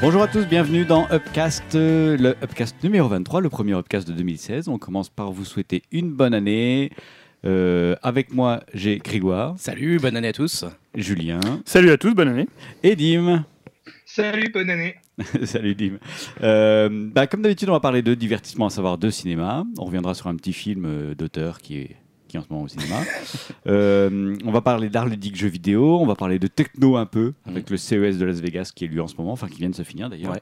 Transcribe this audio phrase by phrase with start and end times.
[0.00, 4.14] Bonjour à tous, bienvenue dans Upcast, euh, le Upcast numéro 23, le premier Upcast de
[4.14, 4.68] 2016.
[4.68, 6.90] On commence par vous souhaiter une bonne année.
[7.44, 10.64] Euh, avec moi, j'ai Grégoire, Salut, bonne année à tous.
[10.94, 12.48] Julien Salut à tous, bonne année.
[12.82, 13.44] et Dim.
[14.06, 14.94] Salut, bonne année.
[15.44, 15.98] Salut Dim.
[16.42, 19.64] Euh, bah, comme d'habitude, on va parler de divertissement, à savoir de cinéma.
[19.78, 21.96] On reviendra sur un petit film d'auteur qui est,
[22.30, 23.00] qui est en ce moment au cinéma.
[23.66, 25.98] Euh, on va parler d'art ludique jeux vidéo.
[26.00, 28.88] On va parler de techno un peu, avec le CES de Las Vegas qui est
[28.88, 30.32] lui en ce moment, enfin qui vient de se finir d'ailleurs.
[30.32, 30.40] Ouais.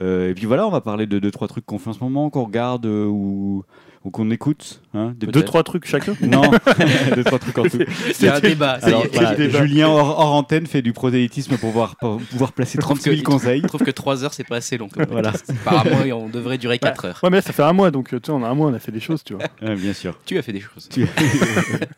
[0.00, 2.02] Euh, et puis voilà, on va parler de deux, trois trucs qu'on fait en ce
[2.02, 3.64] moment, qu'on regarde euh, ou,
[4.04, 4.80] ou qu'on écoute.
[4.94, 6.14] Hein, des- Deux, trois trucs chacun.
[6.22, 6.42] Non,
[7.14, 7.78] deux, trois trucs en tout.
[8.14, 8.78] C'est un débat.
[8.82, 9.12] Alors, est.
[9.12, 9.58] voilà, débat.
[9.64, 13.22] Julien hors, hors antenne fait du prosélytisme pour pouvoir, pour pouvoir placer 30 000 que-
[13.22, 13.60] conseils.
[13.62, 14.88] Je trouve que 3 heures, c'est pas assez long.
[14.88, 15.32] comme Voilà.
[15.66, 17.20] Apparemment, on devrait durer 4 heures.
[17.22, 18.74] Ouais, mais là, ça fait un mois, donc euh, tu vois, en un mois, on
[18.74, 19.44] a fait des choses, tu vois.
[19.62, 20.18] Ouais, bien sûr.
[20.24, 20.88] Tu as fait des choses.
[20.90, 21.02] Tu-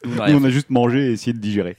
[0.05, 1.77] Nous, on a on a juste mangé et essayé de digérer.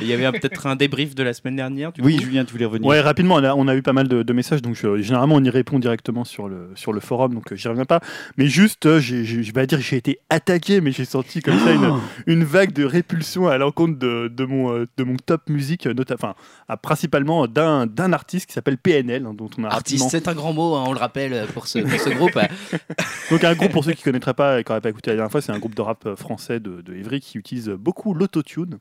[0.00, 1.92] Il y avait peut-être un débrief de la semaine dernière.
[1.92, 2.22] Du Oui, coup.
[2.24, 4.32] Julien, tu voulais revenir Ouais, rapidement, on a, on a eu pas mal de, de
[4.32, 7.56] messages, donc je- généralement, on y répond directement sur le, sur le forum, donc euh,
[7.56, 8.00] j'y reviens pas.
[8.38, 11.04] Mais juste, euh, j'ai- j'ai- je vais pas dire que j'ai été attaqué, mais j'ai
[11.04, 15.04] senti comme ça une, une vague de répulsion à l'encontre de, de, mon, euh, de
[15.04, 16.34] mon top musique, euh, nota- enfin,
[16.68, 20.08] à- principalement d'un d'un artiste qui s'appelle PNL, hein, dont on a Artiste, rapidement...
[20.10, 22.38] c'est un grand mot, hein, on le rappelle pour ce, pour ce groupe.
[23.30, 25.16] Donc un groupe, pour ceux qui ne connaîtraient pas et qui n'auraient pas écouté la
[25.16, 28.14] dernière fois, c'est un groupe de rap euh, français de, de Évry qui utilise beaucoup
[28.14, 28.78] l'autotune.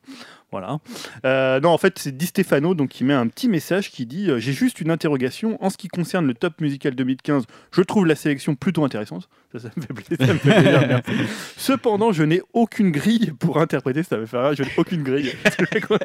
[0.52, 0.80] Voilà.
[1.26, 4.30] Euh, non, en fait, c'est Di Stefano donc, qui met un petit message qui dit
[4.32, 5.62] euh, J'ai juste une interrogation.
[5.64, 9.28] En ce qui concerne le top musical 2015, je trouve la sélection plutôt intéressante.
[9.52, 10.26] Ça, ça me fait plaisir.
[10.26, 11.12] ça me fait plaisir, merci.
[11.58, 14.04] Cependant, je n'ai aucune grille pour interpréter.
[14.04, 14.54] Ça me fait rire.
[14.58, 15.34] Je n'ai aucune grille.
[15.88, 15.98] Pourquoi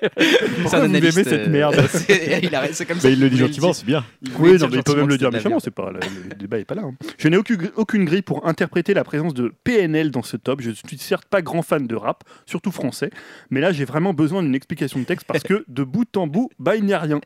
[0.59, 3.11] vous analyste, aimez cette euh, merde c'est- a- C'est comme ça.
[3.11, 4.05] Il le dit gentiment, c'est bien.
[4.23, 5.63] Il Oui, dire non, mais il peut même le dire méchamment, merde.
[5.65, 6.83] c'est pas le, le débat est pas là.
[6.85, 6.95] hein.
[7.19, 10.61] Je n'ai aucune, aucune grille pour interpréter la présence de PNL dans ce top.
[10.63, 13.11] Je suis certes pas grand fan de rap, surtout français,
[13.51, 16.49] mais là j'ai vraiment besoin d'une explication de texte parce que de bout en bout,
[16.61, 17.21] bah il n'y a rien.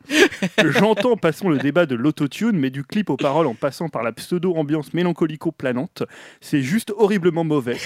[0.65, 4.13] J'entends, passons le débat de l'autotune, mais du clip aux paroles en passant par la
[4.13, 6.05] pseudo-ambiance mélancolico-planante,
[6.41, 7.77] c'est juste horriblement mauvais.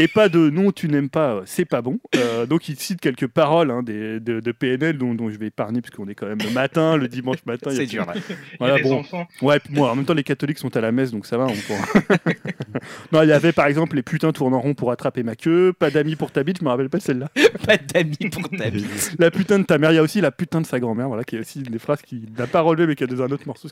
[0.00, 1.98] Et pas de non, tu n'aimes pas, euh, c'est pas bon.
[2.14, 5.48] Euh, donc il cite quelques paroles hein, des- de, de PNL dont, dont je vais
[5.48, 7.72] épargner parce qu'on est quand même le matin, le dimanche matin.
[7.74, 8.06] C'est dur.
[8.06, 8.12] là.
[8.14, 9.00] Il y Voilà, des bon.
[9.00, 9.26] enfants.
[9.42, 11.46] Ouais, moi, en même temps, les catholiques sont à la messe, donc ça va.
[11.46, 12.20] On pourra-
[13.12, 15.72] non, il y avait par exemple les putains tournent en rond pour attraper ma queue,
[15.76, 17.28] pas d'amis pour ta bite, je me rappelle pas celle-là.
[17.66, 18.47] Pas d'amis pour
[19.18, 21.24] La putain de ta mère, il y a aussi la putain de sa grand-mère, voilà,
[21.24, 23.46] qui est aussi des phrases qui n'a pas relevé, mais qui a dans un autre
[23.46, 23.68] morceau.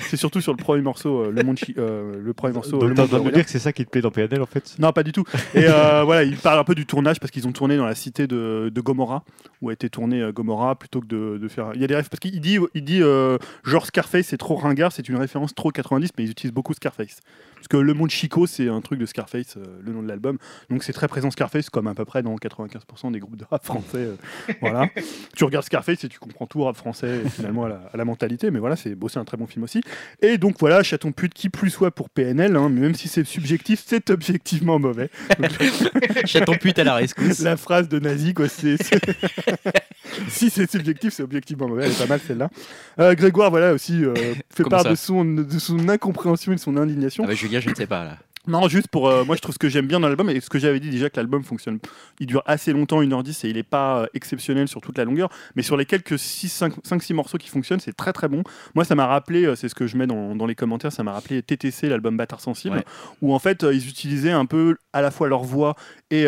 [0.00, 2.78] C'est surtout sur le premier morceau, euh, le monde, chi- euh, le premier morceau.
[2.78, 4.10] Donc, Le t'es en train de me dire que c'est ça qui te plaît dans
[4.10, 5.24] PNL en fait Non, pas du tout.
[5.54, 7.94] Et euh, voilà, il parle un peu du tournage parce qu'ils ont tourné dans la
[7.94, 9.24] cité de, de Gomorrah,
[9.62, 11.70] où a été tourné euh, Gomorrah, plutôt que de, de faire.
[11.74, 14.56] Il y a des rêves, parce qu'il dit, il dit euh, genre Scarface, c'est trop
[14.56, 17.20] ringard, c'est une référence trop 90, mais ils utilisent beaucoup Scarface.
[17.60, 20.38] Parce que Le Monde Chico, c'est un truc de Scarface, euh, le nom de l'album.
[20.70, 23.62] Donc c'est très présent Scarface, comme à peu près dans 95% des groupes de rap
[23.64, 23.98] français.
[23.98, 24.16] euh,
[24.62, 24.88] voilà.
[25.36, 28.50] Tu regardes Scarface et tu comprends tout rap français, finalement, à la, à la mentalité.
[28.50, 29.82] Mais voilà, c'est bon, un très bon film aussi.
[30.22, 33.24] Et donc voilà, chaton pute qui plus soit pour PNL, hein, mais même si c'est
[33.24, 35.10] subjectif, c'est objectivement mauvais.
[36.24, 37.40] Chaton pute à la rescousse.
[37.40, 38.76] La phrase de Nazi, quoi, c'est.
[40.28, 41.84] si c'est subjectif, c'est objectivement mauvais.
[41.84, 42.50] Elle est pas mal celle-là.
[42.98, 44.14] Euh, Grégoire, voilà, aussi, euh,
[44.50, 47.24] fait Comment part ça de son, de son incompréhension et de son indignation.
[47.24, 48.18] Ah bah, Je ne sais pas là.
[48.46, 49.06] Non, juste pour.
[49.06, 50.88] euh, moi, je trouve ce que j'aime bien dans l'album, et ce que j'avais dit
[50.88, 51.78] déjà que l'album fonctionne.
[52.20, 55.28] Il dure assez longtemps, 1h10, et il n'est pas euh, exceptionnel sur toute la longueur,
[55.56, 58.42] mais sur les quelques 5-6 morceaux qui fonctionnent, c'est très très bon.
[58.74, 61.02] Moi, ça m'a rappelé, euh, c'est ce que je mets dans, dans les commentaires, ça
[61.02, 62.84] m'a rappelé TTC, l'album Bâtard Sensible, Ouais.
[63.20, 65.76] où en fait, ils utilisaient un peu à la fois leur voix
[66.10, 66.24] et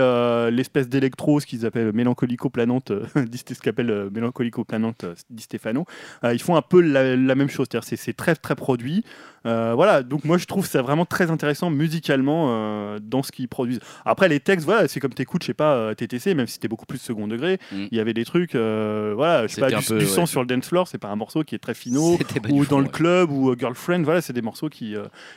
[0.50, 5.86] l'espèce d'électro, ce qu'ils appellent mélancolico-planante, ce qu'appelle mélancolico-planante Di Stefano.
[6.24, 9.02] Ils font un peu la, la même chose, c'est très très produit.
[9.46, 13.48] Euh, voilà, donc moi je trouve ça vraiment très intéressant musicalement euh, dans ce qu'ils
[13.48, 13.80] produisent.
[14.04, 16.68] Après les textes, voilà, c'est comme t'écoutes, je sais pas, euh, TTC, même si c'était
[16.68, 17.86] beaucoup plus second degré, Mm.
[17.90, 20.26] il y avait des trucs, euh, voilà, je sais pas, du, peu, du sang ouais.
[20.26, 22.18] sur le dance floor, c'est pas un morceau qui est très finaux,
[22.50, 22.90] ou fond, dans le ouais.
[22.90, 24.94] club, ou Girlfriend, voilà, c'est des morceaux qui,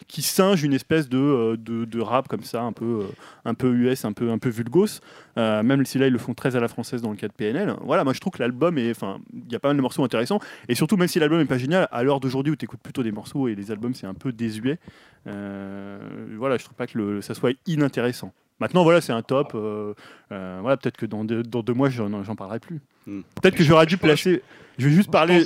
[0.07, 3.05] qui singent une espèce de, de, de rap comme ça, un peu,
[3.45, 4.99] un peu US, un peu, un peu vulgos,
[5.37, 7.33] euh, même si là ils le font très à la française dans le cas de
[7.33, 7.75] PNL.
[7.81, 10.03] Voilà, moi je trouve que l'album est, enfin, il y a pas mal de morceaux
[10.03, 10.39] intéressants,
[10.69, 13.03] et surtout même si l'album est pas génial, à l'heure d'aujourd'hui où tu écoutes plutôt
[13.03, 14.79] des morceaux et les albums c'est un peu désuet,
[15.27, 15.97] euh,
[16.37, 18.33] voilà, je trouve pas que le, ça soit inintéressant.
[18.59, 19.51] Maintenant, voilà, c'est un top.
[19.53, 19.93] euh,
[20.31, 22.79] euh, voilà, peut-être que dans deux, dans deux mois, j'en j'en parlerai plus.
[23.05, 23.21] Hmm.
[23.41, 24.43] Peut-être que j'aurais dû placer.
[24.77, 25.43] Je vais juste parler.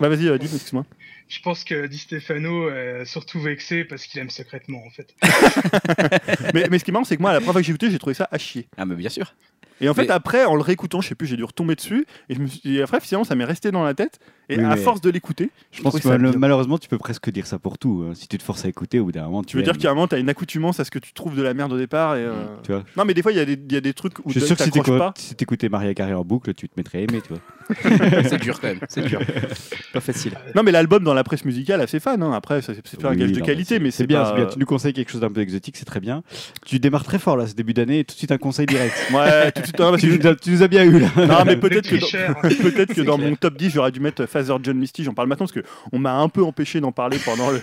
[0.00, 0.84] Bah, vas-y, dis, excuse-moi.
[1.28, 5.14] Je pense que Di Stefano est surtout vexé parce qu'il aime secrètement en fait.
[6.54, 7.90] mais, mais ce qui est marrant, c'est que moi, la première fois que j'ai écouté,
[7.90, 8.68] j'ai trouvé ça à chier.
[8.76, 9.34] Ah, mais bien sûr.
[9.80, 12.06] Et en fait, Mais- après, en le réécoutant, je sais plus, j'ai dû retomber dessus.
[12.28, 12.76] Et, je me suis...
[12.76, 14.18] et après, finalement, ça m'est resté dans la tête.
[14.50, 17.28] Et Oui, à mais- force de l'écouter, Je pense que mal- malheureusement, tu peux presque
[17.30, 18.06] dire ça pour tout.
[18.08, 18.12] hein.
[18.14, 19.90] Si tu te forces à écouter, au bout d'un moment, tu tu veux dire qu'à
[19.90, 21.76] un moment, tu as une accoutumance à ce que tu trouves de la merde au
[21.78, 22.16] départ.
[22.16, 23.80] Et, euh, Tu vois Non, mais des fois, il y, a des- il y a
[23.82, 24.74] des trucs où Je suis sûr que si pas.
[24.82, 27.38] t'écoutes si t'écoutais Maria Carré en boucle, tu te mettrais à aimer, tu vois.
[28.28, 29.20] c'est dur quand même, c'est dur.
[29.92, 30.32] Pas facile.
[30.54, 32.22] Non, mais l'album dans la presse musicale, assez fan.
[32.22, 32.32] hein.
[32.32, 34.46] Après, c'est pas un gage de qualité, mais c'est bien, pas- c'est bien.
[34.46, 36.22] Tu nous conseilles quelque chose d'un peu exotique, c'est très bien.
[36.64, 38.94] Tu démarres très fort là, ce début d'année, et tout de suite un conseil direct.
[39.14, 39.76] Ouais, tout de suite.
[39.98, 41.08] tu, nous as, tu bien eu là.
[41.16, 43.28] Non, mais peut-être que, dans, peut-être que C'est dans clair.
[43.30, 45.04] mon top 10, j'aurais dû mettre Father John Misty.
[45.04, 47.60] J'en parle maintenant parce que on m'a un peu empêché d'en parler pendant le.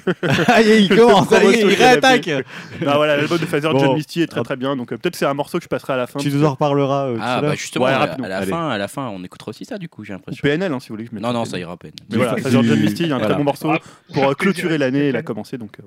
[0.48, 2.28] Aïe, il commence, il réattaque.
[2.28, 3.80] non, voilà, l'album de Father Bon.
[3.80, 4.76] John Misty est très très bien.
[4.76, 6.20] Donc euh, peut-être c'est un morceau que je passerai à la fin.
[6.20, 7.08] Tu nous en reparleras.
[7.08, 8.48] euh, Ah bah justement, Ouais, à, la Allez.
[8.52, 10.42] fin, à la fin, on écoutera aussi ça du coup, j'ai l'impression.
[10.42, 11.06] PNL, hein, si vous voulez.
[11.06, 11.92] que je mette Non, non, ça ira à peine.
[12.10, 13.34] Mais voilà, Du- Father John Misty, il y a un voilà.
[13.34, 13.80] très bon morceau Ah,
[14.14, 15.10] pour euh, clôturer l'année.
[15.10, 15.78] Il a commencé donc.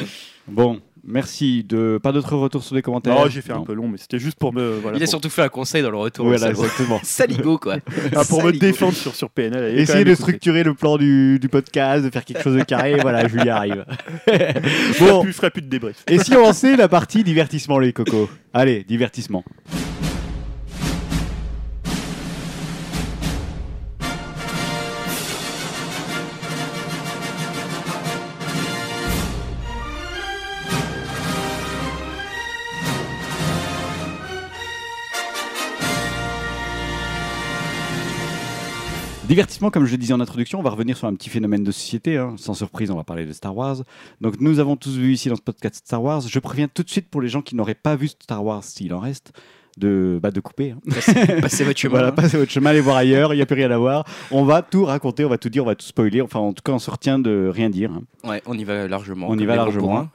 [0.47, 1.65] Bon, merci.
[1.65, 1.99] De...
[2.03, 4.39] Pas d'autres retours sur les commentaires Non, j'ai fait un peu long, mais c'était juste
[4.39, 4.79] pour me.
[4.81, 6.27] Voilà, Il a pour- surtout fait un conseil dans le retour.
[6.27, 7.01] Voilà, exactement.
[7.03, 7.77] Saligo quoi.
[8.17, 9.79] Ah, pour me défendre sur, sur PNL.
[9.79, 13.27] Essayer de structurer le plan du, du podcast, de faire quelque chose de carré, voilà,
[13.29, 13.85] Julien arrive.
[15.01, 16.05] Bon, je ferai plus de débrief.
[16.09, 18.29] et si on lançait la partie divertissement, les cocos?
[18.53, 19.45] Allez, divertissement.
[39.29, 41.71] Divertissement, comme je le disais en introduction, on va revenir sur un petit phénomène de
[41.71, 42.17] société.
[42.17, 42.35] hein.
[42.39, 43.77] Sans surprise, on va parler de Star Wars.
[44.23, 46.23] Donc, nous avons tous vu ici dans ce podcast Star Wars.
[46.23, 48.95] Je préviens tout de suite pour les gens qui n'auraient pas vu Star Wars, s'il
[48.95, 49.33] en reste,
[49.77, 50.71] de, bah, de couper.
[50.71, 50.79] hein.
[51.43, 51.91] Passez votre chemin.
[51.93, 52.13] Voilà, hein.
[52.13, 54.05] passez votre chemin, allez voir ailleurs, il n'y a plus rien à voir.
[54.31, 56.23] On va tout raconter, on va tout dire, on va tout spoiler.
[56.23, 57.91] Enfin, en tout cas, on se retient de rien dire.
[57.93, 58.29] hein.
[58.29, 59.27] Ouais, on y va largement.
[59.29, 60.09] On y va largement.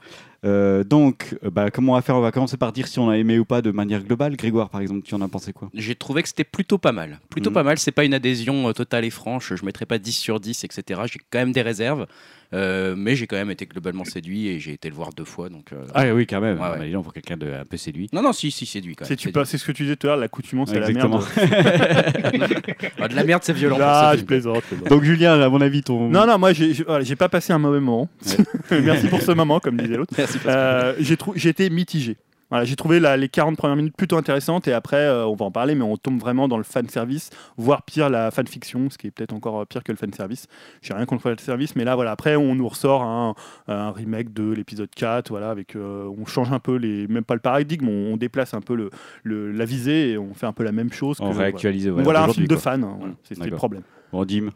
[0.44, 2.16] Euh, donc, euh, bah, comment on va faire?
[2.16, 4.36] On va commencer par dire si on a aimé ou pas de manière globale.
[4.36, 5.70] Grégoire, par exemple, tu en as pensé quoi?
[5.72, 7.18] J'ai trouvé que c'était plutôt pas mal.
[7.30, 7.54] Plutôt Mhm.
[7.54, 7.78] pas mal.
[7.78, 9.54] C'est pas une adhésion euh, totale et franche.
[9.54, 11.00] Je mettrais pas 10 sur 10, etc.
[11.06, 12.06] J'ai quand même des réserves.
[12.54, 15.48] Euh, mais j'ai quand même été globalement séduit et j'ai été le voir deux fois.
[15.48, 16.58] Donc, euh, Ah oui, quand même.
[16.60, 16.90] Ouais, ouais.
[16.92, 18.08] Bah, pour quelqu'un de un peu séduit.
[18.12, 19.44] Non, non, si, si, séduit quand C'est même.
[19.44, 21.18] c'est ce que tu disais tout à l'heure, l'accoutumance à la Exactement.
[21.18, 22.54] merde.
[23.00, 23.76] Ah, de la merde, c'est violent.
[23.80, 24.26] Ah, je film.
[24.26, 24.62] plaisante.
[24.88, 26.08] Donc, Julien, à mon avis, ton.
[26.08, 28.08] Non, non, moi, j'ai voilà, pas passé un mauvais moment.
[28.70, 30.14] Merci pour ce moment, comme disait l'autre.
[30.46, 32.16] Euh, j'ai trou- j'ai été mitigé.
[32.54, 35.44] Voilà, j'ai trouvé la- les 40 premières minutes plutôt intéressantes et après, euh, on va
[35.46, 38.96] en parler, mais on tombe vraiment dans le fan service, voire pire la fanfiction, ce
[38.96, 40.46] qui est peut-être encore euh, pire que le fan service.
[40.80, 43.34] J'ai rien contre le fan service, mais là, voilà, après, on nous ressort un,
[43.66, 47.34] un remake de l'épisode 4, voilà, avec, euh, on change un peu les, même pas
[47.34, 48.90] le paradigme, on, on déplace un peu le,
[49.24, 51.16] le- la visée et on fait un peu la même chose.
[51.20, 51.88] On que, réactualise.
[51.88, 52.62] Voilà, Donc voilà un film de quoi.
[52.62, 53.82] fan, hein, voilà, c'est c'est le problème.
[54.12, 54.50] Bon, Dim.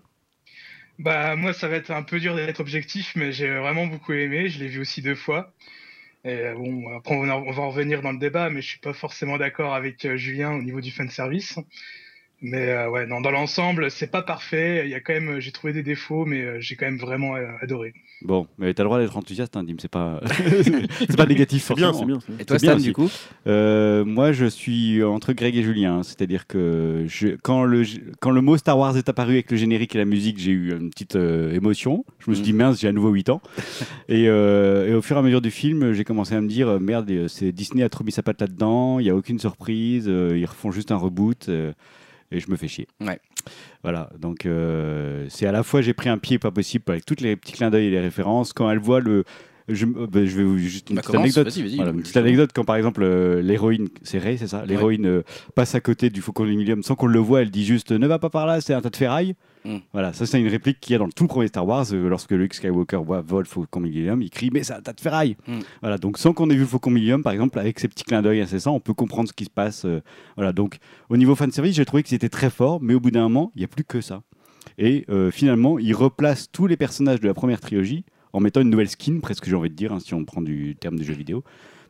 [1.01, 4.49] Bah moi ça va être un peu dur d'être objectif, mais j'ai vraiment beaucoup aimé.
[4.49, 5.53] Je l'ai vu aussi deux fois.
[6.29, 9.39] Euh, bon, après on va en revenir dans le débat, mais je suis pas forcément
[9.39, 11.59] d'accord avec euh, Julien au niveau du fan service.
[12.41, 14.83] Mais euh, ouais, non, dans l'ensemble, c'est pas parfait.
[14.85, 17.35] Il y a quand même, j'ai trouvé des défauts, mais euh, j'ai quand même vraiment
[17.35, 17.93] euh, adoré.
[18.23, 19.75] Bon, mais t'as le droit d'être enthousiaste, hein, Dim.
[19.81, 20.21] C'est pas,
[21.01, 21.65] c'est pas négatif.
[21.65, 22.21] C'est bien, forcément.
[22.21, 22.37] c'est bien.
[22.37, 22.37] bien.
[22.41, 23.11] Et toi, Stan, du coup
[23.49, 25.99] Euh, moi, je suis entre Greg et Julien.
[25.99, 26.03] hein.
[26.05, 27.83] C'est-à-dire que je- quand, le,
[28.21, 30.71] quand le mot Star Wars est apparu avec le générique et la musique, j'ai eu
[30.77, 32.05] une petite euh, émotion.
[32.21, 33.41] Je me suis dit, mince, j'ai à nouveau 8 ans.
[34.09, 36.79] et, euh, et au fur et à mesure du film, j'ai commencé à me dire,
[36.79, 40.39] merde, c'est Disney a trop mis sa patte là-dedans, il n'y a aucune surprise, euh,
[40.39, 41.51] ils refont juste un reboot.
[42.31, 42.87] Et je me fais chier.
[43.01, 43.21] Ouais.
[43.83, 47.21] Voilà, donc euh, c'est à la fois j'ai pris un pied pas possible avec tous
[47.23, 48.53] les petits clins d'œil et les références.
[48.53, 49.25] Quand elle voit le.
[49.71, 51.75] Je, euh, bah, je vais vous juste une Bah, petite commence, anecdote.
[51.77, 54.65] Voilà, une petite anecdote quand par exemple euh, l'héroïne, c'est Ray, c'est ça?
[54.65, 55.23] L'héroïne euh,
[55.55, 58.19] passe à côté du Faucon Millennium sans qu'on le voie, elle dit juste ne va
[58.19, 59.35] pas par là, c'est un tas de ferraille.
[59.69, 59.79] Mm.
[59.93, 62.09] Voilà, ça c'est une réplique qu'il y a dans le tout premier Star Wars euh,
[62.09, 65.37] lorsque Luke Skywalker voit vole Faucon Millennium, il crie mais un tas de ferraille.
[65.47, 65.59] Mm.
[65.83, 68.41] Voilà, donc sans qu'on ait vu Faucon Millennium par exemple, avec ces petits clins d'œil
[68.41, 69.85] incessants, on peut comprendre ce qui se passe.
[69.85, 70.01] euh,
[70.37, 70.79] voilà, donc
[71.11, 73.53] au niveau fan service, j'ai trouvé qu'ils étaient très forts, mais au bout d'un moment,
[73.55, 74.23] il n'y a plus que ça.
[74.79, 78.71] Et euh, finalement, ils replacent tous les personnages de la première trilogie en mettant une
[78.71, 81.15] nouvelle skin, presque j'ai envie de dire, hein, si on prend du terme de jeu
[81.15, 81.43] vidéo.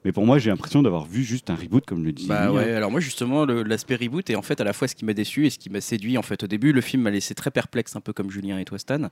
[0.04, 2.72] Mais pour moi, j'ai l'impression d'avoir vu juste un reboot, comme le disait Bah ouais,
[2.72, 2.76] hein.
[2.76, 5.46] alors moi justement l'aspect reboot est en fait à la fois ce qui m'a déçu
[5.46, 7.96] et ce qui m'a séduit en fait au début le film m'a laissé très perplexe
[7.96, 9.10] un peu comme Julien et toi Stan.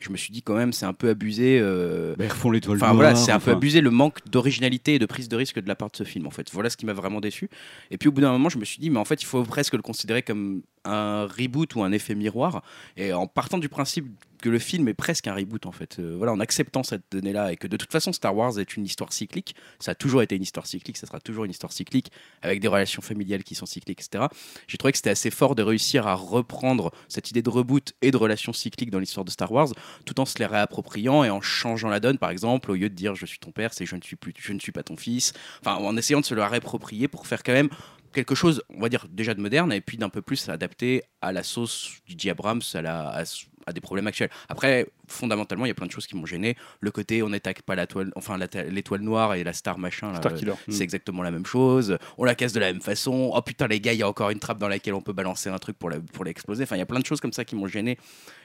[0.00, 2.76] Je me suis dit quand même c'est un peu abusé euh, Bah, ils refont l'étoile
[2.76, 5.68] Enfin voilà, c'est un peu abusé le manque d'originalité et de prise de risque de
[5.68, 6.50] la part de ce film en fait.
[6.52, 7.48] Voilà ce qui m'a vraiment déçu.
[7.90, 9.42] Et puis au bout d'un moment, je me suis dit mais en fait, il faut
[9.42, 12.62] presque le considérer comme un reboot ou un effet miroir
[12.96, 14.06] et en partant du principe
[14.38, 15.98] que le film est presque un reboot en fait.
[15.98, 18.84] Euh, voilà, en acceptant cette donnée-là et que de toute façon Star Wars est une
[18.84, 22.10] histoire cyclique, ça a toujours été une histoire cyclique, ça sera toujours une histoire cyclique
[22.42, 24.26] avec des relations familiales qui sont cycliques, etc.
[24.66, 28.10] J'ai trouvé que c'était assez fort de réussir à reprendre cette idée de reboot et
[28.10, 29.68] de relations cycliques dans l'histoire de Star Wars
[30.04, 32.94] tout en se les réappropriant et en changeant la donne, par exemple, au lieu de
[32.94, 34.96] dire je suis ton père, c'est je ne suis plus, je ne suis pas ton
[34.96, 35.32] fils.
[35.60, 37.68] Enfin, en essayant de se le réapproprier pour faire quand même
[38.12, 41.32] quelque chose, on va dire déjà de moderne et puis d'un peu plus adapté à
[41.32, 42.28] la sauce du.
[42.30, 43.24] Abrams, à la,
[43.68, 44.30] à des problèmes actuels.
[44.48, 46.56] Après, fondamentalement, il y a plein de choses qui m'ont gêné.
[46.80, 50.14] Le côté on n'attaque pas la toile, enfin la- l'étoile noire et la star machin.
[50.16, 50.52] Star euh, Killer.
[50.68, 51.96] c'est exactement la même chose.
[52.18, 53.30] On la casse de la même façon.
[53.34, 55.48] Oh putain, les gars, il y a encore une trappe dans laquelle on peut balancer
[55.50, 56.62] un truc pour la- pour l'exploser.
[56.64, 57.98] Enfin, il y a plein de choses comme ça qui m'ont gêné.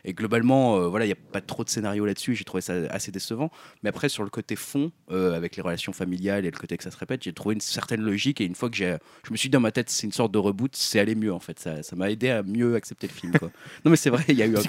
[0.05, 2.35] Et globalement, euh, voilà, il n'y a pas trop de scénario là-dessus.
[2.35, 3.49] J'ai trouvé ça assez décevant.
[3.83, 6.83] Mais après, sur le côté fond, euh, avec les relations familiales et le côté que
[6.83, 8.41] ça se répète, j'ai trouvé une certaine logique.
[8.41, 10.31] Et une fois que j'ai, je me suis dit dans ma tête, c'est une sorte
[10.33, 11.59] de reboot, c'est aller mieux en fait.
[11.59, 13.33] Ça, ça m'a aidé à mieux accepter le film.
[13.33, 13.49] Quoi.
[13.85, 14.61] non, mais c'est vrai, il y a eu un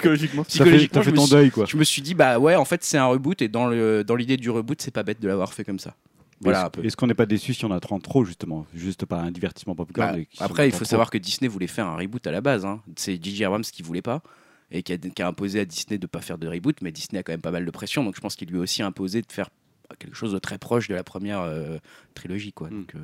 [0.47, 1.01] Psychologiquement.
[1.01, 1.65] Fait, je fait me ton suis- deuil, quoi.
[1.65, 3.41] je me suis dit, bah ouais, en fait, c'est un reboot.
[3.41, 5.95] Et dans le dans l'idée du reboot, c'est pas bête de l'avoir fait comme ça.
[6.41, 9.31] Voilà Est-ce- qu'on n'est pas déçu si on a 30 trop, justement Juste pas un
[9.31, 10.85] divertissement popcorn Bah, après, il faut trop.
[10.85, 12.65] savoir que Disney voulait faire un reboot à la base.
[12.65, 12.81] hein.
[12.97, 13.45] C'est J.J.
[13.45, 14.21] Abrams qui voulait pas
[14.69, 16.81] et qui a, qui a imposé à Disney de pas faire de reboot.
[16.81, 18.61] Mais Disney a quand même pas mal de pression, donc je pense qu'il lui a
[18.61, 19.49] aussi imposé de faire
[19.97, 21.77] quelque chose de très proche de la première euh,
[22.15, 22.51] trilogie.
[22.51, 22.69] Quoi.
[22.69, 22.79] Mm.
[22.81, 22.99] Donc, euh,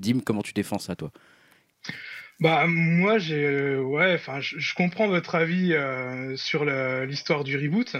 [0.00, 1.12] Dim, comment tu défends ça, toi?
[2.40, 7.56] Bah moi j'ai euh, ouais enfin je, je comprends votre avis euh, sur l'histoire du
[7.56, 7.96] reboot.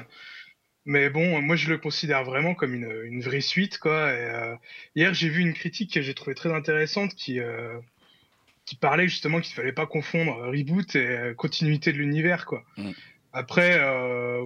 [0.87, 4.13] Mais bon moi je le considère vraiment comme une, une vraie suite quoi.
[4.13, 4.55] Et, euh,
[4.97, 7.79] hier j'ai vu une critique que j'ai trouvée très intéressante qui euh,
[8.67, 12.65] qui parlait justement qu'il fallait pas confondre reboot et continuité de l'univers quoi.
[12.77, 12.91] Mm.
[13.33, 13.79] après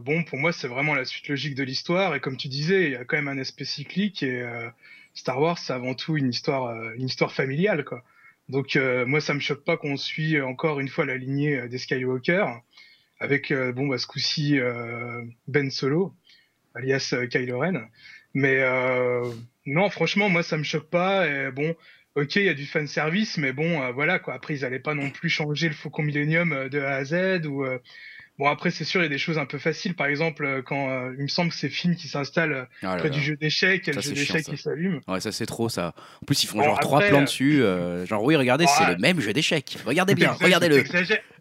[0.03, 2.15] bon pour moi c'est vraiment la suite logique de l'histoire.
[2.15, 4.47] Et comme tu disais il y a quand même un aspect cyclique et
[5.15, 8.05] Star Wars c'est avant tout une histoire une histoire familiale quoi
[8.49, 11.69] donc euh, moi ça me choque pas qu'on suit encore une fois la lignée euh,
[11.69, 12.47] des Skywalker
[13.21, 16.15] avec euh, bon bah ce coup-ci euh, Ben Solo
[16.75, 17.89] alias Kylo Ren.
[18.35, 18.63] Mais
[19.67, 21.75] non franchement moi ça me choque pas et bon
[22.15, 24.95] OK, il y a du fan service mais bon voilà quoi après ils allaient pas
[24.95, 27.65] non plus changer le Faucon Millennium de A à Z ou
[28.39, 30.63] Bon après c'est sûr il y a des choses un peu faciles par exemple euh,
[30.63, 33.37] quand euh, il me semble que c'est Finn qui s'installe euh, Ah près du jeu
[33.37, 35.01] d'échecs et Ça, le jeu d'échecs qui s'allume.
[35.09, 35.93] Ouais, ça c'est trop ça.
[36.23, 37.63] En plus, ils font Bon, genre trois plans dessus.
[37.63, 38.93] euh, genre, oui, regardez, c'est Ouais.
[38.93, 39.77] le même jeu d'échecs.
[39.85, 40.85] Regardez bien, regardez-le.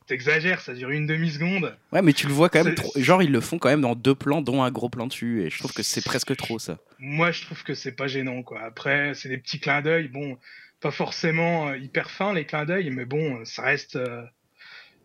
[0.08, 1.76] T'exagères, ça dure une demi-seconde.
[1.92, 2.76] Ouais, mais tu le vois quand même.
[2.76, 5.44] Trop- Genre, ils le font quand même dans deux plans, dont un gros plan dessus.
[5.44, 6.78] Et je trouve que c'est presque trop ça.
[6.98, 8.62] Moi, je trouve que c'est pas gênant, quoi.
[8.62, 10.38] Après, c'est des petits clins d'œil, bon,
[10.80, 14.22] pas forcément hyper fins les clins d'œil, mais bon, ça reste, euh,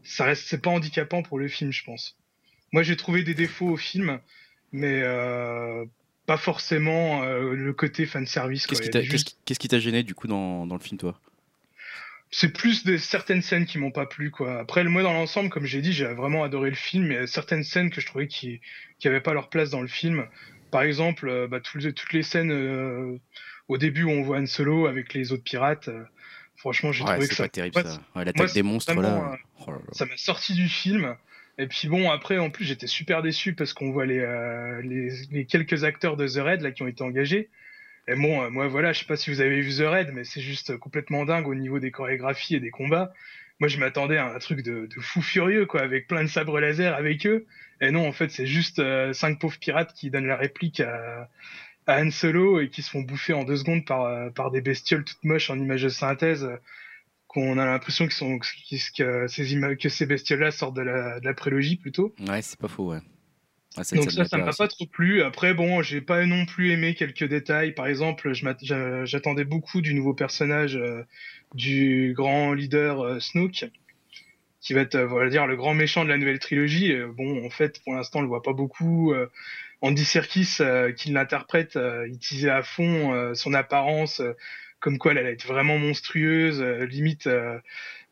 [0.05, 2.17] ça reste, c'est pas handicapant pour le film, je pense.
[2.73, 4.19] Moi, j'ai trouvé des défauts au film,
[4.73, 5.85] mais euh,
[6.27, 8.67] pas forcément euh, le côté fan service.
[8.67, 11.19] Qu'est-ce qui t'a qu'est-ce qui- t'a gêné du coup dans, dans le film, toi?
[12.31, 14.59] C'est plus des certaines scènes qui m'ont pas plu quoi.
[14.61, 17.91] Après moi dans l'ensemble comme j'ai dit j'ai vraiment adoré le film mais certaines scènes
[17.91, 18.63] que je trouvais qui
[18.99, 20.27] qui avaient pas leur place dans le film.
[20.71, 23.19] Par exemple euh, bah, tout toutes les scènes euh,
[23.69, 25.91] au début où on voit Han Solo avec les autres pirates.
[26.63, 28.01] Euh, franchement j'ai Ouais, trouvé c'est que ça terrible ça.
[28.15, 29.39] Ouais, L'attaque des monstres là.
[29.67, 29.83] Oh là là.
[29.93, 31.17] ça m'a sorti du film.
[31.59, 35.11] Et puis bon, après, en plus, j'étais super déçu parce qu'on voit les, euh, les,
[35.31, 37.51] les quelques acteurs de The là qui ont été engagés.
[38.09, 40.25] Et bon, euh, moi, voilà, je sais pas si vous avez vu The Raid, mais
[40.25, 43.13] c'est juste complètement dingue au niveau des chorégraphies et des combats.
[43.61, 46.59] Moi, je m'attendais à un truc de, de fou furieux, quoi, avec plein de sabres
[46.59, 47.47] laser avec eux.
[47.81, 51.29] Et non, en fait, c'est juste euh, cinq pauvres pirates qui donnent la réplique à,
[51.87, 54.61] à Han Solo et qui se font bouffer en deux secondes par, euh, par des
[54.61, 56.45] bestioles toutes moches en images de synthèse.
[56.45, 56.57] euh,
[57.33, 61.25] qu'on a l'impression que, sont, que, que ces, que ces bestioles-là sortent de la, de
[61.25, 62.15] la prélogie plutôt.
[62.29, 63.01] Ouais, c'est pas faux, ouais.
[63.83, 65.23] Cette Donc ça, ça me m'a pas trop plu.
[65.23, 67.73] Après, bon, j'ai pas non plus aimé quelques détails.
[67.73, 68.33] Par exemple,
[69.05, 71.05] j'attendais beaucoup du nouveau personnage euh,
[71.55, 73.71] du grand leader euh, Snoke,
[74.61, 76.95] qui va être, euh, voilà dire, le grand méchant de la nouvelle trilogie.
[77.17, 79.15] Bon, en fait, pour l'instant, on le voit pas beaucoup.
[79.83, 84.33] Andy Serkis, euh, qui l'interprète, euh, il teasait à fond euh, son apparence, euh,
[84.81, 87.59] comme quoi elle allait être vraiment monstrueuse, euh, limite euh,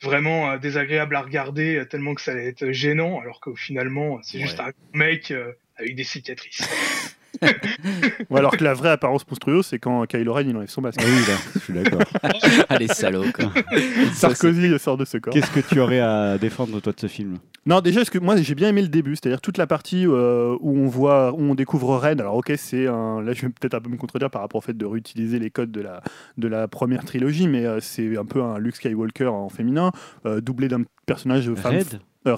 [0.03, 4.39] vraiment désagréable à regarder, euh, tellement que ça allait être gênant, alors qu'au finalement, c'est
[4.39, 4.45] Ouais.
[4.45, 6.61] juste un mec euh, avec des cicatrices.
[8.31, 11.01] Ou alors que la vraie apparence monstrueuse, c'est quand Kylo Ren il enlève son masque.
[11.01, 12.01] Ah oui, là, je suis d'accord.
[12.69, 13.53] Allez, salaud, quoi.
[14.13, 15.33] Sarkozy sort de ce corps.
[15.33, 17.39] Qu'est-ce que tu aurais à défendre, toi, de ce film?
[17.67, 20.57] Non, déjà, ce que moi j'ai bien aimé le début, c'est-à-dire toute la partie euh,
[20.61, 22.19] où on voit, où on découvre Ren.
[22.19, 23.21] Alors, ok, c'est un.
[23.21, 25.51] Là, je vais peut-être un peu me contredire par rapport au fait de réutiliser les
[25.51, 26.03] codes de la,
[26.39, 29.93] de la première trilogie, mais euh, c'est un peu un Luke Skywalker en féminin,
[30.27, 31.77] euh, doublé d'un personnage femme.
[31.77, 32.01] Red?
[32.27, 32.37] euh,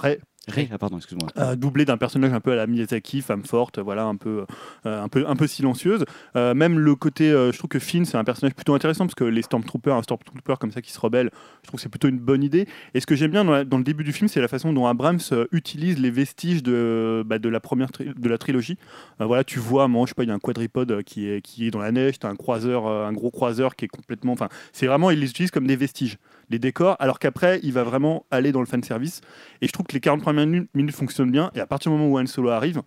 [0.49, 1.29] Ray, ah pardon, excuse-moi.
[1.37, 4.45] euh, doublé d'un personnage un peu à la Miyazaki, femme forte, voilà, un peu,
[4.85, 6.03] euh, un peu, un peu silencieuse.
[6.35, 9.23] Euh, même le côté, je trouve que Finn, c'est un personnage plutôt intéressant parce que
[9.23, 11.31] les Stormtroopers, un Stormtrooper comme ça qui se rebelle,
[11.61, 12.67] je trouve que c'est plutôt une bonne idée.
[12.93, 15.21] Et ce que j'aime bien dans, le début du film, c'est la façon dont Abrams
[15.53, 18.77] utilise les vestiges de, bah, de la première de la trilogie.
[19.19, 21.79] Voilà, tu vois, sais pas, il y a un quadripode qui est, qui est dans
[21.79, 25.09] la neige, tu as un croiseur, un gros croiseur qui est complètement, enfin, c'est vraiment,
[25.09, 26.17] il les utilise comme des vestiges,
[26.53, 29.21] les décors, alors qu'après, il va vraiment aller dans le fan service.
[29.61, 31.51] Et je trouve que les 40 premières minutes, fonctionnent bien.
[31.55, 32.81] Et à partir du moment où Han Solo arrive,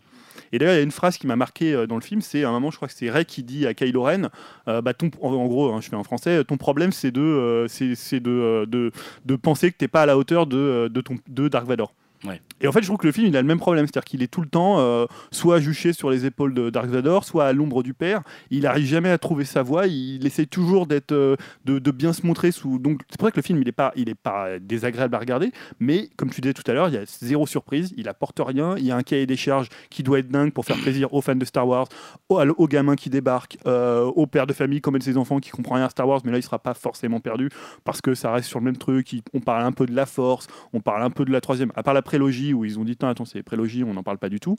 [0.52, 2.44] et d'ailleurs, il y a une phrase qui m'a marqué euh, dans le film, c'est
[2.44, 4.28] à un moment, je crois que c'est Rey qui dit à Kylo Ren,
[4.68, 7.66] euh, bah, ton, en, gros, hein, je fais en français, ton problème c'est de, euh,
[7.68, 11.66] c'est, de, de, penser que t'es pas à la hauteur de, de, ton, de Dark
[11.66, 11.92] Vador.
[12.61, 13.87] Et en fait, je trouve que le film, il a le même problème.
[13.87, 17.25] C'est-à-dire qu'il est tout le temps euh, soit juché sur les épaules de Dark Vador,
[17.25, 18.23] soit à l'ombre du père.
[18.50, 19.87] Il n'arrive jamais à trouver sa voie.
[19.87, 22.78] Il, essaie toujours d'être, euh, de, bien se montrer sous.
[22.78, 23.92] Donc, c'est pour ça que le film, il n'est pas,
[24.23, 25.52] pas désagréable à regarder.
[25.80, 27.92] Mais comme tu disais tout à l'heure, il y a zéro surprise.
[27.96, 28.76] Il apporte rien.
[28.76, 31.20] Il y a un cahier des charges qui doit être dingue pour faire plaisir aux
[31.20, 31.88] fans de Star Wars,
[32.28, 35.87] aux, gamins qui débarquent, euh, aux pères de famille comme ses enfants qui comprennent rien
[35.87, 37.50] à Star Wars, mais là, il sera pas forcément perdu
[37.85, 39.14] parce que ça reste sur le même truc.
[39.35, 41.82] On parle un peu de la Force, on parle un peu de la troisième, à
[41.82, 44.30] part la prélogie où ils ont dit, attends, c'est les prélogies, on n'en parle pas
[44.30, 44.56] du tout.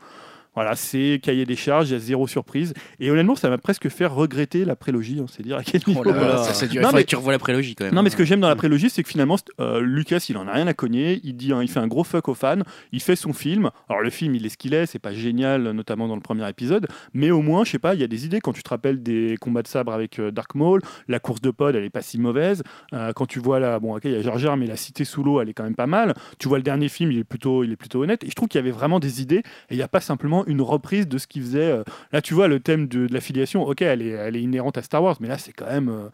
[0.57, 2.73] Voilà, c'est cahier des charges, il y a zéro surprise.
[2.99, 6.01] Et honnêtement, ça m'a presque fait regretter la prélogie, hein, c'est dire à quel niveau.
[6.03, 6.37] Oh là là, Voilà.
[6.43, 6.81] ça, c'est dur.
[6.81, 7.93] Non, mais- que tu revoies la prélogie quand même.
[7.93, 10.47] Non, mais ce que j'aime dans la prélogie, c'est que finalement, euh, Lucas, il en
[10.47, 11.21] a rien à cogner.
[11.23, 12.57] Il dit, hein, il fait un gros fuck aux fans.
[12.91, 13.69] Il fait son film.
[13.87, 14.87] Alors le film, il est ce qu'il est.
[14.87, 16.87] C'est pas génial, notamment dans le premier épisode.
[17.13, 18.39] Mais au moins, je sais pas, il y a des idées.
[18.41, 21.51] Quand tu te rappelles des combats de sabre avec euh, Dark Maul, la course de
[21.51, 22.63] pod, elle est pas si mauvaise.
[22.93, 25.05] Euh, quand tu vois la, bon, ok, il y a Jar Jar, mais la cité
[25.05, 26.15] sous l'eau, elle est quand même pas mal.
[26.39, 28.23] Tu vois le dernier film, il est plutôt, il est plutôt honnête.
[28.23, 29.43] Et je trouve qu'il y avait vraiment des idées.
[29.69, 31.59] Et il n'y a pas simplement une reprise de ce qu'il faisait.
[31.71, 33.63] euh, Là, tu vois le thème de, de la filiation.
[33.63, 36.09] Ok, elle est, elle est inhérente à Star Wars, mais là, c'est quand même, euh,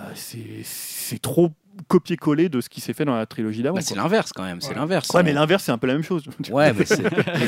[0.00, 1.50] euh, c'est, c'est trop
[1.86, 3.76] copier-coller de ce qui s'est fait dans la trilogie d'avant.
[3.76, 4.60] Bah, c'est l'inverse quand même.
[4.60, 4.74] C'est Ouais.
[4.74, 5.08] l'inverse.
[5.14, 6.24] Ouais, mais l'inverse, c'est un peu la même chose.
[6.50, 6.94] Ouais, mais ce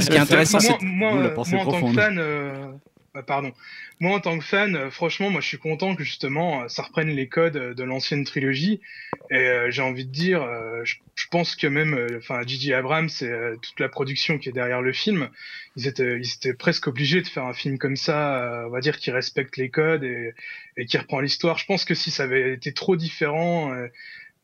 [0.08, 0.86] qui est intéressant, moi, c'est.
[0.86, 1.96] moi, pensée moi, en tant que profonde.
[1.96, 2.18] fan,
[3.26, 3.52] pardon.
[3.98, 6.82] Moi, en tant que fan, euh, franchement, moi, je suis content que justement, euh, ça
[6.82, 8.80] reprenne les codes euh, de l'ancienne trilogie.
[9.30, 12.72] Et euh, j'ai envie de dire, euh, je, je pense que même, euh, enfin, Gigi
[12.72, 15.28] Abrams et euh, toute la production qui est derrière le film,
[15.76, 18.80] ils étaient, ils étaient presque obligés de faire un film comme ça, euh, on va
[18.80, 20.34] dire, qui respecte les codes et,
[20.76, 21.58] et qui reprend l'histoire.
[21.58, 23.72] Je pense que si ça avait été trop différent.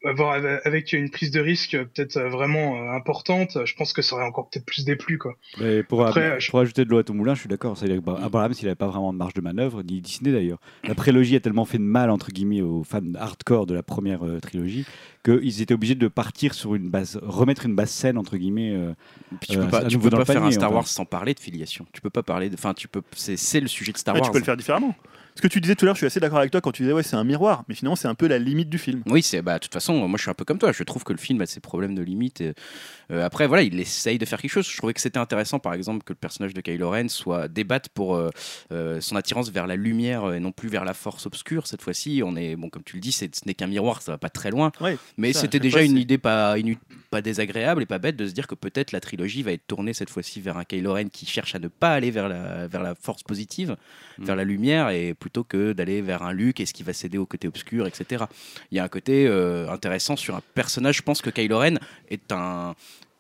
[0.07, 4.17] Avoir avec une prise de risque peut-être euh, vraiment euh, importante, je pense que ça
[4.17, 5.35] aurait encore peut-être plus déplu quoi.
[5.61, 7.77] Mais pour, Après, ab- je- pour ajouter de l'eau à ton moulin, je suis d'accord.
[8.23, 10.59] Abraham, s'il n'avait pas vraiment de marge de manœuvre, ni Disney d'ailleurs.
[10.85, 14.25] La prélogie a tellement fait de mal, entre guillemets, aux fans hardcore de la première
[14.25, 14.85] euh, trilogie,
[15.25, 18.73] qu'ils étaient obligés de partir sur une base, remettre une base saine, entre guillemets.
[18.75, 18.93] euh,
[19.41, 20.73] Puis tu peux pas, tu peux pas faire un Star.
[20.73, 21.85] Wars sans parler de filiation.
[21.93, 22.55] Tu peux pas parler de.
[22.55, 23.03] Enfin, tu peux.
[23.13, 24.29] C'est c'est le sujet de Star Ouais, Wars.
[24.31, 24.95] tu peux le faire différemment.
[25.37, 26.83] Ce que tu disais tout à l'heure, je suis assez d'accord avec toi quand tu
[26.83, 29.03] disais ouais, c'est un miroir, mais finalement, c'est un peu la limite du film.
[29.07, 30.73] Oui, c'est bah de toute façon, moi je suis un peu comme toi.
[30.73, 32.41] Je trouve que le film a ses problèmes de limite.
[32.41, 32.55] et,
[33.13, 34.67] euh, après, voilà, il essaye de faire quelque chose.
[34.69, 37.89] Je trouvais que c'était intéressant, par exemple, que le personnage de Kylo Ren soit débatte
[37.91, 38.31] pour euh,
[38.73, 41.67] euh, son attirance vers la lumière et non plus vers la force obscure.
[41.67, 44.13] Cette fois-ci, on est bon, comme tu le dis, c'est- ce n'est qu'un miroir, ça
[44.13, 44.73] va pas très loin.
[44.81, 46.57] Ouais, Mais c'était déjà une idée pas,
[47.11, 49.93] pas désagréable et pas bête de se dire que peut-être la trilogie va être tournée
[49.93, 52.83] cette fois-ci vers un Kylo Ren qui cherche à ne pas aller vers la, vers
[52.83, 53.77] la force positive,
[54.19, 54.25] Mm.
[54.25, 57.27] vers la lumière, et plutôt que d'aller vers un Luke, est-ce qu'il va céder au
[57.27, 58.25] côté obscur, etc.
[58.71, 60.99] Il y a un côté euh, intéressant sur un personnage.
[60.99, 61.75] Je pense que Kylo Ren
[62.09, 62.77] est un.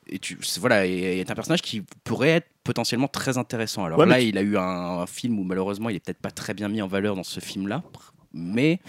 [0.09, 3.85] Et tu, voilà, est, un personnage qui pourrait être potentiellement très intéressant.
[3.85, 4.62] Alors Ouais, là, tu- il a eu un,
[5.03, 7.40] un film où malheureusement il est peut-être pas très bien mis en valeur dans ce
[7.40, 7.83] film-là,
[8.37, 8.81] mais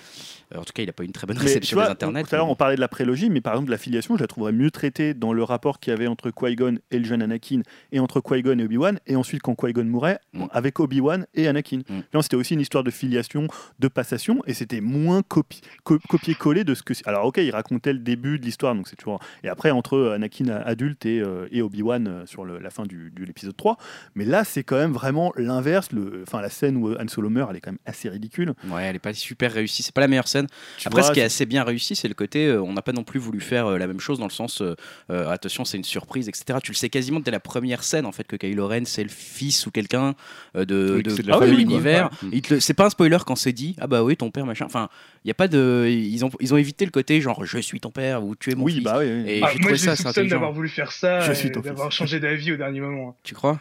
[0.54, 2.24] euh, en tout cas il a pas eu une très bonne réception des internets.
[2.24, 4.28] Tout à l'heure, on parlait de la prélogie, mais par exemple, la filiation, je la
[4.28, 7.62] trouverais mieux traitée dans le rapport qu'il y avait entre Qui-Gon et le jeune Anakin,
[7.92, 10.46] et entre Qui-Gon et Obi-Wan, et ensuite quand Qui-Gon mourait, Mm.
[10.52, 11.82] avec Obi-Wan et Anakin.
[11.90, 12.22] Mm.
[12.22, 13.48] C'était aussi une histoire de filiation,
[13.80, 16.94] de passation, et c'était moins copi- co- copier-coller de ce que.
[17.06, 19.20] Alors, ok, il racontait le début de l'histoire, donc c'est toujours.
[19.44, 23.12] Et après, entre Anakin adulte et, euh, et Obi-Wan euh, sur le- la fin du,
[23.16, 23.78] de l'épisode 3.
[24.16, 25.92] Mais là, c'est quand même vraiment l'inverse.
[25.92, 26.24] Le...
[26.28, 28.54] Enfin, la scène où Han Solo meurt, elle est quand même assez ridicule.
[28.70, 29.84] Ouais, elle est pas super réussie.
[29.84, 30.48] C'est pas la meilleure scène.
[30.80, 32.48] Tu Après, vois, ce qui est assez bien réussi, c'est le côté.
[32.48, 34.62] euh, on n'a pas non plus voulu faire euh, la même chose dans le sens.
[34.62, 34.76] euh,
[35.12, 36.58] euh, attention, c'est une surprise, etc.
[36.64, 39.10] Tu le sais quasiment dès la première scène, en fait, que Kylo Ren, c'est le
[39.10, 40.16] fils ou quelqu'un
[40.56, 41.02] euh, de,
[41.38, 41.46] quoi.
[41.46, 42.10] l'univers.
[42.24, 42.30] Ouais.
[42.32, 43.76] Il te le- C'est pas un spoiler quand c'est dit.
[43.80, 44.66] Ah bah oui, ton père, machin.
[44.66, 44.90] Enfin,
[45.24, 45.86] il y a pas de.
[45.88, 48.56] Ils ont, ils ont évité le côté genre je suis ton père ou tu es
[48.56, 48.84] mon Oui, fils.
[48.84, 49.06] bah oui.
[49.06, 49.24] oui.
[49.30, 51.20] Et Ah, j'ai moi, ça d'avoir voulu faire ça,
[51.62, 53.18] d'avoir changé d'avis au dernier moment.
[53.24, 53.60] Tu crois?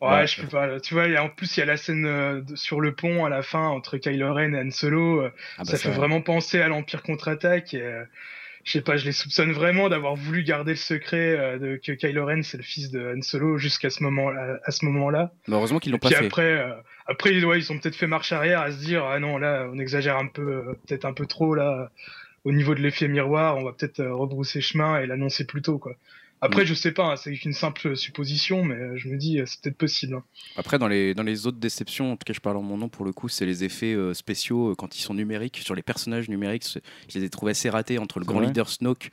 [0.00, 0.26] Ouais, Ouais.
[0.26, 0.78] je peux pas.
[0.80, 3.24] Tu vois, y a- en plus, il y a la scène euh, sur le pont
[3.24, 5.22] à la fin entre Kylo Ren et Han Solo.
[5.22, 7.72] euh, Ah bah ça fait vraiment penser à l'Empire contre-attaque.
[7.72, 8.04] Et, euh,
[8.64, 11.92] je sais pas, je les soupçonne vraiment d'avoir voulu garder le secret euh, de que
[11.92, 14.28] Kylo Ren c'est le fils de Han Solo jusqu'à ce moment
[14.64, 15.32] à ce moment-là.
[15.48, 16.26] Heureusement qu'ils l'ont Puis pas fait.
[16.26, 16.74] après, euh,
[17.06, 19.78] après, ouais, ils ont peut-être fait marche arrière à se dire ah non là, on
[19.78, 21.90] exagère un peu, euh, peut-être un peu trop là
[22.44, 23.56] au niveau de l'effet miroir.
[23.56, 25.94] On va peut-être rebrousser chemin et l'annoncer plus tôt quoi.
[26.42, 26.66] Après, Mm.
[26.66, 29.60] je sais pas, hein, c'est qu'une simple supposition, mais euh, je me dis euh, c'est
[29.62, 30.14] peut-être possible.
[30.16, 30.22] hein.
[30.56, 32.88] Après, dans les, dans les autres déceptions, en tout cas, je parle en mon nom
[32.88, 35.82] pour le coup, c'est les effets euh, spéciaux euh, quand ils sont numériques, sur les
[35.82, 36.66] personnages numériques.
[37.08, 39.10] Je les ai trouvés assez ratés entre le grand leader Snoke,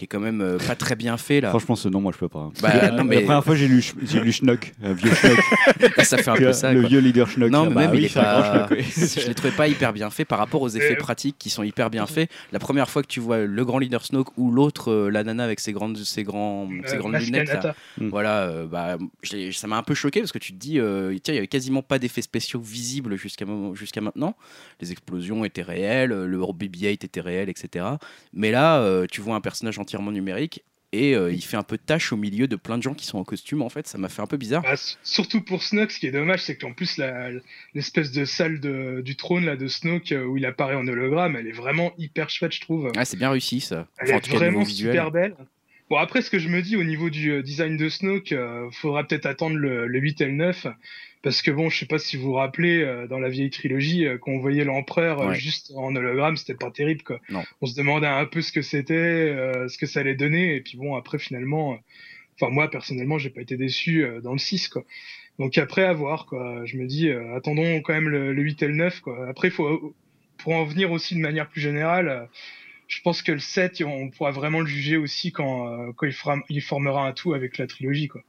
[0.00, 1.50] qui est quand même euh, pas très bien fait là.
[1.50, 2.38] Franchement, ce nom, moi, je peux pas.
[2.38, 2.52] hein.
[2.62, 5.38] Bah, non, mais- La première fois, j'ai lu, j'ai lu Schnock, un vieux Schnock.
[6.04, 6.72] ça fait un peu ça.
[6.72, 6.88] le quoi.
[6.88, 7.50] vieux leader Schnock.
[7.50, 8.66] Non, là, mais bah même il est pas.
[8.66, 8.84] Schnock, oui.
[9.20, 11.62] je les trouvais pas hyper bien fait par rapport aux effets Et- pratiques qui sont
[11.62, 12.30] hyper bien faits.
[12.50, 15.44] La première fois que tu vois le grand leader Snoke ou l'autre, euh, la nana
[15.44, 17.74] avec ses grandes, ses grands, ses Euh, grandes lunettes, là, Kanata.
[17.98, 18.08] Mm.
[18.08, 18.96] voilà, euh, bah,
[19.32, 21.38] l'ai- ça m'a un peu choqué parce que tu te dis, euh, tiens, il y
[21.40, 24.34] avait quasiment pas d'effets spéciaux visibles jusqu'à jusqu'à maintenant.
[24.80, 27.84] Les explosions étaient réelles, le BB-8 était réel, etc.
[28.32, 31.76] Mais là, euh, tu vois un personnage entièrement numérique et euh, il fait un peu
[31.76, 33.96] de tâche au milieu de plein de gens qui sont en costume en fait ça
[33.98, 36.72] m'a fait un peu bizarre Bah, surtout pour Snoke, ce qui est dommage, c'est qu'en
[36.72, 37.00] plus,
[37.74, 41.36] l'espèce de salle de- du trône là, de Snoke euh, où il apparaît en hologramme,
[41.36, 42.90] elle est vraiment hyper chouette, je trouve.
[42.96, 45.34] ah c'est bien réussi ça Elle Enfin, est vraiment super belle.
[45.90, 48.70] Bon, après, ce que je me dis au niveau du euh, design de Snoke, euh,
[48.70, 50.68] faudra peut-être attendre le, le 8 et le 9.
[51.22, 54.06] Parce que bon, je sais pas si vous vous rappelez, euh, dans la vieille trilogie,
[54.06, 55.34] euh, quand on voyait l'empereur euh, Ouais.
[55.34, 57.20] juste en hologramme, c'était pas terrible, quoi.
[57.28, 57.42] Non.
[57.60, 60.60] On se demandait un peu ce que c'était, euh, ce que ça allait donner, et
[60.62, 61.76] puis bon, après, finalement, euh,
[62.40, 64.84] enfin, moi, personnellement, j'ai pas été déçu euh, dans le 6, quoi.
[65.38, 66.62] Donc après, à voir, quoi.
[66.64, 69.28] Je me dis, euh, attendons quand même le, le 8 et le 9, quoi.
[69.28, 69.94] Après, faut,
[70.38, 72.24] pour en venir aussi de manière plus générale, euh,
[72.88, 76.12] je pense que le 7, on pourra vraiment le juger aussi quand, euh, quand il,
[76.12, 78.22] fera, il formera un tout avec la trilogie, quoi.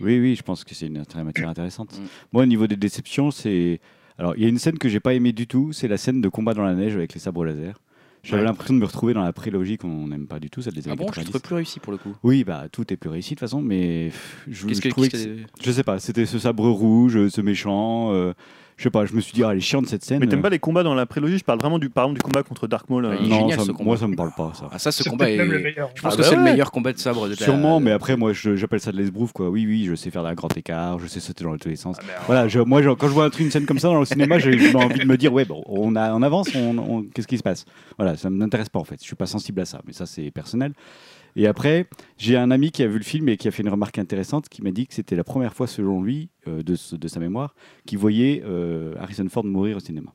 [0.00, 1.98] Oui, oui, je pense que c'est une très matière intéressante.
[1.98, 2.04] Mm.
[2.32, 3.80] Moi, au niveau des déceptions, c'est.
[4.18, 6.20] Alors, il y a une scène que j'ai pas aimée du tout, c'est la scène
[6.20, 7.80] de combat dans la neige avec les sabres laser.
[8.22, 8.48] J'avais Ouais.
[8.48, 10.92] l'impression de me retrouver dans la prélogie qu'on n'aime pas du tout, celle des ah
[10.92, 11.30] années bon je 90.
[11.30, 12.14] trouve plus réussi pour le coup?
[12.22, 14.10] Oui, bah tout est plus réussi de toute façon, mais
[14.46, 18.12] je, je que, trouvais que que- Je sais pas, c'était ce sabre rouge, ce méchant.
[18.12, 18.34] euh,
[18.80, 20.20] je sais pas, je me suis dit, ah, elle est chiante cette scène.
[20.20, 22.24] Mais t'aimes pas les combats dans la prélogie Je parle vraiment du, par exemple, du
[22.24, 23.04] combat contre Dark Maul.
[23.04, 23.84] euh, Ouais, il est Non, génial, ça ce combat.
[23.84, 24.68] moi ça me parle pas, ça.
[24.72, 25.90] ah ça ce C'est combat peut-être est même le meilleur.
[25.94, 26.50] je pense Ah que bah c'est le ouais.
[26.52, 29.32] meilleur combat de sabre de la- Sûrement, mais après, moi je- j'appelle ça de l'esbrouf,
[29.32, 29.50] quoi.
[29.50, 31.96] Oui, oui, je sais faire un grand écart, je sais sauter dans tous les sens.
[32.00, 32.22] Ah.
[32.24, 34.06] Voilà, je- moi je- quand je vois un truc, une scène comme ça dans le
[34.06, 37.02] cinéma, j'ai j'ai envie de me dire, ouais, bon, on, a, on avance, on, on-
[37.02, 37.66] qu'est-ce qui se passe?
[37.98, 40.06] Voilà, ça ne m'intéresse pas en fait, je suis pas sensible à ça, mais ça
[40.06, 40.72] c'est personnel.
[41.36, 41.86] Et après,
[42.18, 44.48] j'ai un ami qui a vu le film et qui a fait une remarque intéressante,
[44.48, 46.74] qui m'a dit que c'était la première fois, selon lui, euh, de,
[47.08, 47.54] sa mémoire,
[47.86, 50.12] qu'il voyait euh, Harrison Ford mourir au cinéma.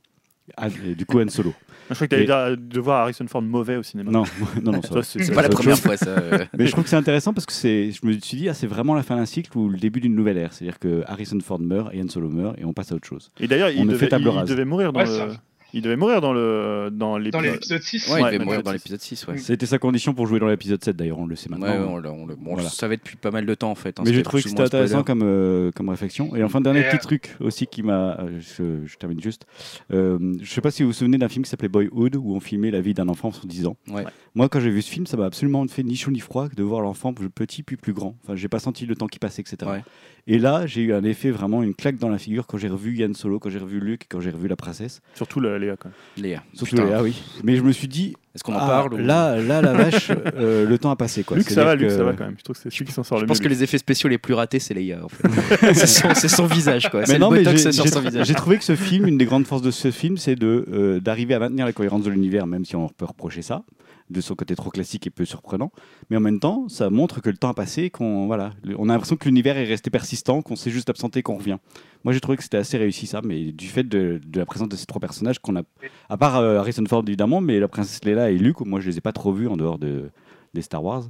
[0.56, 1.52] Ah, du coup, Han Solo.
[1.90, 4.10] Je crois que t'allais Et- dire de voir Harrison Ford mauvais au cinéma.
[4.12, 4.22] Non,
[4.62, 6.44] non, non, c'est- pas la première fois ça euh.
[6.58, 8.94] Mais je trouve que c'est intéressant parce que je me suis dit, ah, c'est vraiment
[8.94, 10.52] la fin d'un cycle ou le début d'une nouvelle ère.
[10.52, 13.30] C'est-à-dire que Harrison Ford meurt et Han Solo meurt et on passe à autre chose.
[13.40, 15.34] Et d'ailleurs, il, devait- il devait mourir dans Ouais, le.
[15.76, 17.44] Il devait mourir dans le dans Dans l'épisode.
[17.52, 19.66] l'épisode 6, ouais, Ouais, il devait ouais, mourir ouais, dans c'est- l'épisode 6 ouais C'était
[19.66, 21.66] sa condition pour jouer dans l'épisode 7 d'ailleurs, on le sait maintenant.
[21.66, 22.62] Ouais, on le- bon, Voilà.
[22.68, 23.98] je savais depuis pas mal de temps en fait.
[24.00, 26.34] hein, Mais j'ai trouvé que c'était intéressant comme, euh, comme réflexion.
[26.34, 28.18] Et enfin, dernier Et, petit euh, truc aussi qui m'a.
[28.20, 29.46] euh, Je, je termine juste.
[29.92, 32.40] Euh, je sais pas si vous vous souvenez d'un film qui s'appelait Boyhood où on
[32.40, 33.76] filmait la vie d'un enfant sur 10 ans.
[33.90, 34.04] Ouais.
[34.36, 36.54] Moi, quand j'ai vu ce film, ça m'a absolument fait ni chaud ni froid que
[36.54, 38.14] de voir l'enfant petit puis plus grand.
[38.22, 39.56] Enfin, j'ai pas senti le temps qui passait, etc.
[39.66, 39.82] Ouais.
[40.26, 42.94] Et là, j'ai eu un effet vraiment une claque dans la figure quand j'ai revu
[42.94, 45.00] Yann Solo, quand j'ai revu Luke, quand j'ai revu la princesse.
[45.14, 45.76] Surtout le Léa.
[45.78, 46.22] Quand même.
[46.22, 46.42] Léa.
[46.52, 46.84] Surtout Putain.
[46.86, 47.22] Léa, oui.
[47.44, 50.10] Mais je me suis dit, Est-ce qu'on en ah, parle ou- là, là, la vache,
[50.10, 51.24] euh, le temps a passé.
[51.24, 51.38] Quoi.
[51.38, 52.34] Luc, ça va, Luc, que- ça va quand même.
[52.36, 53.44] Je trouve que c'est celui qui s'en sort Je le pense mieux.
[53.44, 53.58] que Luc.
[53.58, 55.02] les effets spéciaux les plus ratés, c'est Léa.
[55.02, 55.28] En fait.
[55.74, 57.04] c'est son, son visage, quoi.
[57.08, 60.18] Mais non, mais j'ai trouvé que ce film, une des grandes forces de ce film,
[60.18, 63.40] c'est de euh, d'arriver à maintenir la cohérence de l'univers, même si on peut reprocher
[63.40, 63.64] ça,
[64.10, 65.72] de son côté trop classique et peu surprenant.
[66.10, 68.92] Mais en même temps, ça montre que le temps a passé, qu'on voilà, on a
[68.92, 71.58] l'impression que l'univers est resté persistant, qu'on s'est juste absenté, qu'on revient.
[72.04, 74.68] Moi, j'ai trouvé que c'était assez réussi ça, mais du fait de, de la présence
[74.68, 75.62] de ces trois personnages qu'on a,
[76.08, 78.98] à part euh, Harrison Ford évidemment, mais la princesse Leia et Luke, moi, je les
[78.98, 80.10] ai pas trop vus en dehors de
[80.54, 81.02] des Star Wars.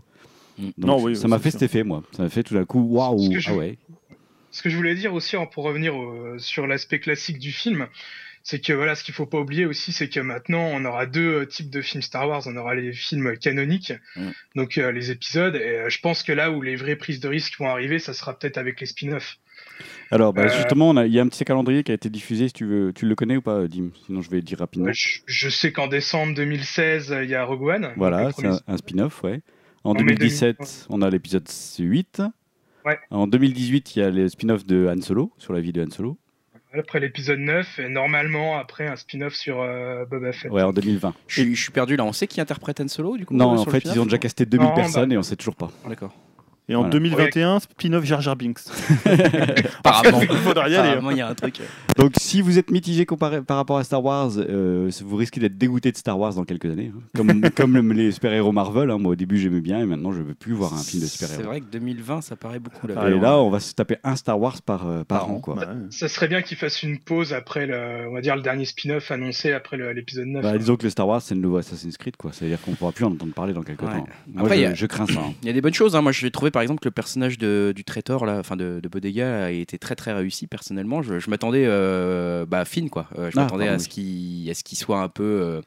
[0.58, 0.62] Mm.
[0.64, 1.60] Donc, Non, oui, ça oui, m'a fait sûr.
[1.60, 2.02] cet effet, moi.
[2.12, 3.78] Ça m'a fait tout d'un coup, waouh, Ce que je- ah ouais.
[4.50, 7.88] Ce que je voulais dire aussi, hein, pour revenir au- sur l'aspect classique du film,
[8.48, 11.40] c'est que voilà, ce qu'il faut pas oublier aussi, c'est que maintenant on aura deux
[11.42, 12.42] euh, types de films Star Wars.
[12.46, 14.28] On aura les films canoniques, Mm.
[14.54, 17.26] donc euh, les épisodes, et euh, je pense que là où les vraies prises de
[17.26, 19.38] risque vont arriver, ça sera peut-être avec les spin-offs.
[20.12, 22.54] Alors, bah, Euh, justement, il y a un petit calendrier qui a été diffusé, si
[22.54, 22.92] tu veux.
[22.92, 23.90] Tu le connais ou pas, Dim?
[24.06, 24.86] Sinon, je vais dire rapidement.
[24.86, 27.92] Ouais, je, je sais qu'en décembre 2016, euh, il y a Rogue One.
[27.96, 29.40] Voilà, c'est un, un spin-off, ouais.
[29.82, 31.48] En En mai 2017, on a l'épisode
[31.80, 32.22] 8.
[32.84, 32.98] Ouais.
[33.10, 35.90] En 2018, il y a le spin-off de Han Solo, sur la vie de Han
[35.90, 36.16] Solo.
[36.78, 40.50] Après l'épisode 9, et normalement après un spin-off sur euh, Boba Fett.
[40.50, 41.14] Ouais, en 2020.
[41.28, 42.04] Je, suis- je suis perdu là.
[42.04, 44.46] On sait qui interprète Han Solo du coup Non, en fait, ils ont déjà casté
[44.46, 45.70] 2000 Non, personnes bah- et on sait toujours pas.
[45.88, 46.12] D'accord.
[46.68, 46.90] Et en Voilà.
[46.92, 48.58] 2021, spin-off Jar Jar Binks.
[49.84, 51.60] Apparemment, Il y apparemment, a un truc.
[51.96, 55.56] Donc, si vous êtes mitigé comparé, par rapport à Star Wars, euh, vous risquez d'être
[55.56, 56.92] dégoûté de Star Wars dans quelques années.
[56.94, 57.00] hein.
[57.16, 58.90] Comme, comme le- les super-héros Marvel.
[58.90, 58.98] hein.
[58.98, 61.24] Moi, au début, j'aimais bien et maintenant, je veux plus voir un film de C'est
[61.26, 61.50] super-héros.
[61.50, 62.94] vrai que 2020, ça paraît beaucoup là.
[63.08, 63.20] Et ouais.
[63.20, 65.42] là, on va se taper un Star Wars par, euh, par Par an.
[65.46, 65.64] Ouais.
[65.90, 69.10] Ça serait bien qu'ils fassent une pause après le, on va dire le dernier spin-off
[69.10, 70.42] annoncé après l'épisode 9.
[70.42, 72.32] Bah, disons que le Star Wars, c'est le nouveau Assassin's Creed, quoi.
[72.32, 73.92] C'est-à-dire qu'on pourra plus en entendre parler dans quelques Ouais.
[73.92, 74.06] temps.
[74.26, 75.20] Moi, Après, je, a- je crains ça.
[75.20, 75.32] hein.
[75.42, 75.94] Il y a des bonnes choses.
[75.94, 76.02] hein.
[76.02, 78.88] Moi, j'ai trouvé par exemple que le personnage de, du traiteur, là, enfin de, de
[78.88, 81.02] Bodega, a été très très réussi personnellement.
[81.02, 83.08] Je, je m'attendais euh, bah, fine, quoi.
[83.18, 85.60] Euh, je Ah, m'attendais à ce qu'il à ce qu'il soit un peu.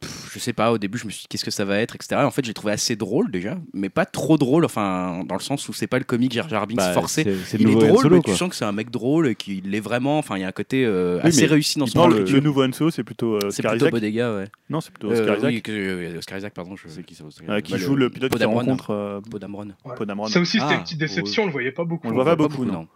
[0.00, 1.94] Pff, je sais pas, au début, je me suis dit qu'est-ce que ça va être,
[1.94, 2.16] etc.
[2.24, 5.68] En fait, j'ai trouvé assez drôle déjà, mais pas trop drôle, enfin, dans le sens
[5.68, 7.22] où c'est pas le comique Jar Jar Binks Bah, forcé.
[7.24, 8.32] c'est- C'est le Il est nouveau Han drôle, Solo, mais quoi.
[8.32, 10.18] tu sens que c'est un mec drôle et qu'il l'est vraiment.
[10.18, 12.14] Enfin, il y a un côté euh, Oui, assez mais réussi dans son Non, le,
[12.16, 12.34] écriture.
[12.36, 13.92] le nouveau Han Solo, c'est plutôt euh, C'est Oscar plutôt Isaac.
[13.94, 14.48] Bodega, ouais.
[14.70, 15.50] Non, c'est plutôt Euh, Oscar Isaac.
[15.54, 16.76] oui, que- euh, Oscar Isaac, pardon.
[16.76, 16.88] Je...
[16.88, 18.58] C'est qui ça Oscar euh, Isaac qui Bah, joue le- le pilote qui Podamron.
[18.60, 19.68] rencontre euh, Podamron.
[19.96, 20.26] Podamron.
[20.26, 22.06] Ça aussi, c'était Ah, une petite déception, on le voyait pas beaucoup.
[22.06, 22.86] On le voit pas Pas beaucoup, non.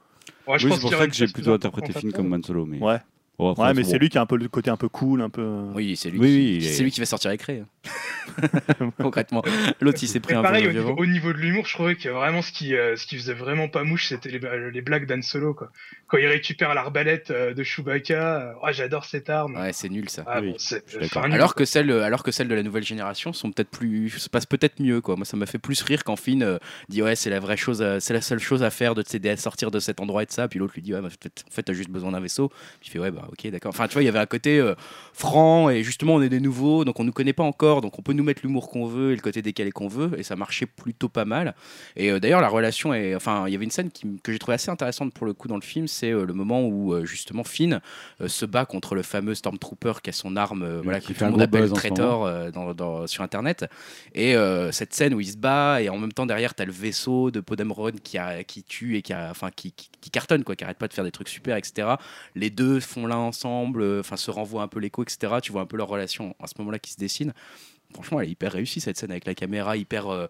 [0.47, 2.17] Ouais, je Oui, pense c'est pour qu'il ça que j'ai plutôt interprété le film plus
[2.23, 2.67] comme Han Solo.
[2.67, 2.79] Mais...
[2.79, 2.99] Ouais.
[3.41, 3.89] Bon, Ouais, mais bon.
[3.89, 5.43] c'est lui qui a un peu le côté un peu cool, un peu.
[5.75, 7.65] Oui, c'est lui, Oui, qui- oui, c'est lui qui va sortir avec Ray.
[8.99, 9.43] Concrètement.
[9.81, 11.75] L'autre, il s'est pris Mais un pareil, peu au niveau, au niveau de l'humour, je
[11.75, 14.71] trouvais que vraiment ce qui, euh, ce qui faisait vraiment pas mouche, c'était les, euh,
[14.71, 15.55] les blagues d'Han Solo.
[15.55, 15.71] Quoi.
[16.11, 19.55] Quand il récupère l'arbalète euh, de Chewbacca, euh, oh, j'adore cette arme.
[19.55, 20.25] Ouais, c'est nul ça.
[20.27, 20.57] Ah, Oui, bon,
[21.05, 24.11] enfin, nul, Alors que celles, alors que celles de la nouvelle génération sont peut-être plus,
[24.11, 25.15] se passent peut-être mieux quoi.
[25.15, 27.85] Moi, ça m'a fait plus rire quand Finn euh, dit ouais, c'est la vraie chose,
[28.01, 30.33] c'est la seule chose à faire de t'aider à sortir de cet endroit et de
[30.33, 30.49] ça.
[30.49, 32.49] Puis l'autre lui dit ouais, bah, en fait, t'as juste besoin d'un vaisseau.
[32.81, 33.71] Puis il fait ouais, bah ok, d'accord.
[33.71, 34.75] Enfin, tu vois, il y avait un côté euh,
[35.13, 38.03] franc et justement, on est des nouveaux, donc on nous connaît pas encore, donc on
[38.03, 40.67] peut nous mettre l'humour qu'on veut et le côté décalé qu'on veut, et ça marchait
[40.67, 41.55] plutôt pas mal.
[41.95, 44.41] Et euh, d'ailleurs, la relation est, enfin, il y avait une scène qui que j'ai
[44.41, 47.05] trouvé assez intéressante pour le coup dans le film, c'est euh, le moment où euh,
[47.05, 47.81] justement Finn
[48.21, 51.13] euh, se bat contre le fameux Stormtrooper qui a son arme, euh, voilà, qui que
[51.15, 53.67] fait tout le monde appelle Traitor dans, dans- sur internet.
[54.15, 54.35] Et
[54.73, 57.41] cette scène où il se bat et en même temps derrière t'as le vaisseau de
[57.41, 60.65] Podemron qui, a, qui tue et qui, a, enfin, qui, qui, qui cartonne quoi, qui
[60.65, 61.89] arrête pas de faire des trucs super, etc.
[62.35, 65.35] Les deux font l'un ensemble, enfin se renvoient un peu l'écho, etc.
[65.43, 67.33] Tu vois un peu leur relation à ce moment-là qui se dessine.
[67.93, 70.27] Franchement, elle est hyper réussie cette scène avec la caméra hyper euh,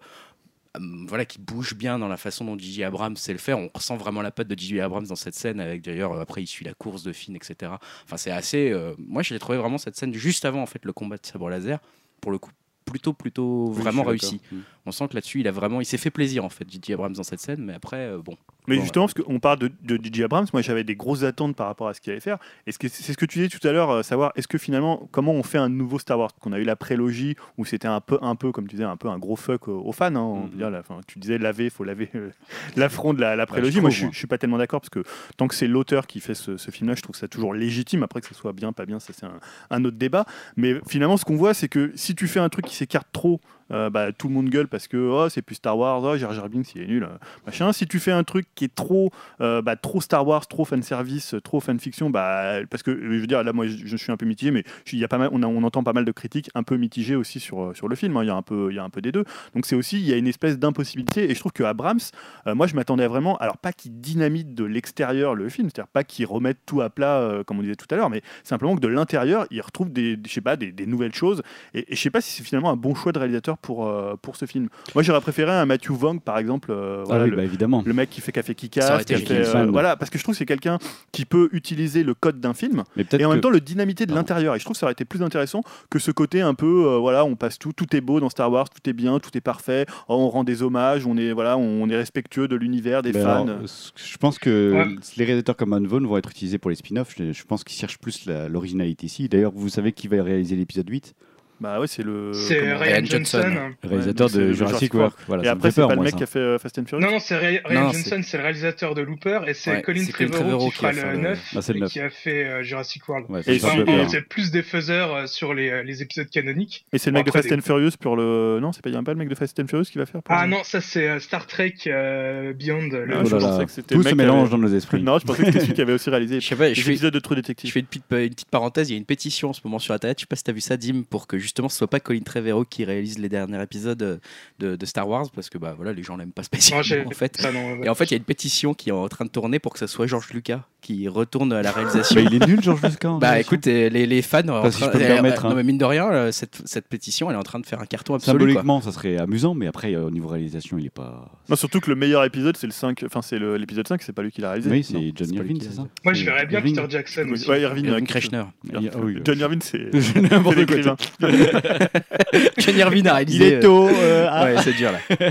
[1.07, 2.83] voilà, qui bouge bien dans la façon dont J.J.
[2.83, 3.59] Abrams sait le faire.
[3.59, 4.79] On ressent vraiment la patte de J.J.
[4.79, 7.73] Abrams dans cette scène, avec d'ailleurs, euh, après, il suit la course de Finn, etc.
[8.05, 8.69] Enfin, c'est assez.
[8.71, 11.49] euh, moi, j'ai trouvé vraiment cette scène juste avant, en fait, le combat de sabre
[11.49, 11.79] laser,
[12.21, 12.51] pour le coup,
[12.85, 14.37] plutôt, plutôt Oui, vraiment je réussi.
[14.37, 14.57] d'accord.
[14.85, 15.81] On sent que là-dessus, il a vraiment.
[15.81, 16.93] Il s'est fait plaisir, en fait, J.J.
[16.93, 18.37] Abrams dans cette scène, mais après, euh, bon.
[18.67, 21.55] Mais Bon, justement, parce qu'on parle de, de DJ Abrams, moi j'avais des grosses attentes
[21.55, 22.37] par rapport à ce qu'il allait faire.
[22.67, 25.31] Et c'est ce que tu disais tout à l'heure, euh, savoir est-ce que finalement, comment
[25.33, 26.31] on fait un nouveau Star Wars?
[26.39, 28.97] Qu'on a eu la prélogie où c'était un peu, un peu, comme tu disais, un
[28.97, 30.05] peu un gros fuck aux, aux fans.
[30.15, 30.49] hein, on Mhm.
[30.57, 32.29] dire, enfin, tu disais laver, il faut laver euh,
[32.75, 33.77] l'affront de la, la prélogie.
[33.77, 34.11] je moi trouve, je, moi.
[34.13, 35.03] je suis pas tellement d'accord parce que
[35.37, 38.03] tant que c'est l'auteur qui fait ce, ce film-là, je trouve ça toujours légitime.
[38.03, 39.39] Après que ce soit bien, pas bien, ça c'est un,
[39.71, 40.25] un autre débat.
[40.55, 43.41] Mais finalement, ce qu'on voit, c'est que si tu fais un truc qui s'écarte trop,
[43.71, 46.33] euh, bah, tout le monde gueule parce que oh, c'est plus Star Wars, oh, Jar
[46.33, 47.71] Jar Binks il est nul, euh, machin.
[47.73, 51.35] Si tu fais un truc qui est trop, euh, bah, trop Star Wars, trop fanservice,
[51.43, 54.51] trop fanfiction, bah, parce que je veux dire, là moi je, suis un peu mitigé,
[54.51, 57.15] mais il y a pas mal, on, entend pas mal de critiques un peu mitigées
[57.15, 58.17] aussi sur, sur le film.
[58.17, 58.23] hein.
[58.23, 59.23] Il y a un peu, y a un peu des deux.
[59.53, 61.29] Donc c'est aussi, il y a une espèce d'impossibilité.
[61.29, 61.99] Et je trouve que Abrams,
[62.47, 66.03] euh, moi je m'attendais vraiment, alors pas qu'il dynamite de l'extérieur le film, c'est-à-dire pas
[66.03, 68.87] qu'il remette tout à plat comme on disait tout à l'heure, mais simplement que de
[68.87, 71.41] l'intérieur il retrouve des, je sais pas, des nouvelles choses.
[71.73, 74.15] Et, et je sais pas si c'est finalement un bon choix de réalisateur pour, euh,
[74.21, 74.67] pour ce film.
[74.95, 76.71] Moi j'aurais préféré un Matthew Vaughn par exemple.
[76.71, 77.83] euh, Ah oui, le- bah évidemment.
[77.85, 79.95] le mec qui fait Café Ça Kikas, aurait qui a été fait, James euh, voilà,
[79.95, 80.77] parce que je trouve que c'est quelqu'un
[81.11, 84.05] qui peut utiliser le code d'un film Mais peut-être et en même temps le dynamiter
[84.05, 84.55] de l'intérieur.
[84.55, 86.97] Et je trouve que ça aurait été plus intéressant que ce côté un peu, euh,
[86.97, 89.41] voilà, on passe tout, tout est beau dans Star Wars, tout est bien, tout est
[89.41, 93.11] parfait, oh, on rend des hommages, on est, voilà, on est respectueux de l'univers, des
[93.11, 93.43] Ben fans.
[93.47, 93.59] alors,
[93.95, 94.95] je pense que Ouais.
[95.17, 97.13] les réalisateurs comme Van Vaughn vont être utilisés pour les spin-offs.
[97.17, 99.27] Je, je pense qu'ils cherchent plus l'originalité ici.
[99.29, 101.13] D'ailleurs, vous savez qui va réaliser l'épisode 8
[101.61, 102.33] Bah ouais, c'est le.
[102.33, 103.41] C'est Ryan Ryan Johnson.
[103.43, 103.69] Johnson.
[103.83, 105.13] Le réalisateur de Jurassic Jurassic World.
[105.27, 106.17] Voilà, Et après, c'est pas le mec ça.
[106.17, 108.37] qui a fait euh, Fast and Furious Non, non, c'est Ray- Ryan Non, Johnson, c'est
[108.37, 111.05] le réalisateur de Looper, et c'est Ouais, Colin Trevorrow Trevorrow qui qui fera a fait
[111.05, 111.91] le le- 9 Ah, c'est le et 9.
[111.91, 113.25] qui a fait euh, Jurassic World.
[113.29, 116.83] Ouais, Et c'est- plus des faiseurs euh, sur les, les épisodes canoniques.
[116.93, 118.59] Et c'est le mec de Fast and Furious pour le.
[118.59, 120.21] Non, c'est pas, y a pas le mec de Fast and Furious qui va faire
[120.29, 122.89] Ah non, ça c'est Star Trek Beyond.
[122.93, 123.65] Ah, Oh je là pensais là.
[123.65, 125.03] que c'était Tout se mélange dans nos esprits.
[125.03, 127.67] Non, je pensais que c'était celui qui avait aussi réalisé les épisodes de True Detective.
[127.69, 128.89] je fais une petite, une petite parenthèse.
[128.89, 130.17] Il y a une pétition en ce moment sur Internet.
[130.19, 131.99] Je sais pas si tu as vu ça, Dim, pour que justement ce soit pas
[131.99, 134.17] Colin Trevorrow qui réalise les derniers épisodes euh,
[134.59, 137.35] de, de Star Wars, parce que bah voilà, les gens l'aiment pas spécialement en fait.
[137.37, 137.85] ça, non, ouais.
[137.85, 139.73] Et en fait, il y a une pétition qui est en train de tourner pour
[139.73, 142.15] que ce soit George Lucas qui retourne à la réalisation.
[142.21, 143.17] Bah, il est nul, George Lucas.
[143.19, 144.41] Bah écoute, euh, les, les fans,
[144.71, 145.53] si je peux me euh, permettre, non, hein.
[145.55, 147.85] mais mine de rien, euh, cette, cette pétition, elle est en train de faire un
[147.85, 148.37] carton absolu.
[148.37, 148.47] quoi.
[148.47, 151.29] Symboliquement, ça serait amusant, mais après, euh, au niveau réalisation, il est pas.
[151.49, 154.23] Non, surtout que le meilleur épisode, c'est le 5, enfin c'est l'épisode 5, c'est pas
[154.23, 154.71] lui qui l'a réalisé.
[154.71, 156.75] Oui, c'est John qui c'est ça Moi, je verrais bien Irving.
[156.75, 157.49] Peter Jackson aussi.
[157.49, 158.43] Ouais, Irving euh, Kreshner.
[158.73, 159.91] Ah, oui, John Irving, c'est
[160.55, 160.95] l'écrivain.
[162.57, 163.37] John Irving a réalisé.
[163.47, 163.87] Il est tôt.
[163.87, 164.45] euh, ah.
[164.45, 164.99] Ouais, c'est dur là.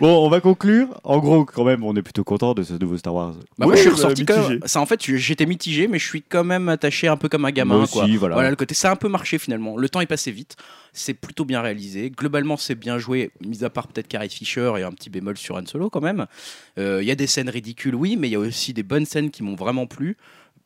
[0.00, 0.88] Bon, on va conclure.
[1.04, 3.34] En gros, quand même, on est plutôt content de ce nouveau Star Wars.
[3.58, 4.60] Bah, moi, je suis mitigé.
[4.64, 7.50] Ça, en fait, j'étais mitigé, mais je suis quand même attaché un peu comme un
[7.50, 7.82] gamin.
[7.82, 8.28] Aussi, quoi.
[8.30, 8.50] voilà.
[8.50, 9.76] le côté, ça a un peu marché finalement.
[9.76, 10.56] Le temps est passé vite.
[10.92, 12.10] C'est plutôt bien réalisé.
[12.10, 15.56] Globalement, c'est bien joué, mis à part peut-être Carrie Fisher et un petit bémol sur
[15.56, 16.26] Han Solo quand même.
[16.78, 19.06] Euh, Il y a des scènes ridicules, oui, mais il y a aussi des bonnes
[19.06, 20.16] scènes qui m'ont vraiment plu.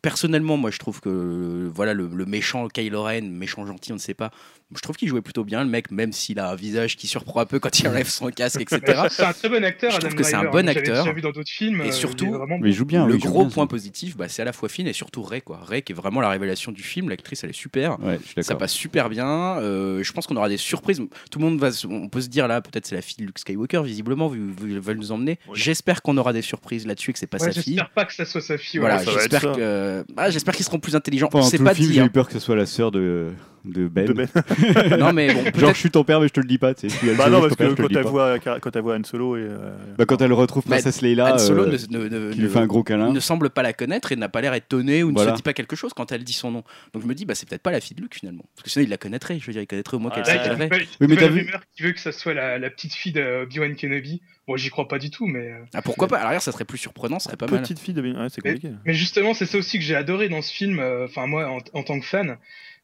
[0.02, 3.94] Personnellement, moi, je trouve que euh, voilà le, le méchant Kylo Ren, méchant gentil, on
[3.94, 4.30] ne sait pas.
[4.74, 7.40] Je trouve qu'il jouait plutôt bien, le mec, même s'il a un visage qui surprend
[7.40, 9.02] un peu quand il enlève son casque, etc.
[9.10, 9.90] C'est un très bon acteur.
[9.90, 11.14] Je trouve Adam que c'est un bon acteur.
[11.14, 11.82] vu dans d'autres films.
[11.82, 13.06] Et euh, surtout- il est vraiment Mais il joue bien.
[13.06, 14.92] le oui, il joue gros bien, point positif, bah, c'est à la fois Finn et
[14.92, 15.60] surtout Ray, quoi.
[15.62, 17.08] Ray qui est vraiment la révélation du film.
[17.08, 17.98] L'actrice, elle est super.
[18.00, 19.58] Ouais, Ça passe super bien.
[19.58, 21.00] Euh, je pense qu'on aura des surprises.
[21.30, 23.38] Tout le monde va, on peut se dire là, peut-être c'est la fille de Luke
[23.38, 25.38] Skywalker, visiblement, vu, qu'ils veulent nous emmener.
[25.48, 25.58] Oui.
[25.58, 27.74] J'espère qu'on aura des surprises là-dessus et que c'est pas Ouais, sa fille.
[27.74, 28.80] J'espère pas que ça soit sa fille.
[28.80, 29.04] Voilà, ouais.
[29.12, 31.28] j'espère que, ah, j'espère qu'ils seront plus intelligents.
[31.28, 31.92] Pendant c'est tout pas dit.
[31.92, 32.06] j'ai hein.
[32.06, 33.32] eu peur que ce soit la sœur de,
[33.64, 34.06] de Ben.
[34.06, 34.28] De Ben.
[34.98, 36.74] non, mais bon, Genre, je suis ton père, mais je te le dis pas.
[36.74, 37.14] tu sais.
[37.14, 39.40] Bah non, parce que quand elle, voit, quand elle voit Han Solo et.
[39.42, 42.48] euh, Bah, quand elle retrouve Princesse Leila, Han Solo euh, ne, ne- ne- qui lui
[42.48, 43.12] fait un gros câlin.
[43.12, 45.32] ne semble pas la connaître et n'a pas l'air étonné ou ne Voilà.
[45.32, 46.64] se dit pas quelque chose quand elle dit son nom.
[46.92, 48.44] Donc je me dis, bah, c'est peut-être pas la fille de Luke finalement.
[48.56, 49.38] Parce que sinon il la connaîtrait.
[49.40, 50.34] Je veux dire, il connaîtrait au moins qu'elle Ouais.
[50.34, 50.86] Là, il y a s'appellerait.
[51.00, 53.76] Oui, mais t'as vu rumeur qui veut que ça soit la, petite fille de Obi-Wan
[53.76, 54.22] Kenobi.
[54.46, 55.52] Bon, j'y crois pas du tout, mais.
[55.52, 56.18] euh, Ah, pourquoi pas?
[56.18, 57.62] À l'arrière, ça serait plus surprenant, ça serait pas mal.
[57.62, 58.02] Petite fille de.
[58.02, 58.72] Ouais, c'est compliqué.
[58.84, 61.58] Mais justement, c'est ça aussi que j'ai adoré dans ce film, euh, enfin moi en,
[61.78, 62.36] en tant que fan,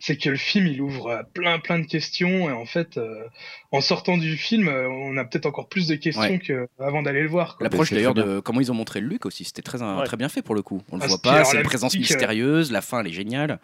[0.02, 3.22] c'est que le film il ouvre euh, plein plein de questions et en fait, euh,
[3.70, 6.38] en sortant du film, euh, on a peut-être encore plus de questions Ouais.
[6.78, 7.56] qu'avant d'aller le voir.
[7.60, 10.04] L'approche d'ailleurs de comment ils ont montré le Luke aussi, c'était très, Ouais.
[10.04, 10.82] très bien fait pour le coup.
[10.90, 13.12] On le Ah, voit pas, c'est la une présence euh, mystérieuse, la fin elle est
[13.12, 13.60] géniale.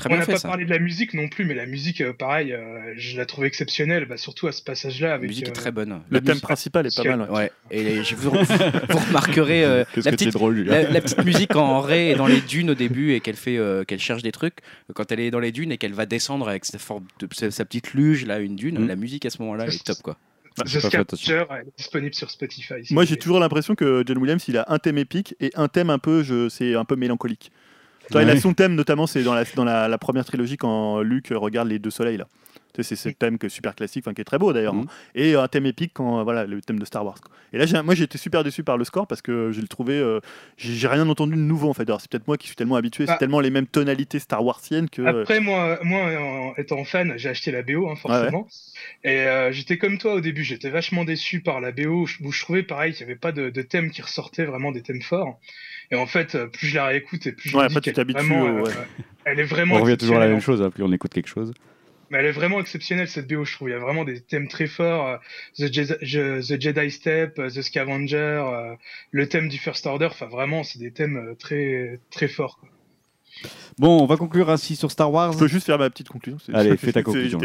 [0.00, 0.48] Très on n'a pas ça.
[0.48, 3.44] parlé de la musique non plus, mais la musique, euh, pareil, euh, je la trouve
[3.44, 5.10] exceptionnelle, bah, surtout à ce passage-là.
[5.10, 6.00] La musique est euh, très bonne.
[6.08, 7.30] Le La thème musique- principal est pas mal.
[7.30, 7.36] ouais.
[7.36, 8.30] Ouais, et je- vous,
[8.88, 12.14] vous remarquerez euh, la, que c'est petite, drôle, la, la petite musique en ré et
[12.14, 14.58] dans les dunes au début et qu'elle fait euh, qu'elle cherche des trucs
[14.94, 17.50] quand elle est dans les dunes et qu'elle va descendre avec sa, forme de- sa,
[17.50, 18.86] sa petite luge là une dune Mm.
[18.88, 20.16] la musique à ce moment-là est top quoi
[20.56, 21.16] The attention.
[21.16, 22.74] Scavenger elle est disponible sur Spotify.
[22.84, 25.68] si Moi, j'ai toujours l'impression que John Williams, il a un thème épique et un
[25.68, 27.50] thème un peu, je, c'est un peu mélancolique.
[28.14, 31.28] Il a son thème, notamment, c'est dans, la, dans la, la première trilogie quand Luke
[31.30, 32.26] regarde les deux soleils là.
[32.78, 34.82] C'est ce thème que super classique, enfin qui est très beau d'ailleurs, Mhm.
[34.82, 34.92] hein.
[35.14, 37.20] et un thème épique quand euh, voilà le thème de Star Wars.
[37.20, 37.30] quoi.
[37.52, 39.94] Et là, moi, j'ai été super déçu par le score parce que je le trouvais,
[39.98, 40.20] euh,
[40.56, 41.82] j'ai rien entendu de nouveau en fait.
[41.82, 43.18] Alors, C'est peut-être moi qui suis tellement habitué, c'est Bah.
[43.18, 45.02] tellement les mêmes tonalités Star Warsiennes que.
[45.02, 48.46] euh, Après, moi, moi en étant fan, j'ai acheté la BO, hein, forcément.
[49.04, 52.30] Et euh, j'étais comme toi au début, j'étais vachement déçu par la BO, je- où
[52.32, 55.02] je trouvais pareil qu'il n'y avait pas de, de thème qui ressortait vraiment des thèmes
[55.02, 55.38] forts.
[55.90, 57.92] Et en fait, plus je la réécoute et plus je Ouais, me dis après, tu
[57.92, 58.70] qu'elle est t'habitues, vraiment, euh, ouais.
[59.24, 59.74] elle est vraiment.
[59.76, 61.52] On revient toujours à la même chose, hein, puis on écoute quelque chose.
[62.10, 63.68] Mais elle est vraiment exceptionnelle cette BO, je trouve.
[63.68, 65.08] Il y a vraiment des thèmes très forts.
[65.08, 65.18] euh,
[65.58, 68.76] The, The Jedi Step, euh, The Scavenger, euh,
[69.12, 70.06] le thème du First Order.
[70.06, 72.60] Enfin, vraiment, c'est des thèmes très très forts.
[73.78, 75.32] Bon, on va conclure ainsi sur Star Wars.
[75.32, 76.38] Je peux juste faire ma petite conclusion.
[76.52, 77.38] Allez, fais ta conclusion,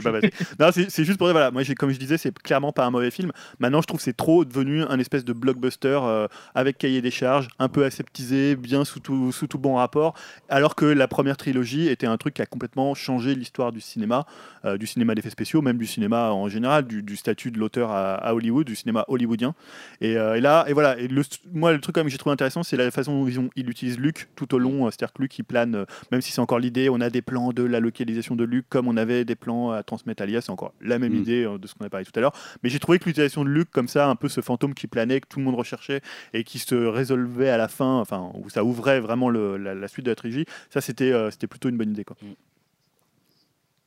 [0.90, 3.32] c'est juste pour dire, voilà, moi, comme je disais, c'est clairement pas un mauvais film.
[3.60, 7.12] Maintenant, je trouve que c'est trop devenu un espèce de blockbuster euh, avec cahier des
[7.12, 10.14] charges, un peu aseptisé, bien sous tout, sous tout bon rapport.
[10.50, 14.26] Alors que la première trilogie était un truc qui a complètement changé l'histoire du cinéma,
[14.66, 17.92] euh, du cinéma d'effets spéciaux, même du cinéma en général, du, du statut de l'auteur
[17.92, 19.56] à, à Hollywood, du cinéma hollywoodien.
[20.02, 20.98] Et, euh, et là, et voilà.
[21.00, 21.22] Et le,
[21.54, 23.50] moi, le truc quand même que j'ai trouvé intéressant, c'est la façon dont ils, ont-
[23.56, 24.90] ils utilisent Luke tout au long.
[24.92, 27.64] C'est-à-dire que Luke, il plane, même si c'est encore l'idée, on a des plans de
[27.64, 30.74] la localisation de Luke, comme on avait des plans à transmettre à l'IA, c'est encore
[30.82, 31.22] la même Mm.
[31.22, 32.34] idée euh, de ce qu'on a parlé tout à l'heure.
[32.64, 35.22] Mais j'ai trouvé que l'utilisation de Luke, comme ça, un peu ce fantôme qui planait,
[35.22, 36.02] que tout le monde recherchait
[36.34, 39.88] et qui se résolvait à la fin, enfin, où ça ouvrait vraiment le- la, la
[39.88, 42.04] suite de la trilogie, ça c'était euh, c'était plutôt une bonne idée.
[42.04, 42.16] Quoi.
[42.22, 42.28] Mm.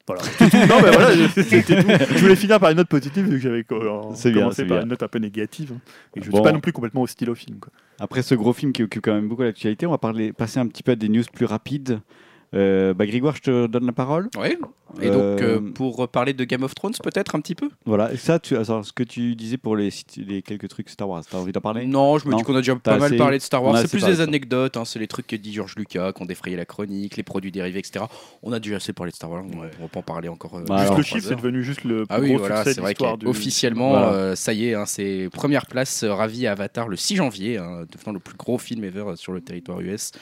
[0.09, 0.23] Voilà.
[0.67, 1.89] non, mais voilà, c'était tout.
[2.15, 4.83] Je voulais finir par une note positive vu que j'avais euh, bien, commencé par bien.
[4.83, 5.73] une note un peu négative.
[5.75, 5.81] hein,
[6.17, 6.39] et je ne Bon.
[6.39, 7.59] suis pas non plus complètement hostile au film.
[7.59, 7.71] Quoi.
[8.01, 10.67] Après ce gros film qui occupe quand même beaucoup l'actualité, on va parler, passer un
[10.67, 12.01] petit peu à des news plus rapides.
[12.55, 14.29] Euh, bah, Grégoire, je te donne la parole.
[14.39, 14.57] ouais
[15.03, 17.69] et donc Euh, euh, pour parler de Game of Thrones peut-être un petit peu?
[17.85, 21.07] Voilà, et ça, tu, alors, ce que tu disais pour les, les quelques trucs Star
[21.11, 21.85] Wars, t'as envie d'en parler?
[21.85, 22.39] Non je me Non.
[22.39, 24.87] dis qu'on a déjà pas mal parlé de Star Wars c'est plus des anecdotes hein,
[24.87, 27.81] c'est les trucs que dit George Lucas qui ont défrayé la chronique les produits dérivés
[27.81, 28.07] etc
[28.43, 29.71] on a déjà assez parlé de Star Wars on, Ouais.
[29.79, 31.85] on va pas en parler encore euh, Bah, Juste alors, le chiffre, c'est devenu juste
[31.85, 33.27] le plus Ah oui, gros voilà, succès vrai l'histoire du.
[33.27, 34.13] qu'officiellement, Voilà.
[34.13, 37.59] euh, ça y est, hein, c'est première place, euh, ravi à Avatar le 6 janvier,
[37.59, 40.13] hein, devenant le plus gros film ever sur le territoire US.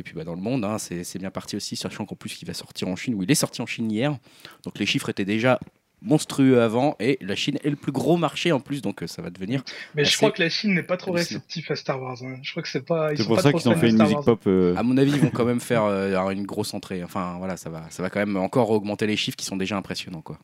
[0.00, 2.46] Et puis bah, dans le monde, hein, c'est bien parti aussi, sachant qu'en plus il
[2.46, 4.16] va sortir en Chine, ou il est sorti en Chine hier.
[4.64, 5.58] Donc les chiffres étaient déjà
[6.02, 9.22] monstrueux avant, et la Chine est le plus gros marché en plus, donc euh, ça
[9.22, 9.64] va devenir.
[9.94, 12.18] Mais je crois que la Chine n'est pas trop réceptive à Star Wars.
[12.22, 12.36] hein.
[12.42, 13.16] Je crois que c'est pas.
[13.16, 14.42] C'est pour pas ça qu'ils ont fait une musique pop.
[14.46, 17.02] euh, À mon avis, ils vont quand même faire euh, une grosse entrée.
[17.02, 19.78] Enfin voilà, ça va, ça va quand même encore augmenter les chiffres qui sont déjà
[19.78, 20.20] impressionnants.
[20.20, 20.38] quoi.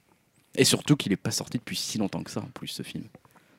[0.56, 3.04] Et surtout qu'il n'est pas sorti depuis si longtemps que ça en plus ce film.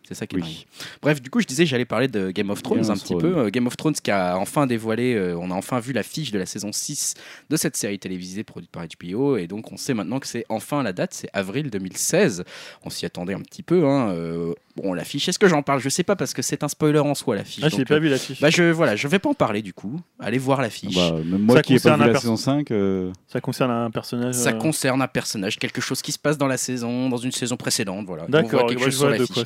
[0.07, 0.49] C'est ça qui est dingue.
[0.49, 0.65] oui.
[1.01, 3.15] Bref, du coup, je disais, j'allais parler de Game of Thrones Game un of petit
[3.17, 3.21] Thrones.
[3.33, 3.49] peu.
[3.49, 6.45] Game of Thrones qui a enfin dévoilé, euh, on a enfin vu l'affiche de la
[6.45, 7.13] saison 6
[7.49, 9.37] de cette série télévisée produite par HBO.
[9.37, 12.43] Et donc, on sait maintenant que c'est enfin la date, c'est avril 2016.
[12.83, 13.85] On s'y attendait un petit peu.
[13.85, 14.09] Hein.
[14.11, 15.79] euh, bon, l'affiche, est-ce que j'en parle?
[15.79, 17.63] Je sais pas parce que c'est un spoiler en soi, l'affiche.
[17.63, 18.41] Ah, je l'ai Donc, pas euh, vu l'affiche.
[18.41, 19.99] bah, je, voilà, je vais pas en parler du coup.
[20.19, 20.95] Allez voir l'affiche.
[20.95, 23.39] bah, même moi Ça qui n'ai pas concerne vu un la saison 5, euh, Ça
[23.39, 24.35] concerne un personnage.
[24.35, 27.55] Ça concerne un personnage, quelque chose qui se passe dans la saison, dans une saison
[27.55, 28.05] précédente.
[28.07, 28.25] Voilà.
[28.27, 29.43] D'accord, je sur vois de quoi.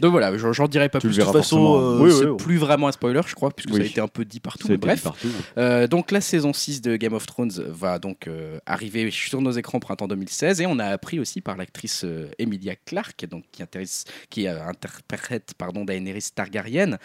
[0.00, 1.16] Donc voilà, j'en dirai pas Tu plus.
[1.16, 3.82] De toute façon, euh, Oui, c'est oui, plus vraiment un spoiler, je crois, puisque ça
[3.82, 4.68] a été un peu dit partout.
[4.68, 5.28] Mais bref, partout.
[5.58, 9.52] Euh, donc la saison 6 de Game of Thrones va donc euh, arriver sur nos
[9.52, 12.04] écrans printemps 2016 et on a appris aussi par l'actrice
[12.38, 13.44] Emilia Clarke donc
[14.30, 16.98] qui, interprète pardon Daenerys Targaryen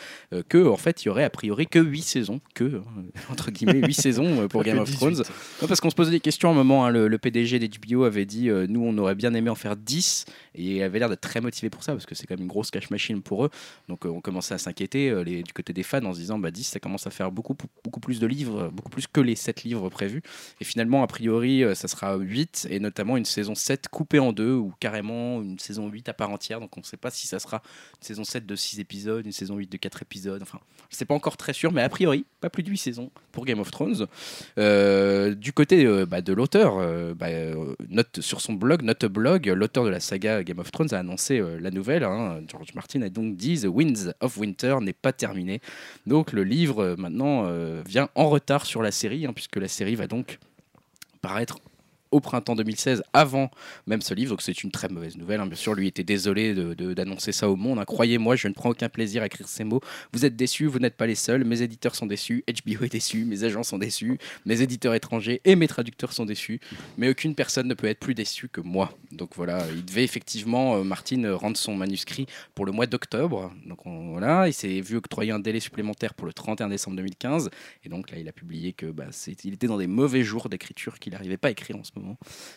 [0.50, 2.82] que en fait il y aurait a priori que 8 saisons que
[3.30, 4.98] entre guillemets 8 saisons pour Game of 18.
[4.98, 5.24] Thrones
[5.68, 8.26] parce qu'on se posait des questions à un moment hein, le, le PDG d'HBO avait
[8.26, 10.26] dit nous on aurait bien aimé en faire 10
[10.56, 12.48] et il avait l'air d'être très motivé pour ça parce que c'est quand même une
[12.48, 13.50] grosse machine pour eux.
[13.88, 16.52] Donc euh, on commençait à s'inquiéter euh, du côté des fans en se disant bah
[16.52, 19.64] 10 ça commence à faire beaucoup beaucoup plus de livres, beaucoup plus que les 7
[19.64, 20.22] livres prévus.
[20.60, 24.34] Et finalement a priori euh, ça sera 8 et notamment une saison 7 coupée en
[24.34, 26.60] deux ou carrément une saison 8 à part entière.
[26.60, 27.62] Donc on ne sait pas si ça sera
[28.00, 30.42] une saison 7 de 6 épisodes, une saison 8 de 4 épisodes.
[30.42, 30.60] Enfin,
[30.90, 33.60] c'est pas encore très sûr mais a priori pas plus de 8 saisons pour Game
[33.60, 34.08] of Thrones.
[34.58, 39.06] Euh, du côté euh, bah, de l'auteur, euh, bah, euh, note sur son blog, note
[39.06, 42.04] blog, l'auteur de la saga Game of Thrones a annoncé euh, la nouvelle.
[42.04, 42.42] hein.
[42.76, 45.62] Martin a donc dit The Winds of Winter n'est pas terminé.
[46.08, 49.68] Donc le livre euh, maintenant euh, vient en retard sur la série, hein, puisque la
[49.68, 50.40] série va donc
[51.22, 51.60] paraître
[52.12, 53.50] au printemps 2016, avant
[53.88, 54.32] même ce livre.
[54.32, 55.40] Donc c'est une très mauvaise nouvelle.
[55.40, 55.48] hein.
[55.48, 57.80] Bien sûr, lui était désolé d'annoncer ça au monde.
[57.80, 57.86] hein.
[57.86, 59.82] Croyez-moi, je ne prends aucun plaisir à écrire ces mots.
[60.14, 61.44] Vous êtes déçus, vous n'êtes pas les seuls.
[61.46, 65.56] Mes éditeurs sont déçus, HBO est déçu, mes agents sont déçus, mes éditeurs étrangers et
[65.56, 66.60] mes traducteurs sont déçus.
[66.98, 68.98] Mais aucune personne ne peut être plus déçue que moi.
[69.12, 73.52] Donc voilà, il devait effectivement, euh, Martin, euh, rendre son manuscrit pour le mois d'octobre.
[73.66, 77.50] Donc on- voilà, il s'est vu octroyer un délai supplémentaire pour le 31 décembre 2015.
[77.84, 79.06] Et donc là, il a publié que bah,
[79.44, 82.01] il était dans des mauvais jours d'écriture qu'il n'arrivait pas à écrire en ce moment.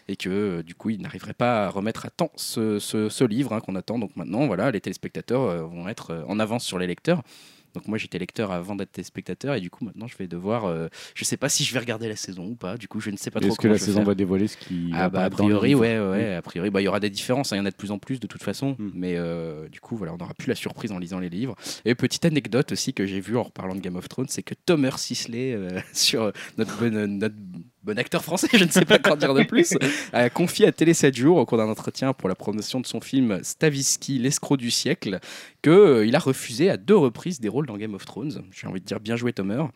[0.08, 3.24] Et que euh, du coup, il n'arriverait pas à remettre à temps ce, ce- ce
[3.24, 3.98] livre hein, qu'on attend.
[3.98, 7.22] Donc maintenant, voilà, les téléspectateurs euh, vont être euh, en avance sur les lecteurs.
[7.74, 10.86] Donc moi j'étais lecteur avant d'être téléspectateur et du coup maintenant je vais devoir, euh,
[11.16, 12.76] je sais pas si je vais regarder la saison ou pas.
[12.76, 14.06] Du coup je ne sais pas trop Est-ce que la saison faire.
[14.06, 16.86] va dévoiler ce qui Ah bah a priori ouais ouais a priori bah il y
[16.86, 18.76] aura des différences hein, il y en a de plus en plus de toute façon
[18.78, 18.90] Mm.
[18.94, 21.96] mais euh, du coup voilà on n'aura plus la surprise en lisant les livres et
[21.96, 24.94] petite anecdote aussi que j'ai vue en reparlant de Game of Thrones c'est que Thomas
[24.96, 27.34] Sisley euh, sur notre notre
[27.84, 29.74] bon acteur français je ne sais pas quoi dire de plus
[30.12, 33.00] a confié à Télé 7 jours au cours d'un entretien pour la promotion de son
[33.00, 35.20] film Stavisky l'escroc du siècle
[35.62, 38.66] que euh, il a refusé à deux reprises des rôles dans Game of Thrones j'ai
[38.66, 39.68] envie de dire bien joué Thomas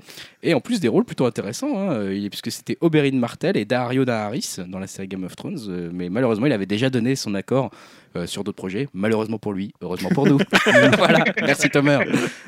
[0.42, 4.56] et en plus des rôles plutôt intéressants, hein, puisque c'était Oberyn Martell et Dario Naharis
[4.66, 5.58] dans la série Game of Thrones.
[5.68, 7.70] euh, mais malheureusement, il avait déjà donné son accord
[8.18, 8.88] euh, sur d'autres projets.
[8.92, 10.38] Malheureusement pour lui, heureusement pour nous.
[10.96, 12.00] voilà, merci Thomas.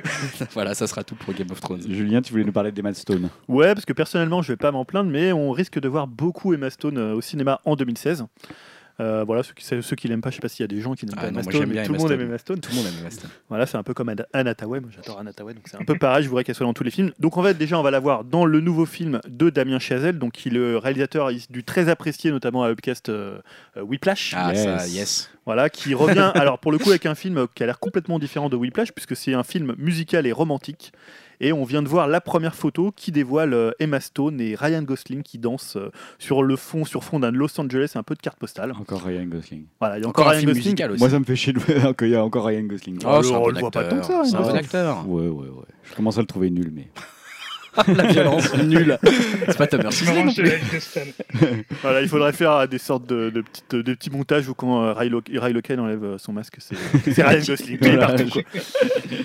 [0.52, 1.82] voilà, ça sera tout pour Game of Thrones.
[1.88, 3.30] Julien, tu voulais nous parler d'Emma Stone.
[3.48, 6.52] Ouais, parce que personnellement, je vais pas m'en plaindre, mais on risque de voir beaucoup
[6.54, 8.24] Emma Stone euh, au cinéma en 2016.
[9.00, 10.80] Euh, voilà, ceux qui, ceux qui l'aiment pas, je sais pas s'il y a des
[10.80, 12.20] gens qui n'aiment Ah pas non, Emma moi, Stone, j'aime mais tout le monde aime
[12.20, 12.60] Emma Stone.
[12.60, 13.30] Tout le monde aime Emma Stone.
[13.48, 14.80] Voilà, c'est un peu comme Anna Tawai.
[14.80, 16.22] Moi, j'adore Anna Tawai, donc c'est un peu pareil.
[16.24, 17.12] Je voudrais qu'elle soit dans tous les films.
[17.18, 20.18] Donc, en fait, déjà, on va la voir dans le nouveau film de Damien Chazelle,
[20.18, 23.38] donc qui est le réalisateur du très apprécié, notamment à Upcast euh,
[23.76, 24.34] euh, Whiplash.
[24.36, 24.64] Ah, Yes.
[24.64, 25.30] ça, yes.
[25.46, 28.48] Voilà, qui revient, alors pour le coup, avec un film qui a l'air complètement différent
[28.50, 30.92] de Whiplash, puisque c'est un film musical et romantique.
[31.40, 34.82] Et on vient de voir la première photo qui dévoile euh, Emma Stone et Ryan
[34.82, 38.20] Gosling qui dansent euh, sur le fond, sur fond d'un Los Angeles, un peu de
[38.20, 38.72] carte postale.
[38.78, 39.64] Encore Ryan Gosling.
[39.80, 40.98] Voilà, il y a Encore Ryan Gosling.
[40.98, 42.98] Moi, ça me fait chier de voir qu'il y a encore Ryan Gosling.
[43.06, 45.08] Oh, c'est un on bon le voit pas tant que ça, C'est un bon acteur.
[45.08, 45.64] Ouais, ouais, ouais.
[45.84, 46.88] Je commence à le trouver nul, mais.
[47.96, 48.98] La violence, nulle.
[49.48, 51.00] C'est pas de Stan.
[51.82, 54.92] Voilà, il faudrait faire des sortes de, de petites, de petits montages où quand euh,
[54.92, 55.10] Ray,
[55.78, 56.76] enlève euh, son masque, c'est
[57.22, 57.78] Ryan Gosling.
[57.98, 58.42] Partout, quoi.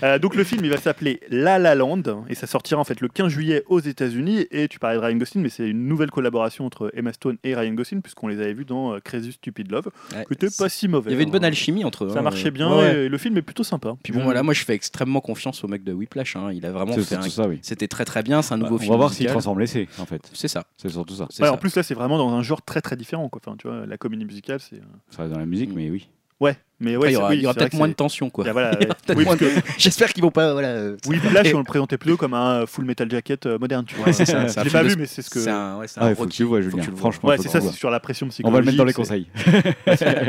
[0.04, 3.02] Euh, donc le film, il va s'appeler La La Land et ça sortira en fait
[3.02, 4.48] le 15 juillet aux États-Unis.
[4.52, 7.56] Et tu parlais de Ryan Gosling, mais c'est une nouvelle collaboration entre Emma Stone et
[7.56, 10.26] Ryan Gosling puisqu'on les avait vus dans euh, Crazy Stupid Love, Ouais.
[10.26, 11.10] qui était pas si mauvais.
[11.10, 11.34] Il y avait une hein.
[11.34, 12.10] bonne alchimie entre eux.
[12.10, 12.22] Ça hein.
[12.22, 12.96] marchait bien Ouais, ouais.
[13.06, 13.96] et le film est plutôt sympa.
[14.04, 16.36] Puis bon, voilà, moi je fais extrêmement confiance au mec de Whiplash.
[16.36, 16.50] hein.
[16.54, 17.48] Il a vraiment fait un...
[17.48, 17.60] oui.
[17.62, 18.92] C'était très très bien, c'est un nouveau On film.
[18.92, 20.22] va voir s'il transforme l'essai, en fait.
[20.34, 20.64] C'est ça.
[20.78, 21.24] C'est surtout ça.
[21.24, 21.54] Ouais, ça.
[21.54, 23.28] en plus là, c'est vraiment dans un genre très très différent.
[23.30, 23.42] Quoi.
[23.46, 24.76] Enfin, tu vois, la comédie musicale, c'est.
[24.78, 24.80] euh,
[25.10, 25.76] Ça reste dans la musique, Mm.
[25.76, 26.08] mais oui.
[26.42, 27.88] Ouais, mais Après, ouais, il y aura, oui, il y aura c'est vrai peut-être moins
[27.88, 28.44] de tension, quoi.
[28.52, 28.72] Voilà,
[29.16, 29.46] oui, de- que
[29.78, 30.52] J'espère qu'ils vont pas.
[30.52, 33.86] Voilà, euh, Whiplash, on le présentait plutôt comme un Full Metal Jacket euh, moderne.
[33.86, 34.08] Tu vois.
[34.08, 35.40] Ouais, c'est ça, Je l'ai pas de- vu, mais c'est ce que.
[35.40, 36.84] C'est un, ouais, c'est Ah, un il faut que tu vois, Julien.
[36.86, 36.96] le.
[36.98, 38.50] Franchement, Ouais, c'est ça, c'est sur la pression psychologique.
[38.50, 39.28] On va le mettre dans les conseils.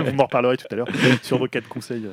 [0.06, 0.86] Vous m'en reparlerez tout à l'heure
[1.22, 2.06] sur vos quatre conseils.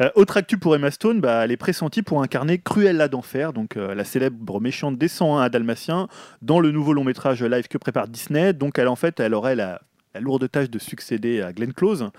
[0.00, 3.76] Euh, autre actu pour Emma Stone, bah, elle est pressentie pour incarner Cruella d'Enfer, donc
[3.76, 6.06] euh, la célèbre méchante des 101 à Dalmatien,
[6.42, 8.52] dans le nouveau long métrage live que prépare Disney.
[8.52, 9.80] Donc elle, en fait, elle aurait la,
[10.14, 12.10] la lourde tâche de succéder à Glenn Close.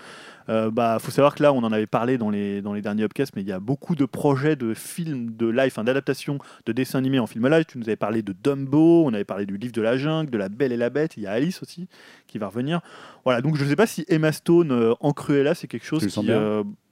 [0.48, 3.02] Euh, bah, faut savoir que là, on en avait parlé dans les, dans les derniers
[3.02, 6.72] upcasts, mais il y a beaucoup de projets de films de live, enfin, d'adaptation de
[6.72, 7.64] dessins animés en film live.
[7.64, 10.38] Tu nous avais parlé de Dumbo, on avait parlé du livre de la jungle, de
[10.38, 11.16] La Belle et la Bête.
[11.16, 11.88] Il y a Alice aussi
[12.26, 12.80] qui va revenir.
[13.24, 16.06] Voilà, donc je ne sais pas si Emma Stone euh, en Cruella, c'est quelque chose
[16.06, 16.30] qui.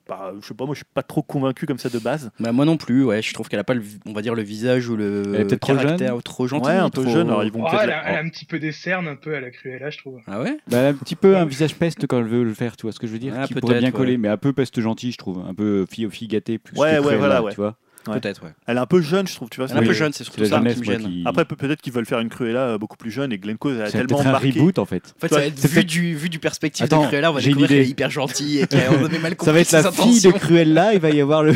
[0.09, 2.30] Bah, je sais pas, moi je suis pas trop convaincu comme ça de base.
[2.40, 3.22] Bah, moi non plus, ouais.
[3.22, 5.44] Je trouve qu'elle a pas, le, on va dire, le visage ou le Elle est
[5.46, 6.66] peut-être trop jeune trop gentil.
[6.68, 8.28] ouais, un peu trop- jeune, alors ils vont Oh, peut-être elle, a, elle a un
[8.28, 10.20] petit peu des cernes, un peu à la Cruella, je trouve.
[10.26, 10.59] Ah ouais?
[10.68, 12.82] Bah, elle a un petit peu un visage peste quand elle veut le faire, tu
[12.82, 14.18] vois ce que je veux dire Ah, Qui pourrait bien coller, ouais.
[14.18, 15.42] mais un peu peste gentil, je trouve.
[15.48, 17.50] Un peu fille, fille gâtée, plus Ouais, que ouais, Cruella, voilà, ouais.
[17.52, 17.76] tu vois.
[18.07, 18.20] Ouais.
[18.20, 18.50] Peut-être, ouais.
[18.66, 19.68] Elle est un peu jeune, je trouve, tu vois.
[19.70, 21.07] Elle est un peu jeune, c'est surtout la ça jeunesse, qui me moi, gêne.
[21.07, 21.22] qui...
[21.24, 23.80] Après, pe- peut-être qu'ils veulent faire une Cruella euh, beaucoup plus jeune et Glenn Close
[23.80, 24.50] a C'est tellement peut-être un marqué.
[24.50, 25.14] reboot, en fait.
[25.16, 27.40] En fait, ça va être vu du, vu du perspective Attends, de Cruella, on va
[27.40, 30.20] découvrir qu'elle est hyper gentille et qu'on avait mal compris Ça va être la fille
[30.20, 30.30] de.
[30.32, 31.52] Cruella, il va y avoir le.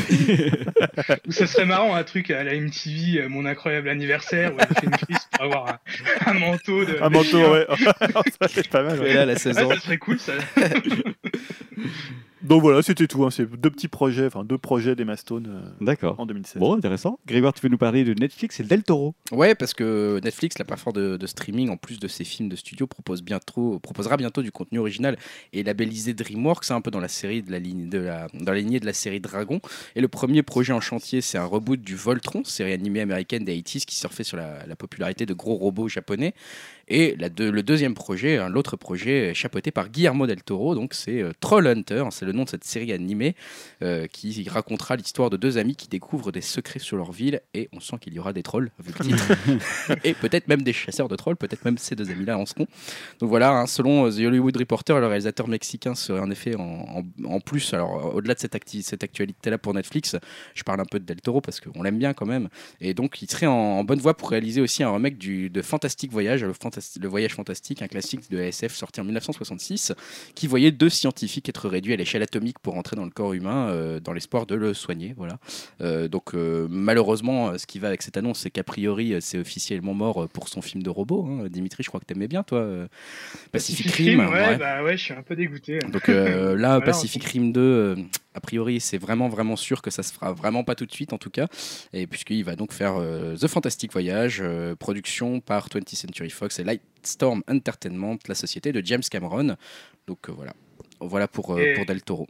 [1.27, 4.67] Ou ça serait marrant, un truc à la MTV, euh, mon incroyable anniversaire, où elle
[4.69, 6.97] fait une crise pour avoir un, un manteau de.
[7.03, 7.67] Un manteau, ouais.
[8.41, 8.93] ça, c'est pas mal.
[8.99, 9.05] ouais.
[9.07, 9.69] Cruella, elle a Ouais, 16 ans.
[9.71, 10.33] ça serait cool, ça.
[12.43, 13.25] Donc voilà, c'était tout.
[13.25, 13.31] hein.
[13.31, 16.15] C'est deux petits projets, enfin deux projets d'Emma Stone euh, D'accord.
[16.19, 16.61] en 2016.
[16.61, 17.19] Bon, intéressant.
[17.27, 19.15] Grégoire, tu veux nous parler de Netflix et Del Toro?
[19.33, 22.57] Ouais, parce que Netflix, la plateforme de, de streaming, en plus de ses films de
[22.57, 25.17] studio, propose bientôt, proposera bientôt du contenu original
[25.53, 28.53] et labellisé DreamWorks, hein, un peu dans la série de la ligne de la, dans
[28.53, 29.61] la lignée de la série Dragon.
[29.97, 33.57] Et le premier projet en chantier, c'est un reboot du Voltron, série animée américaine des
[33.61, 36.35] 80s qui surfait sur la, la popularité de gros robots japonais.
[36.91, 40.95] Et la deux- le deuxième projet, hein, l'autre projet, chapeauté par Guillermo del Toro, donc
[40.95, 43.35] c'est euh, Troll Hunter, c'est le nom de cette série animée
[43.83, 47.69] euh, qui racontera l'histoire de deux amis qui découvrent des secrets sur leur ville et
[47.73, 49.25] on sent qu'il y aura des trolls, vu le titre.
[50.05, 52.67] et peut-être même des chasseurs de trolls, peut-être même ces deux amis-là en seront.
[53.21, 56.63] Donc voilà, hein, selon euh, The Hollywood Reporter, le réalisateur mexicain serait en effet en,
[56.63, 60.17] en- en plus, alors euh, au-delà de cette, acti- cette actualité-là pour Netflix,
[60.55, 62.49] je parle un peu de Del Toro parce qu'on l'aime bien quand même,
[62.81, 65.61] et donc il serait en, en bonne voie pour réaliser aussi un remake du, de
[65.63, 69.93] Fantastic Voyage, le, Fantas- le Voyage Fantastique, un classique de SF sorti en 1966,
[70.35, 73.69] qui voyait deux scientifiques être réduits à l'échelle atomique pour entrer dans le corps humain
[73.69, 75.15] euh, dans l'espoir de le soigner.
[75.17, 75.39] Voilà.
[75.81, 79.95] Euh, donc euh, malheureusement, ce qui va avec cette annonce, c'est qu'a priori, c'est officiellement
[79.95, 81.27] mort pour son film de robot.
[81.27, 81.49] hein.
[81.51, 82.67] Dimitri, je crois que t'aimais bien, toi,
[83.53, 84.21] Pacific Rim.
[84.21, 84.57] ouais, ouais.
[84.57, 85.79] bah ouais, je suis un peu dégoûté.
[85.81, 87.97] Donc là, Voilà, Pacific Rim 2, euh,
[88.35, 91.13] a priori, c'est vraiment vraiment sûr que ça se fera vraiment pas tout de suite
[91.13, 91.47] en tout cas,
[91.93, 96.59] et puisqu'il va donc faire euh, The Fantastic Voyage, euh, production par 20th Century Fox
[96.59, 99.57] et Lightstorm Entertainment, la société de James Cameron.
[100.07, 100.55] Donc euh, voilà,
[101.01, 102.27] voilà pour, euh, pour Del Toro.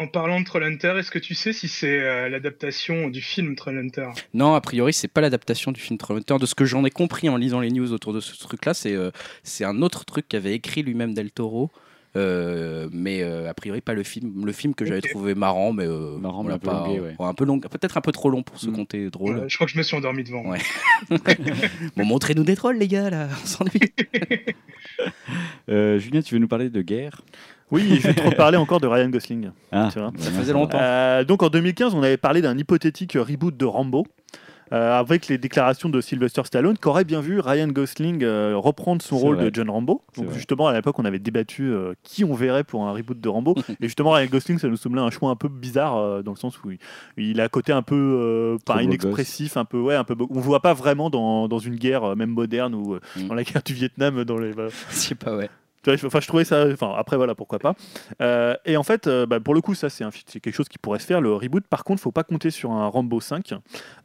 [0.00, 4.08] En parlant de Trollhunter, est-ce que tu sais si c'est euh, l'adaptation du film Trollhunter
[4.32, 6.38] Non, a priori, c'est pas l'adaptation du film Trollhunter.
[6.38, 8.94] De ce que j'en ai compris en lisant les news autour de ce truc-là, c'est
[8.94, 9.10] euh,
[9.42, 11.70] c'est un autre truc qu'avait écrit lui-même Del Toro.
[12.16, 15.86] Euh, mais euh, a priori pas le film le film que j'avais trouvé marrant mais
[15.86, 17.14] euh, Marrant, mais un peu pas- longué, ouais.
[17.20, 18.72] un peu long peut-être un peu trop long pour se Mm.
[18.72, 20.44] compter drôle Euh, Je crois que je me suis endormi devant.
[20.44, 20.58] Ouais.
[21.96, 23.80] bon montrez-nous des trolls les gars là on s'ennuie
[25.68, 27.22] Euh, Julien, tu veux nous parler de guerre?
[27.70, 29.50] Oui, je vais te reparler encore de Ryan Gosling.
[29.70, 30.12] Ah, Tu vois?
[30.18, 30.78] Ça faisait longtemps.
[30.80, 34.06] Euh, donc en 2015, on avait parlé d'un hypothétique reboot de Rambo.
[34.72, 39.18] Euh, avec les déclarations de Sylvester Stallone, qu'aurait bien vu Ryan Gosling euh, reprendre son
[39.18, 39.50] rôle vrai.
[39.50, 40.02] de John Rambo.
[40.16, 43.28] Donc justement, à l'époque, on avait débattu euh, qui on verrait pour un reboot de
[43.28, 43.54] Rambo.
[43.68, 46.36] et justement, Ryan Gosling, ça nous semblait un choix un peu bizarre euh, dans le
[46.36, 46.78] sens où il,
[47.16, 50.16] il a un côté un peu pas inexpressif, un peu ouais, un peu.
[50.30, 53.28] On ne voit pas vraiment dans, dans une guerre même moderne ou Mm.
[53.28, 54.52] dans la guerre du Vietnam, dans les.
[54.90, 55.50] sais pas ouais
[55.82, 56.66] Tu vois, je- Enfin, je trouvais ça.
[56.72, 57.74] Enfin, après, voilà, pourquoi pas.
[58.20, 60.78] Euh, et en fait, euh, bah, pour le coup, ça, c'est un- quelque chose qui
[60.78, 61.64] pourrait se faire, le reboot.
[61.66, 63.54] Par contre, faut pas compter sur un Rambo 5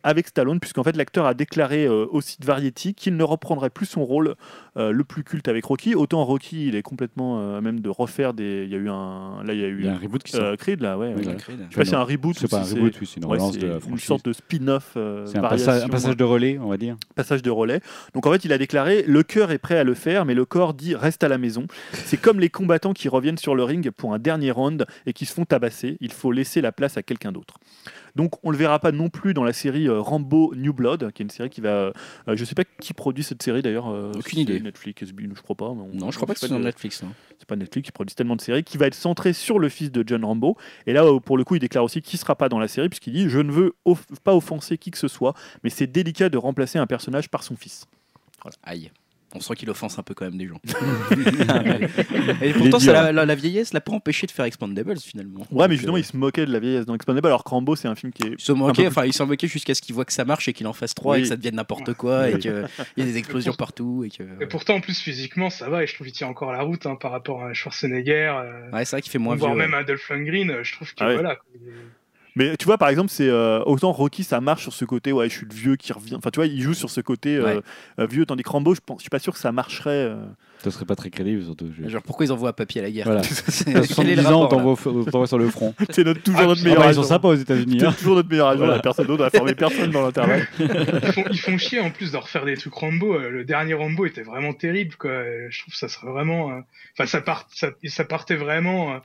[0.04, 3.86] avec Stallone, puisqu'en fait, l'acteur a déclaré euh, au site Variety qu'il ne reprendrait plus
[3.88, 4.36] son rôle
[4.78, 5.96] euh, le plus culte avec Rocky.
[5.96, 8.64] Autant Rocky, il est complètement à même de refaire des.
[8.66, 9.44] Il y a eu un.
[9.44, 10.56] Là, il y a eu Il y a un reboot qui sort.
[10.58, 11.14] Creed, là, ouais.
[11.16, 11.28] Oui, ouais.
[11.32, 11.36] ouais.
[11.36, 11.60] Creed.
[11.70, 13.26] Je sais pas si c'est un reboot C'est pas un si reboot, oui, c'est une
[13.26, 14.92] ouais, de sorte de spin-off.
[14.94, 16.96] C'est un, un passage de relais, on va dire.
[17.16, 17.82] passage de relais.
[18.14, 20.46] Donc en fait, il a déclaré le cœur est prêt à le faire, mais le
[20.46, 21.65] corps dit reste à la maison.
[21.94, 25.26] C'est comme les combattants qui reviennent sur le ring pour un dernier round et qui
[25.26, 25.98] se font tabasser.
[26.02, 27.56] Il faut laisser la place à quelqu'un d'autre.
[28.16, 31.22] Donc on le verra pas non plus dans la série euh, Rambo New Blood, qui
[31.22, 31.70] est une série qui va.
[31.70, 31.92] euh,
[32.34, 33.90] je sais pas qui produit cette série d'ailleurs.
[33.90, 34.60] euh, Aucune c'est idée.
[34.62, 35.74] Netflix, SB, je crois pas.
[35.74, 37.10] mais on- non je crois pas que c'est c'est sur de- Netflix non.
[37.38, 39.92] c'est pas Netflix qui produit tellement de séries, qui va être centré sur le fils
[39.92, 40.56] de John Rambo.
[40.88, 42.88] Et là, euh, pour le coup, il déclare aussi qu'il sera pas dans la série,
[42.88, 46.30] puisqu'il dit Je ne veux off- pas offenser qui que ce soit, mais c'est délicat
[46.30, 47.86] de remplacer un personnage par son fils.
[48.64, 48.92] aïe
[49.36, 50.60] on sent qu'il offense un peu quand même des gens.
[51.12, 55.46] Il Et pourtant, ça, la, la- la vieillesse l'a pas empêché de faire Expandables finalement.
[55.52, 57.76] Ouais, mais justement, euh, il se moquait de la vieillesse dans Expandable, alors que Rambo,
[57.76, 58.46] c'est un film qui est.
[58.46, 60.54] Peu moquaient, plus- enfin ils s'en moquaient jusqu'à ce qu'il voit que ça marche et
[60.54, 61.24] qu'il en fasse trois et Oui.
[61.24, 62.52] que ça devienne n'importe quoi et qu'il
[62.98, 64.24] y a des explosions partout et que.
[64.42, 66.86] Et pourtant, en plus, physiquement, ça va, et je trouve qu'il tient encore la route
[66.86, 69.62] hein, par rapport à Schwarzenegger, euh, Ouais, c'est vrai qu'il fait moins voire vieux.
[69.62, 69.78] même ouais.
[69.80, 71.14] à Dolph Lundgren, euh, je trouve que Ah ouais.
[71.16, 71.36] voilà.
[71.36, 71.60] quoi, il
[72.38, 75.30] Mais tu vois, par exemple, c'est euh, autant Rocky, ça marche sur ce côté, ouais,
[75.30, 76.16] je suis le vieux qui revient.
[76.16, 77.62] Enfin, tu vois, il joue sur ce côté euh, Ouais.
[78.00, 79.90] euh, vieux, tandis que Rambo, je, pense, je suis pas sûr que ça marcherait.
[79.92, 80.18] euh.
[80.64, 81.70] Ça serait pas très crédible, surtout.
[81.80, 83.06] je- Genre pourquoi ils envoient Papy à la guerre?
[83.06, 83.24] Voilà.
[83.24, 85.74] C'est- À quel est le 70 ans, t'envoie au- on t'envoie sur le front.
[85.92, 87.08] C'est notre, toujours Ah, notre ah meilleur Ah bah, ils sont agent.
[87.10, 87.78] sympas aux États-Unis.
[87.86, 87.92] hein.
[87.92, 88.76] C'est toujours notre meilleur agent, Voilà.
[88.76, 90.48] la personne d'autre n'a formé personne dans l'intervalle.
[90.60, 93.14] ils, font, ils font chier en plus de refaire des trucs Rambo.
[93.16, 95.12] euh, Le dernier Rambo était vraiment terrible, quoi.
[95.50, 96.52] Je trouve que ça serait vraiment.
[96.52, 96.60] euh,
[96.98, 98.98] Enfin, ça, part, ça, ça partait vraiment euh,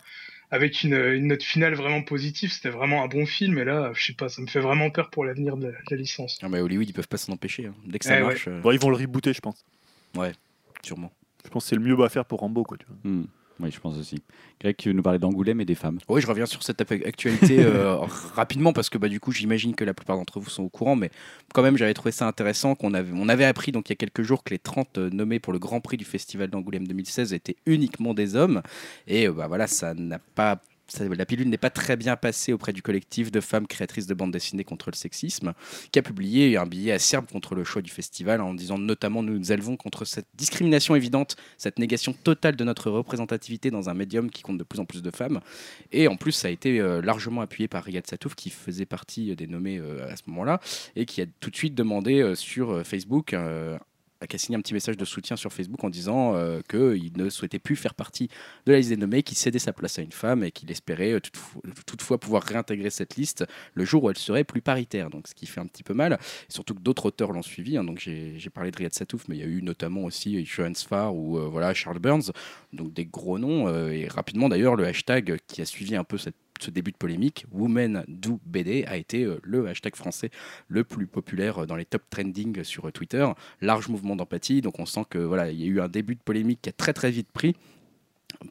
[0.50, 2.52] avec une, une note finale vraiment positive.
[2.52, 5.10] C'était vraiment un bon film, et là, je sais pas, ça me fait vraiment peur
[5.10, 6.38] pour l'avenir de, la- de la licence.
[6.42, 7.66] Ah bah Hollywood ils peuvent pas s'en empêcher.
[7.66, 7.74] hein.
[7.86, 8.28] Dès que ça Eh ouais.
[8.28, 9.64] marche, euh, Bon, ils vont le rebooter, je pense.
[10.82, 11.12] sûrement.
[11.44, 12.76] Je pense que c'est le mieux à faire pour Rambo, quoi.
[12.76, 12.96] Tu vois.
[13.10, 13.26] Hmm.
[13.62, 14.22] Oui, je pense aussi.
[14.60, 17.60] Greg, tu veux nous parler d'Angoulême et des femmes Oui, je reviens sur cette actualité
[17.60, 17.96] euh,
[18.34, 20.96] rapidement parce que bah, du coup, j'imagine que la plupart d'entre vous sont au courant,
[20.96, 21.10] mais
[21.54, 23.96] quand même, j'avais trouvé ça intéressant qu'on avait, on avait appris donc il y a
[23.96, 27.32] quelques jours que les 30 euh, nommés pour le Grand Prix du Festival d'Angoulême 2016
[27.32, 28.62] étaient uniquement des hommes,
[29.06, 30.60] et euh, bah voilà, ça n'a pas
[30.98, 34.32] la pilule n'est pas très bien passée auprès du collectif de femmes créatrices de bandes
[34.32, 35.52] dessinées contre le sexisme,
[35.92, 39.38] qui a publié un billet acerbe contre le choix du festival en disant notamment nous
[39.38, 44.30] nous élevons contre cette discrimination évidente, cette négation totale de notre représentativité dans un médium
[44.30, 45.40] qui compte de plus en plus de femmes.
[45.92, 49.34] Et en plus, ça a été euh, largement appuyé par Riyad Satouf, qui faisait partie
[49.36, 50.60] des nommés euh, à ce moment-là,
[50.96, 53.78] et qui a tout de suite demandé euh, sur euh, Facebook euh,
[54.26, 57.30] qui a signé un petit message de soutien sur Facebook en disant euh, qu'il ne
[57.30, 58.28] souhaitait plus faire partie
[58.66, 61.12] de la liste des nommés, qu'il cédait sa place à une femme et qu'il espérait
[61.12, 61.20] euh,
[61.86, 63.44] toutefois, pouvoir réintégrer cette liste
[63.74, 65.10] le jour où elle serait plus paritaire.
[65.10, 66.18] Donc, ce qui fait un petit peu mal,
[66.48, 67.76] surtout que d'autres auteurs l'ont suivi.
[67.76, 67.84] hein.
[67.84, 71.14] donc, j'ai parlé de Riyad Satouf, mais il y a eu notamment aussi Johan Sfar
[71.14, 72.32] ou euh, voilà, Charles Burns,
[72.72, 73.68] donc des gros noms.
[73.68, 76.96] euh, et rapidement, d'ailleurs, le hashtag qui a suivi un peu cette ce début de
[76.96, 80.30] polémique, Women Do BD, a été euh, le hashtag français
[80.68, 83.26] le plus populaire euh, dans les top trending sur euh, Twitter.
[83.60, 86.20] Large mouvement d'empathie, donc on sent que voilà, il y a eu un début de
[86.20, 87.56] polémique qui a très très vite pris.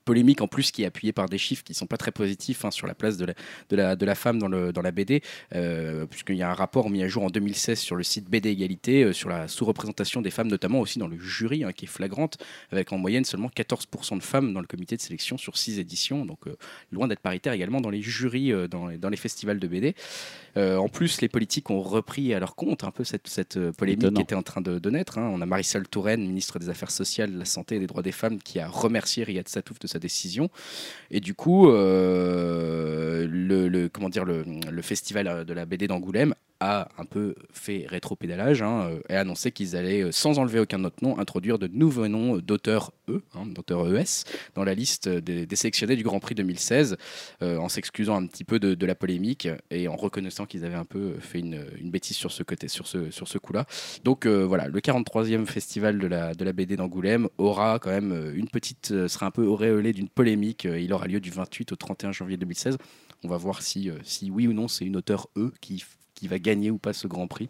[0.06, 2.72] Polémique en plus qui est appuyée par des chiffres qui sont pas très positifs hein,
[2.72, 3.34] sur la place de la,
[3.70, 5.22] de la, de la femme dans, le, dans la BD,
[5.56, 8.50] euh, puisqu'il y a un rapport mis à jour en 2016 sur le site BD
[8.50, 11.88] Égalité euh, sur la sous-représentation des femmes, notamment aussi dans le jury, hein, qui est
[11.88, 12.38] flagrante,
[12.72, 16.26] avec en moyenne seulement 14% de femmes dans le comité de sélection sur 6 éditions,
[16.26, 16.56] donc euh,
[16.92, 19.96] loin d'être paritaire également dans les jurys, dans, les, dans les festivals de BD.
[20.56, 24.16] En plus, les politiques ont repris à leur compte un peu cette, cette polémique Étonnant.
[24.18, 25.18] qui était en train de, de naître.
[25.18, 25.32] hein.
[25.34, 28.12] On a Marisol Touraine, ministre des Affaires sociales, de la Santé et des droits des
[28.12, 30.50] femmes, qui a remercié Riyad Satouf de sa décision.
[31.12, 36.90] Et du coup, euh, le, comment dire, le, le festival de la BD d'Angoulême a
[36.98, 40.84] un peu fait rétro-pédalage hein, euh, et a annoncé qu'ils allaient, euh, sans enlever aucun
[40.84, 45.48] autre nom, introduire de nouveaux noms d'auteurs E, hein, d'auteurs ES, dans la liste des,
[45.56, 46.98] sélectionnés du Grand Prix 2016,
[47.42, 50.86] euh, en s'excusant un petit peu de, la polémique et en reconnaissant qu'ils avaient un
[50.86, 53.66] peu fait une, bêtise sur ce côté, sur ce, sur ce coup-là.
[54.04, 58.48] Donc voilà, le 43e festival de la, de la BD d'Angoulême aura quand même une
[58.48, 60.64] petite, sera un peu auréolé d'une polémique.
[60.66, 62.78] Il aura lieu du 28 au 31 janvier 2016.
[63.24, 65.84] On va voir si, si oui ou non c'est une auteure E qui,
[66.20, 67.50] qui va gagner ou pas ce Grand Prix.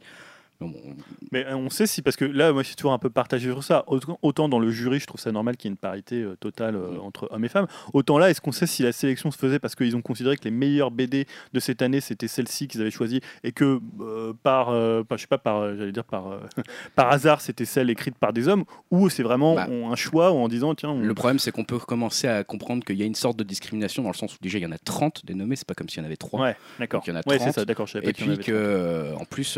[1.32, 3.50] Mais euh, on sait si, parce que là, moi, je suis toujours un peu partagé
[3.50, 3.86] sur ça.
[4.22, 6.76] Autant, dans le jury, je trouve ça normal qu'il y ait une parité euh, totale
[6.76, 7.68] euh, entre hommes et femmes.
[7.94, 10.44] Autant là, est-ce qu'on sait si la sélection se faisait parce qu'ils ont considéré que
[10.44, 14.68] les meilleures BD de cette année, c'était celle-ci qu'ils avaient choisie et que euh, par,
[15.06, 16.40] par- je sais pas, par, j'allais dire par,
[16.96, 19.68] par hasard, c'était celle écrite par des hommes ou c'est vraiment Bah.
[19.70, 22.84] on- un choix en disant, tiens, on- Le problème, c'est qu'on peut commencer à comprendre
[22.84, 24.72] qu'il y a une sorte de discrimination dans le sens où déjà il y en
[24.72, 26.42] a 30 dénommés, c'est pas comme s'il y en avait 3.
[26.42, 27.02] Ouais, d'accord.
[27.06, 27.54] Il y en a Ouais, c'est 30.
[27.54, 29.58] ça, d'accord, je savais pas Et en puis avait que, en plus,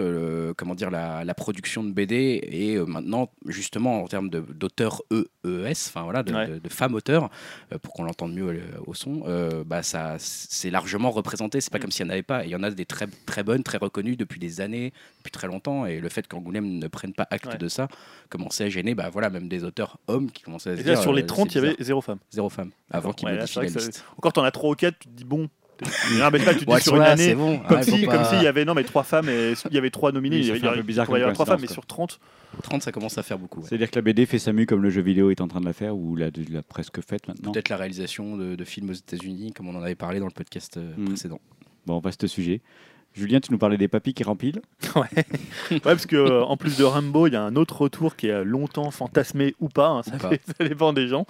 [0.57, 5.27] comment dire, la, la production de BD est euh, maintenant, justement, en termes d'auteurs E,
[5.45, 6.47] EES, enfin voilà, de, Ouais.
[6.47, 7.29] de- de femmes auteurs,
[7.73, 9.23] euh, pour qu'on l'entende mieux euh, au son,
[9.65, 11.61] bah, ça, c'est largement représenté.
[11.61, 11.81] C'est pas Mm.
[11.81, 12.43] comme s'il n'y en avait pas.
[12.43, 15.31] Et il y en a des très, très bonnes, très reconnues depuis des années, depuis
[15.31, 15.85] très longtemps.
[15.85, 17.57] Et le fait qu'Angoulême ne prenne pas acte Ouais.
[17.57, 17.87] de ça
[18.29, 20.93] commençait à gêner, bah, voilà, même des auteurs hommes qui commençaient à se Et là,
[20.93, 21.01] dire.
[21.01, 22.19] sur les euh, 30, il y avait zéro femme.
[22.31, 23.61] zéro femme avant qu'ils Ouais, la ça-.
[24.17, 25.49] Encore, t'en as 3 ou 4, tu te dis bon.
[26.21, 27.57] Ah, mais là, tu te dis sur une année, bon.
[27.59, 30.11] Comme Ouais, pas- s'il y avait non mais trois femmes et il y avait trois
[30.11, 31.85] nominés, Oui, il y avait, un peu bizarre il y avoir trois femmes, mais sur
[31.85, 32.19] 30.
[32.63, 33.61] 30, ça commence à faire beaucoup.
[33.61, 33.65] ouais.
[33.69, 35.65] C'est-à-dire que la BD fait sa mue comme le jeu vidéo est en train de
[35.65, 37.51] la faire ou l'a l'a presque faite maintenant?
[37.51, 40.31] Peut-être la réalisation de, de films aux États-Unis, comme on en avait parlé dans le
[40.33, 41.05] podcast euh, Mm.
[41.05, 41.39] précédent.
[41.87, 42.61] Bon, vaste sujet.
[43.13, 44.61] Julien, tu nous parlais des papis qui rempilent.
[44.95, 45.07] Ouais.
[45.71, 48.27] ouais, parce que euh, en plus de Rambo, il y a un autre retour qui
[48.27, 50.29] est longtemps fantasmé ou pas, hein, ça, Ou pas.
[50.31, 51.25] fait- ça dépend des gens.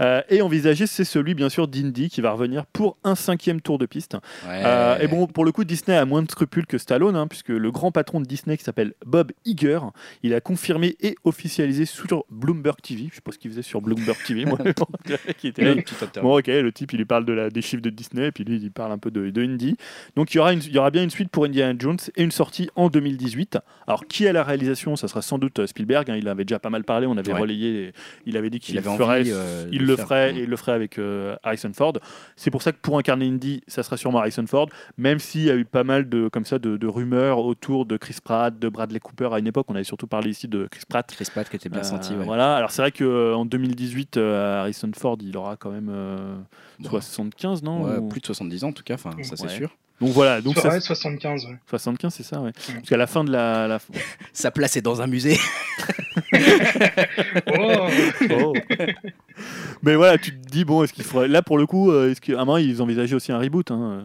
[0.00, 3.76] Euh, et envisagé, c'est celui bien sûr d'Indy qui va revenir pour un cinquième tour
[3.76, 4.14] de piste.
[4.48, 4.62] Ouais.
[4.64, 7.50] Euh, et bon, pour le coup, Disney a moins de scrupules que Stallone, hein, puisque
[7.50, 9.80] le grand patron de Disney qui s'appelle Bob Iger,
[10.22, 13.08] il a confirmé et officialisé sur Bloomberg TV.
[13.10, 14.56] Je sais pas ce qu'il faisait sur Bloomberg TV, moi.
[15.36, 15.82] qui était là.
[16.22, 18.44] Bon, ok, le type, il lui parle de la, des chiffres de Disney, et puis
[18.44, 19.76] lui, il parle un peu de, de Indy.
[20.16, 22.22] Donc, il y, aura une, il y aura bien une suite pour Indiana Jones et
[22.22, 23.58] une sortie en 2018.
[23.86, 24.96] Alors, qui a la réalisation?
[24.96, 26.10] Ça sera sans doute euh, Spielberg.
[26.10, 27.40] hein, il avait déjà pas mal parlé, on avait Ouais.
[27.40, 27.92] relayé.
[28.26, 30.72] Il avait dit qu'il Il avait ferait, euh, il le ferait et il le ferait
[30.72, 31.94] avec euh, Harrison Ford.
[32.36, 34.68] C'est pour ça que pour incarner Indy, ça sera sûrement Harrison Ford,
[34.98, 37.96] même s'il y a eu pas mal de, comme ça, de, de rumeurs autour de
[37.96, 39.30] Chris Pratt, de Bradley Cooper.
[39.32, 41.10] À une époque, on avait surtout parlé ici de Chris Pratt.
[41.10, 42.12] Chris Pratt qui était bien Euh, senti.
[42.14, 42.24] ouais.
[42.24, 42.56] Voilà.
[42.56, 46.36] Alors c'est vrai qu'en 2018, euh, Harrison Ford, il aura quand même euh,
[46.78, 46.88] Bon.
[46.90, 47.82] 75, non?
[47.84, 49.70] Ouais, Ou- plus de 70 ans en tout cas, enfin ça c'est sûr.
[50.02, 51.56] Donc voilà, donc ça, ouais, 75, ouais.
[51.70, 52.50] 75, c'est ça, ouais.
[52.52, 53.68] Parce qu'à la fin de la.
[53.68, 53.78] la-
[54.32, 55.38] Sa place est dans un musée.
[57.58, 57.88] Oh
[58.30, 58.52] Oh.
[59.82, 61.28] Mais voilà, tu te dis, bon, est-ce qu'il faudrait.
[61.28, 64.04] Là, pour le coup, euh, est-ce qu'à un moment, ils envisageaient aussi un reboot hein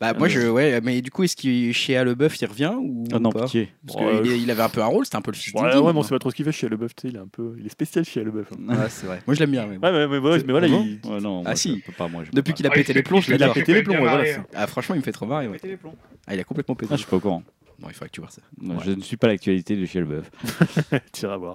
[0.00, 3.18] bah moi je ouais, mais du coup est-ce qu'il chez Leboeuf il revient ou Oh
[3.20, 3.68] non, pas pitié.
[3.86, 5.62] Parce Bon, qu'il il avait un peu un rôle, c'était un peu le fils Ouais,
[5.76, 7.20] ouais, mais on sait pas trop ce qu'il fait chez Leboeuf, tu sais, il est
[7.20, 7.54] un peu.
[7.58, 8.48] Il est spécial chez Leboeuf.
[8.52, 8.74] hein.
[8.74, 9.20] Ouais, c'est vrai.
[9.26, 9.66] Moi je l'aime bien.
[9.66, 9.86] mais bon.
[9.86, 11.10] Ouais, mais, mais, ouais, mais voilà, Ah il.
[11.10, 11.82] Ouais, non, Ah si.
[11.96, 13.96] pas, moi, Depuis qu'il a Ah, pété les plombs, je Il a pété les plombs,
[13.98, 14.24] voilà.
[14.54, 15.46] Ah franchement il me fait trop marrer.
[15.46, 15.54] Ouais.
[15.54, 15.94] Péter les plombs.
[16.26, 16.90] Ah il a complètement pété.
[16.92, 17.42] Ah, je suis pas au courant.
[17.80, 18.42] Non, il faudrait que tu vois ça.
[18.60, 20.30] Non, Je ne suis pas l'actualité de chez Leboeuf.
[21.12, 21.54] Tu iras voir.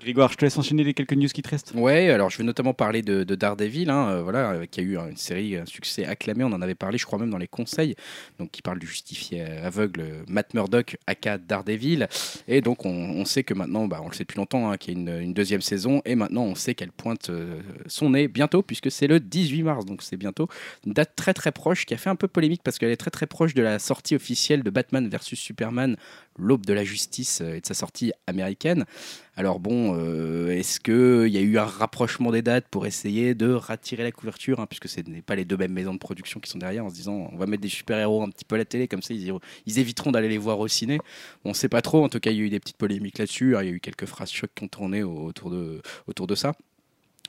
[0.00, 1.72] Grégoire, je te laisse enchaîner les quelques news qui te restent.
[1.74, 4.82] Ouais, alors je vais notamment parler de, de Daredevil, hein, euh, voilà, euh, qui a
[4.82, 6.44] eu une série, un succès acclamé.
[6.44, 7.96] On en avait parlé, je crois même dans les conseils,
[8.38, 12.06] donc qui parle du justifié aveugle Matt Murdock, aka Daredevil.
[12.46, 14.94] Et donc on, on sait que maintenant, bah, on le sait depuis longtemps, hein, qu'il
[14.94, 18.28] y a une, une deuxième saison, et maintenant on sait qu'elle pointe euh, son nez
[18.28, 20.48] bientôt, puisque c'est le 18 mars, donc c'est bientôt
[20.86, 23.10] une date très très proche, qui a fait un peu polémique parce qu'elle est très
[23.10, 25.55] très proche de la sortie officielle de Batman versus Superman,
[26.38, 28.84] l'aube de la justice euh, et de sa sortie américaine.
[29.36, 33.50] Alors bon, euh, est-ce qu'il y a eu un rapprochement des dates pour essayer de
[33.50, 36.50] ratirer la couverture, hein, puisque ce n'est pas les deux mêmes maisons de production qui
[36.50, 38.64] sont derrière, en se disant on va mettre des super-héros un petit peu à la
[38.64, 40.98] télé, comme ça ils, éviteront d'aller les voir au ciné.
[41.44, 43.18] On ne sait pas trop, en tout cas il y a eu des petites polémiques
[43.18, 46.54] là-dessus, hein, il y a eu quelques phrases chocs qui ont tourné autour de ça.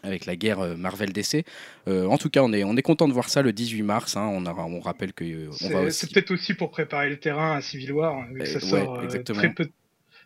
[0.07, 1.43] Avec la guerre euh, Marvel DC.
[1.87, 4.15] Euh, en tout cas, on est, on est content de voir ça le 18 mars.
[4.17, 4.27] hein.
[4.31, 6.07] on, a, on rappelle que euh, on C'est va c'est aussi.
[6.13, 9.53] peut-être aussi pour préparer le terrain à Civil War, vu que ça ouais, sort très,
[9.53, 9.69] peu,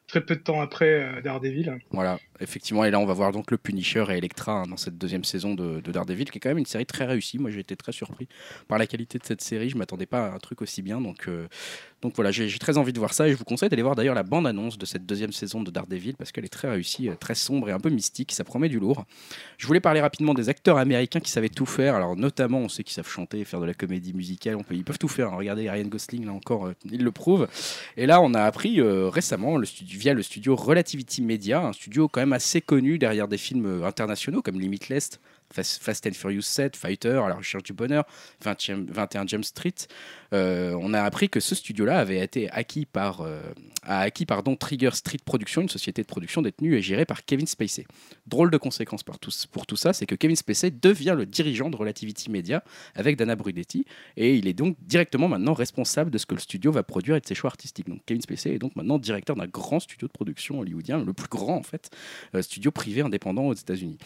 [0.08, 1.80] très peu de temps après Daredevil.
[1.92, 4.98] Voilà, effectivement, et là on va voir donc le Punisher et Electra hein, dans cette
[4.98, 7.40] deuxième saison de, de Daredevil, qui est quand même une série très réussie.
[7.40, 8.28] Moi j'ai été très surpris
[8.68, 11.28] par la qualité de cette série, je m'attendais pas à un truc aussi bien, donc,
[11.28, 11.48] euh,
[12.02, 14.16] donc voilà, j'ai très envie de voir ça et je vous conseille d'aller voir d'ailleurs
[14.16, 17.36] la bande-annonce de cette deuxième saison de Daredevil parce qu'elle est très réussie, euh, très
[17.36, 19.06] sombre et un peu mystique, ça promet du lourd.
[19.58, 22.84] Je voulais parler rapidement des acteurs américains qui savaient tout faire, alors notamment on sait
[22.84, 25.38] qu'ils savent chanter, faire de la comédie musicale, on peut, ils peuvent tout faire, hein.
[25.38, 27.48] regardez Ryan Gosling là encore, euh, il le prouve.
[27.98, 32.22] Et là, on a appris récemment, le via le studio Relativity Media, un studio quand
[32.22, 35.20] même assez connu derrière des films internationaux comme Limitless,
[35.54, 38.06] Fast, and Furious 7, Fighter, À la recherche du bonheur,
[38.44, 39.74] 20e 21 Jump Street.
[40.34, 43.42] Euh, on a appris que ce studio-là avait été acquis par, euh,
[43.84, 47.86] acquis pardon, Trigger Street Productions, une société de production détenue et gérée par Kevin Spacey.
[48.28, 51.76] Drôle de conséquence pour tout, pour ça, c'est que Kevin Spacey devient le dirigeant de
[51.76, 52.64] Relativity Media
[52.96, 53.86] avec Dana Brunetti
[54.18, 57.20] et il est donc directement maintenant responsable de ce que le studio va produire et
[57.20, 57.90] de ses choix artistiques.
[57.90, 61.28] Donc Kevin Spacey est donc maintenant directeur d'un grand studio de production hollywoodien, le plus
[61.30, 61.90] grand en fait,
[62.36, 63.98] euh, studio privé indépendant aux États-Unis.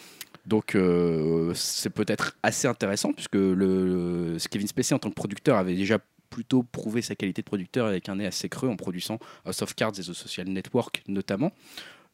[0.45, 5.75] Donc euh, c'est peut-être assez intéressant puisque le, Kevin Spacey en tant que producteur avait
[5.75, 9.61] déjà plutôt prouvé sa qualité de producteur avec un nez assez creux en produisant House
[9.61, 11.51] of Cards et The Social Network notamment.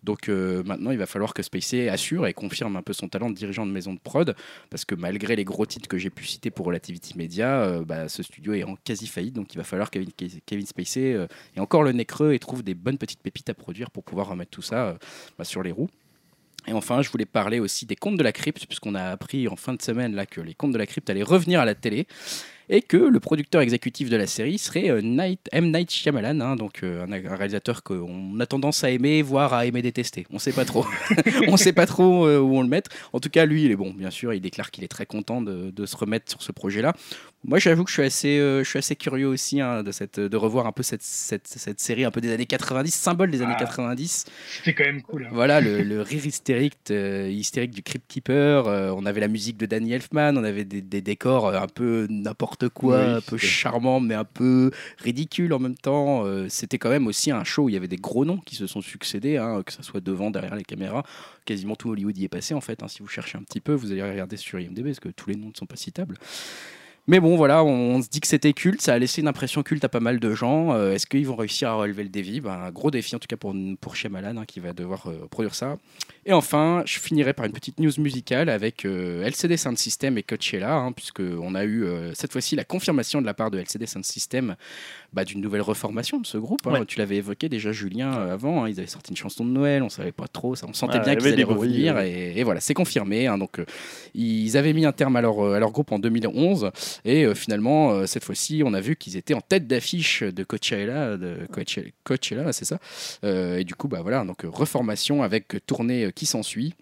[0.03, 3.29] Donc euh, maintenant, il va falloir que Spacey assure et confirme un peu son talent
[3.29, 4.35] de dirigeant de maison de prod,
[4.71, 8.09] parce que malgré les gros titres que j'ai pu citer pour Relativity Media, euh, bah,
[8.09, 11.59] ce studio est en quasi faillite, donc il va falloir que Kevin, Kevin Spacey ait
[11.59, 14.49] encore le nez creux et trouve des bonnes petites pépites à produire pour pouvoir remettre
[14.49, 14.97] tout ça
[15.37, 15.89] bah, sur les roues.
[16.67, 19.55] Et enfin, je voulais parler aussi des contes de la crypte, puisqu'on a appris en
[19.55, 22.07] fin de semaine que les contes de la crypte allaient revenir à la télé
[22.69, 25.71] et que le producteur exécutif de la série serait euh, Night, M.
[25.71, 29.65] Night Shyamalan, hein, donc euh, un, un réalisateur qu'on a tendance à aimer, voire à
[29.65, 30.25] aimer détester.
[30.31, 30.85] On sait pas trop.
[31.47, 32.83] on sait pas trop euh, où on le met.
[33.13, 34.33] En tout cas, lui, il est bon, bien sûr.
[34.33, 36.93] Il déclare qu'il est très content de, de se remettre sur ce projet-là.
[37.43, 40.19] Moi, j'avoue que je suis assez, euh, je suis assez curieux aussi hein, de, cette,
[40.19, 43.41] de revoir un peu cette, cette, cette série un peu des années 90, symbole des
[43.41, 43.61] années Ah.
[43.65, 44.25] 90.
[44.59, 45.25] C'était quand même cool.
[45.25, 45.29] hein.
[45.33, 48.67] Voilà, le, le rire hystérique, euh, hystérique du Crypt Keeper.
[48.67, 52.05] euh, on avait la musique de Danny Elfman, on avait des, des décors un peu
[52.11, 56.25] n'importe quoi, Oui, un peu charmant, mais un peu ridicule en même temps.
[56.25, 58.55] Euh, C'était quand même aussi un show où il y avait des gros noms qui
[58.55, 61.03] se sont succédés, hein, que ce soit devant, derrière les caméras.
[61.45, 62.83] Quasiment tout Hollywood y est passé en fait.
[62.83, 62.87] hein.
[62.87, 65.35] Si vous cherchez un petit peu, vous allez regarder sur IMDb parce que tous les
[65.35, 66.17] noms ne sont pas citables.
[67.07, 69.83] Mais bon, voilà, on, se dit que c'était culte, ça a laissé une impression culte
[69.83, 70.73] à pas mal de gens.
[70.73, 72.41] Euh, Est-ce qu'ils vont réussir à relever le défi?
[72.41, 75.27] Ben, Un gros défi en tout cas pour, pour Shyamalan hein, qui va devoir euh,
[75.29, 75.77] produire ça.
[76.27, 80.23] Et enfin, je finirai par une petite news musicale avec euh, LCD Sound System et
[80.23, 84.05] Coachella, hein, puisqu'on a eu cette fois-ci la confirmation de la part de LCD Sound
[84.05, 84.55] System
[85.13, 86.65] bah, d'une nouvelle reformation de ce groupe.
[86.67, 86.71] hein.
[86.71, 86.85] Ouais.
[86.85, 88.63] Tu l'avais évoqué déjà, Julien, euh, avant.
[88.63, 88.69] hein.
[88.69, 91.03] ils avaient sorti une chanson de Noël, on savait pas trop, ça, on sentait Ouais,
[91.03, 91.99] bien qu'ils allaient bruits, revenir.
[91.99, 93.27] Et, et voilà, c'est confirmé.
[93.27, 93.37] hein.
[93.37, 93.65] donc, euh,
[94.15, 96.71] ils avaient mis un terme à leur, euh, à leur groupe en 2011.
[97.05, 101.17] Et euh, finalement, cette fois-ci, on a vu qu'ils étaient en tête d'affiche de Coachella,
[101.17, 102.79] de Coachella, Coachella, c'est ça.
[103.23, 106.73] Et du coup, bah voilà, donc reformation avec tournée qui s'ensuit.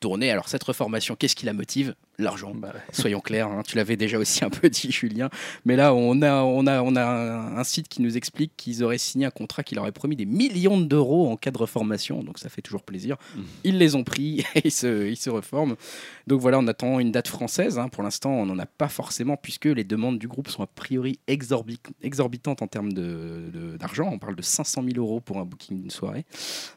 [0.00, 1.94] Tournée, alors cette reformation, qu'est-ce qui la motive?
[2.18, 2.52] L'argent.
[2.54, 5.30] Bah, Soyons clairs, hein, tu l'avais déjà aussi un peu dit, Julien.
[5.64, 8.84] Mais là, on a, on a, on a un, un site qui nous explique qu'ils
[8.84, 12.22] auraient signé un contrat qui leur aurait promis des millions d'euros en cas de reformation.
[12.22, 13.16] Donc ça fait toujours plaisir.
[13.36, 13.44] Mhm.
[13.64, 15.74] Ils les ont pris et ils se, ils se reforment.
[16.28, 17.78] Donc voilà, on attend une date française.
[17.78, 17.88] hein.
[17.88, 21.18] Pour l'instant, on n'en a pas forcément puisque les demandes du groupe sont a priori
[21.28, 24.08] exorbi- exorbitantes en termes de- de- d'argent.
[24.12, 26.24] on parle de 500 000 euros pour un booking d'une soirée.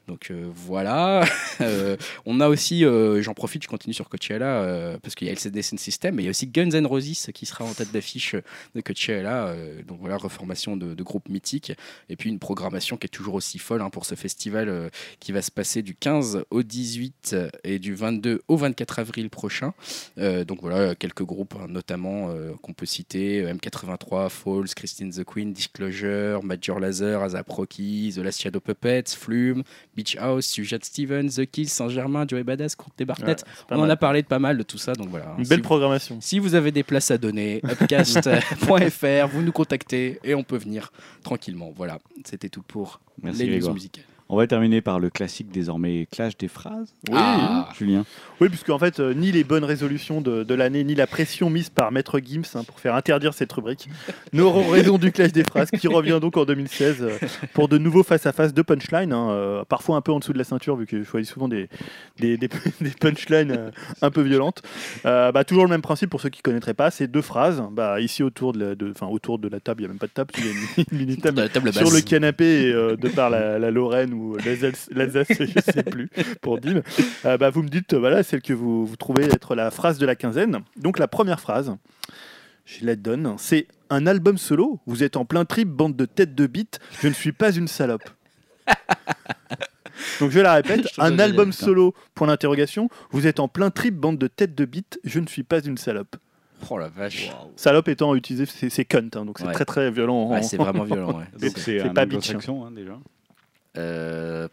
[0.07, 1.23] Donc euh, voilà.
[1.59, 5.61] Euh, on a aussi, euh, j'en profite, je continue sur Coachella euh, parce qu'il LCD
[5.61, 8.35] Sound System, mais il y a aussi Guns N' Roses qui sera en tête d'affiche
[8.75, 9.47] de Coachella.
[9.47, 11.73] euh, donc voilà, reformation de, de groupe mythique.
[12.09, 15.31] Et puis une programmation qui est toujours aussi folle hein, pour ce festival euh, qui
[15.31, 19.73] va se passer du 15 au 18 et du 22 au 24 avril prochain.
[20.17, 25.11] Euh, donc voilà, quelques groupes hein, notamment euh, qu'on peut citer euh, M83, Falls, Christine
[25.11, 29.63] the Queen, Disclosure, Major Lazer, ASAP Rocky, The Last Shadow Puppets, Flume,
[29.95, 32.75] Beach House, Sujat Stevens, The Kills, Saint-Germain, Joey Badass,
[33.05, 33.41] Barnett.
[33.41, 35.16] Ouais, c'est pas On en a parlé de pas mal de tout ça, donc voilà.
[35.37, 36.17] Une Si belle vous- programmation.
[36.21, 40.91] si vous avez des places à donner, upcast.fr, vous nous contactez et on peut venir
[41.23, 41.71] tranquillement.
[41.75, 44.03] Voilà, c'était tout pour Merci, les news musicales.
[44.29, 46.93] On va terminer par le classique désormais clash des phrases.
[47.09, 47.69] Oui, Ah.
[47.77, 48.03] Julien?
[48.41, 51.49] oui puisque en fait, euh, ni les bonnes résolutions de, de l'année, ni la pression
[51.49, 53.87] mise par Maître Gims hein, pour faire interdire cette rubrique
[54.33, 57.09] n'auront raison du clash des phrases qui revient donc en 2016 euh,
[57.53, 60.43] pour de nouveaux face-à-face de punchline, hein, euh, parfois un peu en dessous de la
[60.43, 61.69] ceinture vu que je choisis souvent des,
[62.19, 62.49] des, des-
[62.81, 63.71] des punchlines
[64.01, 64.61] un peu violentes.
[65.03, 67.63] Bah, toujours le même principe pour ceux qui ne connaîtraient pas, c'est deux phrases.
[67.71, 70.07] Bah, ici autour de la, de, autour de la table, il n'y a même pas
[70.07, 70.51] de table, il y a
[70.91, 74.89] une, une la table sur le canapé et, de par la, la Lorraine ou l'Alsace,
[75.39, 76.09] je sais plus,
[76.41, 76.81] pour Dim,
[77.25, 79.97] euh, bah, vous me dites, euh, voilà, celle que vous, vous trouvez être la phrase
[79.99, 80.59] de la quinzaine.
[80.77, 81.75] Donc la première phrase,
[82.65, 86.35] je la donne, c'est un album solo, vous êtes en plein trip, bande de têtes
[86.35, 88.09] de bite, je ne suis pas une salope.
[90.19, 93.69] Donc je la répète, Je un album génial, solo, point d'interrogation, vous êtes en plein
[93.71, 96.15] trip, bande de têtes de bite, je ne suis pas une salope.
[96.69, 97.29] Oh la vache.
[97.55, 99.53] Salope étant utilisé, c'est c'est cunt, hein, donc c'est Ouais.
[99.53, 100.31] très très violent.
[100.31, 101.19] Ouais, c'est vraiment violent.
[101.19, 101.49] ouais.
[101.55, 102.97] C'est- pas anglo-saxon hein, déjà.
[103.77, 104.47] Euh,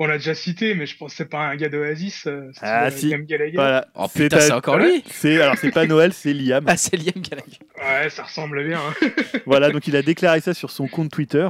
[0.00, 2.26] on l'a déjà cité, mais je pense que c'est pas un gars d'Oasis.
[2.26, 3.08] euh, Ah, si.
[3.08, 3.56] Liam Gallagher.
[3.56, 3.88] Voilà.
[3.96, 6.64] Oh putain, c'est encore lui C'est alors c'est pas Noël, c'est Liam.
[6.68, 7.58] Ah, c'est Liam Gallagher.
[7.76, 8.78] Ouais, ça ressemble bien.
[8.78, 9.08] hein.
[9.46, 11.48] voilà, donc il a déclaré ça sur son compte Twitter.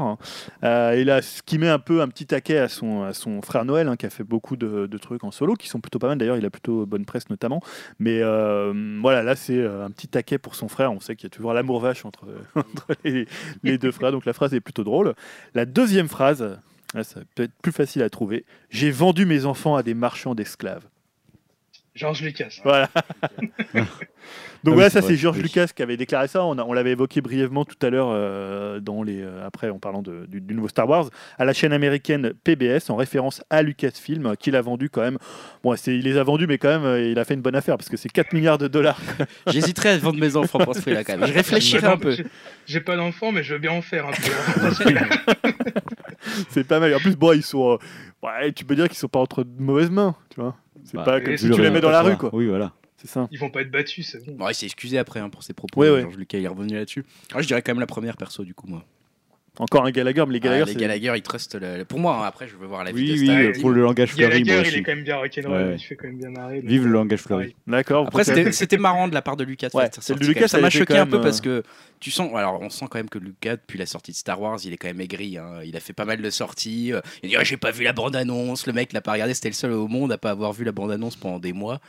[0.64, 3.42] Euh, il a ce qui met un peu un petit taquet à son, à son
[3.42, 5.98] frère Noël, hein, qui a fait beaucoup de, de trucs en solo, qui sont plutôt
[5.98, 6.18] pas mal.
[6.18, 7.60] D'ailleurs, il a plutôt bonne presse notamment.
[7.98, 8.72] Mais euh,
[9.02, 10.92] voilà, là c'est euh, un petit taquet pour son frère.
[10.92, 13.26] On sait qu'il y a toujours l'amour vache entre, entre les,
[13.62, 15.14] les deux frères, donc la phrase est plutôt drôle.
[15.54, 16.58] La deuxième phrase,
[16.94, 18.44] là, ça peut être plus facile à trouver.
[18.70, 20.88] J'ai vendu mes enfants à des marchands d'esclaves.
[21.98, 22.60] Georges Lucas.
[22.64, 22.88] Voilà.
[24.64, 25.44] Donc Ah oui, voilà, ça c'est George oui.
[25.44, 26.44] Lucas qui avait déclaré ça.
[26.44, 30.26] On, l'avait évoqué brièvement tout à l'heure euh, dans les euh, après en parlant de-
[30.26, 34.34] du, du nouveau Star Wars à la chaîne américaine PBS en référence à Lucasfilm euh,
[34.34, 35.18] qu'il a vendu quand même.
[35.62, 37.54] Bon, c'est, il les a vendus mais quand même euh, il a fait une bonne
[37.54, 39.00] affaire parce que c'est 4 milliards de dollars.
[39.46, 41.28] J'hésiterais à vendre mes enfants pour ce prix-là quand même.
[41.28, 42.10] Je réfléchirai un peu.
[42.10, 42.26] J'ai-
[42.66, 44.84] J'ai pas d'enfant, mais je veux bien en faire un peu.
[46.50, 46.94] c'est pas mal.
[46.94, 49.50] En plus bon, ils sont euh, ouais, tu peux dire qu'ils sont pas entre de
[49.62, 50.56] mauvaises mains, tu vois.
[50.90, 52.30] C'est Bah, pas comme si tu les le- mets dans la rue quoi.
[52.32, 52.72] Oui, voilà.
[52.96, 53.28] C'est ça.
[53.30, 54.32] Ils vont pas être battus, c'est bon.
[54.36, 55.80] Bon, il s'est excusé après hein, pour ses propos.
[55.80, 56.00] Ouais, ouais.
[56.02, 57.04] Georges Lucas il est revenu là-dessus.
[57.32, 58.84] Ah, je dirais quand même la première perso du coup moi.
[59.60, 61.84] Encore un Gallagher, mais les Gallagher, Ah, les Gallagher ils trustent le...
[61.84, 64.12] Pour moi hein, après je veux voir la vie Oui, de oui, pour le langage
[64.12, 64.78] fleuri, Gallagher, il aussi.
[64.78, 66.60] est quand même bien rock'n'roll, Ouais, il fait quand même bien marrer.
[66.60, 67.56] donc, Vive le euh, langage fleuri.
[67.66, 68.06] D'accord.
[68.06, 69.68] Après, c'était marrant de la part de Lucas.
[69.74, 71.68] Ouais, ça m'a choqué un peu parce euh, que
[72.00, 74.58] tu sens, alors on sent quand même que Lucas, depuis la sortie de Star Wars,
[74.64, 75.36] il est quand même aigri.
[75.38, 75.60] hein.
[75.64, 76.92] Il a fait pas mal de sorties.
[76.92, 78.66] euh, Il dit Ah, J'ai pas vu la bande-annonce.
[78.66, 79.34] Le mec l'a pas regardé.
[79.34, 81.80] C'était le seul au monde à pas avoir vu la bande-annonce pendant des mois.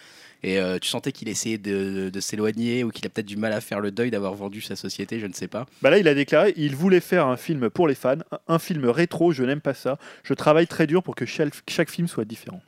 [0.44, 3.62] Et euh, tu sentais qu'il essayait de, s'éloigner ou qu'il a peut-être du mal à
[3.62, 5.66] faire le deuil d'avoir vendu sa société, je ne sais pas.
[5.82, 8.18] Bah là, il a déclaré il voulait faire un film pour les fans,
[8.48, 9.98] un- film rétro, je n'aime pas ça.
[10.24, 12.62] Je travaille très dur pour que chaque film soit différent.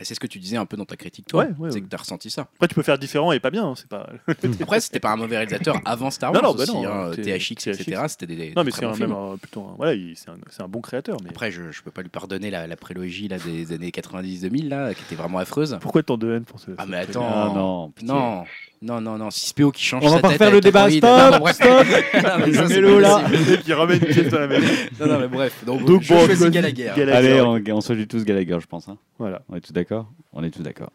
[0.00, 1.42] Et c'est ce que tu disais un peu dans ta critique, toi.
[1.44, 1.80] Ouais, ouais, c'est ouais.
[1.82, 2.42] que tu as ressenti ça.
[2.54, 4.08] Après, tu peux faire différent et pas bien, hein, c'est pas.
[4.62, 6.72] Après, c'était pas un mauvais réalisateur avant Star Non, Wars non, bah aussi.
[6.76, 7.80] non, hein, c'est- THX, THX.
[7.80, 8.02] etc.
[8.08, 9.62] C'était des, des non, mais très c'est un, même un- plutôt.
[9.62, 11.16] un- voilà, il- c'est un, c'est un bon créateur.
[11.24, 14.68] Mais Après, je, je peux pas lui pardonner la, la prélogie là, des années 90-2000,
[14.68, 15.76] là, qui était vraiment affreuse.
[15.80, 17.26] pourquoi tant de haine pour ce Ah, mais attends.
[17.28, 17.92] Ah non.
[18.02, 18.44] Non,
[18.80, 19.28] non, non, non.
[19.30, 21.56] 6PO qui change On va pas refaire le débat, stop, Non, non, bref.
[21.56, 21.68] stop.
[21.68, 23.22] Non, pas là.
[23.64, 24.66] qui ramène une pièce dans la maison.
[25.00, 25.64] Non, non, mais bref.
[25.66, 26.90] Donc, Donc, je bon, choisis Gallagher.
[26.90, 28.88] Allez, on, on choisit tous Gallagher, je pense.
[28.88, 28.96] hein.
[29.18, 29.42] Voilà.
[29.48, 29.87] On est tous d'accord
[30.32, 30.90] On est tous d'accord.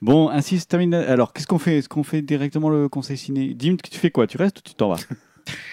[0.00, 0.94] Bon, ainsi se termine.
[0.94, 1.78] Alors, qu'est-ce qu'on fait?
[1.78, 3.52] Est-ce qu'on fait directement le conseil ciné?
[3.54, 4.26] Dim, tu fais quoi?
[4.26, 4.96] Tu restes ou tu t'en vas?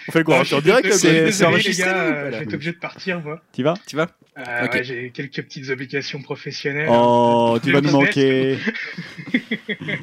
[0.08, 0.36] On fait quoi?
[0.38, 2.44] Ah, On je en suis direct désolé, c'est- désolé, les enregistré, gars, euh, je vais
[2.44, 3.42] être obligé de partir, moi.
[3.54, 3.74] Tu vas?
[3.86, 4.08] Tu vas?
[4.38, 4.74] Euh, Ok.
[4.74, 6.88] ouais, J'ai quelques petites obligations professionnelles.
[6.92, 8.08] Oh, tu Le vas nous business.
[8.08, 8.58] manquer.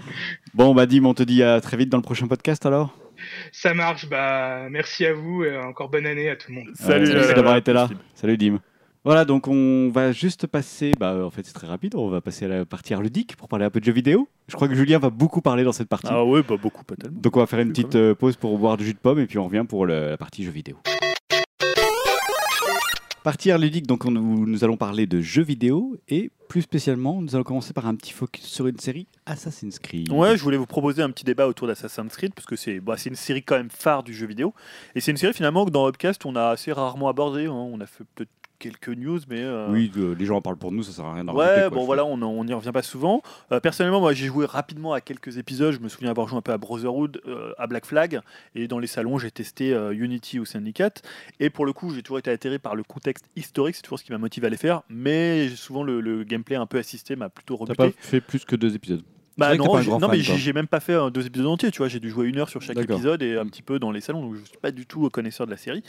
[0.54, 2.96] bon, bah Dim, on te dit à très vite dans le prochain podcast alors.
[3.52, 6.68] Ça marche, bah merci à vous et encore bonne année à tout le monde.
[6.74, 7.88] Salut, Ouais, euh, merci d'avoir été là.
[8.14, 8.58] Salut Dim.
[9.04, 12.44] Voilà, donc on va juste passer, bah en fait c'est très rapide, on va passer
[12.44, 14.28] à la partie art ludique pour parler un peu de jeux vidéo.
[14.46, 16.06] Je crois que Julien va beaucoup parler dans cette partie.
[16.08, 17.18] Ah ouais, bah beaucoup, pas tellement.
[17.20, 19.26] Donc on va faire une petite euh, pause pour boire du jus de pomme et
[19.26, 20.76] puis on revient pour le- la partie jeux vidéo.
[23.24, 27.34] Partie art ludique, donc on- nous, allons parler de jeux vidéo et plus spécialement nous
[27.34, 30.12] allons commencer par un petit focus sur une série Assassin's Creed.
[30.12, 32.94] Ouais, je voulais vous proposer un petit débat autour d'Assassin's Creed, parce que c'est bah,
[33.06, 34.54] une série quand même phare du jeu vidéo.
[34.94, 37.46] Et c'est une série finalement que dans Upcast, on a assez rarement abordé.
[37.46, 37.52] hein.
[37.52, 38.30] On a fait peut-être
[38.62, 39.40] quelques news, mais.
[39.42, 41.44] euh, Oui, euh, les gens en parlent pour nous, ça sert à rien d'en Ouais,
[41.44, 43.20] rajouter, quoi, bon voilà, on on n'y revient pas souvent.
[43.50, 45.74] Euh, personnellement, moi j'ai joué rapidement à quelques épisodes.
[45.74, 48.20] Je me souviens avoir joué un peu à Brotherhood, euh, à Black Flag,
[48.54, 51.02] et dans les salons j'ai testé euh, Unity ou Syndicate.
[51.40, 54.04] Et pour le coup, j'ai toujours été atterré par le contexte historique, c'est toujours ce
[54.04, 54.82] qui m'a motivé à les faire.
[54.88, 57.76] Mais souvent le, le gameplay un peu assisté m'a plutôt T'as rebuté.
[57.76, 59.02] pas fait plus que deux épisodes.
[59.38, 61.78] Bah non, pas grand non mais j'ai même pas fait euh, deux épisodes entiers, tu
[61.78, 64.00] vois, j'ai dû jouer une heure sur chaque épisode et un petit peu dans les
[64.00, 65.82] salons, donc je suis pas du tout connaisseur de la série.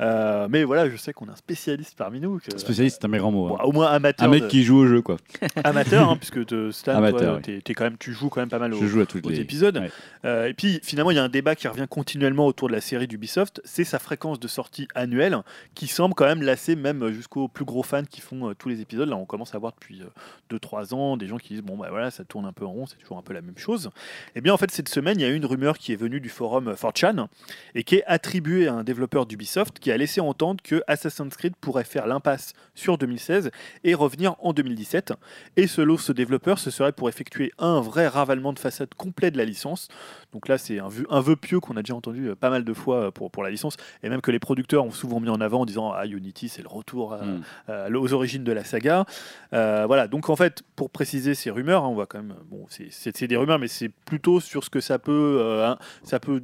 [0.00, 2.38] Euh, mais voilà, je sais qu'on a un spécialiste parmi nous.
[2.38, 3.48] que- Spécialiste, c'est un mots.
[3.48, 3.62] Bon, hein.
[3.64, 4.26] au moins amateur.
[4.26, 5.16] Un mec de- qui joue au jeu, quoi.
[5.64, 7.42] amateur, hein, puisque te- Stan, Amateur, toi, oui.
[7.42, 9.40] t'es- t'es quand même, tu joues quand même pas mal Je joue à aux les
[9.40, 9.76] épisodes.
[9.78, 9.90] Ouais.
[10.24, 12.80] Euh, et puis finalement, il y a un débat qui revient continuellement autour de la
[12.80, 15.38] série d'Ubisoft, c'est sa fréquence de sortie annuelle,
[15.74, 18.80] qui semble quand même lasser même jusqu'aux plus gros fans qui font euh, tous les
[18.80, 19.08] épisodes.
[19.08, 20.02] Là, on commence à voir depuis
[20.50, 22.86] 2-3 ans des gens qui disent bon bah voilà, ça tourne un peu en rond,
[22.88, 23.90] c'est toujours un peu la même chose.
[24.34, 26.28] Et bien en fait, cette semaine, il y a une rumeur qui est venue du
[26.28, 27.26] forum 4chan
[27.74, 31.54] et qui est attribuée à un développeur d'Ubisoft qui a laissé entendre que Assassin's Creed
[31.56, 33.50] pourrait faire l'impasse sur 2016
[33.84, 35.12] et revenir en 2017.
[35.56, 39.38] Et selon ce développeur, ce serait pour effectuer un vrai ravalement de façade complet de
[39.38, 39.88] la licence.
[40.32, 42.62] Donc là, c'est un vœu, un vœu pieux qu'on a déjà entendu euh, pas mal
[42.64, 45.30] de fois euh, pour, pour la licence, et même que les producteurs ont souvent mis
[45.30, 47.42] en avant en disant Ah, Unity, c'est le retour à- Mm.
[47.68, 49.06] à- aux origines de la saga.
[49.54, 52.34] Euh, voilà, donc en fait, pour préciser ces rumeurs, hein, on va quand même.
[52.50, 52.90] Bon, c'est-
[53.26, 55.62] des rumeurs, mais c'est plutôt sur ce que ça peut.
[55.64, 56.42] hein, ça peut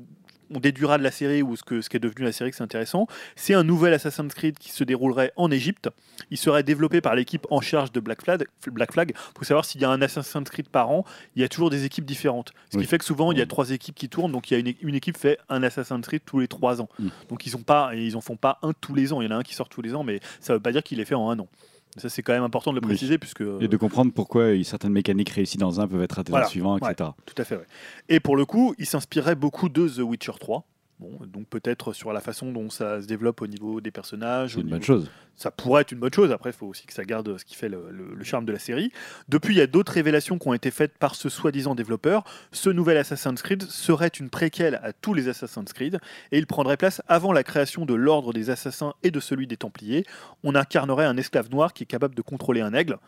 [0.50, 2.56] on déduira de la série ou ce, que, ce qui est devenu la série que
[2.56, 3.06] c'est intéressant.
[3.36, 5.88] C'est un nouvel Assassin's Creed qui se déroulerait en Égypte.
[6.30, 8.44] Il serait développé par l'équipe en charge de Black Flag.
[8.70, 9.14] Black Flag.
[9.36, 11.04] faut savoir s'il y a un Assassin's Creed par an,
[11.36, 12.52] il y a toujours des équipes différentes.
[12.70, 12.84] Ce Oui.
[12.84, 14.60] qui fait que souvent il y a trois équipes qui tournent, donc il y a
[14.60, 16.88] une, une équipe fait un Assassin's Creed tous les trois ans.
[16.98, 17.08] Mm.
[17.28, 19.20] Donc ils ont pas, ils en font pas un tous les ans.
[19.20, 20.82] Il y en a un qui sort tous les ans, mais ça veut pas dire
[20.82, 21.48] qu'il est fait en un an.
[21.96, 22.88] Ça c'est quand même important de le Oui.
[22.94, 26.38] préciser puisque Et de comprendre pourquoi certaines mécaniques réussies dans un peuvent être ratées dans
[26.38, 26.46] Voilà.
[26.46, 26.90] le suivant, Ouais.
[26.92, 27.10] etc.
[27.24, 27.66] Tout à fait, ouais.
[28.08, 30.64] Et pour le coup, il s'inspirait beaucoup de The Witcher 3.
[31.00, 34.54] Bon, donc peut-être sur la façon dont ça se développe au niveau des personnages.
[34.54, 35.10] Une niveau- bonne chose.
[35.36, 36.30] Ça pourrait être une bonne chose.
[36.30, 38.52] Après, il faut aussi que ça garde ce qui fait le, le- le charme de
[38.52, 38.92] la série.
[39.28, 42.22] Depuis, il y a d'autres révélations qui ont été faites par ce soi-disant développeur.
[42.52, 45.98] Ce nouvel Assassin's Creed serait une préquelle à tous les Assassin's Creed
[46.30, 49.56] et il prendrait place avant la création de l'ordre des assassins et de celui des
[49.56, 50.06] Templiers.
[50.44, 52.98] On incarnerait un esclave noir qui est capable de contrôler un aigle.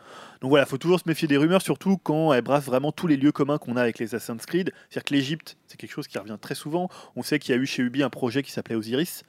[0.41, 3.07] Donc voilà, il faut toujours se méfier des rumeurs, surtout quand elles brassent vraiment tous
[3.07, 4.71] les lieux communs qu'on a avec les Assassin's Creed.
[4.89, 6.89] C'est-à-dire que l'Égypte, c'est quelque chose qui revient très souvent.
[7.15, 9.23] On sait qu'il y a eu chez Ubi un projet qui s'appelait Osiris.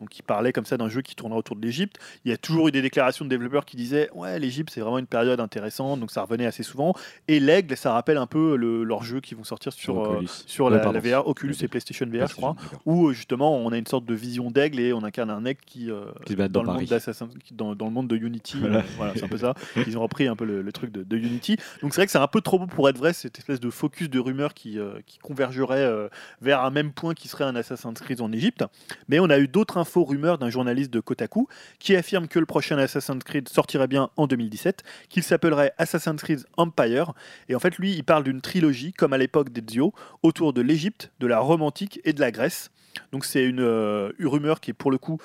[0.00, 1.98] Donc, qui parlait comme ça d'un jeu qui tournerait autour de l'Égypte.
[2.24, 4.98] Il y a toujours eu des déclarations de développeurs qui disaient Ouais, l'Égypte, c'est vraiment
[4.98, 6.94] une période intéressante, donc ça revenait assez souvent.
[7.28, 10.14] Et l'Aigle, ça rappelle un peu le, leurs jeux qui vont sortir sur, Sur euh,
[10.14, 10.28] Oculus.
[10.46, 13.76] sur Ouais, la, VR, Oculus et PlayStation VR, je crois, où euh, justement on a
[13.78, 16.60] une sorte de vision d'aigle et on incarne un aigle qui, euh, Qui dans, dans
[16.62, 16.86] le monde Paris.
[16.86, 18.58] d'Assassin- qui- dans, dans le monde de Unity.
[18.60, 18.78] Voilà.
[18.78, 19.54] euh, voilà, c'est un peu ça.
[19.86, 21.56] Ils ont repris un peu le, le truc de, de Unity.
[21.82, 23.68] Donc c'est vrai que c'est un peu trop beau pour être vrai, cette espèce de
[23.70, 26.08] focus de rumeurs qui, euh, qui convergerait euh,
[26.40, 28.64] vers un même point qui serait un Assassin's Creed en Égypte.
[29.08, 32.46] Mais on a eu d'autres infos rumeurs d'un journaliste de Kotaku qui affirme que le
[32.46, 37.12] prochain Assassin's Creed sortirait bien en 2017, qu'il s'appellerait Assassin's Creed Empire.
[37.48, 41.10] Et en fait, lui, il parle d'une trilogie, comme à l'époque d'Ezio, autour de l'Égypte,
[41.20, 42.70] de la Rome antique et de la Grèce.
[43.12, 45.18] Donc c'est une, euh, une rumeur qui est pour le coup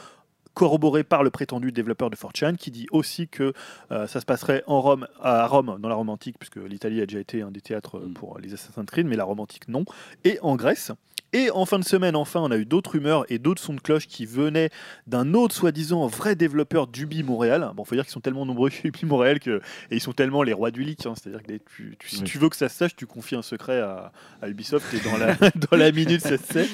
[0.53, 3.51] corroborée par le prétendu développeur de 4chan, qui dit aussi que
[3.91, 7.05] euh, ça se passerait en Rome, à Rome, dans la Rome antique, puisque l'Italie a
[7.05, 8.13] déjà été un des théâtres Mm.
[8.13, 9.86] pour les Assassin's Creed, mais la Rome antique non,
[10.24, 10.91] et en Grèce.
[11.38, 13.82] Et en fin de semaine, enfin, on a eu d'autres rumeurs et d'autres sons de
[13.82, 14.70] cloche qui venaient
[15.06, 17.70] d'un autre soi-disant vrai développeur d'Ubi Montréal.
[17.76, 19.58] Bon, faut dire qu'ils sont tellement nombreux chez Ubi Montréal que,
[19.92, 21.06] et ils sont tellement les rois du leak.
[21.06, 21.14] hein.
[21.22, 22.24] C'est-à-dire que les- tu- tu- si Oui.
[22.24, 25.18] tu veux que ça se sache, tu confies un secret à, à Ubisoft et dans
[25.18, 25.36] la,
[25.72, 26.70] dans la minute, ça se sait.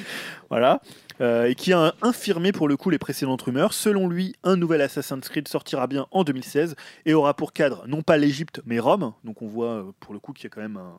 [0.48, 0.80] Voilà.
[1.20, 3.72] Euh, et qui a infirmé pour le coup les précédentes rumeurs.
[3.74, 6.74] Selon lui, un nouvel Assassin's Creed sortira bien en 2016
[7.06, 9.12] et aura pour cadre non pas l'Égypte mais Rome.
[9.24, 10.98] Donc on voit euh, pour le coup qu'il y a quand même un,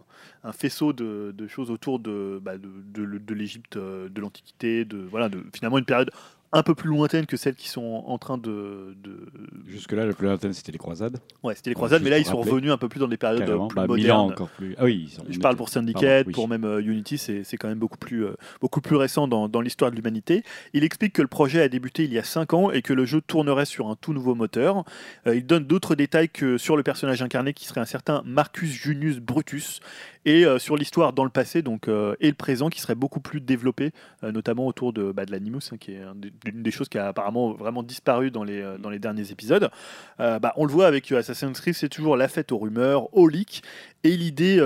[0.49, 2.69] un faisceau de, de choses autour de, bah, de,
[3.05, 6.09] de- de l'Égypte, euh, de l'Antiquité, de voilà, de finalement une période
[6.55, 9.25] un peu plus lointaine que celles qui sont en train de, de...
[9.65, 11.17] Jusque-là, le plus lointain, c'était les croisades.
[11.41, 12.51] ouais, c'était les croisades, mais là ils sont rappeler.
[12.51, 13.67] revenus un peu plus dans des périodes euh, Carrément.
[13.69, 14.19] plus Bah, modernes.
[14.33, 14.75] encore plus.
[14.77, 16.33] Ah oui, ils sont- Je parle pour Syndicate, Pardon, oui.
[16.33, 19.49] pour même euh, Unity, c'est c'est quand même beaucoup plus, euh, beaucoup plus récent dans,
[19.49, 20.43] dans l'histoire de l'humanité.
[20.73, 23.05] Il explique que le projet a débuté il y a 5 ans et que le
[23.05, 24.83] jeu tournerait sur un tout nouveau moteur.
[25.25, 28.69] Euh, il donne d'autres détails que sur le personnage incarné qui serait un certain Marcus
[28.69, 29.79] Junius Brutus
[30.25, 33.19] et euh, sur l'histoire dans le passé donc, euh, et le présent qui serait beaucoup
[33.19, 33.91] plus développé,
[34.23, 37.07] euh, notamment autour de, bah, de l'Animus, hein, qui est un des- choses qui a
[37.07, 38.63] apparemment vraiment disparu dans les,
[38.99, 39.69] derniers épisodes.
[40.17, 43.61] Bah, on le voit avec Assassin's Creed, c'est toujours la fête aux rumeurs, aux leaks.
[44.03, 44.57] Et l'idée,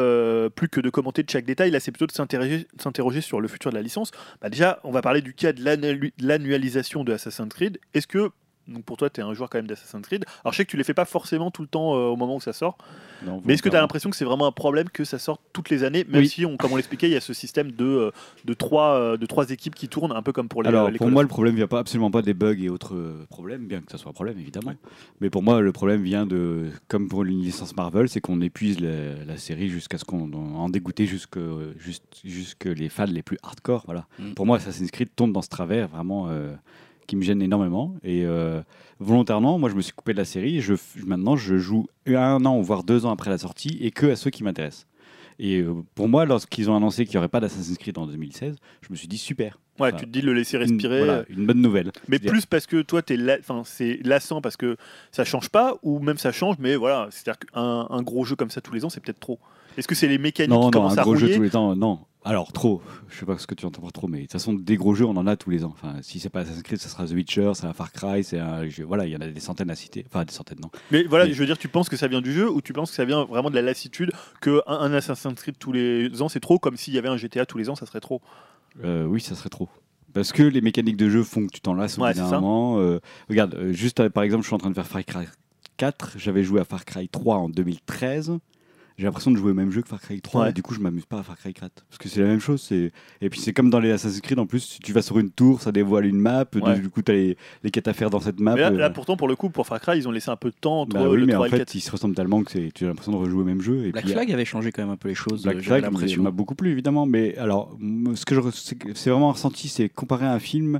[0.55, 3.71] plus que de commenter de chaque détail, là, c'est plutôt de s'interroger sur le futur
[3.71, 4.11] de la licence.
[4.41, 7.79] Bah, déjà, on va parler du cas de l'annu- l'annualisation de Assassin's Creed.
[7.93, 8.29] Est-ce que
[8.67, 10.25] Donc pour toi, tu es un joueur quand même d'Assassin's Creed.
[10.43, 12.35] Alors je sais que tu les fais pas forcément tout le temps euh, au moment
[12.35, 12.77] où ça sort.
[13.25, 15.41] Non, Mais est-ce que tu as l'impression que c'est vraiment un problème que ça sorte
[15.53, 16.27] toutes les années, même Oui.
[16.27, 18.11] si, on, comme on l'expliquait, il y a ce système de, euh,
[18.45, 20.97] de, trois, euh, de trois équipes qui tournent, un peu comme pour les Alors, les
[20.97, 23.91] pour moi, le problème vient pas absolument pas des bugs et autres problèmes, bien que
[23.91, 24.73] ça soit un problème évidemment.
[25.21, 28.79] Mais pour moi, le problème vient de, comme pour une licence Marvel, c'est qu'on épuise
[28.79, 33.83] la, la série jusqu'à ce qu'on en dégoûte jusque, les fans les plus hardcore.
[33.85, 34.07] Voilà.
[34.19, 34.33] Mm.
[34.33, 36.53] Pour moi, Assassin's Creed tombe dans ce travers vraiment euh,
[37.07, 37.95] qui me gêne énormément.
[38.03, 38.61] Et euh,
[38.99, 40.61] volontairement, moi, je me suis coupé de la série.
[40.61, 40.73] Je,
[41.05, 44.29] maintenant, je joue un an voire deux ans après la sortie et que à ceux
[44.29, 44.85] qui m'intéressent.
[45.39, 48.55] Et euh, pour moi, lorsqu'ils ont annoncé qu'il n'y aurait pas d'Assassin's Creed en 2016,
[48.81, 49.59] je me suis dit super.
[49.79, 50.97] Ouais, Enfin, tu te dis le laisser Une- respirer.
[50.97, 51.91] voilà, une bonne nouvelle.
[52.07, 53.37] Mais plus parce que toi, es la...
[53.39, 54.77] enfin, c'est lassant parce que
[55.11, 58.49] ça change pas, ou même ça change, mais voilà, c'est-à-dire qu'un un gros jeu comme
[58.49, 59.37] ça tous les ans, c'est peut-être trop.
[59.77, 61.49] Est-ce que c'est les mécaniques Non, qui non, commencent un à gros jeu tous les
[61.51, 61.99] temps, non.
[62.25, 62.81] Alors, trop.
[63.07, 64.93] Je sais pas ce que tu entends par trop, mais de toute façon, des gros
[64.95, 65.73] jeux, on en a tous les ans.
[65.73, 68.39] Enfin, si c'est pas Assassin's Creed, ça sera The Witcher, c'est un Far Cry, c'est
[68.39, 68.67] un.
[68.67, 70.03] je- Voilà, il y en a des centaines à citer.
[70.09, 70.69] Enfin, des centaines, non.
[70.91, 72.73] Mais voilà, Mais- je veux dire, tu penses que ça vient du jeu ou tu
[72.73, 74.11] penses que ça vient vraiment de la lassitude
[74.41, 77.15] que un, un Assassin's Creed tous les ans c'est trop, comme s'il y avait un
[77.17, 78.21] GTA tous les ans, ça serait trop?
[78.83, 79.69] Euh, oui, ça serait trop.
[80.13, 82.25] Parce que les mécaniques de jeu font que tu t'en lasses au Ouais, bout d'un
[82.25, 82.39] c'est ça.
[82.41, 82.79] moment.
[82.79, 82.99] Euh,
[83.29, 85.25] regarde, euh, juste euh, par exemple, je suis en train de faire Far Cry
[85.77, 86.15] 4.
[86.17, 88.37] J'avais joué à Far Cry 3 en 2013.
[88.97, 90.41] J'ai l'impression de jouer au même jeu que Far Cry 3.
[90.45, 90.49] Ouais.
[90.49, 91.71] Et du coup, je m'amuse pas à Far Cry 4.
[91.87, 92.61] Parce que c'est la même chose.
[92.67, 92.91] c'est-
[93.21, 94.39] Et puis, c'est comme dans les Assassin's Creed.
[94.39, 96.45] En plus, si tu vas sur une tour, ça dévoile une map.
[96.51, 96.79] Du- Ouais.
[96.79, 98.55] Du coup, tu as les, les quêtes à faire dans cette map.
[98.55, 100.35] Mais là, euh, là, pourtant, pour le coup, pour Far Cry, ils ont laissé un
[100.35, 101.75] peu de temps entre Bah oui, le mais 3 en fait, 4.
[101.75, 103.85] ils se ressemblent tellement que c'est- tu as l'impression de rejouer au même jeu.
[103.85, 105.43] Et Black puis, Flag avait changé quand même un peu les choses.
[105.43, 106.23] Black euh, Flag l'impression.
[106.23, 107.77] m'a beaucoup plu évidemment, mais alors
[108.15, 108.41] ce que je
[108.95, 110.79] c'est vraiment ressenti, c'est comparé à un film,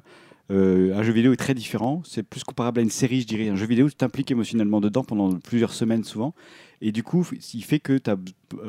[0.49, 2.01] un jeu vidéo est très différent.
[2.05, 3.49] C'est plus comparable à une série, je dirais.
[3.49, 6.33] Un jeu vidéo, tu t'impliques émotionnellement dedans pendant plusieurs semaines souvent,
[6.81, 8.17] et du coup, il fait que tu as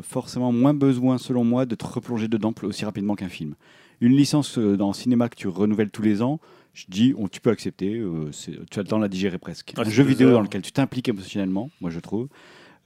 [0.03, 3.55] forcément moins besoin, selon moi, de te replonger dedans aussi rapidement qu'un film.
[4.01, 6.41] Une licence euh, dans le cinéma que tu renouvelles tous les ans.
[6.73, 8.31] Je dis, on, tu peux accepter, euh,
[8.71, 9.75] tu as le temps de la digérer presque.
[9.77, 12.29] Un jeu vidéo dans lequel tu t'impliques émotionnellement, moi je trouve,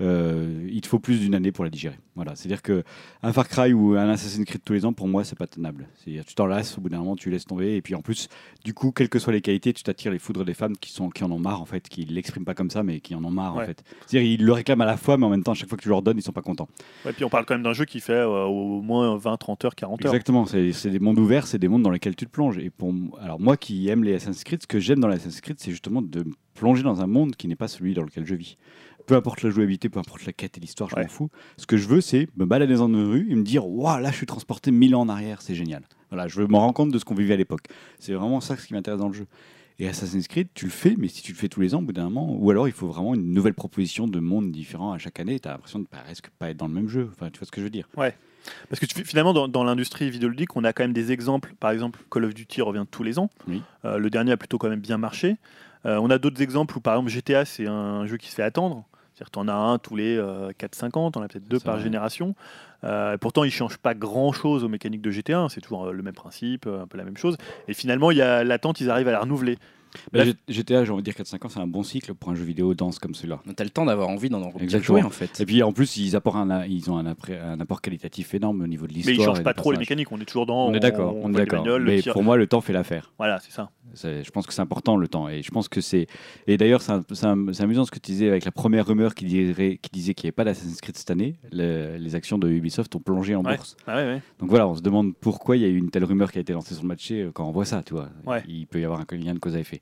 [0.03, 1.99] euh, il te faut plus d'une année pour la digérer.
[2.17, 2.83] Voilà, c'est-à-dire que
[3.23, 5.89] un Far Cry ou un Assassin's Creed tous les ans, pour moi, c'est pas tenable.
[5.97, 8.29] C'est-à-dire, tu t'en lasses, au bout d'un moment, tu laisses tomber, et puis en plus,
[8.65, 11.09] du coup, quelles que soient les qualités, tu t'attires les foudres des femmes qui, sont,
[11.09, 13.31] qui en ont marre, en fait, qui l'expriment pas comme ça, mais qui en ont
[13.31, 13.63] marre, Ouais.
[13.63, 13.83] en fait.
[14.07, 15.83] C'est-à-dire, ils le réclament à la fois, mais en même temps, à chaque fois que
[15.83, 16.69] tu leur donnes, ils sont pas contents.
[17.07, 19.65] Ouais, puis on parle quand même d'un jeu qui fait euh, au moins 20, 30
[19.65, 20.13] heures, 40 heures.
[20.13, 22.59] Exactement, c'est des mondes ouverts, c'est des mondes dans lesquels tu te plonges.
[22.59, 25.41] Et pour, alors, moi qui aime les Assassin's Creed, ce que j'aime dans les Assassin's
[25.41, 26.25] Creed, c'est justement de
[26.55, 28.59] plonger dans un monde qui n'est pas celui dans lequel je vis.
[29.07, 31.03] Peu importe la jouabilité, peu importe la quête et l'histoire, je Ouais.
[31.03, 31.31] m'en fous.
[31.57, 34.11] Ce que je veux, c'est me balader dans une rue et me dire Waouh, là,
[34.11, 35.83] je suis transporté mille ans en arrière, c'est génial.
[36.11, 37.63] Voilà, je veux me rendre compte de ce qu'on vivait à l'époque.
[37.99, 39.27] C'est vraiment ça ce qui m'intéresse dans le jeu.
[39.79, 41.83] Et Assassin's Creed, tu le fais, mais si tu le fais tous les ans, au
[41.83, 44.99] bout d'un moment, ou alors il faut vraiment une nouvelle proposition de monde différent à
[44.99, 47.09] chaque année, tu as l'impression de presque pas être dans le même jeu.
[47.13, 47.89] Enfin, tu vois ce que je veux dire?
[48.69, 51.55] Parce que tu- finalement, dans, dans l'industrie vidéoludique, on a quand même des exemples.
[51.59, 53.31] Par exemple, Call of Duty revient tous les ans.
[53.49, 53.63] Oui.
[53.85, 55.37] Euh, le dernier a plutôt quand même bien marché.
[55.87, 58.43] Euh, on a d'autres exemples où, par exemple, GTA, c'est un jeu qui se fait
[58.43, 58.85] attendre.
[59.23, 61.61] C'est-à-dire que tu en as un tous les 4-5 ans, tu en as peut-être deux
[61.61, 62.35] par génération.
[62.85, 65.39] Euh, pourtant, il ne change pas grand-chose aux mécaniques de GTA.
[65.39, 65.49] hein.
[65.49, 67.37] C'est toujours euh, le même principe, euh, un peu la même chose.
[67.69, 69.57] Et finalement, il y a l'attente, ils arrivent à la renouveler.
[70.11, 72.35] Bah, Là- GTA, j'ai envie de dire 4-5 ans, c'est un bon cycle pour un
[72.35, 73.41] jeu vidéo dense comme celui-là.
[73.55, 74.51] T'as le temps d'avoir envie d'en
[74.81, 75.39] jouer en fait.
[75.41, 78.63] Et puis en plus, ils, apportent un, ils ont un, appré- un apport qualitatif énorme
[78.63, 79.15] au niveau de Mais l'histoire.
[79.17, 80.11] ils ne changent pas trop les mécaniques.
[80.11, 80.67] On est toujours dans.
[80.67, 81.65] On est d'accord, on, est d'accord.
[81.79, 83.13] Mais pour moi, le temps fait l'affaire.
[83.19, 83.71] Voilà, c'est ça.
[83.95, 85.29] Je pense que c'est important le temps.
[85.29, 86.07] Et je pense que c'est.
[86.47, 86.93] Et d'ailleurs, c'est
[87.63, 90.29] amusant ce que tu disais avec la première rumeur qui, dirait, qui disait qu'il n'y
[90.29, 91.37] avait pas d'Assassin's Creed cette année.
[91.53, 93.57] Le- les actions de Ubisoft ont plongé en Ouais.
[93.57, 93.77] bourse.
[93.87, 94.23] Ah ouais, ouais.
[94.39, 96.41] Donc voilà, on se demande pourquoi il y a eu une telle rumeur qui a
[96.41, 98.09] été lancée sur le match euh, quand on voit ça, tu vois.
[98.27, 98.43] Ouais.
[98.49, 99.81] Il peut y avoir un lien de cause à effet.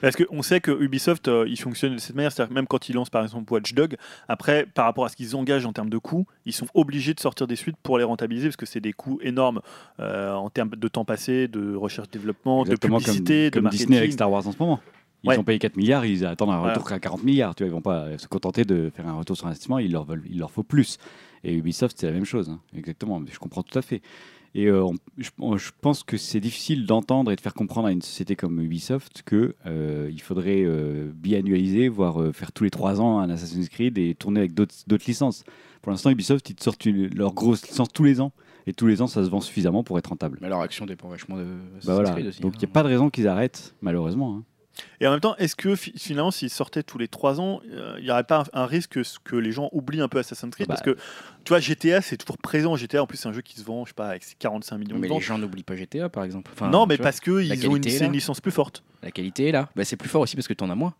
[0.00, 2.88] Parce qu'on sait que Ubisoft, euh, il fonctionne de cette manière, c'est-à-dire que même quand
[2.88, 3.96] ils lancent par exemple Watch Dog,
[4.28, 7.20] après, par rapport à ce qu'ils engagent en termes de coûts, ils sont obligés de
[7.20, 9.60] sortir des suites pour les rentabiliser, parce que c'est des coûts énormes
[10.00, 13.96] euh, en termes de temps passé, de recherche-développement, de publicité, comme, de comme Disney marketing.
[13.98, 14.80] avec Star Wars en ce moment.
[15.24, 15.38] Ils Ouais.
[15.38, 16.74] ont payé 4 milliards, ils attendent un Voilà.
[16.74, 17.54] retour à 40 milliards.
[17.56, 20.04] Tu vois, ils vont pas se contenter de faire un retour sur investissement, il leur,
[20.04, 20.98] veulent, il leur faut plus.
[21.42, 22.60] Et Ubisoft, c'est la même chose, hein.
[22.76, 23.20] exactement.
[23.28, 24.00] Je comprends tout à fait.
[24.58, 27.86] Et euh, on- je, on- je pense que c'est difficile d'entendre et de faire comprendre
[27.86, 32.70] à une société comme Ubisoft que euh, faudrait euh, biannualiser, voire euh, faire tous les
[32.70, 35.44] 3 ans un Assassin's Creed et tourner avec d'autres licences.
[35.80, 38.32] Pour l'instant, Ubisoft, ils te sortent une- leur grosse licence tous les ans.
[38.66, 40.38] Et tous les ans, ça se vend suffisamment pour être rentable.
[40.42, 42.10] Mais leur action dépend vachement de Assassin's Bah voilà.
[42.10, 42.40] Creed aussi.
[42.42, 42.68] Donc il n'y hein.
[42.70, 44.34] a pas de raison qu'ils arrêtent, malheureusement.
[44.38, 44.44] hein.
[45.00, 47.94] Et en même temps, est-ce que fi- finalement, s'ils sortaient tous les 3 ans, euh,
[47.98, 50.68] il n'y aurait pas un, un risque que, les gens oublient un peu Assassin's Creed?
[50.68, 51.00] Bah, Parce que,
[51.44, 52.76] tu vois, GTA, c'est toujours présent.
[52.76, 54.78] GTA, en plus, c'est un jeu qui se vend, je sais pas, avec ses 45
[54.78, 55.22] millions Mais de les ventes.
[55.22, 56.50] gens n'oublient pas GTA par exemple.
[56.54, 58.82] Enfin, non, mais tu parce qu'ils ont une, une licence plus forte.
[59.02, 59.68] la qualité est là.
[59.76, 60.94] Bah, c'est plus fort aussi parce que t'en as moins.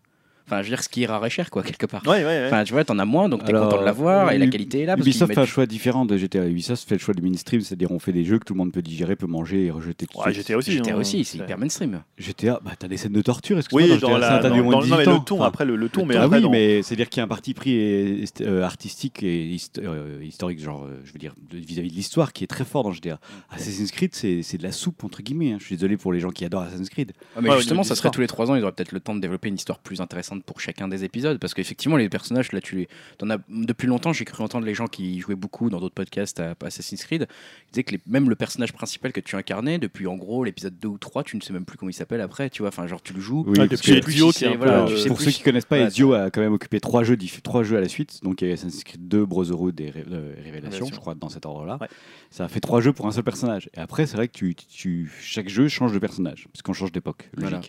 [0.49, 2.01] Enfin, je veux dire, ce qui est rare et cher, quoi, quelque part.
[2.05, 2.43] Ouais, ouais, ouais.
[2.47, 4.81] Enfin, tu vois, t'en as moins, donc t'es Alors, content de l'avoir et la qualité
[4.81, 4.95] est là.
[4.95, 6.45] parce qu'ils Ubisoft fait un mettent- choix différent de GTA.
[6.47, 8.71] Ubisoft fait le choix du mainstream, c'est-à-dire on fait des jeux que tout le monde
[8.71, 10.47] peut digérer, peut manger et rejeter tout de Ouais, suite.
[10.47, 10.71] GTA aussi.
[10.71, 12.01] GTA hein, aussi, c'est c'est- hyper mainstream.
[12.17, 13.83] GTA, bah t'as des scènes de torture, excuse-moi.
[13.83, 14.27] Oui, dans dans GTA, la.
[14.29, 15.19] ça, t'as dans- moins dans- non, mais le 18 ans.
[15.19, 16.37] ton, Enfin, après le, le ton, mais ah après.
[16.37, 19.45] oui, dans- mais c'est-à-dire qu'il y a un parti pris et- est- euh, artistique et
[19.45, 22.65] hist- euh, historique, genre, euh, je veux dire, de- vis-à-vis de l'histoire, qui est très
[22.65, 23.19] fort dans GTA.
[23.51, 25.51] Assassin's Creed, c'est c'est de la soupe, entre guillemets.
[25.53, 25.57] hein.
[25.59, 27.11] Je suis désolé pour les gens qui adorent Assassin's Creed.
[27.35, 28.91] Ah, mais Ouais, au justement, niveau ça serait tous les trois ans, ils auraient peut-être
[28.91, 31.37] le temps de développer une histoire plus intéressante pour chacun des épisodes.
[31.39, 32.87] Parce qu'effectivement, les personnages, là, tu les.
[33.17, 33.37] T'en as...
[33.49, 37.03] Depuis longtemps, j'ai cru entendre les gens qui jouaient beaucoup dans d'autres podcasts à Assassin's
[37.03, 37.27] Creed.
[37.67, 40.77] Ils disaient que les- même le personnage principal que tu incarnais, depuis en gros l'épisode
[40.79, 42.69] 2 ou 3, tu ne sais même plus comment il s'appelle après, tu vois.
[42.69, 43.43] Enfin, genre, tu le joues.
[43.47, 43.99] Oui, Ah, parce que-
[44.31, 45.25] si voilà, euh, pour plus.
[45.25, 47.81] ceux qui connaissent pas, Voilà, Ezio a quand même occupé trois jeux, trois jeux à
[47.81, 48.19] la suite.
[48.23, 51.29] Donc il y a Assassin's Creed 2, Brotherhood et Ré- euh, Révélation, je crois, dans
[51.29, 51.77] cet ordre-là.
[51.81, 51.87] Ouais.
[52.31, 53.69] Ça a fait trois jeux pour un seul personnage.
[53.75, 56.91] Et après, c'est vrai que tu, tu, chaque jeu change de personnage, parce qu'on change
[56.91, 57.49] d'époque, logique.
[57.49, 57.61] Voilà.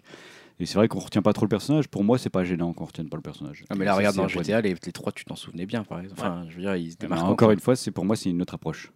[0.60, 1.88] Et c'est vrai qu'on retient pas trop le personnage.
[1.88, 3.64] Pour moi, c'est pas gênant qu'on retienne pas le personnage.
[3.70, 4.28] Ah, mais là, regarde, dans.
[4.28, 6.20] GTA, les, les trois, tu t'en souvenais bien, par exemple.
[6.20, 7.24] Enfin, je veux dire, ils se démarquent.
[7.24, 8.92] encore une fois, c'est pour moi, c'est une autre approche.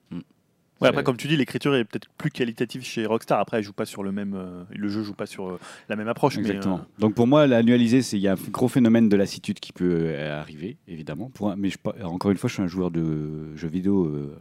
[0.80, 3.38] Ouais, après, comme tu dis, l'écriture est peut-être plus qualitative chez Rockstar.
[3.40, 5.96] Après, elle joue pas sur le même, euh, le jeu joue pas sur euh, la
[5.96, 6.36] même approche.
[6.36, 6.80] mais, Exactement.
[6.80, 9.72] euh, Donc pour moi, l'annualiser, c'est il y a un gros phénomène de lassitude qui
[9.72, 11.30] peut euh, arriver, évidemment.
[11.30, 14.36] Pour un- mais je, encore une fois, je suis un joueur de jeux vidéo euh,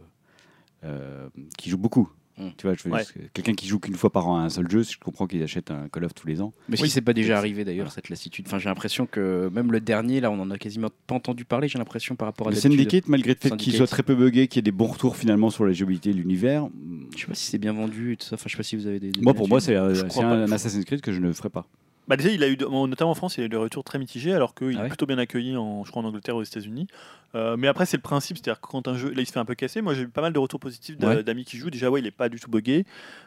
[0.82, 2.10] euh, qui joue beaucoup.
[2.36, 2.48] Mm.
[2.58, 3.02] Tu vois, je veux Ouais.
[3.02, 5.26] dire, c'est quelqu'un qui joue qu'une fois par an à un seul jeu, je comprends
[5.26, 6.52] qu'il achète un Call of tous les ans.
[6.68, 6.88] Mais Oui.
[6.88, 7.94] si c'est pas déjà arrivé d'ailleurs Voilà.
[7.94, 8.46] cette lassitude.
[8.48, 11.68] Enfin, j'ai l'impression que même le dernier, là, on en a quasiment pas entendu parler.
[11.68, 12.56] J'ai l'impression par rapport à Le.
[12.56, 15.16] Syndicate, malgré le fait qu'il soit très peu buggé, qu'il y ait des bons retours
[15.16, 16.68] finalement sur la jouabilité de l'univers,
[17.14, 18.34] Je sais pas si c'est bien vendu et tout ça.
[18.34, 19.10] Enfin, je sais pas si vous avez des.
[19.12, 20.06] des moi pour moi, là-dessus.
[20.10, 20.50] c'est un.
[20.50, 21.66] Assassin's Creed que je ne ferai pas.
[22.06, 24.34] Bah déjà, il a eu, notamment en France, il a eu des retours très mitigés,
[24.34, 26.86] alors qu'il Ah est plutôt bien accueilli, en, je crois, en Angleterre ou aux États-Unis.
[27.34, 29.40] Euh, mais après, c'est le principe, c'est-à-dire que quand un jeu, là, il se fait
[29.40, 29.80] un peu casser.
[29.82, 31.22] Moi, j'ai eu pas mal de retours positifs Ouais.
[31.24, 31.70] d'amis qui jouent.
[31.70, 32.84] Déjà, ouais, il est pas du tout buggé,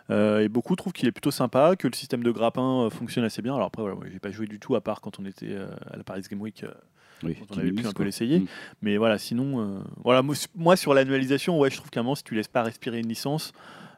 [0.09, 3.25] Euh, et beaucoup trouvent qu'il est plutôt sympa, que le système de grappin euh, fonctionne
[3.25, 3.53] assez bien.
[3.55, 5.55] Alors après, voilà, moi, j'ai pas joué du tout, à part quand on était
[5.91, 6.63] à la Paris Game Week.
[7.23, 8.39] Oui, Quand on avait pu un peu l'essayer.
[8.39, 8.45] Mm.
[8.83, 12.23] Mais voilà, sinon, voilà, moi, moi, sur l'annualisation, ouais, je trouve qu'à un moment, si
[12.23, 13.53] tu laisses pas respirer une licence,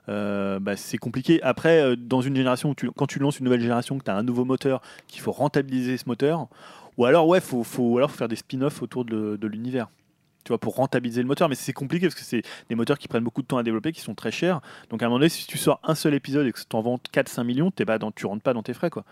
[0.08, 1.44] euh, bah, c'est compliqué.
[1.44, 4.10] Après, euh, dans une génération, où tu- quand tu lances une nouvelle génération, que tu
[4.10, 6.48] as un nouveau moteur, qu'il faut rentabiliser ce moteur,
[6.98, 9.88] ou alors, ouais, faut, faut, alors, faut faire des spin-offs autour de, de l'univers.
[10.46, 13.08] Tu vois, pour rentabiliser le moteur, mais c'est compliqué parce que c'est des moteurs qui
[13.08, 14.62] prennent beaucoup de temps à développer, qui sont très chers.
[14.90, 16.82] Donc à un moment donné, si tu sors un seul épisode et que tu en
[16.82, 18.90] vends 4-5 millions, t'es pas dans, tu rentres pas dans tes frais.
[18.90, 19.04] quoi.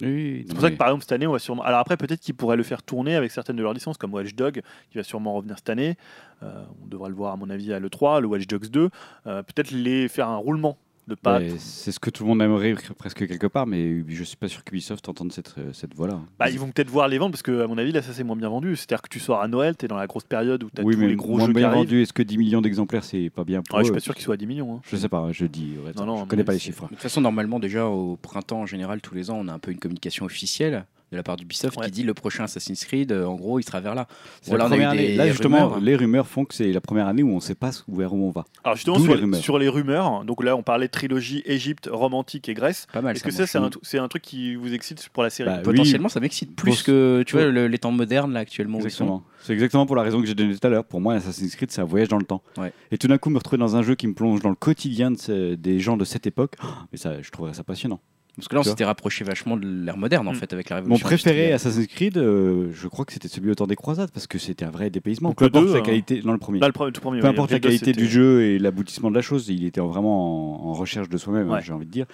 [0.00, 1.62] Oui, C'est pour ça que par exemple cette année, on va sûrement.
[1.64, 4.34] Alors après, peut-être qu'ils pourraient le faire tourner avec certaines de leurs licences, comme Watch
[4.34, 5.96] Dog, qui va sûrement revenir cette année.
[6.42, 8.90] Euh, on devra le voir à mon avis à l'E3, le Watch Dogs 2.
[9.26, 10.78] Euh, peut-être les faire un roulement
[11.08, 11.38] de pas.
[11.38, 14.48] Ouais, c'est ce que tout le monde aimerait presque quelque part, mais je suis pas
[14.48, 16.20] sûr qu'Ubisoft entende cette, euh, cette voie-là.
[16.38, 18.24] Bah, ils vont peut-être voir les ventes parce que à mon avis là ça c'est
[18.24, 18.76] moins bien vendu.
[18.76, 20.84] C'est-à-dire que tu sors à Noël, tu es dans la grosse période où tu as
[20.84, 23.30] oui, tous mais les gros moins jeux bien vendu, est-ce que 10 millions d'exemplaires, c'est
[23.30, 24.74] pas bien pour Ouais, je suis eux pas sûr qu'ils soient à 10 millions.
[24.76, 24.80] hein.
[24.88, 25.74] Je sais pas, je dis.
[25.84, 26.84] ouais, Non, non, je connais pas les chiffres.
[26.84, 29.58] De toute façon, normalement, déjà au printemps en général, tous les ans, on a un
[29.58, 31.86] peu une communication officielle de la part d'Ubisoft Ouais.
[31.86, 34.06] qui dit le prochain Assassin's Creed, euh, en gros, il sera vers là.
[34.42, 35.14] C'est Voilà, la on a eu des.
[35.16, 35.80] Là, justement, rumeurs.
[35.80, 38.30] les rumeurs font que c'est la première année où on sait pas vers où on
[38.30, 38.44] va.
[38.64, 39.40] Alors justement sur les rumeurs.
[39.40, 42.86] sur les rumeurs, donc là on parlait trilogie Égypte, romantique et Grèce.
[42.92, 43.16] Pas mal.
[43.16, 43.82] Est-ce que ça c'est un, trouve.
[43.84, 46.84] c'est un truc qui vous excite pour la série Bah, Potentiellement, ça m'excite plus Pour-
[46.84, 48.78] que tu vois le- les temps modernes là actuellement.
[48.80, 49.22] Exactement.
[49.42, 50.84] C'est exactement pour la raison que j'ai donnée tout à l'heure.
[50.84, 52.42] Pour moi, Assassin's Creed, c'est un voyage dans le temps.
[52.58, 52.72] Ouais.
[52.90, 55.10] Et tout d'un coup, me retrouver dans un jeu qui me plonge dans le quotidien
[55.10, 58.00] de ce- des gens de cette époque, oh, mais ça, je trouverais ça passionnant.
[58.38, 60.36] Parce que là, on s'était rapproché vachement de l'ère moderne en Mm.
[60.36, 61.06] fait avec la Mon révolution.
[61.06, 61.54] préféré, industrielle.
[61.54, 64.64] Assassin's Creed, euh, je crois que c'était celui au temps des croisades, parce que c'était
[64.64, 65.30] un vrai dépaysement.
[65.30, 65.82] Donc Peu le importe deux, la hein.
[65.82, 66.60] qualité, dans le premier.
[66.60, 69.10] Là, le premier, tout premier, Peu ouais, importe la deux, qualité du jeu et l'aboutissement
[69.10, 71.62] de la chose, il était vraiment en, en recherche de soi-même, hein, Ouais.
[71.62, 72.06] j'ai envie de dire.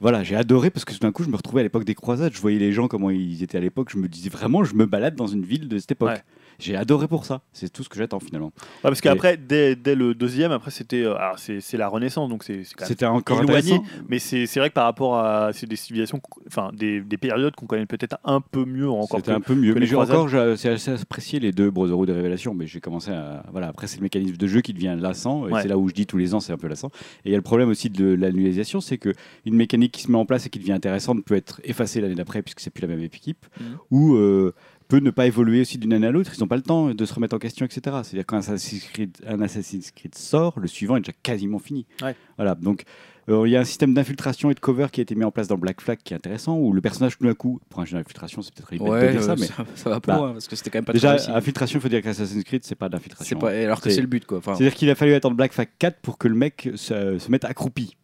[0.00, 2.32] Voilà, j'ai adoré parce que tout d'un coup, je me retrouvais à l'époque des croisades,
[2.34, 4.84] je voyais les gens comment ils étaient à l'époque, je me disais vraiment, je me
[4.84, 6.08] balade dans une ville de cette époque.
[6.10, 6.22] Ouais.
[6.62, 8.52] J'ai adoré pour ça, c'est tout ce que j'attends finalement.
[8.56, 12.62] Ouais, parce qu'après, dès, dès le deuxième, après c'était, euh, c'est, la Renaissance, donc c'est,
[12.84, 17.00] C'était encore éloigné, mais c'est, vrai que par rapport à c'est des civilisations, enfin des,
[17.00, 19.18] des périodes qu'on connaît peut-être un peu mieux encore.
[19.18, 19.74] C'était que- un peu mieux.
[19.74, 23.10] que Mais encore, j'ai- c'est assez apprécié les deux Brotherhood et Révélation, mais j'ai commencé
[23.10, 23.42] à.
[23.50, 25.62] Voilà, après, c'est le mécanisme de jeu qui devient lassant, et Ouais.
[25.62, 26.90] c'est là où je dis tous les ans, c'est un peu lassant.
[27.24, 29.14] Et il y a le problème aussi de l'annualisation, c'est qu'une
[29.46, 32.42] mécanique qui se met en place et qui devient intéressante peut être effacée l'année d'après,
[32.42, 33.66] puisque c'est plus la même équipe, Mhm.
[33.90, 34.54] ou euh,
[34.92, 37.04] peut ne pas évoluer aussi d'une année à l'autre, ils n'ont pas le temps de
[37.06, 37.80] se remettre en question, etc.
[38.02, 41.86] C'est-à-dire quand un Assassin's, Creed, un Assassin's Creed sort, le suivant est déjà quasiment fini.
[42.02, 42.14] Ouais.
[42.36, 42.82] Voilà, donc
[43.30, 45.30] euh, il y a un système d'infiltration et de cover qui a été mis en
[45.30, 47.86] place dans Black Flag qui est intéressant, où le personnage tout d'un coup, pour un
[47.86, 50.30] jeu d'infiltration, c'est peut-être Ouais, de dire ça, euh, mais ça, ça va pas Bah,
[50.34, 52.90] parce que c'était quand même pas Déjà, infiltration, il faut dire qu'Assassin's Creed, c'est pas
[52.90, 53.38] d'infiltration.
[53.38, 54.38] pas alors que C'est- c'est le but quoi.
[54.38, 57.30] Enfin, C'est-à-dire qu'il a fallu attendre Black Flag 4 pour que le mec se, se
[57.30, 57.96] mette accroupi.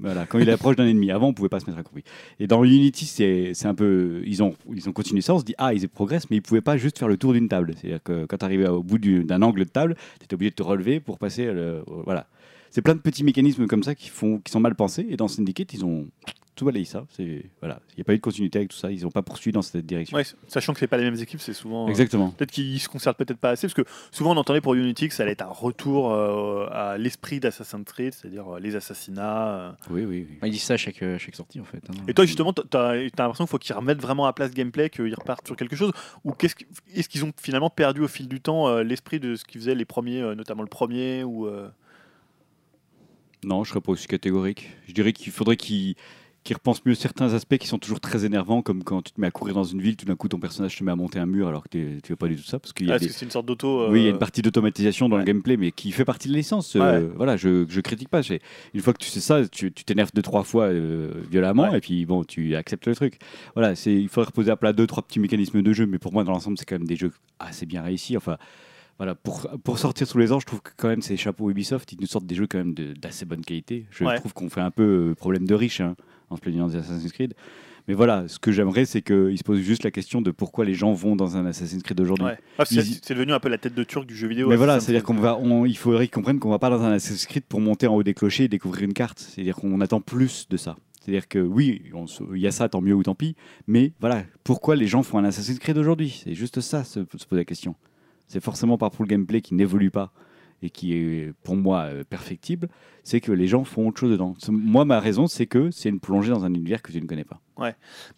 [0.00, 1.10] Voilà, quand il approche d'un ennemi.
[1.10, 2.02] Avant, on pouvait pas se mettre accroupi.
[2.38, 3.04] Et dans Unity,
[3.54, 4.22] c'est un peu.
[4.26, 5.34] Ils ont, ils ont continué ça.
[5.34, 7.48] On se dit, ah, ils progressent, mais ils pouvaient pas juste faire le tour d'une
[7.48, 7.74] table.
[7.76, 10.50] C'est-à-dire que quand tu arrivais au bout du- d'un angle de table, tu étais obligé
[10.50, 11.46] de te relever pour passer.
[11.46, 12.26] Le, voilà.
[12.70, 15.06] C'est plein de petits mécanismes comme ça qui, font, qui sont mal pensés.
[15.10, 16.06] Et dans Syndicate, ils ont
[16.60, 17.04] tout balayé ça.
[17.16, 18.90] C'est voilà, il n'y a pas eu de continuité avec tout ça.
[18.92, 20.16] Ils n'ont pas poursuivi dans cette direction.
[20.16, 21.86] Ouais, sachant que c'est pas les mêmes équipes, c'est souvent.
[21.86, 22.30] euh, Exactement.
[22.30, 23.82] Peut-être qu'ils se concertent peut-être pas assez, parce que
[24.12, 27.84] souvent on entendait pour Unity que ça allait être un retour euh, à l'esprit d'Assassin's
[27.84, 29.48] Creed, c'est-à-dire euh, les assassinats.
[29.48, 29.72] euh.
[29.90, 30.26] Oui, oui.
[30.30, 30.38] oui.
[30.44, 31.82] Ils disent ça à chaque, euh, chaque sortie en fait.
[31.88, 31.94] hein.
[32.06, 35.14] Et toi justement, t'as t'as l'impression qu'il faut qu'ils remettent vraiment à place gameplay, qu'ils
[35.14, 35.92] repartent sur quelque chose,
[36.24, 36.64] ou qu'est-ce que-
[36.94, 39.74] est-ce qu'ils ont finalement perdu au fil du temps euh, l'esprit de ce qu'ils faisaient
[39.74, 41.68] les premiers, euh, notamment le premier, ou euh,
[43.42, 44.68] Non, je serais pas aussi catégorique.
[44.86, 45.94] Je dirais qu'il faudrait qu'ils
[46.42, 49.26] qu'ils repensent mieux certains aspects qui sont toujours très énervants, comme quand tu te mets
[49.26, 51.26] à courir dans une ville, tout d'un coup ton personnage te met à monter un
[51.26, 53.04] mur alors que tu veux pas du tout ça, parce qu'il y ah, a est-ce
[53.04, 55.16] des- que c'est une sorte d'auto euh, Oui, il y a une partie d'automatisation dans
[55.16, 55.22] ouais.
[55.22, 56.74] le gameplay, mais qui fait partie de l'essence.
[56.74, 56.80] Ouais.
[56.80, 58.22] Euh, voilà, je, je critique pas.
[58.74, 61.78] Une fois que tu sais ça, tu t'énerves deux, trois fois euh, violemment, Ouais.
[61.78, 63.18] et puis bon, tu acceptes le truc.
[63.54, 66.24] Voilà, il faudrait reposer à plat deux, trois petits mécanismes de jeu, mais pour moi,
[66.24, 68.16] dans l'ensemble, c'est quand même des jeux assez bien réussis.
[68.16, 68.38] Enfin,
[69.00, 71.90] voilà, pour, pour sortir sous les ans, je trouve que quand même ces chapeaux Ubisoft,
[71.94, 73.86] ils nous sortent des jeux quand même d'assez bonne qualité.
[73.90, 74.16] Je Ouais.
[74.18, 75.96] trouve qu'on fait un peu euh, problème de riche hein,
[76.28, 77.32] en se plaignant des Assassin's Creed.
[77.88, 80.74] Mais voilà, ce que j'aimerais, c'est qu'ils se posent juste la question de pourquoi les
[80.74, 82.26] gens vont dans un Assassin's Creed aujourd'hui.
[82.26, 82.38] Ouais.
[82.58, 84.48] Ah, c'est Ils- devenu un peu la tête de turc du jeu vidéo.
[84.50, 86.82] Mais voilà, Assassin's c'est-à-dire qu'on va, on- il faudrait qu'ils comprennent qu'on va pas dans
[86.82, 89.18] un Assassin's Creed pour monter en haut des clochers et découvrir une carte.
[89.18, 90.76] C'est-à-dire qu'on attend plus de ça.
[91.00, 91.82] C'est-à-dire que oui,
[92.34, 93.34] il y a ça, tant mieux ou tant pis.
[93.66, 96.20] Mais voilà, pourquoi les gens font un Assassin's Creed aujourd'hui?
[96.22, 97.74] C'est juste ça, se, se poser la question.
[98.30, 100.12] C'est forcément pas pour le gameplay qui n'évolue pas
[100.62, 102.68] et qui est pour moi euh, perfectible.
[103.02, 104.36] C'est que les gens font autre chose dedans.
[104.50, 107.24] Moi, ma raison, c'est que c'est une plongée dans un univers que tu ne connais
[107.24, 107.40] pas.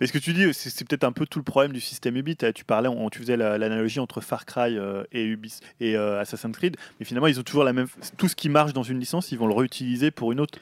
[0.01, 2.37] Mais ce que tu dis, c'est peut-être un peu tout le problème du système Ubi.
[2.37, 6.21] Tu parlais, on- tu faisais la- l'analogie entre Far Cry euh, et, Ubis, et euh,
[6.21, 7.87] Assassin's Creed, mais finalement ils ont toujours la même.
[8.19, 10.59] Tout ce qui marche dans une licence, ils vont le réutiliser pour une autre.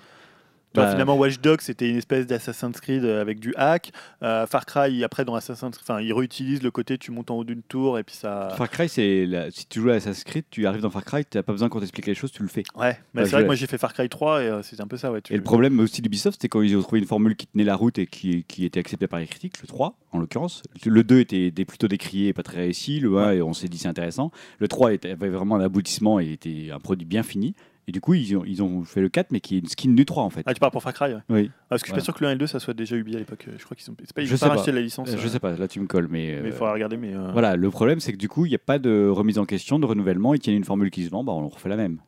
[0.74, 3.90] Vois, Bah, finalement, Watch Dogs, c'était une espèce d'Assassin's Creed euh, avec du hack.
[4.22, 7.36] Euh, Far Cry, après, dans Assassin's Creed, enfin, ils réutilisent le côté tu montes en
[7.38, 8.50] haut d'une tour et puis ça.
[8.56, 11.24] Far Cry, c'est la- si tu joues à Assassin's Creed, tu arrives dans Far Cry,
[11.24, 12.62] tu n'as pas besoin qu'on t'explique les choses, tu le fais.
[12.76, 14.82] Ouais, mais Bah, c'est vrai que moi j'ai fait Far Cry 3 et euh, c'était
[14.82, 15.10] un peu ça.
[15.10, 17.46] Ouais, tu- Et le problème aussi d'Ubisoft, c'était quand ils ont trouvé une formule qui
[17.48, 20.62] tenait la route et qui, qui était acceptée par les critiques, le 3 en l'occurrence.
[20.84, 23.68] Le 2 était, était plutôt décrié et pas très réussi, le 1 et on s'est
[23.68, 24.30] dit c'est intéressant.
[24.60, 27.54] Le 3 était, avait vraiment un aboutissement et était un produit bien fini.
[27.90, 29.90] Et du coup, ils ont, ils ont fait le 4, mais qui est une skin
[29.94, 30.42] du 3 en fait.
[30.46, 31.20] Ah, tu parles pour Far Cry ouais.
[31.28, 32.60] Oui, Ah, Parce que je suis pas sûr que le 1 et le 2 ça
[32.60, 33.48] soit déjà Ubi à l'époque.
[33.58, 35.08] Je crois qu'ils pas, ils Je ont sais pas racheté la licence.
[35.08, 36.38] Euh, je euh, sais pas, là tu me colles, mais.
[36.40, 36.96] Mais il euh, faudra regarder.
[36.96, 39.44] Mais Voilà, le problème c'est que du coup, il n'y a pas de remise en
[39.44, 40.34] question, de renouvellement.
[40.34, 41.98] Ils tiennent une formule qui se vend, bah, on refait la même.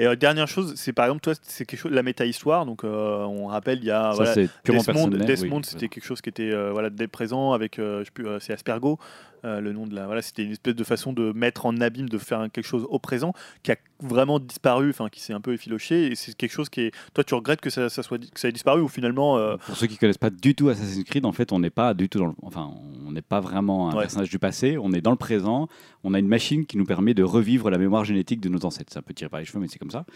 [0.00, 2.64] Et euh, dernière chose, c'est par exemple, toi, c'est quelque chose, la méta-histoire.
[2.64, 5.08] Donc, euh, on rappelle, il y a Ça, voilà, c'est purement Desmond.
[5.08, 5.64] Desmond, oui.
[5.64, 8.98] c'était quelque chose qui était euh, voilà, dès présent avec, je sais plus, c'est Aspergo,
[9.44, 10.06] euh, le nom de la.
[10.06, 12.98] Voilà, c'était une espèce de façon de mettre en abîme, de faire quelque chose au
[12.98, 16.06] présent qui a vraiment disparu, enfin, qui s'est un peu effiloché.
[16.10, 16.92] Et c'est quelque chose qui est.
[17.14, 19.36] Toi, tu regrettes que ça, ça soit, que ça ait disparu ou finalement.
[19.38, 21.94] euh, Pour ceux qui connaissent pas du tout Assassin's Creed, en fait, on n'est pas
[21.94, 22.70] du tout dans le, enfin,
[23.06, 24.02] on n'est pas vraiment un Ouais.
[24.02, 24.76] personnage du passé.
[24.78, 25.68] On est dans le présent.
[26.04, 28.90] On a une machine qui nous permet de revivre la mémoire génétique de nos ancêtres.
[28.92, 30.06] C'est un peu tiré par les cheveux, mais c'est comme ça.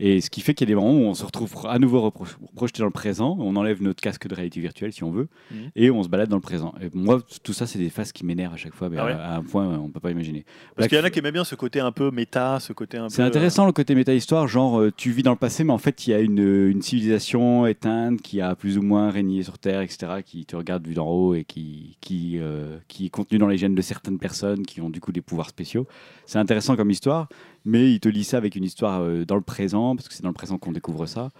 [0.00, 2.00] Et ce qui fait qu'il y a des moments où on se retrouve à nouveau
[2.08, 3.36] repro- projeté dans le présent.
[3.38, 5.70] On enlève notre casque de réalité virtuelle, si on veut, Mhm.
[5.76, 6.74] et on se balade dans le présent.
[6.80, 9.32] Et moi, tout ça, c'est des phases qui m'énervent chaque fois, mais Ah ouais à,
[9.32, 10.44] à un point on peut pas imaginer.
[10.74, 12.98] Parce qu'il y en a qui aimaient bien ce côté un peu méta, ce côté
[12.98, 13.08] un peu.
[13.10, 16.06] c'est intéressant le côté méta-histoire, genre euh, tu vis dans le passé, mais en fait
[16.06, 16.38] il y a une,
[16.68, 20.86] une civilisation éteinte qui a plus ou moins régné sur Terre, etc., qui te regarde
[20.86, 24.18] vu d'en haut et qui, qui, euh, qui est contenu dans les gènes de certaines
[24.18, 25.86] personnes qui ont du coup des pouvoirs spéciaux.
[26.26, 27.28] C'est intéressant comme histoire,
[27.64, 30.22] mais il te lit ça avec une histoire euh, dans le présent, parce que c'est
[30.22, 31.30] dans le présent qu'on découvre ça.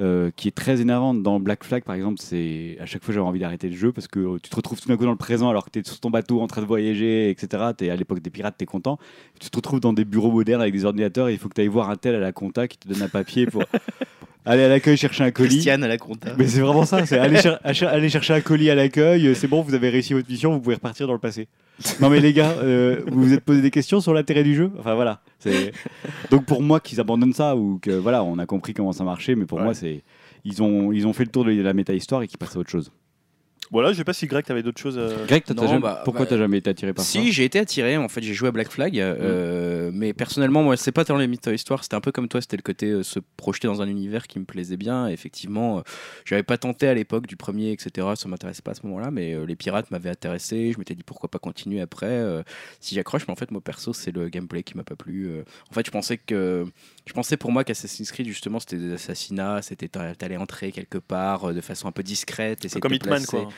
[0.00, 1.22] Euh, qui est très énervante.
[1.22, 4.08] Dans Black Flag par exemple c'est à chaque fois j'avais envie d'arrêter le jeu parce
[4.08, 5.98] que tu te retrouves tout d'un coup dans le présent alors que tu es sur
[6.00, 8.98] ton bateau en train de voyager etc tu à l'époque des pirates tu es content.
[9.40, 11.60] Tu te retrouves dans des bureaux modernes avec des ordinateurs et il faut que tu
[11.60, 13.64] ailles voir un tel à la compta qui te donne un papier pour
[14.46, 15.48] aller à l'accueil chercher un colis.
[15.50, 16.30] Christiane à la compta.
[16.38, 17.58] Mais c'est vraiment ça, c'est aller, cher-
[17.88, 20.60] aller chercher un colis à l'accueil, euh, c'est bon, vous avez réussi votre mission, vous
[20.60, 21.48] pouvez repartir dans le passé.
[22.00, 24.70] Non mais les gars, euh, vous vous êtes posé des questions sur l'intérêt du jeu?
[24.78, 25.20] Enfin voilà.
[26.30, 29.34] Donc pour moi qu'ils abandonnent ça, ou que voilà, on a compris comment ça marchait,
[29.34, 29.64] mais pour Ouais.
[29.64, 30.02] moi c'est...
[30.44, 32.70] Ils ont, ils ont fait le tour de la méta-histoire et qu'ils passent à autre
[32.70, 32.92] chose.
[33.70, 34.96] Voilà, je sais pas si Greg, t'avais d'autres choses.
[34.98, 37.10] euh, Greg, t'as- t'as non, jamais- bah, pourquoi bah, t'as jamais été attiré par ça
[37.10, 37.96] Si, j'ai été attiré.
[37.96, 38.98] En fait, j'ai joué à Black Flag.
[38.98, 41.82] euh, Mais personnellement, moi, c'est pas tant les mythes histoire.
[41.82, 42.40] C'était un peu comme toi.
[42.40, 45.08] C'était le côté euh, se projeter dans un univers qui me plaisait bien.
[45.08, 45.82] Et effectivement, euh,
[46.24, 48.06] j'avais pas tenté à l'époque du premier, etc.
[48.16, 49.10] Ça m'intéressait pas à ce moment-là.
[49.10, 50.72] Mais euh, les pirates m'avaient intéressé.
[50.72, 52.42] Je m'étais dit pourquoi pas continuer après euh,
[52.80, 53.22] si j'accroche.
[53.26, 55.26] Mais en fait, moi perso, c'est le gameplay qui m'a pas plu.
[55.28, 55.42] euh.
[55.70, 56.66] En fait, je pensais que.
[57.06, 59.62] Je pensais pour moi qu'Assassin's Creed, justement, c'était des assassinats.
[59.62, 62.62] C'était t'a- t'allais entrer quelque part euh, de façon un peu discrète.
[62.62, 63.48] de comme Hitman, quoi.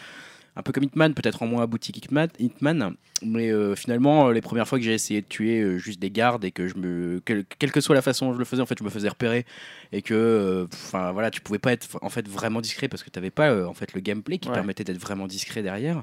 [0.56, 4.40] un peu comme Hitman, peut-être en moins abouti qu'Hitman, Hitman, mais euh, finalement, euh, les
[4.42, 7.22] premières fois que j'ai essayé de tuer euh, juste des gardes et que je me,
[7.24, 9.08] quelle, quelle que soit la façon dont je le faisais, en fait, je me faisais
[9.08, 9.46] repérer
[9.92, 13.08] et que, euh, enfin voilà, tu pouvais pas être en fait vraiment discret parce que
[13.10, 14.54] tu n'avais pas en fait le gameplay qui Ouais.
[14.54, 16.02] permettait d'être vraiment discret derrière.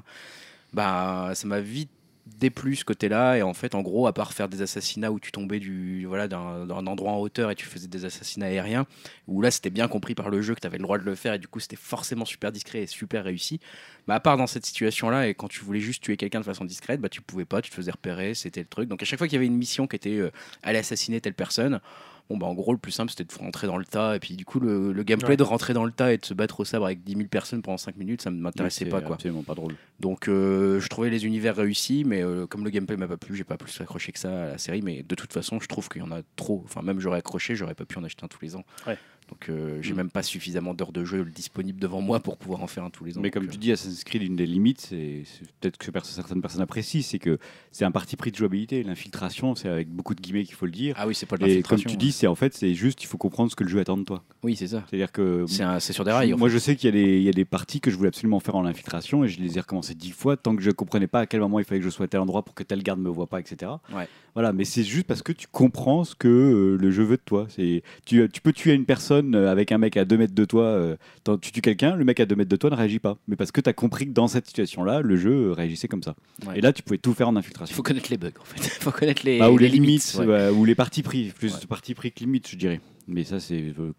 [0.72, 1.90] Bah, ça m'a vite
[2.26, 3.36] déplu ce côté-là.
[3.36, 6.28] Et en fait, en gros, à part faire des assassinats où tu tombais du voilà
[6.28, 8.86] d'un endroit en hauteur et tu faisais des assassinats aériens,
[9.26, 11.14] où là c'était bien compris par le jeu que tu avais le droit de le
[11.14, 13.60] faire et du coup c'était forcément super discret et super réussi.
[14.06, 16.64] Bah, à part dans cette situation-là, et quand tu voulais juste tuer quelqu'un de façon
[16.64, 18.88] discrète, bah tu pouvais pas, tu te faisais repérer, c'était le truc.
[18.88, 20.30] Donc à chaque fois qu'il y avait une mission qui était euh,
[20.62, 21.80] aller assassiner telle personne,
[22.28, 24.34] bon bah en gros le plus simple c'était de rentrer dans le tas et puis
[24.34, 25.36] du coup le, le gameplay Ouais.
[25.36, 27.62] de rentrer dans le tas et de se battre au sabre avec 10 000 personnes
[27.62, 29.14] pendant 5 minutes, ça ne m'intéressait pas quoi.
[29.14, 29.74] absolument pas drôle.
[30.00, 33.34] Donc euh, je trouvais les univers réussis, mais euh, comme le gameplay m'a pas plu,
[33.36, 34.82] j'ai pas plus accroché que ça à la série.
[34.82, 36.62] Mais de toute façon, je trouve qu'il y en a trop.
[36.64, 38.64] Enfin, même j'aurais accroché, j'aurais pas pu en acheter un tous les ans.
[38.86, 38.98] Ouais.
[39.28, 39.96] Donc euh, j'ai Mm.
[39.96, 43.04] même pas suffisamment d'heures de jeu disponibles devant moi pour pouvoir en faire un tous
[43.04, 43.20] les ans.
[43.20, 45.24] Mais comme euh, tu dis, Assassin's Creed, une des limites, c'est
[45.60, 47.38] peut-être que certaines personnes apprécient, c'est que
[47.72, 48.82] c'est un parti pris de jouabilité.
[48.84, 50.94] L'infiltration, c'est avec beaucoup de guillemets qu'il faut le dire.
[50.96, 51.90] Ah oui, c'est pas de Et comme l'infiltration.
[51.90, 53.96] tu dis, c'est en fait, c'est juste, il faut comprendre ce que le jeu attend
[53.96, 54.22] de toi.
[54.44, 54.84] Oui, c'est ça.
[54.88, 56.32] C'est-à-dire que C'est sur des rails.
[56.32, 57.96] en moi, je sais qu'il y, a des- il y a des parties que je
[57.96, 60.70] voulais absolument faire en infiltration et je les ai recommencées dix fois tant que je
[60.70, 62.62] comprenais pas à quel moment il fallait que je sois à tel endroit pour que
[62.62, 63.72] tel garde me voit pas, etc.
[63.92, 64.06] Ouais.
[64.36, 67.22] Voilà, mais c'est juste parce que tu comprends ce que euh, le jeu veut de
[67.24, 67.46] toi.
[67.48, 70.44] C'est tu, tu peux tuer une personne euh, avec un mec à 2 mètres de
[70.44, 70.62] toi.
[70.64, 70.96] euh,
[71.40, 73.16] tu tues quelqu'un, le mec à 2 mètres de toi ne réagit pas.
[73.28, 76.02] Mais parce que tu as compris que dans cette situation-là, le jeu euh, réagissait comme
[76.02, 76.14] ça.
[76.46, 76.58] Ouais.
[76.58, 77.74] Et là, tu pouvais tout faire en Il infiltration.
[77.74, 78.56] faut connaître les bugs en fait.
[78.62, 80.50] Il faut connaître les, Bah, ou les, les limites, ouais.
[80.50, 81.60] ou les parties pris, plus Ouais.
[81.62, 82.80] de parties pris que limites, je dirais.
[83.08, 83.92] Mais ça, c'est euh,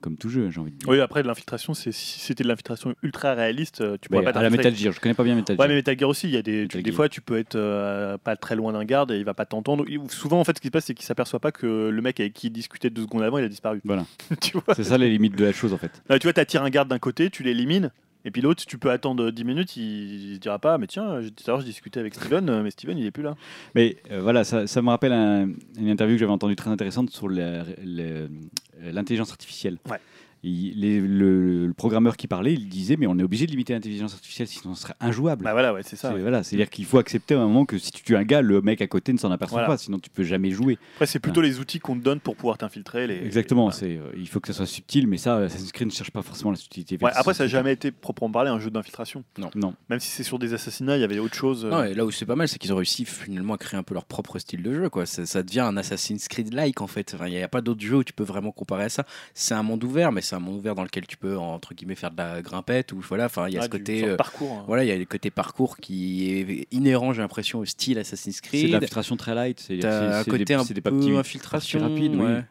[0.00, 0.88] comme, tout jeu, j'ai envie de dire.
[0.88, 4.42] Oui, après, de l'infiltration, si c'était de l'infiltration ultra réaliste, euh, tu pourrais pas à
[4.42, 4.48] la.
[4.48, 5.68] Metal Gear, je connais pas bien Metal Ouais, Gear.
[5.68, 8.36] mais Metal Gear aussi, il y a des, des fois, tu peux être euh, pas
[8.36, 9.84] très loin d'un garde et il va pas t'entendre.
[10.08, 12.32] Souvent, en fait, ce qui se passe, c'est qu'il s'aperçoit pas que le mec avec
[12.32, 13.80] qui il discutait deux secondes avant, il a disparu.
[13.84, 14.06] Voilà.
[14.40, 16.02] tu vois, C'est ça les limites de la chose en fait.
[16.08, 17.90] Là, tu vois, t'attires un garde d'un côté, tu l'élimines.
[18.24, 21.44] Et puis l'autre, tu peux attendre 10 minutes, il, se dira pas, mais tiens, tout
[21.46, 23.36] à l'heure je discutais avec Steven, euh, mais Steven il est plus là.
[23.74, 25.48] Mais euh, voilà, ça, ça me rappelle un-
[25.78, 29.78] une interview que j'avais entendue très intéressante sur l'intelligence artificielle.
[29.90, 29.98] Ouais.
[30.44, 33.72] Il- les- le, le programmeur qui parlait, il disait mais on est obligé de limiter
[33.72, 35.44] l'intelligence artificielle sinon ce serait injouable.
[35.44, 36.08] Bah voilà, ouais, c'est ça.
[36.10, 36.20] C'est- ouais.
[36.20, 38.60] voilà, c'est-à-dire qu'il faut accepter à un moment que si tu tues un gars, le
[38.60, 39.74] mec à côté ne s'en aperçoit Voilà.
[39.74, 40.78] pas, sinon tu peux jamais jouer.
[40.94, 43.06] Après, c'est plutôt les outils qu'on te donne pour pouvoir t'infiltrer.
[43.06, 43.16] Les...
[43.24, 43.76] Exactement, voilà.
[43.76, 46.22] c'est, euh, il faut que ça soit subtil, mais ça, Assassin's Creed ne cherche pas
[46.22, 46.98] forcément la subtilité.
[47.02, 49.24] Ouais, après, ça n'a jamais été proprement parlé un jeu d'infiltration.
[49.38, 49.74] Non.
[49.88, 51.64] Même si c'est sur des assassinats, il y avait autre chose.
[51.64, 53.78] euh, Non, et là où c'est pas mal, c'est qu'ils ont réussi finalement à créer
[53.78, 54.88] un peu leur propre style de jeu.
[54.90, 55.06] Quoi.
[55.06, 57.16] Ça, ça devient un Assassin's Creed-like en fait.
[57.26, 59.06] Il n'y a, pas d'autre jeu où tu peux vraiment comparer à ça.
[59.32, 61.94] C'est un monde ouvert, mais c'est un monde ouvert dans lequel tu peux, entre guillemets,
[61.94, 62.92] faire de la grimpette.
[62.92, 64.04] Ou voilà, enfin, il y a ah, ce côté.
[64.04, 64.52] euh, parcours.
[64.52, 64.64] hein.
[64.66, 68.36] voilà, il y a le côté parcours qui est inhérent, j'ai l'impression, au style Assassin's
[68.36, 68.70] C'est de Creed.
[68.72, 69.60] l'infiltration très light.
[69.60, 72.22] C'est, un côté des, un peu petits- infiltration parties rapides, oui.
[72.26, 72.44] ouais.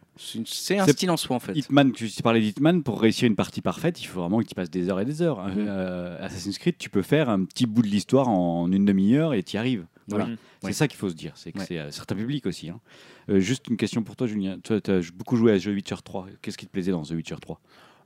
[0.45, 1.53] C'est un style en soi en fait.
[1.57, 4.69] Hitman, tu, parlais d'Hitman, pour réussir une partie parfaite, il faut vraiment que tu passes
[4.69, 5.43] des heures et des heures.
[5.47, 5.65] Mhm.
[5.67, 9.41] Euh, Assassin's Creed, tu peux faire un petit bout de l'histoire en une demi-heure et
[9.43, 9.85] tu y arrives.
[10.07, 10.25] Voilà.
[10.25, 10.35] Oui.
[10.61, 10.73] C'est Ouais.
[10.73, 11.65] ça qu'il faut se dire, c'est que Ouais.
[11.67, 12.69] c'est un certain public aussi.
[12.69, 12.79] hein.
[13.29, 14.59] Euh, juste une question pour toi, Julien.
[14.59, 16.27] Toi, tu as beaucoup joué à The Witcher 3.
[16.41, 17.59] Qu'est-ce qui te plaisait dans The Witcher 3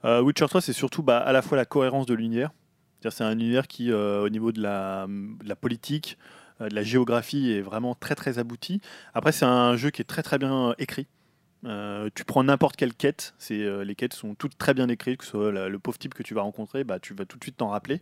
[0.06, 2.52] Euh, Witcher 3, c'est surtout bah, à la fois la cohérence de l'univers.
[3.10, 6.18] C'est un univers qui, euh, au niveau de la, de la politique,
[6.60, 8.82] de la géographie, est vraiment très très abouti.
[9.14, 11.08] Après, c'est un jeu qui est très très bien écrit.
[11.66, 15.26] Euh, tu prends n'importe quelle quête, euh, les quêtes sont toutes très bien écrites, que
[15.26, 17.58] ce soit le pauvre type que tu vas rencontrer, bah, tu vas tout de suite
[17.58, 18.02] t'en rappeler.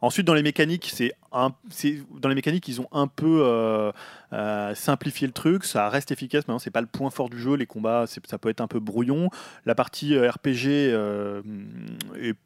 [0.00, 5.32] Ensuite, dans les mécaniques, c'est dans les mécaniques, ils ont un peu euh, simplifié le
[5.32, 5.64] truc.
[5.64, 6.46] Ça reste efficace.
[6.46, 7.54] Maintenant, c'est pas le point fort du jeu.
[7.54, 9.28] Les combats, ça peut être un peu brouillon.
[9.66, 10.92] La partie RPG
[12.20, 12.36] est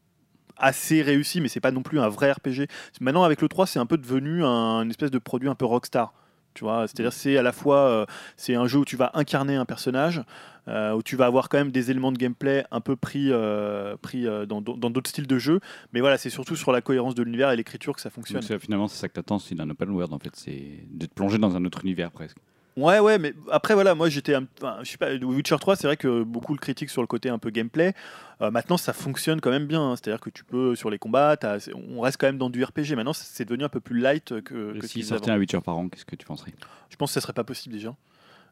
[0.57, 2.69] assez réussie, mais c'est pas non plus un vrai RPG.
[3.01, 5.67] Maintenant, avec le 3, c'est un peu devenu un une espèce de produit un peu
[5.67, 6.15] rockstar.
[6.55, 8.07] Tu vois, c'est-à-dire c'est à la fois euh,
[8.37, 10.23] c'est un jeu où tu vas incarner un personnage,
[10.69, 13.97] euh, où tu vas avoir quand même des éléments de gameplay un peu pris, euh,
[14.01, 15.61] pris dans d'autres styles de jeu.
[15.93, 18.41] Mais voilà, c'est surtout sur la cohérence de l'univers et l'écriture que ça fonctionne.
[18.41, 21.07] Donc, Finalement, c'est ça que tu attends, c'est d'un open world en fait, c'est de
[21.07, 22.39] te plonger dans un autre univers presque.
[22.77, 24.35] Ouais, ouais, mais après, voilà, moi j'étais.
[24.35, 27.07] un- enfin, je sais pas, Witcher 3, c'est vrai que beaucoup le critiquent sur le
[27.07, 27.93] côté un peu gameplay.
[28.41, 29.83] Euh, maintenant, ça fonctionne quand même bien.
[29.83, 29.97] hein.
[29.97, 31.59] C'est-à-dire que tu peux, sur les combats, t'as-
[31.91, 32.95] on reste quand même dans du RPG.
[32.97, 35.37] Maintenant, c'est devenu un peu plus light que, que ce S'il qu'ils sortait avaient.
[35.37, 36.53] un Witcher par an, qu'est-ce que tu penserais?
[36.89, 37.95] Je pense que ça serait pas possible déjà.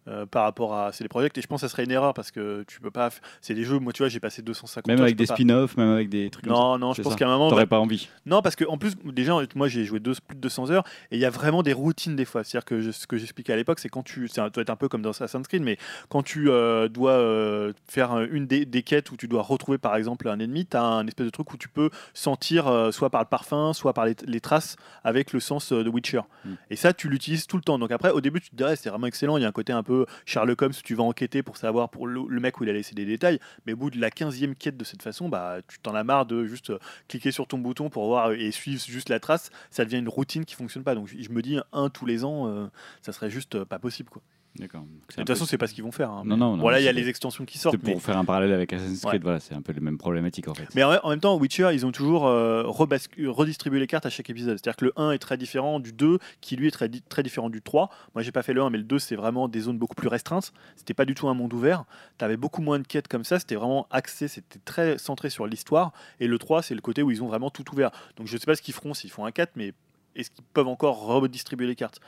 [0.08, 2.14] Euh, par rapport à c'est les projets et je pense que ça serait une erreur
[2.14, 3.10] parce que tu peux pas
[3.40, 5.34] c'est des jeux moi tu vois j'ai passé 250 Même heures, avec des pas.
[5.34, 7.76] spin-offs, même avec des trucs non non je C'est pense qu'à un moment T'aurais bah,
[7.76, 8.08] pas envie.
[8.26, 11.16] non, parce que en plus, déjà, moi j'ai joué deux- plus de 200 heures et
[11.16, 12.44] il y a vraiment des routines des fois.
[12.44, 14.28] C'est-à-dire que je- ce que j'expliquais à l'époque, c'est quand tu.
[14.28, 15.76] Ça doit être un peu comme dans Assassin's Creed, mais
[16.08, 19.96] quand tu euh, dois euh, faire une des, des quêtes où tu dois retrouver par
[19.96, 23.22] exemple un ennemi, tu as un espèce de truc où tu peux sentir soit par
[23.22, 26.20] le parfum, soit par les, les traces avec le sens de Witcher.
[26.44, 26.50] Mm.
[26.70, 27.78] Et ça, tu l'utilises tout le temps.
[27.78, 29.36] Donc après, au début, tu te dirais, c'est vraiment excellent.
[29.36, 29.89] Il y a un côté un peu
[30.26, 33.04] Sherlock Holmes tu vas enquêter pour savoir pour le, mec où il a laissé des
[33.04, 33.38] détails.
[33.66, 36.26] Mais au bout de la 15e quête de cette façon, bah, tu t'en as marre
[36.26, 39.50] de juste euh, cliquer sur ton bouton pour voir et suivre juste la trace.
[39.70, 40.94] Ça devient une routine qui fonctionne pas.
[40.94, 42.66] Donc je je me dis, un tous les ans, euh,
[43.02, 44.10] ça serait juste euh, pas possible.
[44.10, 44.22] Quoi.
[44.58, 44.82] D'accord.
[44.82, 46.10] De toute façon, peu- c'est pas ce qu'ils vont faire.
[46.10, 46.22] hein.
[46.26, 47.76] Non, non, non, Voilà, il y a les extensions qui c'est sortent.
[47.78, 49.18] pour mais- faire un parallèle avec Assassin's Creed, Ouais.
[49.22, 50.66] voilà, c'est un peu les mêmes problématiques en fait.
[50.74, 54.58] Mais en, même temps, Witcher, ils ont toujours euh, redistribué les cartes à chaque épisode.
[54.58, 57.22] C'est-à-dire que le 1 est très différent du 2, qui lui est très, di- très
[57.22, 57.90] différent du 3.
[58.14, 60.08] Moi, j'ai pas fait le 1, mais le 2, c'est vraiment des zones beaucoup plus
[60.08, 60.52] restreintes.
[60.76, 61.84] C'était pas du tout un monde ouvert.
[62.18, 63.38] Tu avais beaucoup moins de quêtes comme ça.
[63.38, 65.92] C'était vraiment axé, c'était très centré sur l'histoire.
[66.18, 67.90] Et le 3, c'est le côté où ils ont vraiment tout ouvert.
[68.16, 69.74] Donc, je sais pas ce qu'ils feront s'ils font un 4, mais
[70.16, 72.00] est-ce qu'ils peuvent encore redistribuer les cartes?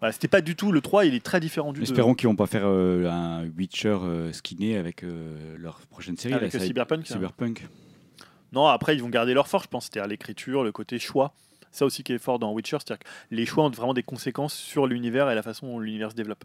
[0.00, 0.72] Voilà, C'était pas du tout.
[0.72, 1.84] Le 3, il est très différent du 2.
[1.84, 6.34] Espérons qu'ils vont pas faire euh, un Witcher euh, skinné avec euh, leur prochaine série.
[6.34, 7.06] Avec là, ça- Cyberpunk.
[7.06, 7.66] Cyberpunk.
[8.52, 9.84] Non, après, ils vont garder leur force, je pense.
[9.84, 11.32] C'est-à-dire l'écriture, le côté choix.
[11.72, 14.54] Ça aussi qui est fort dans Witcher, c'est-à-dire que les choix ont vraiment des conséquences
[14.54, 16.44] sur l'univers et la façon dont l'univers se développe.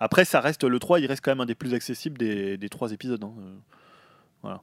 [0.00, 2.68] Après, ça reste le 3, il reste quand même un des plus accessibles des, des
[2.68, 3.22] trois épisodes.
[3.22, 3.32] hein.
[4.44, 4.54] Euh,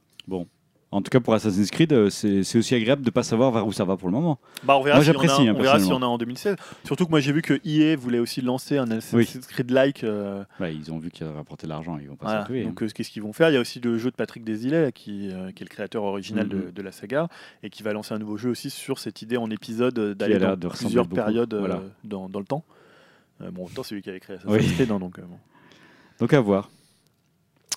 [0.92, 3.72] En tout cas, pour Assassin's Creed, euh, c'est aussi agréable de pas savoir vers où
[3.72, 4.38] ça va pour le moment.
[4.62, 6.54] Bah, on verra Moi, a- j'apprécie, hein, on verra a en 2016.
[6.84, 10.04] Surtout que moi j'ai vu que EA voulait aussi lancer un Assassin's Creed-like.
[10.04, 12.40] euh, Ouais, ils ont vu qu'il a rapporté de l'argent, ils vont pas Voilà.
[12.42, 12.64] s'en tuer.
[12.64, 13.48] Donc, euh, qu'est-ce qu'ils vont faire?
[13.48, 16.04] Il y a aussi le jeu de Patrick Desilets, qui, euh, qui est le créateur
[16.04, 16.70] original de, Mhm.
[16.72, 17.28] de la saga,
[17.62, 20.38] et qui va lancer un nouveau jeu aussi sur cette idée en épisode euh, d'aller
[20.38, 21.80] dans de plusieurs périodes euh, Voilà.
[22.04, 22.64] dans, dans le temps.
[23.40, 24.56] Euh, bon, en même temps, c'est lui qui avait créé Oui.
[24.58, 25.38] Assassin's Creed, hein, donc euh, bon.
[26.20, 26.68] Donc à voir.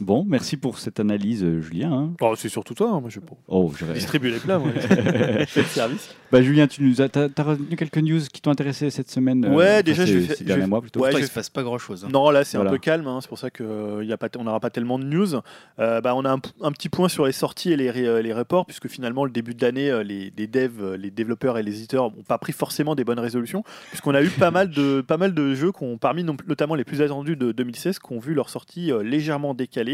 [0.02, 1.92] Bon, merci pour cette analyse, euh, Julien.
[1.94, 2.14] hein.
[2.22, 4.70] Oh, c'est surtout toi, hein, moi je Oh, je distribuer les plats, moi.
[5.48, 6.14] Fais le service.
[6.32, 9.46] Bah, Julien, tu nous as, t'as, t'as retenu quelques news qui t'ont intéressé cette semaine
[9.46, 11.00] euh, Ouais, déjà, je vais ces derniers je mois plutôt.
[11.00, 12.06] Ouais, Pourtant, je il se passe pas grand chose.
[12.12, 12.72] Non, là c'est Voilà.
[12.72, 15.36] un peu calme, hein, c'est pour ça qu'on n'aura pas tellement de news.
[15.80, 18.66] Euh, bah, on a un, petit point sur les sorties et les, euh, les reports,
[18.66, 21.78] puisque finalement, le début de l'année, euh, les, les devs, euh, les développeurs et les
[21.78, 25.18] éditeurs n'ont pas pris forcément des bonnes résolutions, puisqu'on a eu pas mal de, pas
[25.18, 28.34] mal de jeux, qu'on, parmi non- notamment les plus attendus de 2016, qui ont vu
[28.34, 29.85] leur sortie euh, légèrement décalée,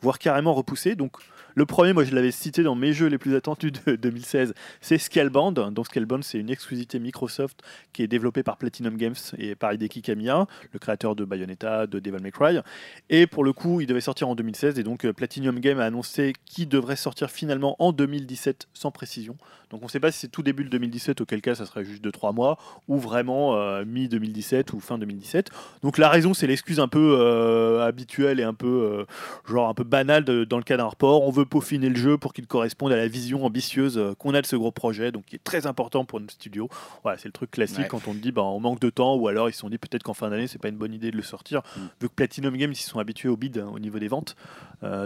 [0.00, 0.94] voire carrément repoussée.
[0.94, 1.18] Donc,
[1.54, 4.98] le premier, moi je l'avais cité dans mes jeux les plus attendus de 2016, c'est
[4.98, 5.72] Scalebound.
[5.72, 7.62] Donc Scalebound, c'est une exclusivité Microsoft
[7.92, 11.98] qui est développée par Platinum Games et par Hideki Kamiya, le créateur de Bayonetta, de
[11.98, 12.60] Devil May Cry.
[13.08, 15.84] Et pour le coup, il devait sortir en 2016 et donc euh, Platinum Games a
[15.84, 19.36] annoncé qu'il devrait sortir finalement en 2017 sans précision.
[19.70, 21.84] Donc on ne sait pas si c'est tout début de 2017, auquel cas ça serait
[21.84, 25.50] juste de 3 mois, ou vraiment euh, mi-2017 ou fin 2017.
[25.82, 29.04] Donc la raison, c'est l'excuse un peu euh, habituelle et un peu euh,
[29.48, 31.22] genre un peu banale de- dans le cas d'un report.
[31.22, 34.46] On veut peaufiner le jeu pour qu'il corresponde à la vision ambitieuse qu'on a de
[34.46, 36.68] ce gros projet, donc qui est très important pour notre studio.
[37.02, 37.88] Voilà, c'est le truc classique Ouais.
[37.88, 40.02] quand on dit bah, on manque de temps, ou alors ils se sont dit peut-être
[40.02, 41.80] qu'en fin d'année c'est pas une bonne idée de le sortir, Mm.
[42.02, 44.34] vu que Platinum Games ils se sont habitués au bid hein, au niveau des ventes.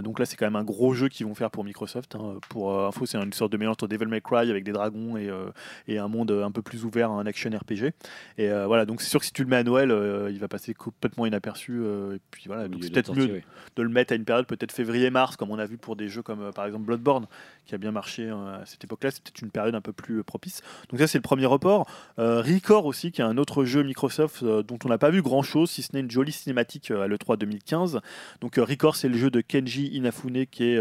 [0.03, 2.15] Donc là c'est quand même un gros jeu qu'ils vont faire pour Microsoft.
[2.15, 2.36] hein.
[2.49, 5.28] Pour info, c'est une sorte de mélange entre Devil May Cry avec des dragons et,
[5.28, 5.51] euh,
[5.89, 7.93] et un monde un peu plus ouvert, un action RPG.
[8.39, 10.39] Et euh, voilà, donc c'est sûr que si tu le mets à Noël, euh, il
[10.39, 11.85] va passer complètement inaperçu.
[11.85, 13.44] et puis voilà, Au donc c'est peut-être mieux ouais.
[13.76, 16.22] de le mettre à une période peut-être février-mars, comme on a vu pour des jeux
[16.22, 17.26] comme par exemple Bloodborne,
[17.66, 19.11] qui a bien marché euh, à cette époque-là.
[19.11, 20.62] C'est peut-être une période un peu plus euh, propice.
[20.91, 21.86] Donc ça, c'est le premier report.
[22.19, 25.23] Euh, Record aussi, qui est un autre jeu Microsoft euh, dont on n'a pas vu
[25.23, 28.01] grand-chose, si ce n'est une jolie cinématique à l'E3 2015.
[28.41, 30.81] Donc Record, c'est le jeu de Kenji Inafune, qui est,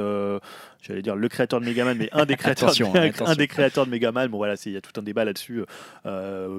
[0.81, 3.25] j'allais dire, le créateur de Megaman, mais un des créateurs, Attention, de, attention.
[3.27, 4.27] un des créateurs de Megaman.
[4.27, 5.63] Bon voilà, il y a tout un débat là-dessus.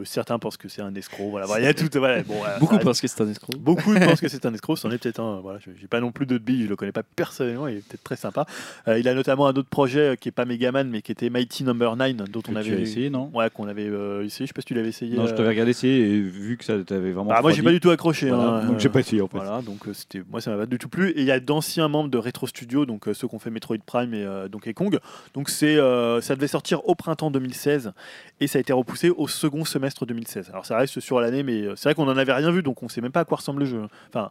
[0.05, 1.31] Certains pensent que c'est un escroc.
[1.31, 1.89] Voilà, il y a tout.
[1.95, 3.57] Voilà, bon, Beaucoup pensent que c'est un escroc.
[3.59, 5.41] Beaucoup pensent que c'est un escroc, c'en est peut-être un.
[5.41, 8.05] Voilà, j'ai pas non plus de billes, je le connais pas personnellement, il est peut-être
[8.05, 8.47] très sympa.
[8.87, 11.65] Il a notamment un autre projet euh, qui est pas Megaman, mais qui était Mighty
[11.65, 14.47] Number 9, dont Que on tu avait as essayé, non Ouais, qu'on avait euh, essayé.
[14.47, 15.17] Je sais pas si tu l'avais essayé.
[15.17, 17.31] Non, je euh, t'avais regardé essayer et vu que ça t'avait vraiment.
[17.31, 18.29] bah, moi, j'ai pas du tout accroché.
[18.29, 19.37] voilà, hein, donc j'ai pas essayé en fait.
[19.37, 21.11] Voilà, donc c'était moi ça m'a pas du tout plu.
[21.11, 23.77] Et il y a d'anciens membres de Retro Studio, donc ceux qui ont fait Metroid
[23.85, 24.99] Prime et Donkey Kong.
[25.35, 25.77] Donc c'est
[26.21, 27.93] ça devait sortir au printemps 2016
[28.41, 30.51] et ça a été repoussé au second semestre 2016.
[30.51, 32.89] Alors ça reste sur l'année, mais c'est vrai qu'on en avait rien vu, donc on
[32.89, 33.83] sait même pas à quoi ressemble le jeu.
[34.09, 34.31] Enfin.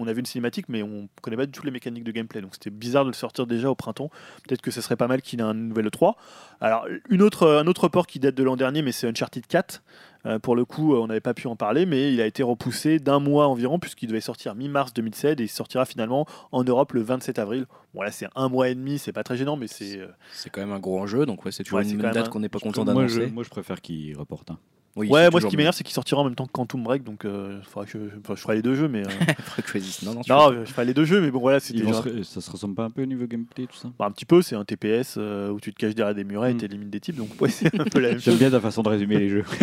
[0.00, 2.40] On a vu une cinématique, mais on connaît pas du tout les mécaniques de gameplay.
[2.40, 4.10] Donc c'était bizarre de le sortir déjà au printemps.
[4.46, 6.16] Peut-être que ce serait pas mal qu'il ait un nouvel 3.
[6.60, 9.82] Alors, une autre, un autre report qui date de l'an dernier, mais c'est Uncharted 4.
[10.26, 12.42] Euh, pour le coup, euh, on n'avait pas pu en parler, mais il a été
[12.42, 16.92] repoussé d'un mois environ, puisqu'il devait sortir mi-mars 2007 et il sortira finalement en Europe
[16.92, 17.66] le 27 avril.
[17.94, 19.98] Bon, là, c'est un mois et demi, c'est pas très gênant, mais c'est.
[20.00, 22.30] euh, C'est quand même un gros enjeu, donc ouais, c'est toujours Ouais, une date un-
[22.30, 23.28] qu'on n'est pas content moi, d'annoncer.
[23.32, 24.50] moi, je préfère qu'il reporte.
[24.50, 24.58] hein.
[24.98, 27.04] Oui, ouais, moi, ce qui m'énerve, c'est qu'il sortira en même temps que Quantum Break,
[27.04, 29.02] donc euh, faudra que je, enfin, je ferai les deux jeux, mais.
[29.06, 29.08] euh,
[29.44, 30.02] Faudrait que je choisisse.
[30.02, 30.22] Non, non,
[30.64, 32.84] je ferai les deux jeux, mais bon, voilà, c'était genre- se- Ça se ressemble pas
[32.84, 33.88] un peu au niveau gameplay tout ça?
[33.98, 36.50] Bah, un petit peu, c'est un TPS euh, où tu te caches derrière des murets
[36.50, 36.58] et Mm.
[36.58, 38.88] t'élimines des types, donc ouais, c'est un peu la même J'aime bien ta façon de
[38.88, 39.44] résumer les jeux.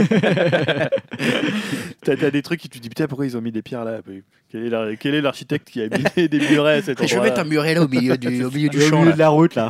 [2.04, 3.84] T'as t'as des trucs qui tu te dis putain pourquoi ils ont mis des pierres
[3.86, 4.00] là?
[4.52, 7.16] Quel est la- quel est l'architecte qui a mis des murets à cet endroit Je
[7.16, 8.98] vais mettre un muret là au milieu du, au milieu du Au champ.
[9.00, 9.14] milieu là.
[9.16, 9.68] de la route là.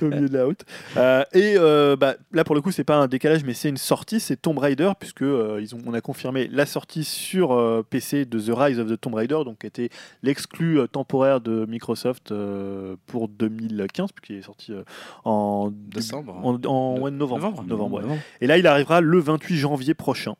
[0.00, 0.64] au milieu de la route.
[0.96, 3.76] Euh, et euh, bah, là, pour le coup, c'est pas un décalage, mais c'est une
[3.76, 4.18] sortie.
[4.18, 8.24] C'est Tomb Raider, puisque euh, ils ont, on a confirmé la sortie sur euh, PC
[8.24, 9.90] de The Rise of the Tomb Raider, donc qui était
[10.22, 14.82] l'exclu euh, temporaire de Microsoft euh, pour 2015, puisqu'il est sorti euh,
[15.24, 16.36] en Décembre.
[16.44, 17.42] En, en- ouais, novembre.
[17.42, 17.64] Novembre.
[17.66, 18.02] Novembre, ouais.
[18.02, 18.20] Novembre.
[18.40, 20.34] Et là, il arrivera le 28 janvier prochain.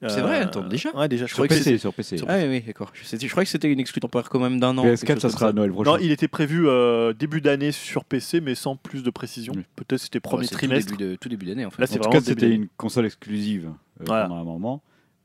[0.00, 1.26] C'est vrai, attends, déjà Ouais, déjà.
[1.26, 2.18] Je que que PC, sur PC.
[2.28, 2.90] Ah oui, oui, d'accord.
[2.94, 4.82] Je, sais- je croyais que c'était une exclue temporaire quand même d'un an.
[4.84, 5.90] quelque PS4, chose ça sera à Noël prochain.
[5.90, 9.52] Non, il était prévu euh, début d'année sur PC, mais sans plus de précision.
[9.56, 9.64] Oui.
[9.74, 10.92] Peut-être c'était premier c'est tout trimestre.
[10.96, 11.82] début de- Tout début d'année en fait.
[11.82, 13.70] Là, En c'est tout cas, c'était une console exclusive
[14.06, 14.24] Voilà.
[14.28, 14.82] pendant un moment.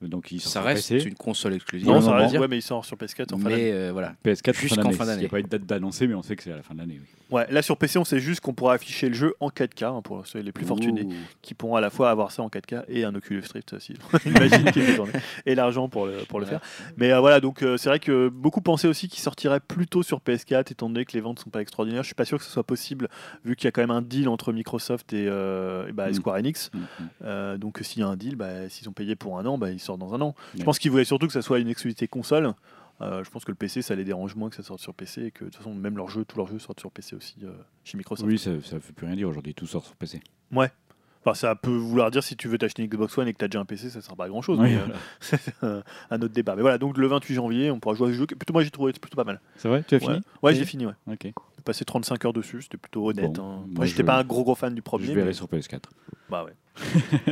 [0.08, 1.08] Donc, il ça reste PC.
[1.08, 1.88] une console exclusive.
[1.88, 2.42] Non, on ça reste, dire.
[2.42, 3.64] ouais, mais il sort sur PS4 en fin d'année.
[3.64, 4.16] mais euh, voilà.
[4.26, 5.18] PS4 Jusqu'en fin d'année.
[5.18, 6.74] Il n'y a pas une date d'annoncer, mais on sait que c'est à la fin
[6.74, 7.00] de l'année.
[7.02, 7.08] oui.
[7.32, 10.02] Ouais, là sur PC, on sait juste qu'on pourra afficher le jeu en 4K hein,
[10.04, 11.14] pour ceux les plus fortunés Ouh.
[11.42, 13.96] qui pourront à la fois avoir ça en 4K et un Oculus Rift aussi.
[14.28, 14.66] Imagine
[15.48, 16.52] et l'argent pour le, pour le Ouais.
[16.52, 16.62] faire.
[16.98, 20.04] Mais euh, voilà, donc euh, c'est vrai que beaucoup pensaient aussi qu'il sortirait plus tôt
[20.04, 22.04] sur PS4 étant donné que les ventes sont pas extraordinaires.
[22.04, 23.08] Je suis pas sûr que ce soit possible
[23.46, 26.14] vu qu'il y a quand même un deal entre Microsoft et, euh, et bah, Mm.
[26.14, 26.70] Square Enix.
[26.74, 26.84] Mm, mm.
[27.24, 29.72] Euh, donc s'il y a un deal, bah, s'ils ont payé pour un an, bah,
[29.72, 30.36] ils sortent dans un an.
[30.54, 30.66] Je Ouais.
[30.66, 32.54] pense qu'ils voulaient surtout que ça soit une exclusivité console.
[33.02, 35.24] Euh, je pense que le PC, ça les dérange moins que ça sorte sur PC
[35.26, 37.36] et que de toute façon, même leurs jeux, tous leurs jeux sortent sur PC aussi
[37.44, 37.52] euh,
[37.84, 38.30] chez Microsoft.
[38.30, 39.54] Oui, ça ne veut plus rien dire aujourd'hui.
[39.56, 40.22] Tout sort sur PC.
[41.26, 43.46] Enfin, ça peut vouloir dire si tu veux t'acheter une Xbox One et que tu
[43.46, 44.60] as déjà un PC, ça sert pas à grand chose.
[44.60, 44.82] Oui, mais, euh,
[45.62, 45.84] voilà.
[46.12, 46.56] un, autre débat.
[46.58, 48.26] Mais voilà, donc le 28 janvier, on pourra jouer à ce jeu.
[48.26, 49.40] que- Plutôt, moi, j'ai trouvé plutôt pas mal.
[49.56, 49.84] C'est vrai?
[49.88, 50.16] Tu as Ouais, fini?
[50.44, 50.60] Ouais Oui.
[50.60, 50.86] l'ai fini.
[50.86, 50.94] Ouais.
[51.08, 51.24] Ok.
[51.24, 53.32] J'ai passé 35 heures dessus, c'était plutôt honnête.
[53.32, 53.56] Bon, hein.
[53.60, 55.06] moi, Après, j'étais je- pas un gros gros fan du premier.
[55.06, 55.90] Je verrai mais- sur PS4.
[56.30, 56.52] Bah ouais.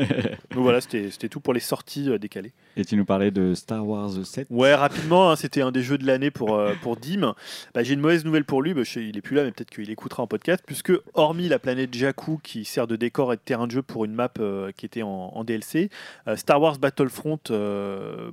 [0.51, 2.53] donc voilà, c'était tout pour les sorties euh, décalées.
[2.77, 5.97] Et tu nous parlais de Star Wars 7 Ouais, rapidement, hein, c'était un des jeux
[5.97, 7.33] de l'année pour, euh, pour Dim.
[7.73, 9.51] Bah, J'ai une mauvaise nouvelle pour lui, bah, je sais, il est plus là, mais
[9.51, 13.35] peut-être qu'il écoutera en podcast, puisque hormis la planète Jakku qui sert de décor et
[13.35, 15.89] de terrain de jeu pour une map euh, qui était en, en DLC,
[16.35, 17.39] Star Wars Battlefront,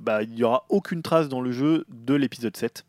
[0.01, 2.85] bah, il n'y aura aucune trace dans le jeu de l'épisode 7.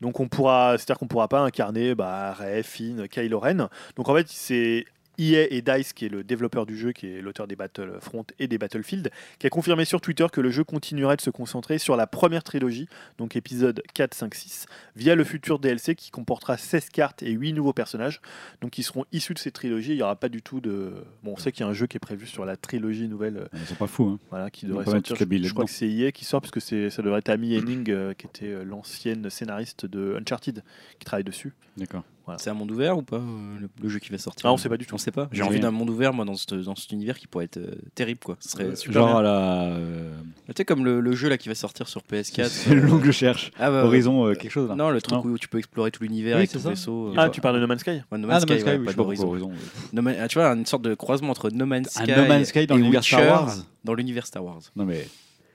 [0.00, 3.68] Donc on pourra, c'est-à-dire qu'on pourra pas incarner bah, Rey, Finn, Kylo Ren.
[3.96, 4.84] Donc en fait, c'est
[5.18, 8.48] EA et DICE, qui est le développeur du jeu, qui est l'auteur des Battlefront et
[8.48, 11.96] des Battlefield, qui a confirmé sur Twitter que le jeu continuerait de se concentrer sur
[11.96, 12.88] la première trilogie,
[13.18, 17.52] donc épisode 4, 5, 6, via le futur DLC qui comportera 16 cartes et 8
[17.52, 18.20] nouveaux personnages,
[18.60, 19.92] donc qui seront issus de ces trilogies.
[19.92, 20.92] Il n'y aura pas du tout de...
[21.22, 23.36] Bon, on sait qu'il y a un jeu qui est prévu sur la trilogie nouvelle,
[23.38, 24.08] euh, Ils sont pas fous.
[24.08, 24.18] Hein.
[24.30, 25.16] voilà, qui devrait sortir.
[25.16, 27.90] Je, je crois que c'est EA qui sort, parce que ça devrait être Amy Henning,
[27.90, 30.62] euh, qui était euh, l'ancienne scénariste de Uncharted,
[30.98, 31.52] qui travaille dessus.
[31.76, 32.04] D'accord.
[32.38, 34.56] C'est un monde ouvert ou pas euh, le, le jeu qui va sortir Ah, on
[34.56, 34.94] sait pas du tout.
[34.94, 35.28] On sait pas.
[35.32, 37.70] J'ai envie d'un monde ouvert moi dans, ce- dans cet univers qui pourrait être euh,
[37.94, 38.36] terrible quoi.
[38.40, 39.16] Ce serait super Genre bien.
[39.18, 39.62] à la.
[39.76, 40.10] euh,
[40.48, 42.46] Tu sais comme le, le jeu là qui va sortir sur PS4.
[42.48, 43.52] C'est le euh, nom que je cherche.
[43.58, 44.74] Ah bah, Horizon euh, quelque chose là.
[44.74, 45.30] Non, le truc Non.
[45.30, 46.70] où tu peux explorer tout l'univers Oui, avec ton ça.
[46.70, 47.08] vaisseau.
[47.08, 48.58] euh, Ah, tu parles de No Man's Sky ouais, No Ah, Man's No Man's Sky,
[48.60, 49.28] Sky, ouais, oui, pas d'Horizon.
[49.28, 49.52] Horizon.
[49.92, 52.48] No Man- ah, tu vois, une sorte de croisement entre No Man's Sky, No Man's
[52.48, 53.54] Sky dans et l'univers Star Wars
[53.84, 54.60] Dans l'univers Star Wars.
[54.74, 55.06] Non mais.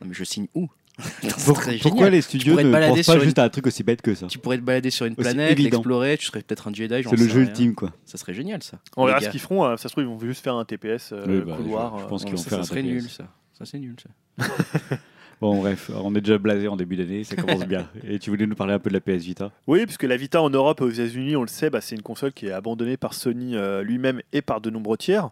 [0.02, 0.68] Non, mais je signe où?
[1.46, 1.72] Pour- pourquoi
[2.06, 2.12] génial.
[2.12, 4.58] les studios ne pensent pas juste à un truc aussi bête que ça Tu pourrais
[4.58, 5.78] te balader sur une Aussi planète, évident.
[5.78, 7.04] l'explorer, tu serais peut-être un Jedi.
[7.04, 7.48] C'est le jeu rien.
[7.50, 7.92] ultime quoi.
[8.06, 8.80] Ça serait génial ça.
[8.98, 9.66] On verra ce qu'ils feront.
[9.66, 11.94] euh, Ça se trouve, ils vont juste faire un TPS euh, Oui, bah, couloir.
[11.96, 12.92] je- je euh, pense qu'ils vont ça, faire ça un serait TPS.
[13.02, 13.24] nul ça.
[13.58, 14.46] Ça c'est nul ça.
[15.42, 17.90] Bon bref, on est déjà blasé en début d'année, ça commence bien.
[18.08, 20.40] Et tu voulais nous parler un peu de la PS Vita Oui, puisque la Vita
[20.40, 22.96] en Europe et aux États-Unis, on le sait, bah, c'est une console qui est abandonnée
[22.96, 25.30] par Sony euh, lui-même et par de nombreux tiers.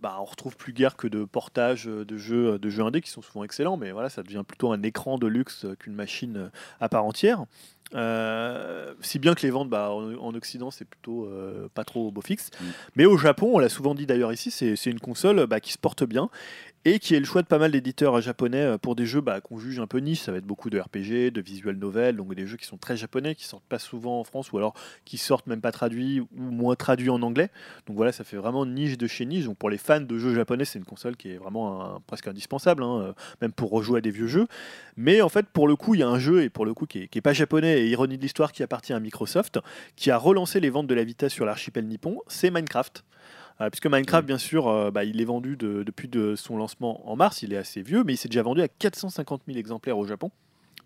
[0.00, 3.10] Bah, on retrouve plus guère que de portages euh, de jeux, de jeux indés qui
[3.10, 6.36] sont souvent excellents, mais voilà, ça devient plutôt un écran de luxe euh, qu'une machine
[6.36, 6.48] euh,
[6.80, 7.46] à part entière.
[7.94, 12.08] Euh, si bien que les ventes bah, en, en Occident, c'est plutôt euh, pas trop
[12.08, 12.50] au beau fixe.
[12.60, 12.64] Mm.
[12.96, 15.72] Mais au Japon, on l'a souvent dit d'ailleurs ici, c'est c'est une console bah, qui
[15.72, 16.28] se porte bien
[16.86, 19.40] et qui est le choix de pas mal d'éditeurs japonais euh, pour des jeux bah,
[19.40, 20.20] qu'on juge un peu niche.
[20.20, 22.96] Ça va être beaucoup de RPG, de visual novel, donc des jeux qui sont très
[22.96, 24.72] japonais, qui sortent pas souvent en France ou alors
[25.04, 27.50] qui sortent même pas traduits ou moins traduits en anglais.
[27.88, 29.46] Donc voilà, ça fait vraiment niche de chez niche.
[29.46, 32.84] Donc pour les fans de jeux japonais, c'est une console qui est vraiment presque indispensable,
[32.84, 34.46] hein, euh, même pour rejouer à des vieux jeux.
[34.96, 36.86] Mais en fait, pour le coup, il y a un jeu, et pour le coup,
[36.86, 39.58] qui est, qui est pas japonais, et ironie de l'histoire, qui appartient à Microsoft,
[39.96, 43.02] qui a relancé les ventes de la Vita sur l'archipel nippon, c'est Minecraft.
[43.60, 47.08] Euh, puisque Minecraft, bien sûr, euh, bah, il est vendu de- depuis de son lancement
[47.10, 49.96] en mars, il est assez vieux, mais il s'est déjà vendu à 450 000 exemplaires
[49.96, 50.30] au Japon.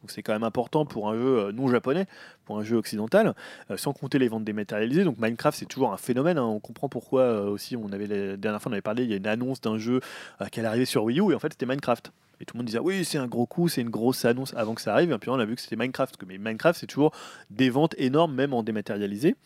[0.02, 2.06] Donc c'est quand même important pour un jeu euh, non japonais,
[2.50, 3.34] pour un jeu occidental,
[3.70, 5.04] euh, sans compter les ventes dématérialisées.
[5.04, 6.36] Donc Minecraft, c'est toujours un phénomène.
[6.36, 6.42] hein.
[6.44, 9.14] On comprend pourquoi euh, aussi, on avait la dernière fois, on avait parlé, il y
[9.14, 10.00] a une annonce d'un jeu
[10.40, 12.10] euh, qui allait arriver sur Wii U, et en fait, c'était Minecraft.
[12.42, 14.74] Et tout le monde disait oui, c'est un gros coup, c'est une grosse annonce avant
[14.74, 15.12] que ça arrive.
[15.12, 16.14] Et puis on a vu que c'était Minecraft.
[16.26, 17.12] Mais Minecraft, c'est toujours
[17.50, 19.36] des ventes énormes, même en dématérialisé.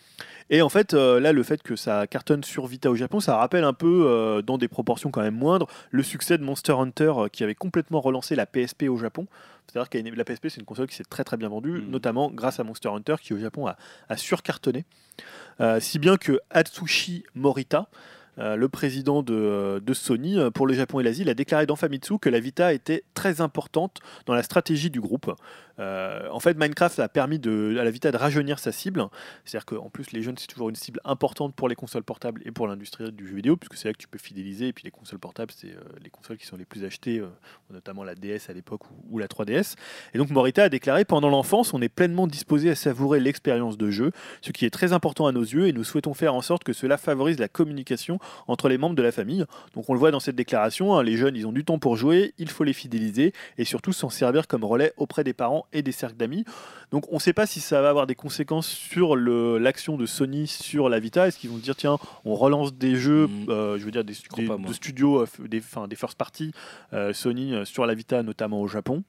[0.48, 3.36] Et en fait, euh, là, le fait que ça cartonne sur Vita au Japon, ça
[3.36, 7.12] rappelle un peu, euh, dans des proportions quand même moindres, le succès de Monster Hunter
[7.16, 9.26] euh, qui avait complètement relancé la PSP au Japon.
[9.66, 11.90] C'est-à-dire que la PSP, c'est une console qui s'est très très bien vendue, Mhm.
[11.90, 12.90] notamment grâce à Monster
[13.20, 14.84] Qui au Japon a, surcartonné.
[15.60, 17.88] Euh, si bien que Atsushi Morita,
[18.38, 22.18] euh, le président de, Sony euh, pour le Japon et l'Asie, a déclaré dans Famitsu
[22.18, 25.32] que la Vita était très importante dans la stratégie du groupe.
[25.78, 29.06] Euh, en fait, Minecraft a permis à la Vita de rajeunir sa cible.
[29.44, 32.50] C'est-à-dire qu'en plus, les jeunes, c'est toujours une cible importante pour les consoles portables et
[32.50, 34.68] pour l'industrie du jeu vidéo, puisque c'est là que tu peux fidéliser.
[34.68, 37.28] Et puis les consoles portables, c'est euh, les consoles qui sont les plus achetées, euh,
[37.70, 39.74] notamment la DS à l'époque ou, ou la 3DS.
[40.14, 43.90] Et donc Morita a déclaré Pendant l'enfance, on est pleinement disposé à savourer l'expérience de
[43.90, 46.64] jeu, ce qui est très important à nos yeux, et nous souhaitons faire en sorte
[46.64, 49.44] que cela favorise la communication entre les membres de la famille.
[49.74, 51.96] Donc on le voit dans cette déclaration, hein, les jeunes, ils ont du temps pour
[51.96, 55.82] jouer, il faut les fidéliser et surtout s'en servir comme relais auprès des parents et
[55.82, 56.44] des cercles d'amis.
[56.90, 60.46] Donc on ne sait pas si ça va avoir des conséquences sur l'action de Sony
[60.46, 61.26] sur la Vita.
[61.26, 63.46] Est-ce qu'ils vont dire, tiens, on relance des jeux, Mhm.
[63.48, 64.14] euh, je veux dire des,
[64.46, 65.60] pas, studios, euh, des,
[65.96, 66.52] first party
[66.92, 69.02] euh, Sony sur la Vita, notamment au Japon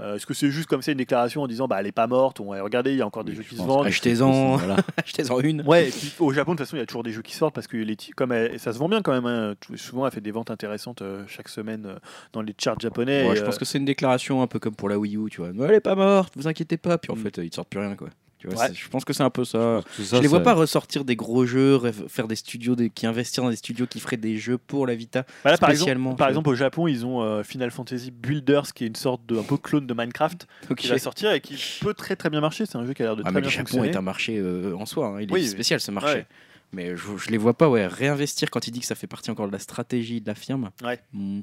[0.00, 2.06] Euh, Est-ce que c'est juste comme ça une déclaration en disant bah elle est pas
[2.06, 3.86] morte, on, regardez il y a encore des Oui, jeux je qui se vendent.
[3.86, 4.56] Achetez-en.
[4.56, 4.76] Voilà.
[4.96, 5.62] Achetez-en une.
[5.62, 7.34] Ouais, et puis, au Japon, de toute façon, il y a toujours des jeux qui
[7.34, 9.26] sortent parce que les comme elle- ça se vend bien quand même.
[9.26, 9.54] hein.
[9.74, 11.96] Souvent, elle fait des ventes intéressantes euh, chaque semaine euh,
[12.32, 13.26] dans les charts japonais.
[13.26, 15.28] Ouais, et, je pense que c'est une déclaration un peu comme pour la Wii U,
[15.30, 15.50] tu vois.
[15.68, 16.96] Elle est pas morte, vous inquiétez pas.
[16.98, 17.18] Puis en Mm.
[17.18, 18.08] fait, ils te sortent plus rien, quoi.
[18.38, 18.68] Tu vois, Ouais.
[18.68, 19.82] c'est- je pense que c'est un peu ça.
[19.96, 23.04] Tout ça, je les vois pas ressortir des gros jeux, faire des studios, des- qui
[23.06, 25.24] investir dans des studios qui feraient des jeux pour la Vita.
[25.42, 28.84] Voilà, par spécialement, exemple, par exemple, au Japon, ils ont euh, Final Fantasy Builders, qui
[28.84, 30.78] est une sorte de un peu clone de Minecraft, Ok.
[30.78, 32.64] qui va sortir et qui peut très très bien marcher.
[32.64, 33.88] C'est un jeu qui a l'air de Ah, très mais bien le Japon fonctionner.
[33.88, 35.08] est un marché euh, en soi.
[35.08, 35.20] hein.
[35.20, 36.14] Il Oui, est spécial ce marché.
[36.18, 36.26] Ouais.
[36.72, 39.30] Mais je, je les vois pas ouais, réinvestir quand il dit que ça fait partie
[39.30, 40.70] encore de la stratégie de la firme.
[40.84, 41.00] Ouais.
[41.12, 41.40] Mm.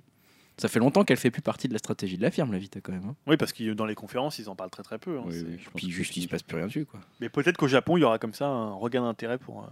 [0.57, 2.79] Ça fait longtemps qu'elle fait plus partie de la stratégie de la firme, la Vita,
[2.81, 3.03] quand même.
[3.05, 3.15] hein.
[3.27, 5.17] Oui, parce que dans les conférences, ils en parlent très très peu.
[5.17, 5.23] hein.
[5.25, 6.99] Oui, je Puis juste, il se passe plus rien dessus, quoi.
[7.19, 9.63] Mais peut-être qu'au Japon, il y aura comme ça un regain d'intérêt pour.
[9.63, 9.67] euh,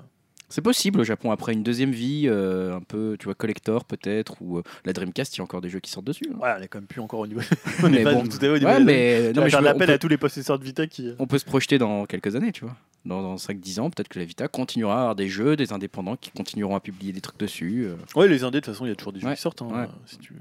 [0.49, 4.35] C'est possible au Japon, après une deuxième vie, euh, un peu, tu vois, collector peut-être,
[4.41, 6.25] ou euh, la Dreamcast, il y a encore des jeux qui sortent dessus.
[6.33, 6.37] hein.
[6.39, 7.39] Ouais, on est quand même plus encore au niveau.
[7.81, 8.23] on est Mais pas bon.
[8.27, 10.65] tout à niveau Ouais, des- mais, non, mais je l'appel à tous les possesseurs de
[10.65, 11.13] Vita qui.
[11.17, 12.75] on peut se projeter dans quelques années, tu vois.
[13.05, 16.15] Dans, dans 5-10 ans, peut-être que la Vita continuera à avoir des jeux, des indépendants
[16.17, 17.85] qui continueront à publier des trucs dessus.
[17.85, 17.95] euh.
[18.19, 19.61] Ouais, les indés, de toute façon, il y a toujours des jeux Ouais, qui sortent.
[19.61, 19.87] hein, ouais.
[20.05, 20.39] si tu veux.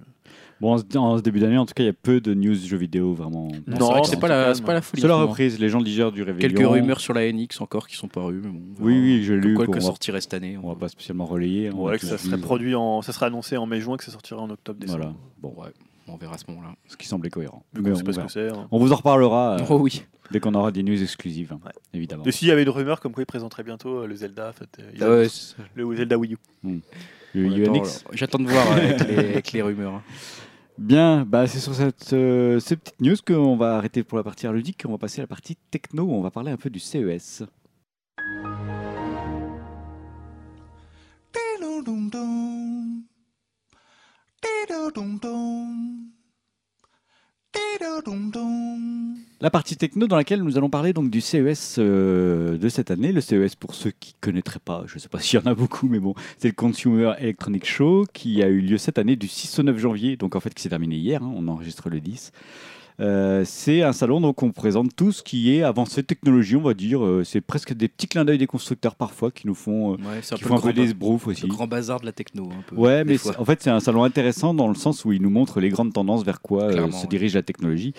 [0.62, 2.34] Bon, en ce, en ce début d'année, en tout cas, il y a peu de
[2.34, 3.48] news jeux vidéo vraiment.
[3.66, 5.02] Non, c'est pas, la- pas la folie.
[5.02, 6.48] C'est la reprise, les gens digèrent du réveillon.
[6.54, 8.62] Quelques rumeurs sur la NX encore qui sont parues, mais bon.
[8.78, 10.56] Oui, oui, j'ai Comme lu quoi qu'on que va, sortirait cette année.
[10.62, 11.70] on va pas spécialement relayer.
[11.74, 13.02] on Ouais, que ça serait produit en.
[13.02, 14.98] Ça serait annoncé en mai-juin, que ça sortirait en octobre-décembre.
[15.00, 15.70] Voilà, bon, Ouais,
[16.06, 16.74] on verra à ce moment-là.
[16.86, 17.64] ce qui semblait cohérent.
[17.74, 18.68] Mais on, pas ce que hein.
[18.70, 20.04] On vous en reparlera euh, Oh oui.
[20.30, 21.72] dès qu'on aura des news exclusives, hein, Ouais.
[21.92, 22.22] évidemment.
[22.24, 24.52] Et s'il y avait une rumeur comme quoi ils présenteraient bientôt euh, le Zelda, en
[24.52, 25.28] fait, euh, Ah ouais,
[25.74, 26.80] le Zelda Wii U.
[27.34, 27.86] Alors.
[28.12, 29.94] J'attends de voir avec les, avec les rumeurs.
[29.94, 30.02] hein.
[30.78, 34.46] Bien, bah c'est sur cette, euh, ces petites news qu'on va arrêter pour la partie
[34.46, 34.84] art ludique.
[34.86, 36.08] On va passer à la partie techno.
[36.10, 37.44] On va parler un peu du CES.
[49.40, 53.10] La partie techno dans laquelle nous allons parler donc du CES euh, de cette année.
[53.10, 55.46] Le CES, pour ceux qui ne connaîtraient pas, je ne sais pas s'il y en
[55.46, 59.16] a beaucoup, mais bon, c'est le Consumer Electronic Show qui a eu lieu cette année
[59.16, 61.90] du 6 au 9 janvier, donc en fait qui s'est terminé hier, hein, on enregistre
[61.90, 62.30] le 10.
[63.02, 66.74] Euh, c'est un salon donc on présente tout ce qui est avancée technologie, on va
[66.74, 67.04] dire.
[67.04, 70.18] Euh, c'est presque des petits clins d'œil des constructeurs parfois qui nous font, euh, Ouais,
[70.18, 71.42] un qui peu font un peu des broufs aussi.
[71.42, 72.44] le grand bazar de la techno.
[72.44, 75.20] Un peu, Ouais, mais en fait, c'est un salon intéressant dans le sens où il
[75.20, 77.06] nous montre les grandes tendances vers quoi se ouais.
[77.10, 77.92] dirige la technologie.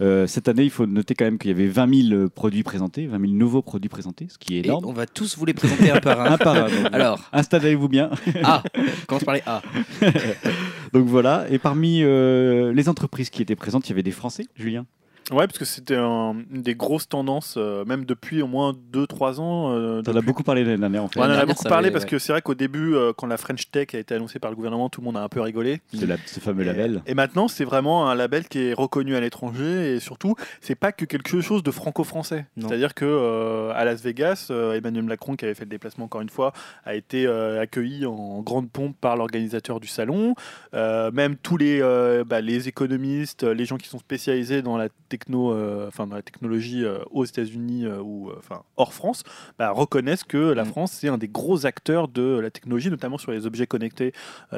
[0.00, 3.06] Euh, cette année, il faut noter quand même qu'il y avait 20 000 produits présentés,
[3.06, 4.84] 20 000 nouveaux produits présentés, ce qui est Et énorme.
[4.86, 6.24] on va tous vous les présenter un par un.
[6.32, 6.68] Un par un.
[6.68, 8.10] donc, Alors, Installez-vous bien.
[8.44, 8.62] A.
[9.08, 9.60] Commence par les A.
[10.92, 11.46] Donc voilà.
[11.50, 14.86] Et parmi euh, les entreprises qui étaient présentes, il y avait des Français, Julien?
[15.30, 19.40] Ouais, parce que c'était un- une des grosses tendances, euh, même depuis au moins 2-3
[19.40, 19.72] ans.
[19.74, 21.20] euh, Tu en as depuis- beaucoup parlé l'année dernière, en fait.
[21.20, 22.10] Ouais, on en a beaucoup parlé avait- parce ouais.
[22.10, 24.56] que c'est vrai qu'au début, euh, quand la French Tech a été annoncée par le
[24.56, 25.82] gouvernement, tout le monde a un peu rigolé.
[25.92, 27.02] C'est ce fameux Et- label.
[27.06, 30.92] Et maintenant, c'est vraiment un label qui est reconnu à l'étranger et surtout, c'est pas
[30.92, 32.46] que quelque chose de franco-français.
[32.58, 36.22] C'est-à-dire que euh, à Las Vegas, euh, Emmanuel Macron, qui avait fait le déplacement encore
[36.22, 36.52] une fois,
[36.86, 40.34] a été euh, accueilli en grande pompe par l'organisateur du salon.
[40.74, 44.88] Euh, même tous les, euh, bah, les économistes, les gens qui sont spécialisés dans la
[45.18, 49.24] techno, euh, enfin dans la technologie euh, aux États-Unis euh, ou enfin hors France,
[49.58, 50.68] bah, reconnaissent que la Mm.
[50.68, 54.12] France c'est un des gros acteurs de la technologie, notamment sur les objets connectés,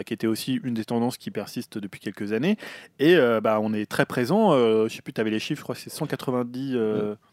[0.05, 2.57] qui était aussi une des tendances qui persiste depuis quelques années.
[2.99, 4.53] Et bah, on est très présent.
[4.53, 6.77] je sais plus, tu avais les chiffres, je crois que c'est 190.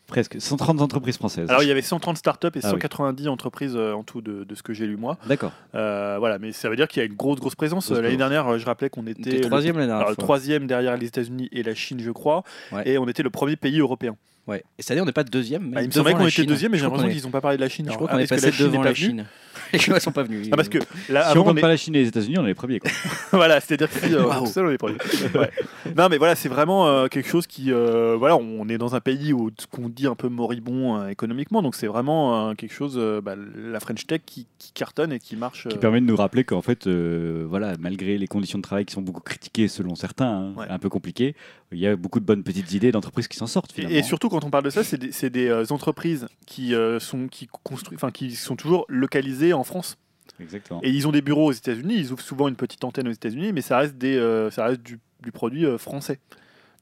[0.07, 1.49] Presque 130 entreprises françaises.
[1.49, 2.81] Alors il y avait 130 startups et Ah oui.
[2.81, 5.17] 190 entreprises euh, en tout de, de ce que j'ai lu moi.
[5.27, 5.51] D'accord.
[5.75, 7.91] Euh, voilà, mais ça veut dire qu'il y a une grosse grosse présence.
[7.91, 11.07] L'année dernière, euh, je rappelais qu'on était troisième l'année alors, dernière le troisième derrière les
[11.07, 12.43] États-Unis et la Chine, je crois.
[12.71, 12.87] Ouais.
[12.89, 14.15] Et on était le premier pays européen.
[14.47, 14.63] Ouais.
[14.77, 15.63] Et cette année, on n'est pas deuxième.
[15.69, 17.57] Mais Bah, il me semblait qu'on était deuxième, mais j'ai l'impression qu'ils n'ont pas parlé
[17.57, 17.87] de la Chine.
[17.89, 19.25] Je crois qu'on est passé devant la Chine.
[19.73, 20.47] Les Chinois sont pas venus.
[20.51, 20.77] Ah, parce que
[21.09, 22.79] là, Si on est- pas la Chine et les États-Unis, on est les premiers.
[22.79, 22.89] Quoi.
[23.33, 24.97] voilà, c'est-à-dire que si, euh, seul, on est premiers.
[25.35, 25.49] Ouais.
[25.97, 29.01] Non, mais voilà, c'est vraiment euh, quelque chose qui, euh, voilà, on est dans un
[29.01, 32.73] pays où ce qu'on dit un peu moribond euh, économiquement, donc c'est vraiment euh, quelque
[32.73, 35.67] chose, euh, bah, la French Tech qui, qui cartonne et qui marche.
[35.67, 38.93] qui permet de nous rappeler qu'en fait, euh, voilà, malgré les conditions de travail qui
[38.93, 40.67] sont beaucoup critiquées selon certains, hein, Ouais.
[40.69, 41.35] un peu compliquées,
[41.73, 43.97] il y a beaucoup de bonnes petites idées d'entreprises qui s'en sortent Et-.
[43.97, 47.49] Et, surtout quand on parle de ça, c'est des, euh, entreprises qui euh, sont qui
[47.93, 49.97] enfin qui sont toujours localisées en France.
[50.39, 50.79] Exactement.
[50.83, 51.95] Et ils ont des bureaux aux États-Unis.
[51.97, 54.81] Ils ouvrent souvent une petite antenne aux États-Unis, mais ça reste des, euh, ça reste
[54.81, 56.19] du, du produit euh, français.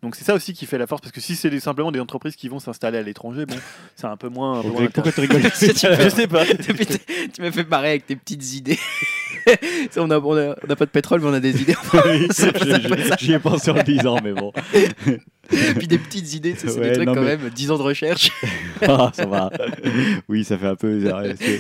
[0.04, 2.36] Donc c'est ça aussi qui fait la force, parce que si c'est simplement des entreprises
[2.36, 3.56] qui vont s'installer à l'étranger, bon,
[3.96, 4.60] c'est un peu moins.
[4.60, 6.46] un Pourquoi tu rigoles Je sais pas.
[7.34, 8.78] tu m'as fait marrer avec tes petites idées.
[9.98, 11.76] on n'a on a, on a pas de pétrole, mais on a des idées.
[13.20, 14.52] J'y ai pensé en le disant, mais bon.
[15.50, 17.84] Puis des petites idées, c'est Ouais, des trucs non, quand mais- même, 10 ans de
[17.84, 18.32] recherche.
[18.82, 19.50] Ah, ça va.
[20.28, 20.98] Oui, ça fait un peu.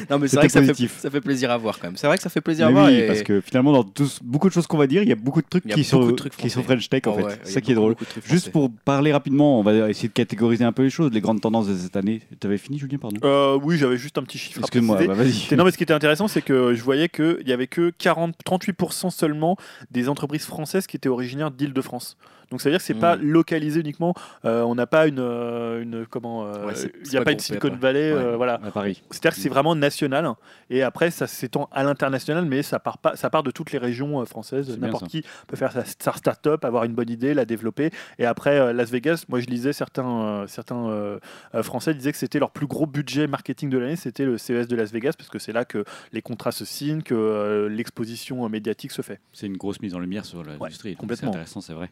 [0.09, 0.97] Non, mais c'est vrai que ça fait, positif.
[0.99, 1.95] ça fait plaisir à voir quand même.
[1.97, 2.87] C'est vrai que ça fait plaisir Mais à voir.
[2.87, 5.11] oui, et- parce que finalement, dans tous- beaucoup de choses qu'on va dire, il y
[5.13, 6.61] a beaucoup de trucs qui beaucoup sont, de trucs qui sont.
[6.63, 7.23] French Tech en Oh fait.
[7.23, 7.95] ouais, c'est ça qui est drôle.
[8.25, 11.39] Juste pour parler rapidement, on va essayer de catégoriser un peu les choses, les grandes
[11.41, 12.21] tendances de cette année.
[12.39, 14.59] Tu avais fini, Julien, pardon Euh, oui, j'avais juste un petit chiffre.
[14.59, 15.55] à Excuse-moi, bah, vas-y.
[15.55, 18.35] Non, mais ce qui était intéressant, c'est que je voyais qu'il y avait que 40,
[18.45, 19.55] 38% seulement
[19.91, 22.17] des entreprises françaises qui étaient originaires d'Île-de-France.
[22.51, 23.21] Donc ça veut dire que c'est pas Mm.
[23.23, 24.13] localisé uniquement.
[24.45, 26.45] Euh, on n'a pas une, euh, une comment.
[26.45, 26.73] euh, Ouais,
[27.05, 27.75] Il n'y a pas une Silicon.
[27.79, 28.13] Valley.
[28.13, 28.35] Ouais.
[28.35, 28.59] voilà.
[28.63, 29.01] À Paris.
[29.09, 30.29] C'est-à-dire que c'est vraiment national.
[30.69, 33.77] Et après, ça s'étend à l'international, mais ça part, pas, ça part de toutes les
[33.79, 34.77] régions françaises.
[34.79, 37.91] N'importe qui peut faire sa, sa start-up, avoir une bonne idée, la développer.
[38.19, 41.19] Et après, Las Vegas, moi je lisais certains, certains
[41.61, 44.75] Français disaient que c'était leur plus gros budget marketing de l'année, c'était le CES de
[44.75, 49.01] Las Vegas, parce que c'est là que les contrats se signent, que l'exposition médiatique se
[49.01, 49.19] fait.
[49.33, 50.91] C'est une grosse mise en lumière sur l'industrie.
[50.91, 51.31] donc complètement.
[51.31, 51.89] C'est intéressant, c'est vrai.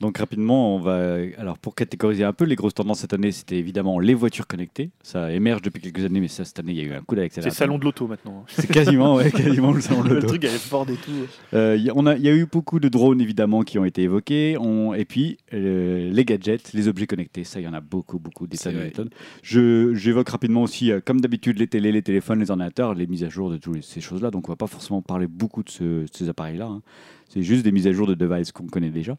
[0.00, 1.16] Donc rapidement, on va.
[1.38, 4.90] Alors pour catégoriser un peu, les grosses tendances cette année, c'était évidemment les voitures connectées.
[5.02, 7.14] Ça émerge depuis quelques années, mais ça cette année, il y a eu un coup
[7.14, 7.56] C'est le d'accélérateur.
[7.58, 8.44] salon de l'auto maintenant.
[8.48, 10.28] C'est quasiment, ouais, quasiment le salon de le l'auto.
[10.28, 11.10] truc, elle est forte et tout.
[11.54, 13.84] Euh, y a- on a- Il y a eu beaucoup de drones évidemment qui ont
[13.84, 14.56] été évoqués.
[14.58, 18.20] On- et puis euh, les gadgets, les objets connectés, ça il y en a beaucoup,
[18.20, 19.10] beaucoup, des tonnes des tonnes.
[19.42, 23.24] Je- J'évoque rapidement aussi, euh, comme d'habitude, les télés, les téléphones, les ordinateurs, les mises
[23.24, 24.30] à jour de toutes ces choses-là.
[24.30, 26.66] Donc on va pas forcément parler beaucoup de, ce- de ces appareils-là.
[26.66, 26.82] hein.
[27.28, 29.16] C'est juste des mises à jour de devices qu'on connaît déjà.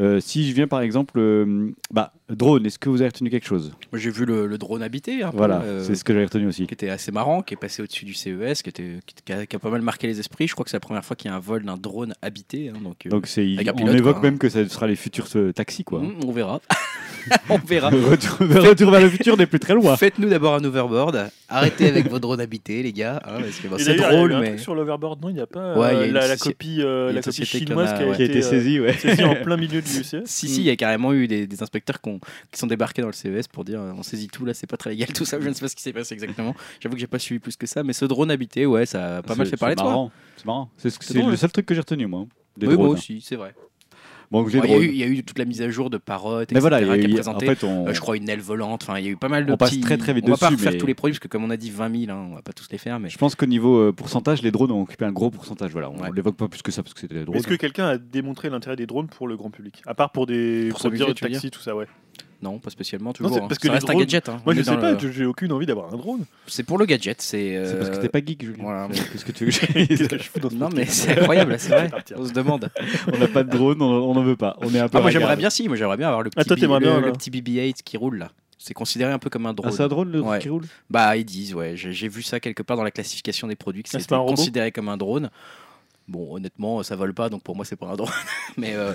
[0.00, 3.46] Euh, si je viens par exemple, euh, bah, drone, est-ce que vous avez retenu quelque
[3.46, 3.72] chose?
[3.92, 6.24] Moi, j'ai vu le, le drone habité, un peu, Voilà, euh, c'est ce que j'avais
[6.24, 6.66] retenu aussi.
[6.66, 9.46] qui était assez marrant, qui est passé au-dessus du CES, qui, était, qui, qui a,
[9.46, 10.48] qui a pas mal marqué les esprits.
[10.48, 12.68] Je crois que c'est la première fois qu'il y a un vol d'un drone habité.
[12.70, 15.28] hein, donc, euh, Donc un on pilote, évoque quoi, même que ça sera les futurs
[15.36, 16.00] euh, taxis quoi.
[16.00, 16.60] hmm, on verra.
[17.48, 17.90] on verra.
[17.90, 19.96] retour, retour vers le futur n'est plus très loin.
[19.96, 21.30] Faites-nous d'abord un overboard.
[21.48, 23.22] Arrêtez avec vos drones habités, les gars.
[23.26, 25.34] hein, parce que, bon, Et c'est il drôle, un mais truc sur l'overboard, non Il
[25.34, 27.90] n'y a pas Ouais, il y a une la, copie, euh, il la copie chinoise
[27.90, 28.16] a, qui a, ouais.
[28.16, 28.92] Qui a été euh, ouais.
[28.92, 30.22] saisie en plein milieu du CES.
[30.24, 33.12] Si, si, il y a carrément eu des, des inspecteurs qui sont débarqués dans le
[33.14, 35.40] CES pour dire euh, on saisit tout là, c'est pas très légal, tout ça.
[35.40, 36.54] Je ne sais pas ce qui s'est passé exactement.
[36.80, 39.22] J'avoue que j'ai pas suivi plus que ça, mais ce drone habité, ouais, ça a
[39.22, 40.10] pas mal fait parler de marrant.
[40.36, 40.70] C'est marrant.
[40.76, 42.26] C'est ce- le seul truc que j'ai retenu, moi.
[42.56, 42.98] Des Oui, moi drones.
[42.98, 43.54] aussi, c'est vrai.
[44.32, 45.98] Bon, Il y, a eu- il y a eu toute la mise à jour de
[45.98, 46.54] Parrot, etc.
[46.54, 47.46] Mais voilà, il y a eu- en présenté.
[47.46, 48.82] fait, on, Euh, je crois une aile volante.
[48.82, 50.30] Enfin, il y a eu pas mal de On passe petits- très, très vite On
[50.30, 51.94] va pas dessus, refaire mais- tous les produits parce que comme on a dit 20
[52.06, 54.42] 000, hein, on va pas tous les faire, mais je pense qu'au niveau euh, pourcentage,
[54.42, 55.70] les drones ont occupé un gros pourcentage.
[55.72, 56.10] Voilà, on Ouais.
[56.14, 57.36] l'évoque pas plus que ça parce que c'était des drones.
[57.36, 59.82] Est-ce que quelqu'un a démontré l'intérêt des drones pour le grand public?
[59.86, 61.86] À part pour des Pour veux taxi, tout ça, ouais.
[62.42, 63.10] Non, pas spécialement.
[63.10, 63.34] Non, Toujours.
[63.34, 63.46] c'est hein.
[63.48, 64.28] parce que ça reste un gadget.
[64.28, 64.40] hein.
[64.44, 66.24] Moi, On je sais pas, le- j'ai aucune envie d'avoir un drone.
[66.46, 67.22] C'est pour le gadget.
[67.22, 67.56] C'est.
[67.78, 68.62] Parce que euh, t'es pas geek, Julien.
[68.62, 68.88] voilà.
[68.88, 71.18] Qu'est-ce que tu veux que je Qu'est-ce que je fous dans ce Non, mais c'est
[71.18, 71.90] incroyable, c'est vrai.
[72.16, 72.68] On se demande.
[73.12, 74.56] On n'a pas de drone, on n'en veut pas.
[74.60, 74.98] On est un peu.
[74.98, 77.30] Ah, moi j'aimerais bien si, moi j'aimerais bien avoir le petit, Ah, le, le petit
[77.30, 78.30] BB-8 qui roule là.
[78.58, 79.70] C'est considéré un peu comme un drone.
[79.72, 80.38] Ah, c'est un drone le Ouais.
[80.38, 83.56] qui roule Bah ils disent ouais, j'ai vu ça quelque part dans la classification des
[83.56, 85.30] produits que Ah, c'est c'était considéré comme un drone.
[86.12, 88.10] Bon, honnêtement, ça vole pas, donc pour moi c'est pas un drone,
[88.58, 88.92] mais euh,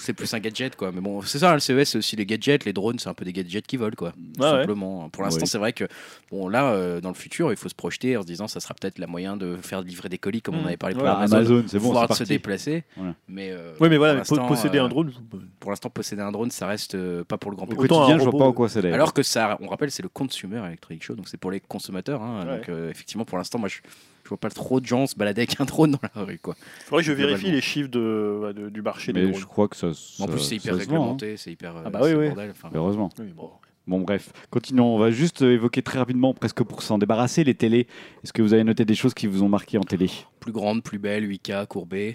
[0.00, 0.92] c'est plus un gadget quoi.
[0.92, 3.14] Mais bon, c'est ça, hein, le CES c'est aussi les gadgets, les drones c'est un
[3.14, 4.12] peu des gadgets qui volent quoi.
[4.38, 4.50] Ouais.
[4.50, 5.08] simplement.
[5.08, 5.48] Pour l'instant, Oui.
[5.48, 5.84] c'est vrai que
[6.30, 8.74] bon là, euh, dans le futur, il faut se projeter en se disant ça sera
[8.74, 10.66] peut-être la moyen de faire livrer des colis comme on Mm.
[10.66, 12.32] avait parlé pour Ouais, Amazon, Amazon, c'est bon, pouvoir c'est se parti.
[12.34, 12.84] déplacer.
[12.96, 13.14] Voilà.
[13.28, 15.12] Mais euh, Oui, mais voilà, pour mais posséder euh, un drone.
[15.58, 17.80] pour l'instant, posséder un drone, ça reste euh, pas pour le grand public.
[17.84, 18.84] Autant quotidien, un je vois pas en quoi c'est.
[18.92, 22.20] Alors que ça, on rappelle, c'est le Consumer Electronic Show, donc c'est pour les consommateurs.
[22.22, 22.44] hein.
[22.46, 22.56] Ouais.
[22.58, 23.80] Donc euh, effectivement, pour l'instant, moi, je, je
[24.32, 26.54] vois pas trop de gens se balader avec un drone dans la rue, quoi.
[26.86, 29.40] Faudrait que je vérifie les chiffres de, de- du marché des Mais drones.
[29.40, 29.88] je crois que ça.
[30.20, 30.78] En plus, c'est hyper hein.
[30.78, 31.76] réglementé, c'est hyper.
[31.76, 32.26] euh, Ah bah c'est oui, oui.
[32.28, 32.70] bordel, enfin.
[32.74, 33.08] Heureusement.
[33.18, 33.50] Oui, bon.
[33.86, 34.94] Bon, bref, continuons.
[34.94, 37.88] On va juste euh, évoquer très rapidement, presque pour s'en débarrasser, les télés.
[38.22, 40.08] Est-ce que vous avez noté des choses qui vous ont marqué en télé?
[40.38, 42.14] Plus grande, plus belle, 8K, courbée.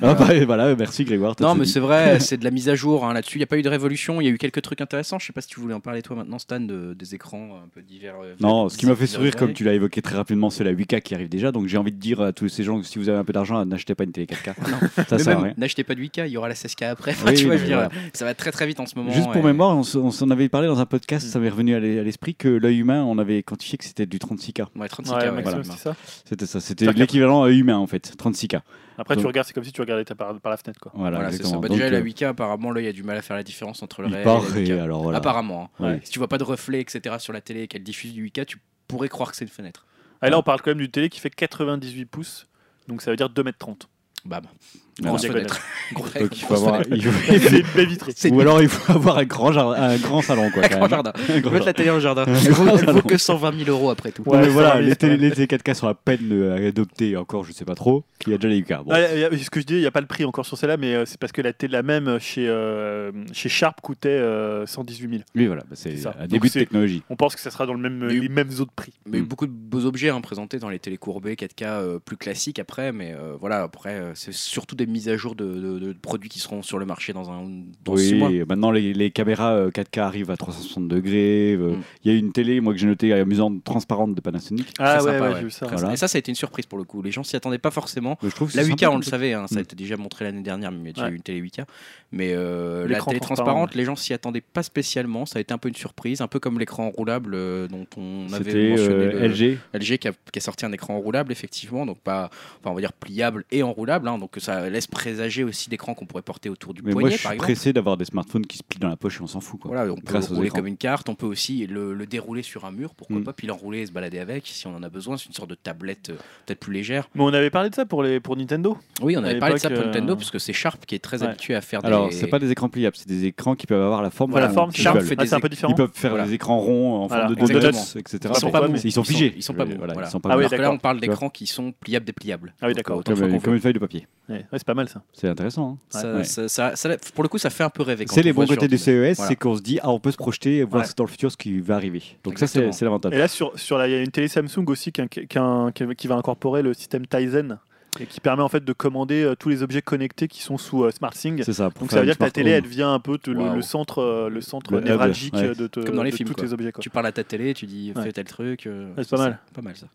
[0.00, 1.34] Ah bah voilà, merci Grégoire.
[1.40, 3.36] Non, mais c'est vrai, c'est de la mise à jour hein, là-dessus.
[3.36, 4.20] Il n'y a pas eu de révolution.
[4.20, 5.18] Il y a eu quelques trucs intéressants.
[5.18, 7.68] Je sais pas si tu voulais en parler toi maintenant, Stan, de- des écrans un
[7.68, 8.14] peu divers.
[8.22, 10.72] euh, Non, ce qui m'a fait sourire, comme tu l'as évoqué très rapidement, c'est la
[10.72, 11.50] 8K qui arrive déjà.
[11.50, 13.32] Donc j'ai envie de dire à tous ces gens que si vous avez un peu
[13.32, 14.54] d'argent, n'achetez pas une télé 4K.
[15.08, 15.54] ça sert à même, rien.
[15.56, 17.12] N'achetez pas de 8K, il y aura la 16K après.
[17.12, 17.90] Enfin, Oui, tu oui, vois, mais je veux dire, voilà.
[18.12, 19.10] ça va très très vite en ce moment.
[19.10, 21.30] Juste pour et- mémoire, on s'en avait parlé dans un podcast, Mm.
[21.30, 24.06] ça m'est revenu à l'e- à l'esprit que l'œil humain, on avait quantifié que c'était
[24.06, 24.66] du 36K.
[24.76, 25.10] Ouais, 36K.
[25.16, 25.76] Ouais, ouais, maximum, voilà.
[25.78, 25.96] c'est ça.
[26.24, 28.60] C'était ça, c'était l'équivalent humain en fait, 36K.
[28.98, 30.80] Après, tu Donc- regardes, c'est comme si tu regardais ta par, par la fenêtre.
[30.80, 30.92] Quoi.
[30.94, 31.56] Voilà, Voilà, c'est ça.
[31.58, 33.36] Bah, Donc, déjà, la euh, 8K, apparemment, là, il y a du mal à faire
[33.36, 34.82] la différence entre le réel paraît, et la 8K.
[34.82, 35.18] alors voilà.
[35.18, 35.70] Apparemment.
[35.80, 35.84] hein.
[35.84, 36.00] Ouais.
[36.04, 37.16] Si tu vois pas de reflet, etc.
[37.18, 38.58] sur la télé et qu'elle diffuse du 8K, tu
[38.88, 39.86] pourrais croire que c'est une fenêtre.
[40.22, 42.46] Ah, et là, on parle quand même d'une télé qui fait 98 pouces.
[42.88, 43.82] Donc ça veut dire 2m30.
[44.24, 44.42] Bam.
[44.42, 44.48] Voilà.
[44.48, 44.85] Grosse
[46.20, 47.32] Donc il faut avoir, il faut-
[48.16, 50.64] c'est ou alors il faut avoir un grand, jardin- un grand salon quoi.
[50.64, 50.90] un quand grand même.
[50.90, 51.12] jardin.
[51.28, 52.24] Un grand Mettre la télé dans le jardin.
[52.26, 54.22] Elle vaut, elle vaut que 120 000 euros après tout.
[54.26, 57.64] Ouais, voilà, les télé, les télé 4K sont à peine euh, adoptés encore, je sais
[57.64, 58.04] pas trop.
[58.18, 58.68] qu'il y a déjà les UK.
[58.84, 58.90] Bon.
[58.90, 60.56] Ah, y a- ce que je dis, il n'y a pas le prix encore sur
[60.56, 64.08] celle-là, mais euh, c'est parce que la, télé- la même chez, euh, chez Sharp coûtait
[64.08, 65.22] euh, 118 000.
[65.34, 67.02] Oui, voilà, bah, c'est un Donc début de technologie.
[67.10, 68.94] On pense que ça sera dans le même, les mêmes autres prix.
[69.06, 69.24] Mais Mm.
[69.26, 73.12] beaucoup de beaux objets hein, présentés dans les télécourbés 4K euh, plus classiques après, mais
[73.12, 76.62] euh, voilà, après, c'est surtout des mises à jour de, de- de produits qui seront
[76.62, 77.44] sur le marché dans, un,
[77.84, 78.30] dans six Oui, mois.
[78.48, 81.52] maintenant les, les caméras euh, 4K arrivent à 360 degrés.
[81.54, 81.82] euh, Mm.
[82.04, 84.72] Il y a une télé, moi que j'ai noté amusante, transparente de Panasonic.
[84.78, 85.34] Ah ouais, sympa, ouais, ouais.
[85.38, 85.66] j'ai vu ça.
[85.66, 85.92] Voilà.
[85.92, 87.02] Et ça, ça a été une surprise pour le coup.
[87.02, 88.18] Les gens s'y attendaient pas forcément.
[88.22, 90.24] Je trouve La c'est 8K, sympa, on le savait, hein, ça a été déjà montré
[90.24, 91.64] l'année dernière, mais il y a eu une télé 8K.
[92.12, 95.26] Mais euh, la L'écran télé transparent, transparente, les gens s'y attendaient pas spécialement.
[95.26, 98.26] Ça a été un peu une surprise, un peu comme l'écran enroulable euh, dont on
[98.32, 98.94] avait C'était mentionné.
[98.94, 99.58] euh, le- LG.
[99.74, 102.30] LG qui a, qui a sorti un écran enroulable effectivement, donc pas,
[102.60, 106.06] enfin on va dire pliable et enroulable, hein, donc ça laisse présager aussi d'écrans qu'on
[106.06, 107.52] pourrait porter autour du Mais moi, poignet je par suis exemple.
[107.52, 109.60] pressé d'avoir des smartphones qui se plient dans la poche et on s'en fout.
[109.60, 109.72] Quoi.
[109.74, 110.58] Voilà, on peut Grâce le rouler écrans.
[110.58, 113.24] comme une carte, on peut aussi le, le dérouler sur un mur, pourquoi Mm.
[113.24, 115.16] pas, puis l'enrouler et se balader avec si on en a besoin.
[115.16, 116.16] C'est une sorte de tablette euh,
[116.46, 117.08] peut-être plus légère.
[117.14, 118.76] Mais on avait parlé de ça pour, les, pour Nintendo.
[119.02, 120.98] Oui, on avait parlé de ça pour Nintendo euh, parce que c'est Sharp qui est
[120.98, 121.28] très Ouais.
[121.28, 122.14] habitué à faire Alors, des.
[122.14, 124.30] c'est pas des écrans pliables, c'est des écrans qui peuvent avoir la forme.
[124.32, 125.72] Voilà, la forme, Sharp fait Ah, des c'est un peu différent.
[125.72, 126.26] Ils peuvent faire Voilà.
[126.26, 128.18] des écrans ronds en Voilà, forme de donuts, etc.
[128.34, 128.68] Ils sont pas
[129.04, 129.32] figés.
[129.36, 129.72] Ils sont pas mous.
[129.80, 129.84] Ah.
[129.84, 130.74] Alors là, d'accord.
[130.74, 132.54] on parle d'écrans qui sont pliables, dépliables.
[132.60, 133.02] Ah oui, d'accord.
[133.04, 133.22] Comme,
[133.54, 134.06] une feuille de papier.
[134.28, 135.00] Ouais, pas mal ça.
[135.14, 135.70] C'est intéressant.
[135.70, 135.78] hein.
[135.88, 136.24] Ça- Ouais.
[136.24, 138.04] ça- ça- ça- pour le coup, ça fait un peu rêver.
[138.08, 139.28] C'est les bons côtés du CES, Voilà.
[139.28, 140.90] c'est qu'on se dit, ah, on peut se projeter et voir Ouais.
[140.96, 142.02] dans le futur ce qui va arriver.
[142.24, 143.14] Donc ça, c'est c'est l'avantage.
[143.14, 145.94] Et là, sur, sur la, il y a une télé Samsung aussi qui, qui, qui-
[145.96, 147.58] qui va incorporer le système Tizen
[147.98, 150.84] et qui permet en fait de commander euh, tous les objets connectés qui sont sous
[150.84, 151.42] euh, SmartSync.
[151.44, 151.70] C'est ça.
[151.80, 152.56] Donc ça veut dire que ta télé, home.
[152.56, 155.54] elle devient un peu te- le, centre, euh, le centre Le névralgique ouais.
[155.54, 156.44] de, te- Comme dans les de films, tous quoi.
[156.46, 156.72] tes objets.
[156.72, 156.82] Quoi.
[156.82, 158.02] Tu parles à ta télé, tu dis Ouais.
[158.02, 158.66] fais tel truc.
[158.66, 159.38] euh, Ouais, c'est pas mal.
[159.54, 159.86] Pas mal ça.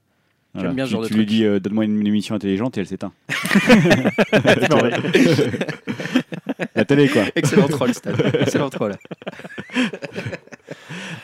[0.53, 0.67] Voilà.
[0.69, 2.77] J'aime bien ce Tu- genre de Tu lui dis, euh, donne-moi une, une émission intelligente
[2.77, 3.13] et elle s'éteint.
[6.75, 7.23] La télé, quoi.
[7.35, 8.11] Excellent troll, Stan.
[8.39, 8.95] Excellent troll.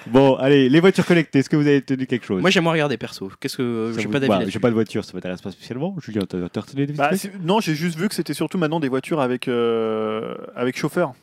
[0.07, 2.41] Bon, allez, les voitures connectées, est-ce que vous avez tenu quelque chose?
[2.41, 3.29] Moi, j'aimerais regarder perso.
[3.39, 4.51] Qu'est-ce que Ça j'ai vous- pas d'avis bah, là-dessus.
[4.53, 5.95] J'ai pas de voiture, ça m'intéresse pas spécialement.
[6.01, 7.19] Julien, t'as t'as retenu des Bah, trucs?
[7.19, 11.13] c'est- non, j'ai juste vu que c'était surtout maintenant des voitures avec, euh, avec chauffeur.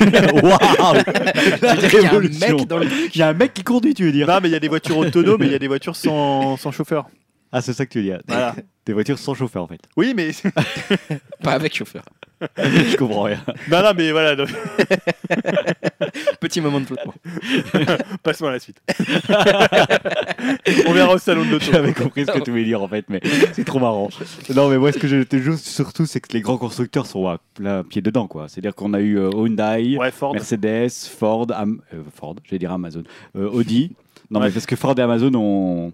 [0.00, 1.02] Waouh
[1.88, 2.56] qu'il y a un révolution.
[2.56, 4.48] mec dans le Il y a un mec qui conduit, tu veux dire Non, mais
[4.48, 7.06] il y a des voitures autonomes et il y a des voitures sans, sans chauffeur.
[7.52, 8.20] Ah, c'est ça que tu veux dire.
[8.26, 8.54] Voilà.
[8.86, 9.80] Des voitures sans chauffeur, en fait.
[9.96, 10.30] Oui, mais.
[11.42, 12.02] Pas avec chauffeur.
[12.58, 13.40] Je comprends rien.
[13.70, 14.48] non, non, mais voilà, donc,
[16.40, 17.14] Petit moment de flottement.
[18.24, 18.80] passons à la suite.
[20.86, 21.66] On verra au salon de l'auto.
[21.70, 23.20] J'avais compris ce que tu voulais dire, en fait, mais
[23.52, 24.08] c'est trop marrant.
[24.54, 27.28] Non, mais moi, ce que je te juste surtout, c'est que les grands constructeurs sont
[27.28, 28.48] à plein pied dedans, quoi.
[28.48, 30.32] C'est-à-dire qu'on a eu euh, Hyundai, Ouais, Ford.
[30.34, 33.04] Mercedes, Ford, Am- euh, Ford, j'allais dire Amazon,
[33.36, 33.92] euh, Audi.
[34.30, 34.46] Non, Ouais.
[34.46, 35.92] mais parce que Ford et Amazon ont,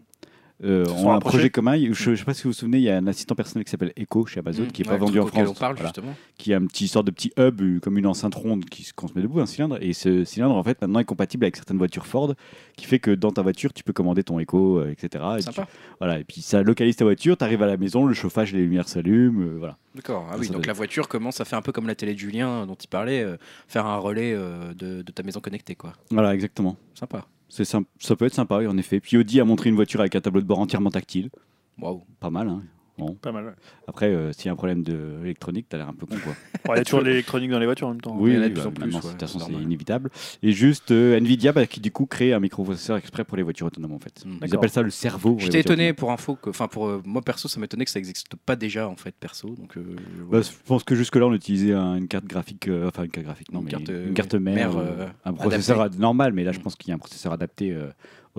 [0.64, 1.76] euh, ont un projet commun.
[1.78, 3.70] Je, je sais pas si vous vous souvenez, il y a un assistant personnel qui
[3.70, 5.48] s'appelle Echo chez Amazon, qui est pas vendu en France.
[5.48, 5.89] On parle Voilà.
[5.90, 6.14] justement.
[6.36, 8.64] qui est un petit sorte de petit hub, euh, comme une enceinte ronde
[8.97, 9.78] qu'on se met debout, un cylindre.
[9.80, 12.35] Et ce cylindre, en fait, maintenant est compatible avec certaines voitures Ford,
[12.76, 15.24] qui fait que dans ta voiture, tu peux commander ton Echo, euh, etc.
[15.35, 15.68] Et tu- Sympa.
[16.01, 16.18] voilà.
[16.18, 18.89] Et puis ça localise ta voiture, tu arrives à la maison, le chauffage, les lumières
[18.89, 19.76] s'allument, euh, voilà.
[19.94, 20.28] D'accord.
[20.30, 22.66] Ah oui, donc la voiture commence à faire un peu comme la télé de Julien
[22.66, 23.24] dont il parlait,
[23.66, 25.93] faire un relais de, de ta maison connectée, quoi.
[26.10, 26.76] Voilà, exactement.
[26.94, 27.26] Sympa.
[27.48, 29.00] Ça peut être sympa, en effet.
[29.00, 31.30] Puis Audi a montré une voiture avec un tableau de bord entièrement tactile.
[31.78, 32.04] Waouh.
[32.20, 32.62] Pas mal, hein.
[32.98, 33.14] Bon.
[33.14, 33.44] Pas mal.
[33.46, 33.52] ouais.
[33.86, 36.34] Après, euh, s'il y a un problème de électronique, t'as l'air un peu con, quoi.
[36.74, 38.16] Il y a toujours de l'électronique dans les voitures en même temps.
[38.18, 39.38] Oui, il y en a oui, de plus bah, en plus, ouais, de toute façon,
[39.38, 40.10] c'est inévitable.
[40.42, 43.66] Et juste euh, Nvidia, bah, qui du coup crée un microprocesseur exprès pour les voitures
[43.68, 44.24] autonomes, en fait.
[44.26, 44.38] Mm.
[44.44, 45.36] Ils appellent ça le cerveau.
[45.38, 48.34] J'étais étonné pour info que, enfin pour euh, moi perso, ça m'étonnait que ça n'existe
[48.36, 49.48] pas déjà en fait perso.
[49.54, 49.82] Donc euh,
[50.30, 53.24] Bah, je pense que jusque-là, on utilisait un- une carte graphique, euh, enfin une carte
[53.26, 56.58] graphique, non, Une mais carte, une carte mère, mère, un processeur normal, mais là, je
[56.58, 56.62] Mm.
[56.62, 57.74] pense qu'il y a un processeur adapté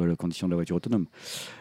[0.02, 1.06] euh, aux conditions de la voiture autonome.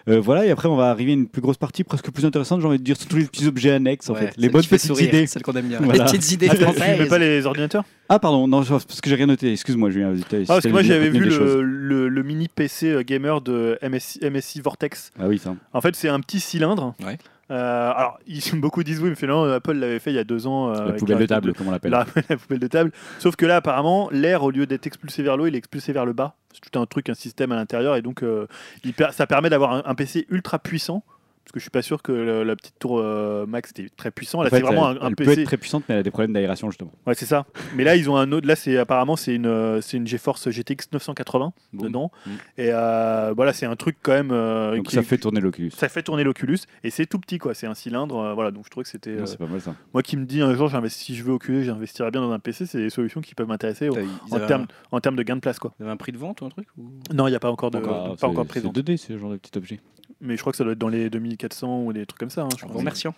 [0.08, 2.60] Euh, voilà, et après, on va arriver à une plus grosse partie, presque plus intéressante,
[2.60, 4.62] j'ai envie de dire, sur tous les petits objets annexes, en Ouais, fait, les bonnes
[4.62, 5.26] petites sourire, idées.
[5.26, 5.80] celle qu'on aime bien.
[5.80, 6.04] Voilà.
[6.04, 7.08] Les petites idées Ah, tu- mets françaises.
[7.08, 7.84] pas les ordinateurs?
[8.08, 10.14] Ah, pardon, non, je- parce que j'ai rien noté, excuse-moi, Julien.
[10.32, 14.20] Ah, parce que moi j'avais vu le, le- le mini PC euh, gamer de MSI,
[14.22, 15.10] MSI Vortex.
[15.18, 15.54] Ah oui, ça.
[15.72, 16.94] En fait, c'est un petit cylindre.
[17.04, 17.18] Ouais.
[17.50, 20.46] Euh, alors, ils, beaucoup disent oui, mais finalement, Apple l'avait fait il y a deux
[20.46, 20.70] ans.
[20.74, 21.90] euh, La poubelle de table, comme on l'appelle.
[21.92, 22.92] La, la poubelle de table.
[23.18, 25.92] Sauf que là, apparemment, l'air, au lieu d'être expulsé vers le haut, il est expulsé
[25.92, 26.34] vers le bas.
[26.52, 27.96] C'est tout un truc, un système à l'intérieur.
[27.96, 28.46] Et donc, euh,
[28.84, 31.04] il ça permet d'avoir un, un PC ultra puissant.
[31.48, 34.10] Parce que je suis pas sûr que le- la petite tour euh, Max était très
[34.10, 34.42] puissant.
[34.42, 35.40] Là, En fait, c'est vraiment elle, un, un elle peut PC.
[35.40, 36.92] être très puissante, mais elle a des problèmes d'aération, justement.
[37.06, 37.46] Ouais, c'est ça.
[37.74, 38.46] Mais là, ils ont un autre.
[38.46, 41.86] Là, c'est apparemment c'est une euh, c'est une GeForce GTX 980 Boum.
[41.86, 42.12] dedans.
[42.26, 42.30] Mm.
[42.58, 44.30] Et euh, voilà, c'est un truc quand même.
[44.30, 45.70] euh, Donc qui ça fait tourner l'Oculus.
[45.70, 47.54] ça fait tourner l'Oculus et c'est tout petit quoi.
[47.54, 48.18] C'est un cylindre.
[48.18, 49.12] euh, voilà, donc je trouvais que c'était.
[49.16, 49.74] Non, euh, C'est pas mal ça.
[49.94, 52.38] moi qui me dis un jour, j'investis- si je veux Oculus, j'investirais bien dans un
[52.40, 52.66] PC.
[52.66, 55.16] C'est des solutions qui peuvent m'intéresser au- T'as- ils en avaient termes un- en termes
[55.16, 55.72] de gain de place quoi.
[55.80, 57.50] ils avaient un prix de vente ou un truc ou- Non, il n'y a pas
[57.50, 58.70] encore de Ah, pas c'est- encore C'est présent.
[58.72, 59.80] 2D, ce genre de petit objet.
[60.20, 62.42] Mais je crois que ça doit être dans les 2400 ou des trucs comme ça.
[62.42, 63.14] hein, je En vous remerciant.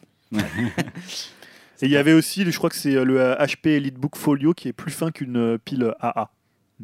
[1.83, 4.69] Et il y avait aussi, je crois que c'est euh, le HP EliteBook Folio qui
[4.69, 6.31] est plus fin qu'une euh, pile AA.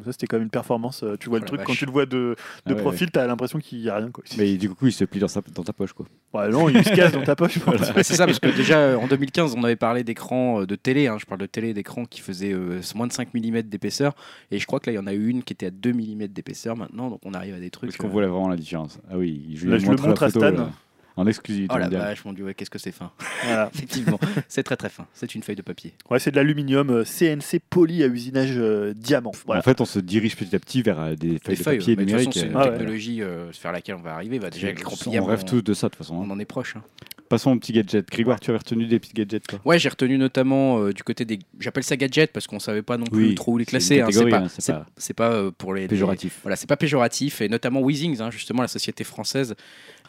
[0.05, 1.03] Ça, c'était quand même une performance.
[1.03, 3.09] euh, Tu vois Oh le truc, quand tu le vois de, de Ah ouais, profil,
[3.11, 4.09] t'as l'impression qu'il y a rien.
[4.11, 4.23] Quoi.
[4.37, 6.05] Mais du coup, il se plie dans, sa- dans ta poche, quoi.
[6.33, 7.57] Ouais, non, il se casse dans ta poche.
[7.97, 11.07] c'est ça, parce que déjà euh, en 2015, on avait parlé d'écran euh, de télé,
[11.07, 14.13] hein, je parle de télé d'écran qui faisait euh, moins de 5 mm d'épaisseur,
[14.51, 15.93] et je crois que là il y en a eu une qui était à 2
[15.93, 17.89] mm d'épaisseur maintenant, donc on arrive à des trucs.
[17.89, 20.39] Est-ce qu'on voit vraiment la différence Ah oui, je, Là, je le montre à Stan.
[20.51, 20.69] là,
[21.17, 22.01] en exclusivité Oh la mondiale.
[22.03, 23.11] vache, mon dieu, ouais, qu'est-ce que c'est fin.
[23.45, 23.69] Voilà.
[23.75, 25.05] Effectivement, c'est très très fin.
[25.13, 25.93] C'est une feuille de papier.
[26.09, 29.31] Ouais, c'est de l'aluminium euh, CNC poli à usinage euh, diamant.
[29.45, 29.59] Voilà.
[29.59, 31.95] En fait, on se dirige petit à petit vers euh, des feuilles de feuilles, papier
[31.95, 32.33] de toute façon, numériques.
[32.39, 34.39] c'est une euh, Ah technologie euh, vers laquelle on va arriver.
[34.39, 34.67] Bah, déjà,
[35.07, 36.15] on rêve on- tous de ça, de toute façon.
[36.15, 36.29] on hein.
[36.31, 36.75] en est proche.
[36.77, 36.83] hein.
[37.29, 38.07] Passons aux petits gadgets.
[38.09, 39.59] Grégoire, tu avais retenu des petits gadgets, toi?
[39.65, 41.39] Ouais, j'ai retenu notamment euh, du côté des.
[41.59, 43.99] J'appelle ça gadget parce qu'on savait pas non plus Oui, trop où les classer.
[43.99, 45.89] hein, C'est pas, hein, c'est c'est- pas- c'est pas euh, pour les.
[45.89, 46.39] Péjoratif.
[46.43, 49.55] Voilà, c'est pas péjoratif et notamment Weezings, hein, justement la société française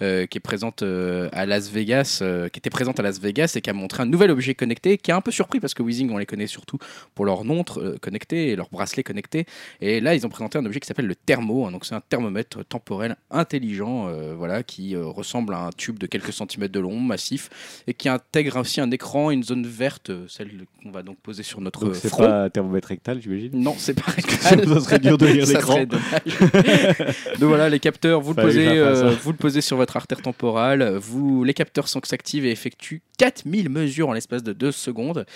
[0.03, 3.53] euh, qui est présente euh, à Las Vegas, euh, qui était présente à Las Vegas
[3.57, 5.83] et qui a montré un nouvel objet connecté qui a un peu surpris parce que
[5.83, 6.79] Weezing on les connaît surtout
[7.15, 9.47] pour leurs montres connectées et leurs bracelets connectés
[9.81, 12.01] et là ils ont présenté un objet qui s'appelle le thermo, hein, donc c'est un
[12.01, 17.83] thermomètre temporel intelligent, voilà qui ressemble à un tube de quelques centimètres de long, massif
[17.87, 20.51] et qui intègre aussi un écran, et une zone verte, celle
[20.83, 23.51] qu'on va donc poser sur notre Donc, c'est pas thermomètre rectal, j'imagine?
[23.53, 24.81] Non, c'est pas Ça rectal.
[24.81, 25.85] serait dur de lire Ça l'écran.
[27.39, 29.16] Donc voilà, les capteurs, vous le, posez, euh, hein.
[29.23, 30.97] vous le posez sur votre artère temporale.
[30.97, 35.27] Vous, les capteurs sont s'activent et effectuent 4000 mesures en l'espace de 2 secondes.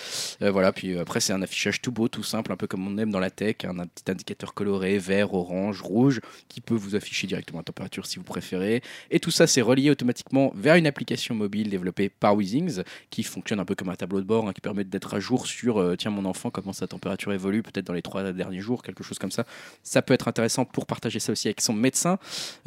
[0.41, 2.97] Euh, voilà, puis après, c'est un affichage tout beau, tout simple, un peu comme on
[2.99, 3.57] aime dans la tech.
[3.65, 8.17] Un, petit indicateur coloré, vert, orange, rouge, qui peut vous afficher directement la température si
[8.17, 8.83] vous préférez.
[9.11, 13.61] Et tout ça, c'est relié automatiquement vers une application mobile développée par Weezings, qui fonctionne
[13.61, 15.97] un peu comme un tableau de bord, hein, qui permet d'être à jour sur, euh,
[15.97, 19.19] tiens, mon enfant, comment sa température évolue, peut-être dans les trois derniers jours, quelque chose
[19.19, 19.45] comme ça.
[19.83, 22.19] Ça peut être intéressant pour partager ça aussi avec son médecin.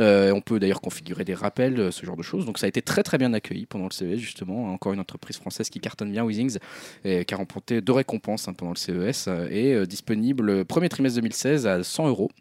[0.01, 2.45] Euh, on peut d'ailleurs configurer des rappels, euh, ce genre de choses.
[2.45, 4.71] Donc ça a été très très bien accueilli pendant le CES justement.
[4.73, 6.57] Encore une entreprise française qui cartonne bien, Weezings,
[7.03, 10.65] et qui a remporté deux récompenses hein, pendant le CES euh, et euh, disponible euh,
[10.65, 12.31] premier trimestre 2016 à 100 euros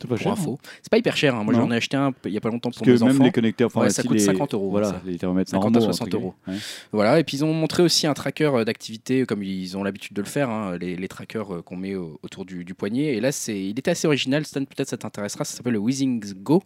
[0.00, 0.32] C'est pas pour cher.
[0.32, 0.58] info.
[0.82, 1.34] C'est pas hyper cher.
[1.34, 1.44] hein.
[1.44, 3.08] Moi j'en ai acheté un il y a pas longtemps Parce pour que mes même
[3.16, 3.24] enfants.
[3.24, 6.08] les connecteurs Ouais, ça coûte les- 50 euros, Voilà, les thermomètres 50 à normaux, 60
[6.08, 6.24] entre guillemets.
[6.24, 6.34] euros.
[6.46, 6.54] Ouais.
[6.92, 10.14] Voilà, et puis ils ont montré aussi un tracker euh, d'activité, comme ils ont l'habitude
[10.16, 13.14] de le faire, hein, les, les trackers euh, qu'on met au- autour du, du poignet.
[13.16, 16.34] Et là, c'est, il était assez original, Stan, peut-être ça t'intéressera, ça s'appelle le Weezings
[16.34, 16.62] Go.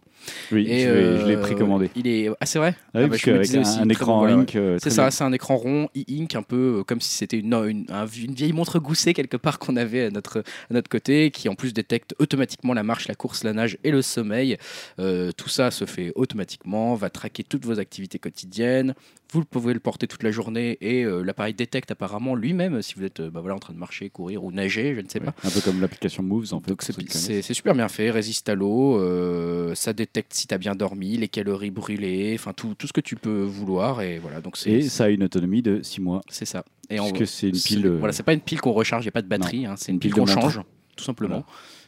[0.51, 1.89] Oui, Et, je l'ai- je l'ai euh, précommandé.
[1.95, 2.29] Il est...
[2.39, 2.75] Ah, c'est vrai?
[2.77, 5.31] Ah oui, Ah bah, parce qu'avec un, un écran Ink, euh, C'est ça, c'est un
[5.33, 8.79] écran rond, e-ink, un peu euh, comme si c'était une, une, un- une vieille montre
[8.79, 10.39] goussée quelque part qu'on avait à notre,
[10.69, 13.91] à notre côté, qui en plus détecte automatiquement la marche, la course, la nage et
[13.91, 14.57] le sommeil.
[14.99, 18.93] Euh, tout ça se fait automatiquement, va traquer toutes vos activités quotidiennes.
[19.31, 23.03] Vous pouvez le porter toute la journée et euh, l'appareil détecte apparemment lui-même si vous
[23.03, 25.25] êtes euh, bah voilà, en train de marcher, courir ou nager, je ne sais Ouais,
[25.25, 25.33] pas.
[25.43, 26.73] Un peu comme l'application Moves en fait.
[27.09, 31.17] C'est super bien fait, résiste à l'eau, euh, ça détecte si tu as bien dormi,
[31.17, 34.69] les calories brûlées, enfin tout, tout ce que tu peux vouloir et voilà donc c'est
[34.71, 36.21] Et ça a une autonomie de 6 mois.
[36.29, 36.63] c'est ça.
[36.89, 37.87] Et Parce on- que c'est une pile.
[37.87, 39.87] Voilà, c'est pas une pile qu'on recharge, il n'y a pas de batterie, hein, c'est
[39.91, 40.59] une, une pile pile qu'on change,
[40.95, 41.43] tout simplement.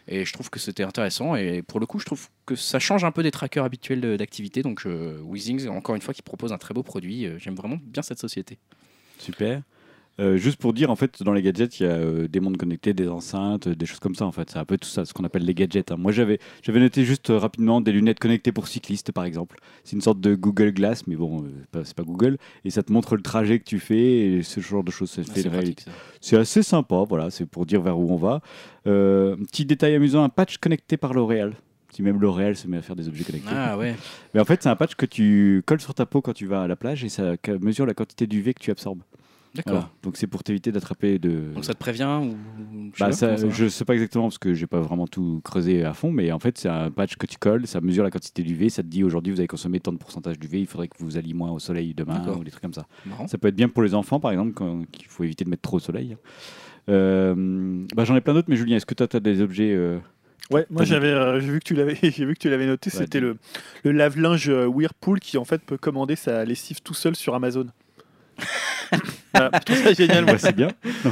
[0.07, 1.35] Et je trouve que c'était intéressant.
[1.35, 4.61] Et pour le coup, je trouve que ça change un peu des trackers habituels d'activité.
[4.61, 7.25] Donc, je, Weezings, encore une fois, qui propose un très beau produit.
[7.25, 8.59] Euh, J'aime vraiment bien cette société.
[9.17, 9.61] Super.
[10.19, 12.57] Euh, juste pour dire, en fait, dans les gadgets, il y a euh, des montres
[12.57, 14.25] connectées, des enceintes, euh, des choses comme ça.
[14.25, 15.91] En fait, c'est un peu tout ça, ce qu'on appelle les gadgets.
[15.91, 15.97] hein.
[15.97, 19.57] Moi, j'avais, j'avais noté juste euh, rapidement des lunettes connectées pour cyclistes, par exemple.
[19.83, 22.93] C'est une sorte de Google Glass, mais bon, pas- c'est pas Google, et ça te
[22.93, 25.09] montre le trajet que tu fais et ce genre de choses.
[25.11, 25.85] Ça Ah, fait c'est.
[26.21, 28.39] C'est assez sympa, voilà, c'est pour dire vers où on va.
[28.85, 31.53] Petit détail amusant, un patch connecté par L'Oréal.
[31.91, 33.49] Si même L'Oréal se met à faire des objets connectés.
[33.53, 33.95] Ah ouais.
[34.33, 36.63] Mais en fait, c'est un patch que tu colles sur ta peau quand tu vas
[36.63, 39.01] à la plage et ça mesure la quantité d'UV que tu absorbes.
[39.55, 39.73] D'accord.
[39.73, 39.89] Voilà.
[40.03, 41.53] Donc c'est pour t'éviter d'attraper de.
[41.53, 42.35] Donc ça te prévient ou
[42.93, 45.39] je sais Bah, ça- ça je sais pas exactement parce que j'ai pas vraiment tout
[45.43, 48.11] creusé à fond, mais en fait c'est un patch que tu colles, ça mesure la
[48.11, 50.87] quantité d'UV, ça te dit aujourd'hui vous avez consommé tant de pourcentage d'UV, il faudrait
[50.89, 52.85] que vous alliez moins au soleil demain ou des trucs comme ça.
[53.05, 53.27] Marrant.
[53.27, 55.61] Ça peut être bien pour les enfants par exemple, quand il faut éviter de mettre
[55.61, 56.17] trop au soleil.
[56.89, 59.71] Euh, bah, J'en ai plein d'autres, mais Julien, est-ce que toi tu as des objets
[59.73, 59.97] euh,
[60.51, 62.89] Ouais, moi j'avais euh, j'ai vu que tu l'avais j'ai vu que tu l'avais noté,
[62.91, 63.37] Ouais, c'était le,
[63.83, 67.67] le lave-linge euh, Whirlpool qui en fait peut commander sa lessive tout seul sur Amazon.
[69.33, 70.23] Voilà, je trouve ça génial.
[70.25, 70.33] moi.
[70.33, 70.69] bah, C'est bien.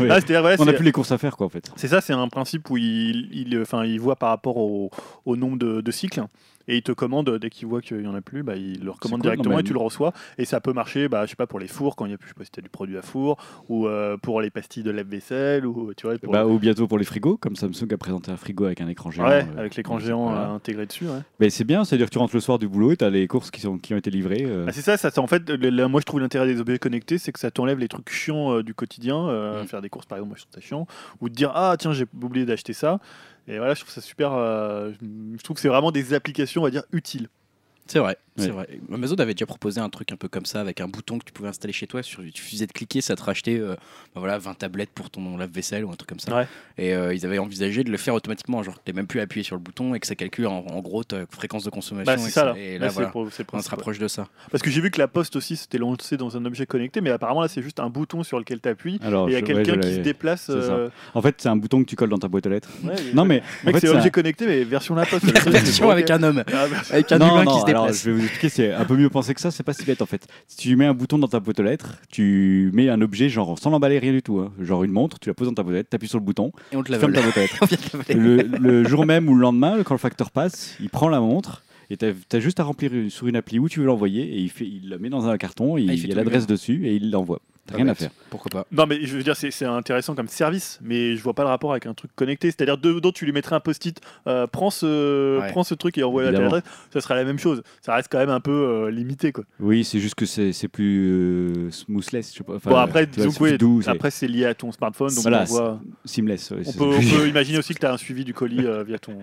[0.10, 0.20] Ah,
[0.60, 1.72] on n'a plus les courses à faire quoi en fait.
[1.76, 4.92] C'est ça, c'est un principe où il, il, enfin, il voit par rapport au,
[5.26, 6.24] au nombre de, de cycles
[6.68, 8.92] et il te commande dès qu'il voit qu'il n'y en a plus, bah, il le
[8.92, 10.14] recommande cool, directement et tu le reçois.
[10.38, 12.18] Et ça peut marcher, bah, je sais pas, pour les fours quand il y a
[12.18, 13.38] plus, je sais pas si t'as du produit à four
[13.70, 16.18] ou euh, pour les pastilles de lave-vaisselle ou tu vois.
[16.18, 16.32] Pour...
[16.34, 19.12] Bah, ou bientôt pour les frigos, comme Samsung a présenté un frigo avec un écran
[19.12, 19.26] géant.
[19.28, 20.52] ouais, euh, avec l'écran géant voilà.
[20.52, 21.06] euh, intégré dessus.
[21.06, 21.20] Ouais.
[21.40, 23.28] Mais c'est bien, c'est-à-dire que tu rentres le soir du boulot et tu as les
[23.28, 24.44] courses qui, sont, qui ont été livrées.
[24.46, 27.32] euh, Bah, c'est ça, ça en fait, moi je trouve l'intérêt des objets connectés, c'est
[27.32, 29.68] que ça t'enlève les trucs chiants euh, du quotidien, euh, Mm.
[29.68, 30.88] faire des courses par exemple, moi je trouve ça chiant,
[31.22, 33.00] ou de dire ah tiens j'ai oublié d'acheter ça.
[33.48, 34.34] Et voilà, je trouve ça super.
[34.34, 37.28] euh, je trouve que c'est vraiment des applications, on va dire, utiles.
[37.86, 38.46] C'est vrai, Ouais.
[38.46, 38.68] c'est vrai.
[38.92, 41.34] Amazon avait déjà proposé un truc un peu comme ça avec un bouton que tu
[41.34, 42.02] pouvais installer chez toi.
[42.02, 43.76] Sur, il suffisait de cliquer, ça te rachetait euh,
[44.16, 46.36] bah voilà, 20 tablettes pour ton lave-vaisselle ou un truc comme ça.
[46.36, 46.48] Ouais.
[46.80, 49.24] Et euh, ils avaient envisagé de le faire automatiquement, genre que tu même plus à
[49.24, 52.06] appuyer sur le bouton et que ça calcule en, en gros ta fréquence de consommation.
[52.16, 52.54] Bah, et ça là.
[52.58, 54.28] Et Là, là, c'est voilà, pour- c'est le on se rapproche de ça.
[54.50, 57.12] Parce que j'ai vu que la poste aussi c'était lancé dans un objet connecté, mais
[57.12, 58.98] apparemment là c'est juste un bouton sur lequel tu appuies.
[59.04, 60.48] Alors, Et il y a quelqu'un ouais, qui se déplace.
[60.50, 62.70] euh, En fait, c'est un bouton que tu colles dans ta boîte aux lettres.
[62.84, 65.26] ouais, Non, mais en Mec, fait, c'est objet connecté, mais version la poste.
[65.50, 68.24] Version avec un homme, Ah, bah, avec un humain qui se alors, je vais vous
[68.24, 70.28] expliquer, c'est un peu mieux pensé que ça, c'est pas si bête en fait.
[70.48, 73.58] Si tu mets un bouton dans ta boîte aux lettres, tu mets un objet, genre
[73.60, 74.52] sans l'emballer, rien du tout, hein.
[74.62, 76.52] genre une montre, tu la poses dans ta boîte aux lettres, t'appuies sur le bouton,
[76.72, 77.22] Et on te la ferme vole.
[77.22, 77.58] ta boîte aux lettres.
[77.62, 78.04] On vient de la
[78.44, 78.44] voler.
[78.58, 81.64] le, le jour même ou le lendemain, quand le facteur passe, il prend la montre
[81.90, 84.40] et tu as, juste à remplir une- sur une appli où tu veux l'envoyer et
[84.40, 86.16] il, fait, il la met dans un carton, et Ah, il il, y a tout
[86.18, 87.40] l'adresse dessus et il l'envoie.
[87.66, 88.00] T'as rien à bête.
[88.00, 88.10] faire.
[88.30, 91.34] Pourquoi pas Non, mais je veux dire, c'est c'est intéressant comme service, mais je vois
[91.34, 92.52] pas le rapport avec un truc connecté.
[92.52, 95.50] C'est-à-dire, dedans, tu lui mettrais un post-it, euh, prends, ce, Ouais.
[95.52, 96.58] prends ce truc et envoie-le à telle Évidemment.
[96.58, 97.64] adresse, ça serait la même chose.
[97.82, 99.46] Ça reste quand même un peu euh, limité, quoi.
[99.60, 102.56] Oui, c'est juste que c'est c'est plus euh, smoothless, je sais pas.
[102.56, 105.80] Enfin, bon, après, tu c'est doux, après lié à ton smartphone, donc Voilà, on, voit-
[106.06, 106.52] seamless.
[106.52, 107.16] ouais, on peut, ça.
[107.16, 109.18] on peut imaginer aussi que tu as un suivi du colis euh, via ton.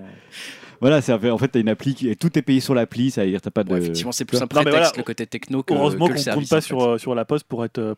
[0.81, 2.61] Voilà, c'est un peu- en fait, tu as une appli, qui, et tout est payé
[2.61, 3.71] sur l'appli, ça veut dire t'as pas de.
[3.73, 6.49] Ouais, Effectivement, c'est plus un prétexte voilà, le côté techno que, Heureusement qu'on ne compte
[6.49, 6.89] pas en sur, fait.
[6.89, 7.95] euh, sur la poste pour être euh,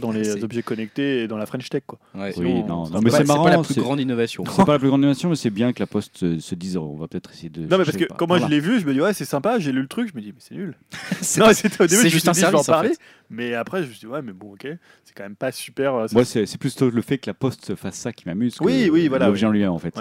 [0.00, 1.98] dans les C'est- objets connectés et dans la French Tech, quoi.
[2.14, 2.32] Ouais.
[2.36, 3.44] Oui, Sinon, non, me mais c'est marrant.
[3.44, 4.44] pas la plus c'est- grande innovation.
[4.46, 6.76] C'est pas la plus grande innovation, mais c'est bien que la Poste se, se dise
[6.76, 7.62] on va peut-être essayer de.
[7.62, 9.58] Non, mais parce que quand moi je l'ai vu, je me dis, ouais, c'est sympa,
[9.58, 10.74] j'ai lu le truc, je me dis, mais c'est nul.
[11.20, 12.54] C'est Non, pas- c'était au début, c'est je me juste suis un dit, je vais
[12.58, 12.88] en parler.
[12.90, 12.98] fait.
[13.30, 14.66] Mais après, je me suis dit, ouais, mais bon, ok,
[15.04, 15.94] c'est quand même pas super.
[15.94, 18.56] euh, Moi, c'est c'est plutôt le fait que la Poste fasse ça qui m'amuse.
[18.58, 19.94] que Oui, oui, voilà, L'objet en lui-même, en fait.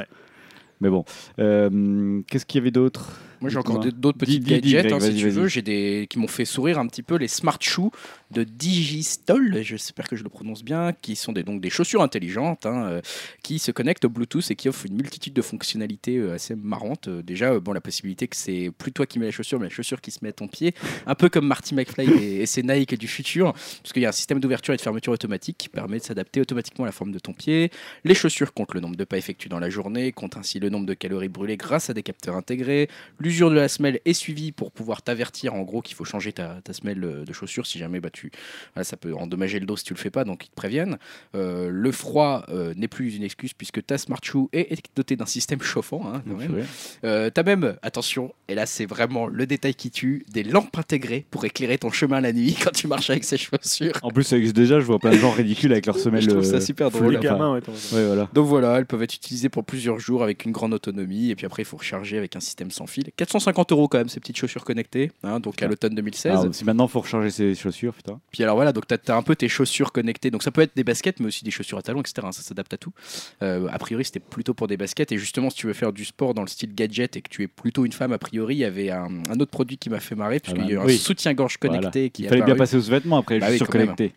[0.81, 1.05] Mais bon.
[1.39, 3.19] Euh, Qu'est-ce qu'il y avait d'autre?
[3.43, 5.49] Moi j'ai encore d'autres dis, gadgets hein, si tu veux.
[5.49, 7.91] J'ai des qui m'ont fait sourire un petit peu les smart shoes
[8.31, 12.65] de Digistol, j'espère que je le prononce bien, qui sont des, donc des chaussures intelligentes
[12.65, 13.01] hein, euh,
[13.43, 17.09] qui se connectent au Bluetooth et qui offrent une multitude de fonctionnalités euh, assez marrantes.
[17.09, 19.65] Euh, déjà, euh, bon la possibilité que c'est plus toi qui mets la chaussure, mais
[19.65, 20.73] la chaussure qui se met à ton pied,
[21.05, 24.09] un peu comme Marty McFly et, et ses Nike du futur, parce qu'il y a
[24.09, 27.11] un système d'ouverture et de fermeture automatique qui permet de s'adapter automatiquement à la forme
[27.11, 27.71] de ton pied.
[28.05, 30.85] Les chaussures comptent le nombre de pas effectués dans la journée, comptent ainsi le nombre
[30.85, 32.89] de calories brûlées grâce à des capteurs intégrés.
[33.19, 36.59] L'usure de la semelle est suivie pour pouvoir t'avertir en gros qu'il faut changer ta,
[36.63, 38.31] ta semelle euh, de chaussure si jamais bah, tu,
[38.73, 40.97] voilà, ça peut endommager le dos si tu le fais pas, donc ils te préviennent.
[41.35, 45.25] Euh, le froid euh, n'est plus une excuse puisque ta smart shoe est dotée d'un
[45.25, 46.03] système chauffant.
[46.05, 46.65] hein, quand même.
[47.03, 51.25] Euh, T'as même, attention, et là c'est vraiment le détail qui tue, des lampes intégrées
[51.31, 53.93] pour éclairer ton chemin la nuit quand tu marches avec ces chaussures.
[54.01, 56.21] En plus, ça existe déjà, je vois plein de gens ridicules avec leurs semelles.
[56.21, 57.11] Je trouve ça super drôle.
[57.11, 57.71] les enfin, gamins, ouais, attends.
[57.93, 58.29] Ouais, voilà.
[58.33, 61.29] Donc voilà, elles peuvent être utilisées pour plusieurs jours avec une grande autonomie.
[61.29, 63.11] Et puis après, il faut recharger avec un système sans fil.
[63.17, 65.11] 450 euros quand même, ces petites chaussures connectées.
[65.23, 66.31] hein, donc à l'automne 2016.
[66.31, 68.19] Alors, si maintenant, faut recharger ses chaussures, putain.
[68.31, 70.31] Puis alors voilà, donc tu as, un peu tes chaussures connectées.
[70.31, 72.15] Donc ça peut être des baskets, mais aussi des chaussures à talons, etc.
[72.23, 72.91] hein, ça s'adapte à tout.
[73.41, 75.11] Euh, a priori, c'était plutôt pour des baskets.
[75.11, 77.43] Et justement, si tu veux faire du sport dans le style gadget et que tu
[77.43, 79.99] es plutôt une femme, a priori, il y avait un, un autre produit qui m'a
[79.99, 82.09] fait marrer, puisqu'il y a eu un soutien-gorge connecté Voilà.
[82.09, 84.13] qui Il fallait bien passer aux vêtements après, Bah juste oui, connecté.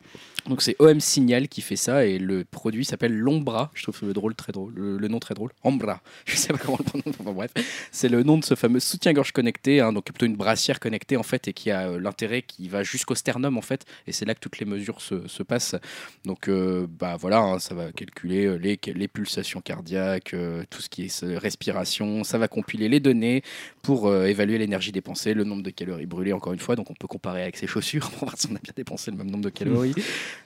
[0.48, 3.73] Donc c'est OM Signal qui fait ça et le produit s'appelle l'Ombra.
[3.74, 5.51] Je trouve le drôle très drôle, le, le nom très drôle.
[5.64, 6.01] Ombra.
[6.24, 7.16] Je sais pas comment le prononcer.
[7.20, 7.51] Enfin, bref,
[7.90, 11.22] c'est le nom de ce fameux soutien-gorge connecté, hein, donc plutôt une brassière connectée en
[11.22, 14.34] fait et qui a euh, l'intérêt qui va jusqu'au sternum en fait et c'est là
[14.34, 15.76] que toutes les mesures se, se passent.
[16.24, 20.34] Donc euh, bah voilà, hein, ça va calculer euh, les, les pulsations cardiaques,
[20.70, 23.42] tout ce qui est respiration, ça va compiler les données
[23.82, 26.76] pour évaluer l'énergie dépensée, le nombre de calories brûlées encore une fois.
[26.76, 29.16] Donc on peut comparer avec ses chaussures pour voir si on a bien dépensé le
[29.16, 29.94] même nombre de calories.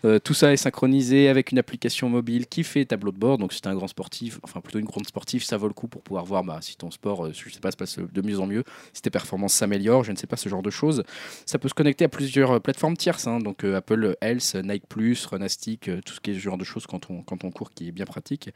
[0.24, 3.38] Tout ça est synchronisé avec une application mobile qui fait tableau de bord.
[3.38, 5.88] Donc, si tu un grand sportif, enfin plutôt une grande sportive, ça vaut le coup
[5.88, 8.47] pour pouvoir voir bah, si ton sport, je sais pas, se passe de mieux en
[8.47, 8.62] mieux,
[8.93, 11.02] si tes performances s'améliorent, je ne sais pas, ce genre de choses.
[11.47, 14.85] Ça peut se connecter à plusieurs euh, plateformes tierces, hein, donc euh, Apple Health, Nike
[14.89, 17.51] Plus, Runastic, euh, tout ce qui est ce genre de choses quand on, quand on
[17.51, 18.51] court qui est bien pratique.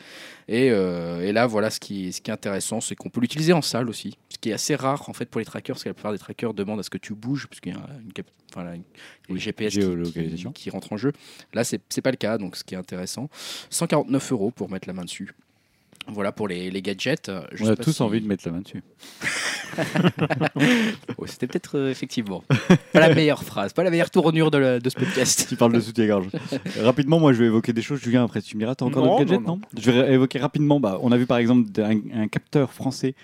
[0.48, 3.62] Et, et là, voilà, ce qui, ce qui est intéressant, c'est qu'on peut l'utiliser en
[3.62, 5.94] salle aussi, ce qui est assez rare en fait pour les trackers, parce que la
[5.94, 8.64] plupart des trackers demandent à ce que tu bouges, puisqu'il y a une, cap- enfin,
[8.64, 8.82] là, une-
[9.28, 10.52] une GPS qui- géolocalisation.
[10.52, 11.12] qui, qui rentre en jeu.
[11.54, 13.28] Là, c'est pas le cas, donc ce qui est intéressant.
[13.70, 15.30] 149 euros pour mettre la main dessus.
[16.08, 17.28] Voilà pour les, les gadgets.
[17.28, 18.82] Euh, Je On a tous si- envie de mettre la main dessus.
[21.26, 22.44] C'était peut-être euh, effectivement
[22.92, 25.46] pas la meilleure phrase, pas la meilleure tournure de, la- de ce podcast.
[25.48, 26.26] Tu parles de soutien-gorge.
[26.82, 28.00] rapidement, moi, je vais évoquer des choses.
[28.00, 30.78] Julien, après, tu me diras, t'as encore d'autres gadgets, non, non, Je vais évoquer rapidement.
[30.80, 33.14] Bah, on a vu par exemple un, un capteur français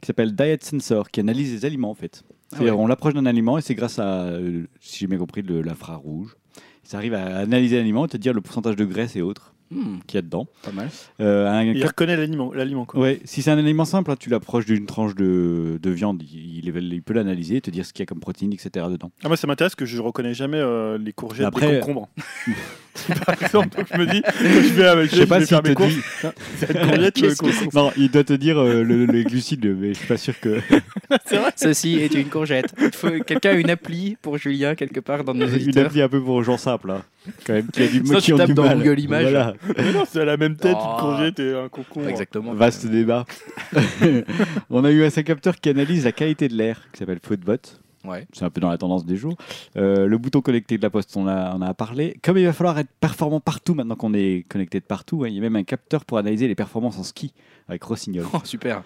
[0.00, 2.24] qui s'appelle Diet Sensor qui analyse les aliments en fait.
[2.26, 2.82] Ah C'est-à-dire, ouais.
[2.84, 6.36] On l'approche d'un aliment et c'est grâce à, euh, si j'ai bien compris, de l'infrarouge.
[6.82, 9.98] Ça arrive à analyser l'aliment et te dire le pourcentage de graisse et autres Hmm,
[10.06, 10.46] qu'il y a dedans.
[10.62, 10.88] pas mal.
[11.20, 13.00] Euh, un Il cap- reconnaît l'aliment, l'aliment, quoi.
[13.00, 16.64] Ouais, si c'est un aliment simple, hein, tu l'approches d'une tranche de, de viande, il,
[16.66, 18.86] il- il peut l'analyser et te dire ce qu'il y a comme protéines, etc.
[18.90, 19.10] dedans.
[19.24, 22.08] Ah, moi, ça m'intéresse que je reconnais jamais euh, les courgettes, Après- les concombres.
[23.26, 25.62] Par exemple, donc je me dis, je vais, avec Je sais pas vais s'il faire
[25.62, 25.90] te mes courses.
[25.94, 26.00] dit.
[26.58, 29.24] Cette courgette, je veux Qu'est-ce qu'on- que Non, il doit te dire euh, le- les
[29.24, 30.60] glucides, mais je suis pas sûr que.
[31.26, 32.72] C'est vrai Ceci est une courgette.
[32.80, 35.86] Il faut quelqu'un a une appli pour Julien quelque part dans nos Une auditeurs.
[35.86, 37.02] appli un peu pour gens simples, là.
[37.46, 38.78] Quand même, qui a du, qui tu ont tapes du dans mal.
[38.78, 39.22] Google Images.
[39.30, 40.94] Voilà, Mais non, c'est la même tête, Oh.
[40.94, 42.08] une courgette et un concombre.
[42.08, 42.52] Exactement.
[42.54, 43.24] vaste débat.
[44.70, 47.56] On a eu un capteur qui analyse la qualité de l'air, qui s'appelle Footbot.
[48.04, 48.26] Ouais.
[48.32, 49.36] C'est un peu dans la tendance des jours.
[49.76, 52.16] Euh, le bouton connecté de la poste, on a, on a parlé.
[52.22, 55.34] Comme il va falloir être performant partout maintenant qu'on est connecté de partout, hein, il
[55.34, 57.32] y a même un capteur pour analyser les performances en ski
[57.68, 58.26] avec Rossignol.
[58.32, 58.82] Oh, super.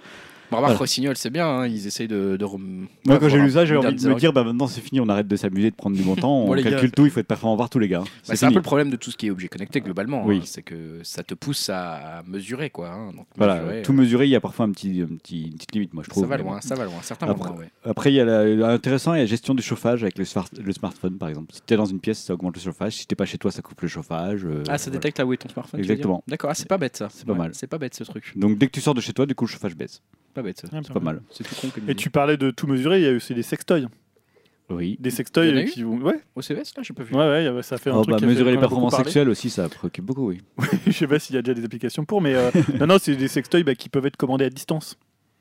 [0.51, 0.79] Bon, remarque, Voilà.
[0.79, 2.37] Rossignol, c'est bien, hein, ils essayent de.
[2.39, 4.81] de rem- Moi, quand j'ai lu ça, j'ai envie de me dire bah, maintenant c'est
[4.81, 6.71] fini, on arrête de s'amuser, de prendre du bon temps, on Bon, les gars.
[6.71, 8.01] calcule tout, il faut être performant partout, les gars.
[8.01, 10.25] Bah, C'est un peu le problème de tout ce qui est objet connecté globalement.
[10.25, 10.39] Oui.
[10.39, 12.91] hein, c'est que ça te pousse à mesurer quoi.
[12.91, 15.43] hein, donc Voilà, mesurer, tout euh, mesurer, il y a parfois un petit, un petit,
[15.49, 16.23] une petite limite, moi je trouve.
[16.23, 16.95] ça va loin, ça va loin.
[17.03, 17.71] Certains Après- moments, ouais.
[17.85, 20.25] Après, il y a la- intéressant, il y a la gestion du chauffage avec le,
[20.25, 21.53] smart- le smartphone, par exemple.
[21.55, 22.95] Si tu es dans une pièce, ça augmente le chauffage.
[22.95, 24.45] Si tu pas chez toi, ça coupe le chauffage.
[24.47, 24.99] euh, Ah, ça voilà.
[24.99, 25.81] détecte là où est ton smartphone.
[25.81, 26.23] Exactement.
[26.27, 27.09] D'accord, ah, c'est pas bête ça.
[27.11, 27.51] C'est pas mal.
[27.55, 28.33] C'est pas bête ce truc.
[28.37, 30.01] Donc dès que tu sors de chez toi, du coup, le chauffage baisse.
[30.39, 30.69] Pas bête ça.
[30.73, 31.21] Ah, C'est pas mal.
[31.33, 33.43] C'est tout con comme Et tu parlais de tout mesurer, il y a aussi des
[33.43, 33.89] sextoys.
[34.71, 34.97] Oui.
[35.01, 35.99] Des sextoys eu qui vont.
[35.99, 37.13] Ouais, Au CES là, j'ai pas vu.
[37.15, 38.11] ouais, ouais, il y a- ça fait un Oh, truc.
[38.13, 40.43] bah, qui a fait- mesurer les performances sexuelles aussi, ça préoccupe beaucoup, oui.
[40.87, 43.17] Je sais pas s'il y a déjà des applications pour, mais euh, non, non, c'est
[43.17, 44.97] des sextoys bah, qui peuvent être commandés à distance.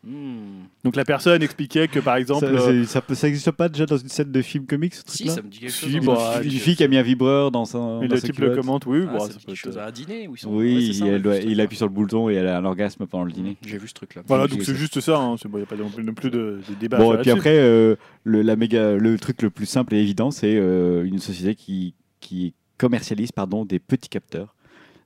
[0.10, 0.64] Hmm.
[0.86, 2.46] Donc la personne expliquait que par exemple.
[2.46, 4.94] ça, euh, c'est- ça, peut- ça existe pas déjà dans une scène de film comics,
[4.96, 5.96] ce Si, truc-là ça me dit quelque Si, chose.
[5.96, 6.00] hein.
[6.06, 6.62] bah, Une film.
[6.64, 8.02] fille qui a mis un vibreur dans son.
[8.02, 9.88] et dans le type le commente, oui, Ah, bon, ça ça quelque chose être- à
[9.88, 10.50] un dîner où ils sont.
[10.56, 13.26] Oui, ça, et ouais, il appuie sur le bouton et elle a un orgasme pendant
[13.26, 13.58] le dîner.
[13.66, 14.22] J'ai vu ce truc là.
[14.26, 15.18] Voilà, donc c'est juste ça.
[15.18, 15.36] Hein.
[15.44, 16.98] Il n'y a pas non plus, non plus de, de débat.
[17.00, 20.32] Bon, et puis après, euh, le, la méga, le truc le plus simple et évident,
[20.32, 24.56] c'est euh, une société qui, qui commercialise pardon, des petits capteurs.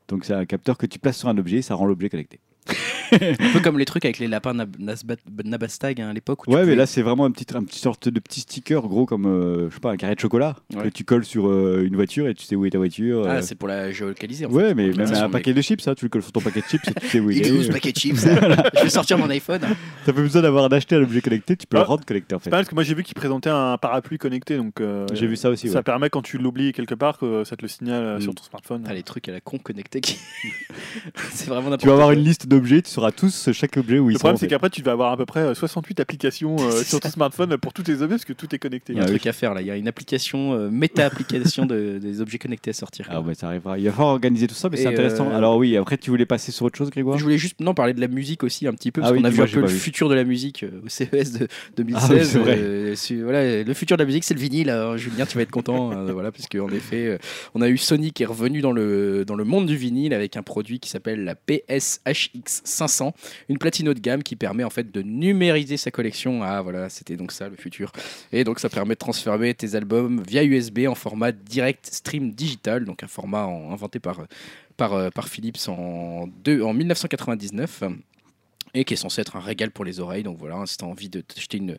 [0.09, 2.39] Donc c'est un capteur que tu places sur un objet, ça rend l'objet connecté.
[3.39, 6.47] Un peu comme les trucs avec les lapins Nab- Nasbat- Nabastag hein, à l'époque.
[6.47, 9.05] Ouais, mais pouvais- là c'est vraiment un petit, un petit sorte de petit sticker gros
[9.05, 10.83] comme euh, je sais pas un carré de chocolat Ouais.
[10.83, 13.25] que tu colles sur euh, une voiture et tu sais où est ta voiture.
[13.27, 13.41] Ah, euh.
[13.41, 14.45] c'est pour la géolocaliser.
[14.45, 14.73] En ouais, fait.
[14.75, 16.65] mais même un est- paquet de chips, ça, tu le colles sur ton paquet de
[16.65, 17.49] chips et tu sais où il Il est.
[17.49, 18.15] est où ce paquet de chips
[18.77, 19.61] Je vais sortir mon iPhone.
[20.05, 22.39] T'as pas besoin d'avoir d'acheter un objet connecté, tu peux Ah, le rendre connecté en
[22.39, 22.49] fait.
[22.49, 24.57] Pas parce que moi j'ai vu qu'ils présentaient un parapluie connecté.
[24.57, 25.67] Donc, euh, J'ai vu ça aussi.
[25.69, 25.83] Ça ouais.
[25.83, 28.21] permet quand tu l'oublies quelque part que ça te le signale Mm.
[28.21, 28.83] sur ton smartphone.
[28.87, 30.01] Ah, les trucs à la con connectés.
[30.01, 30.17] qui-
[31.33, 34.09] c'est vraiment n'importe Tu vas avoir une liste d'objets, tu sauras tous chaque objet où
[34.09, 36.83] ils Le problème, c'est qu'après, tu vas avoir à peu près euh, 68 applications euh,
[36.83, 38.93] sur ton smartphone pour tous tes objets parce que tout est connecté.
[38.93, 39.61] Il y a un truc à faire là.
[39.61, 43.07] Il y a une application, euh, méta-application de- des objets connectés à sortir.
[43.09, 43.77] Ah ouais, ça arrivera.
[43.79, 45.29] Il va falloir organiser tout ça, mais c'est intéressant.
[45.31, 47.17] euh, Alors oui, après tu voulais passer sur autre chose, Grégoire?
[47.17, 49.19] Je voulais juste non, parler de la musique aussi un petit peu, Ah parce oui,
[49.19, 49.77] qu'on a vu un peu le vu.
[49.79, 51.47] futur de la musique euh, au CES de
[51.77, 52.01] 2016.
[52.09, 52.57] Ah oui, c'est vrai.
[52.59, 54.69] Euh, su- voilà, le futur de la musique, c'est le vinyle.
[54.69, 54.95] hein.
[54.97, 55.91] Julien, tu vas être content.
[55.91, 57.17] euh, voilà, parce qu'en effet, euh,
[57.55, 60.37] on a eu Sony qui est revenu dans le, dans le monde du vinyle avec
[60.37, 63.13] un produit qui s'appelle la PSHX 500,
[63.49, 66.41] une platine haut de gamme qui permet en fait de numériser sa collection.
[66.43, 67.91] Ah voilà, c'était donc ça le futur.
[68.31, 72.85] Et donc ça permet de transformer tes albums via USB en format direct stream digital,
[72.85, 74.25] donc un format en- inventé par,
[74.77, 77.83] par, euh, par Philips en, deux- en 1999
[78.73, 80.23] et qui est censé être un régal pour les oreilles.
[80.23, 81.77] Donc voilà, si tu as envie de t'acheter une,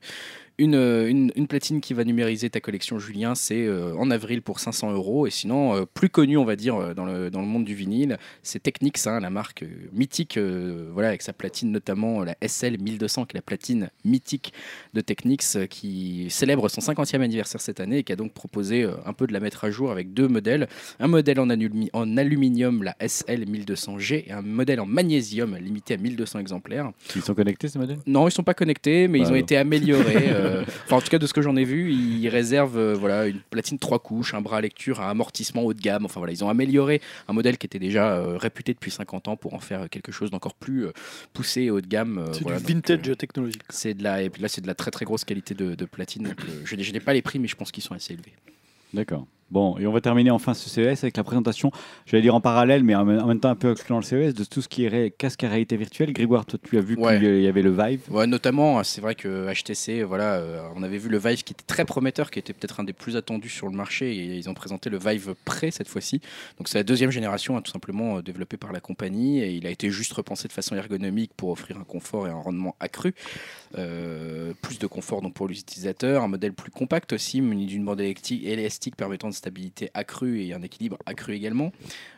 [0.62, 4.60] une, une, une platine qui va numériser ta collection Julien, c'est euh, en avril pour
[4.60, 5.26] 500 euros.
[5.26, 7.74] Et sinon, euh, plus connu, on va dire, euh, dans le, dans le monde du
[7.74, 10.38] vinyle, c'est Technics, hein, la marque euh, mythique,
[10.92, 14.52] voilà, avec sa platine notamment la SL 1200, qui est la platine mythique
[14.94, 19.12] de Technics, qui célèbre son 50e anniversaire cette année et qui a donc proposé un
[19.12, 20.68] peu de la mettre à jour avec deux modèles.
[21.00, 25.94] Un modèle en, alumi- en aluminium, la SL 1200G, et un modèle en magnésium limité
[25.94, 26.90] à 1200 exemplaires.
[27.16, 27.98] Ils sont connectés ces modèles?
[28.06, 29.42] Non, ils sont pas connectés, mais Bah ils ont alors.
[29.42, 30.30] été améliorés.
[30.52, 33.26] euh, enfin, en tout cas, de ce que j'en ai vu, ils réservent euh, voilà,
[33.26, 36.04] une platine trois couches, un bras à lecture, un amortissement haut de gamme.
[36.04, 39.36] Enfin voilà, ils ont amélioré un modèle qui était déjà euh, réputé depuis 50 ans
[39.36, 40.92] pour en faire quelque chose d'encore plus euh,
[41.32, 42.18] poussé et haut de gamme.
[42.18, 43.62] euh, C'est voilà, du donc, vintage euh, technologique.
[43.70, 45.84] c'est de la, et puis là, c'est de la très très grosse qualité de, de
[45.84, 46.24] platine.
[46.24, 48.32] donc, euh, je n'ai pas les prix, mais je pense qu'ils sont assez élevés.
[48.94, 49.26] D'accord.
[49.52, 51.70] Bon, et on va terminer enfin ce CES avec la présentation,
[52.06, 54.62] j'allais dire en parallèle, mais en même temps un peu incluant le CES, de tout
[54.62, 56.14] ce qui est casque à réalité virtuelle.
[56.14, 57.18] Grégoire, toi tu as vu Ouais.
[57.18, 58.00] qu'il y avait le Vive.
[58.10, 61.64] Ouais, notamment, c'est vrai que HTC, voilà, euh, on avait vu le Vive qui était
[61.66, 64.54] très prometteur, qui était peut-être un des plus attendus sur le marché, et ils ont
[64.54, 66.22] présenté le Vive Pre cette fois-ci.
[66.56, 69.66] Donc c'est la deuxième génération, hein, tout simplement euh, développée par la compagnie, et il
[69.66, 73.14] a été juste repensé de façon ergonomique pour offrir un confort et un rendement accru.
[73.78, 77.84] Euh, plus de confort donc pour les utilisateurs, un modèle plus compact aussi, muni d'une
[77.84, 81.72] bande élastique permettant une stabilité accrue et un équilibre accru également.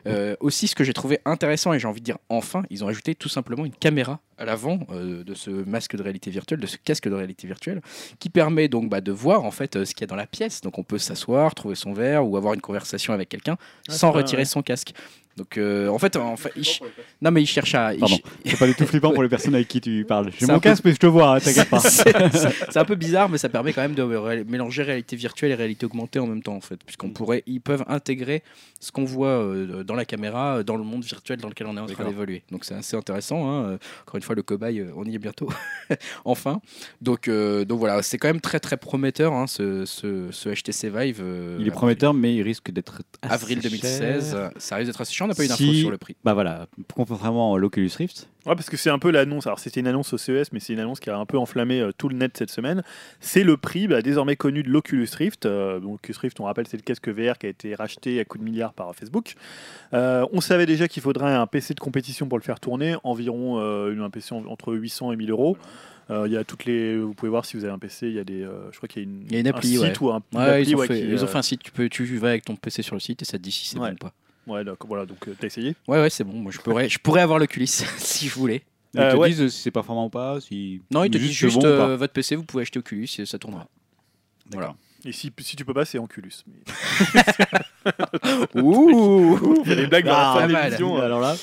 [0.07, 2.89] Euh, aussi, ce que j'ai trouvé intéressant et j'ai envie de dire enfin, ils ont
[2.89, 6.67] ajouté tout simplement une caméra à l'avant euh, de ce masque de réalité virtuelle, de
[6.67, 7.81] ce casque de réalité virtuelle,
[8.19, 10.27] qui permet donc bah, de voir en fait euh, ce qu'il y a dans la
[10.27, 10.61] pièce.
[10.61, 13.57] Donc on peut s'asseoir, trouver son verre ou avoir une conversation avec quelqu'un
[13.89, 14.93] sans retirer son casque.
[15.37, 16.81] Donc euh, en fait, en fait il ch-
[17.21, 17.93] non mais il cherche à.
[17.93, 18.19] il Pardon.
[18.47, 20.31] C'est pas du tout flippant pour les personnes avec qui tu parles.
[20.39, 21.81] J'ai mon peu- casque, mais je te vois, hein, t'inquiète pas.
[21.81, 25.55] c'est un peu bizarre, mais ça permet quand même de ré- mélanger réalité virtuelle et
[25.55, 28.43] réalité augmentée en même temps, en fait, puisqu'on pourrait, ils peuvent intégrer
[28.81, 31.77] ce qu'on voit euh, dans la caméra euh, dans le monde virtuel dans lequel on
[31.77, 32.43] est en train d'évoluer.
[32.53, 33.49] Donc c'est assez intéressant.
[33.51, 33.79] hein.
[34.03, 35.49] Encore une fois, le cobaye, on y est bientôt,
[36.25, 36.61] enfin.
[37.01, 40.91] Donc, euh, donc voilà, c'est quand même très très prometteur hein, ce, ce, ce HTC
[40.91, 41.21] Vive.
[41.23, 44.39] euh, Il est prometteur, mais il risque d'être assez Avril 2016, cher.
[44.39, 45.24] euh, ça risque d'être assez cher.
[45.25, 46.17] On n'a pas eu d'infos Si- sur le prix.
[46.25, 49.47] Bah voilà, contrairement à l'Oculus Rift, Ouais, parce que c'est un peu l'annonce.
[49.47, 51.81] Alors, c'était une annonce au CES, mais c'est une annonce qui a un peu enflammé
[51.81, 52.83] euh, tout le net cette semaine.
[53.19, 55.47] C'est le prix bah, désormais connu de l'Oculus Rift.
[55.47, 58.25] Euh, donc, Oculus Rift, on rappelle, c'est le casque VR qui a été racheté à
[58.27, 59.33] coups de milliards par Facebook.
[59.95, 63.61] Euh, on savait déjà qu'il faudrait un PC de compétition pour le faire tourner, environ
[63.61, 65.57] euh, un PC en- entre 800 et 1000 euros.
[66.11, 68.13] Euh, Il y a toutes les, vous pouvez voir si vous avez un PC, il
[68.15, 69.79] y a des, euh, je crois qu'il y a une, Il y a une appli,
[69.83, 71.27] un site ou un, une Ouais, appli, ils, ont ouais, fait, qui, ils ont euh,
[71.27, 73.39] fait un site, tu, peux, tu vas avec ton PC sur le site et ça
[73.39, 73.89] te dit si c'est Ouais.
[73.89, 74.13] bon ou pas.
[74.47, 76.35] Ouais, d'accord, voilà, donc euh, t'as essayé Ouais, ouais, c'est bon.
[76.35, 77.67] Moi, je pourrais, je pourrais avoir l'Oculus
[77.99, 78.63] si je voulais.
[78.95, 79.31] ils Euh, te ouais.
[79.31, 80.41] disent si c'est performant ou pas.
[80.41, 80.83] Si...
[80.91, 81.89] Non, ils te disent juste bon ou pas.
[81.89, 83.67] euh, votre PC, vous pouvez acheter Oculus et ça tournera.
[84.51, 84.77] D'accord.
[85.07, 86.33] Et si, si tu peux pas, c'est Oculus.
[86.47, 86.55] Mais...
[88.63, 90.65] Ouh Il y a des blagues dans la Ah, fin pas de mal.
[90.65, 90.97] l'émission.
[90.97, 91.37] Alors là,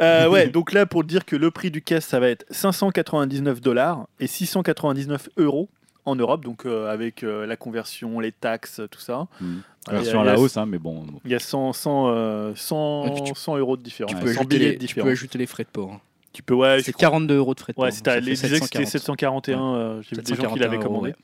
[0.00, 3.60] Euh, ouais, donc là, pour dire que le prix du casque, ça va être 599
[3.60, 5.68] dollars et 699 euros
[6.04, 9.26] en Europe, donc euh, avec euh, la conversion, les taxes, tout ça.
[9.40, 9.58] Hmm.
[9.86, 11.04] Voilà, version à la hausse, hein, mais bon.
[11.24, 14.10] Il y a 100, 100, euh, 100, Ouais, tu- 100 euros de différence.
[14.10, 15.10] tu, Ouais, peux 100 ajouter billets les, de tu peux différence.
[15.12, 15.92] ajouter les frais de port.
[15.92, 16.00] hein.
[16.32, 17.84] Tu peux, ouais, C'est crois- 42 euros de frais de port.
[17.84, 19.46] Ouais, c'était ça les fait disaient que c'était 740.
[19.46, 19.74] 741.
[19.74, 21.10] euh, J'ai vu des gens qui 741 l'avaient commandé.
[21.10, 21.16] ouais.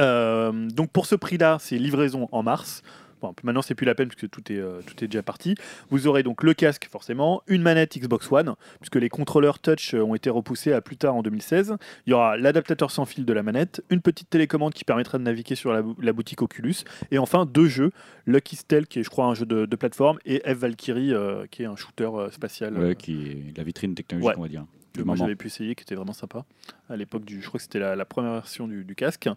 [0.00, 2.82] Euh, donc pour ce prix-là, c'est livraison en mars.
[3.20, 5.54] Bon, maintenant, c'est plus la peine puisque tout est, euh, tout est déjà parti.
[5.90, 10.02] Vous aurez donc le casque, forcément, une manette Xbox One, puisque les contrôleurs touch euh,
[10.02, 11.76] ont été repoussés à plus tard en 2016.
[12.06, 15.22] Il y aura l'adaptateur sans fil de la manette, une petite télécommande qui permettra de
[15.24, 16.76] naviguer sur la, bou- la boutique Oculus,
[17.10, 17.90] et enfin deux jeux
[18.26, 21.46] Lucky Stealth, qui est, je crois, un jeu de, de plateforme, et F Valkyrie, euh,
[21.50, 22.78] qui est un shooter spatial.
[22.78, 23.12] Ouais, qui
[23.52, 24.34] est la vitrine technologique, Ouais.
[24.38, 24.64] on va dire.
[24.92, 26.44] Que moi j'avais pu essayer, qui était vraiment sympa
[26.88, 27.40] à l'époque du.
[27.40, 29.28] Je crois que c'était la, la première version du, du casque.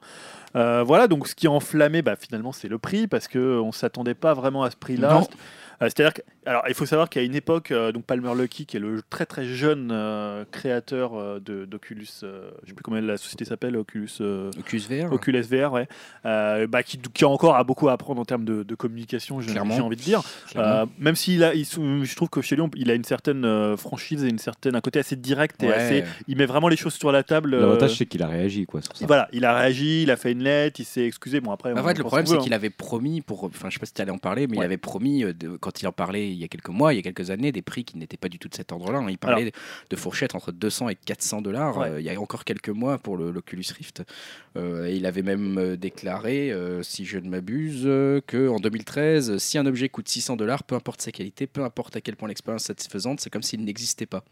[0.55, 3.71] Euh, voilà, donc ce qui a enflammé, bah, finalement, c'est le prix parce que on
[3.71, 5.21] s'attendait pas vraiment à ce prix-là.
[5.81, 8.77] Euh, C'est-à-dire que, alors, il faut savoir qu'à une époque, euh, donc Palmer Lucky, qui
[8.77, 12.99] est le très très jeune euh, créateur euh, de- d'Oculus, euh, je sais plus comment
[12.99, 14.09] la société s'appelle, Oculus.
[14.21, 15.11] euh, Oculus VR.
[15.13, 15.87] Oculus VR, ouais,
[16.25, 19.41] euh, bah, qui, qui a encore à beaucoup à apprendre en termes de, de communication,
[19.41, 19.75] j'ai Clairement.
[19.75, 20.21] j'ai envie de dire.
[20.55, 23.45] Euh, même s'il a, il sou- je trouve que chez lui, il a une certaine
[23.45, 25.73] euh, franchise et une certaine, un côté assez direct et Ouais.
[25.73, 27.53] assez, il met vraiment les choses sur la table.
[27.53, 29.03] euh, L'avantage, c'est qu'il a réagi quoi, sur ça.
[29.03, 31.39] et voilà, il a réagi, il a fait une lettre, il s'est excusé.
[31.41, 33.79] Bon après, Bah, en fait, le problème, c'est qu'il avait promis, pour, enfin, je sais
[33.79, 35.91] pas si tu allais en parler, mais il avait promis, euh, de- quand il en
[35.91, 38.17] parlait il y a quelques mois, il y a quelques années, des prix qui n'étaient
[38.17, 38.99] pas du tout de cet ordre-là.
[38.99, 39.07] hein.
[39.09, 39.51] Il parlait
[39.89, 41.89] de fourchettes entre 200 et 400 dollars Ouais.
[41.89, 44.03] euh, il y a encore quelques mois pour le- l'Oculus Rift.
[44.55, 48.59] Euh, et il avait même euh, déclaré, euh, si je ne m'abuse, euh, que en
[48.59, 52.15] 2013, si un objet coûte 600 dollars, peu importe sa qualité, peu importe à quel
[52.15, 54.23] point l'expérience est satisfaisante, c'est comme s'il n'existait pas.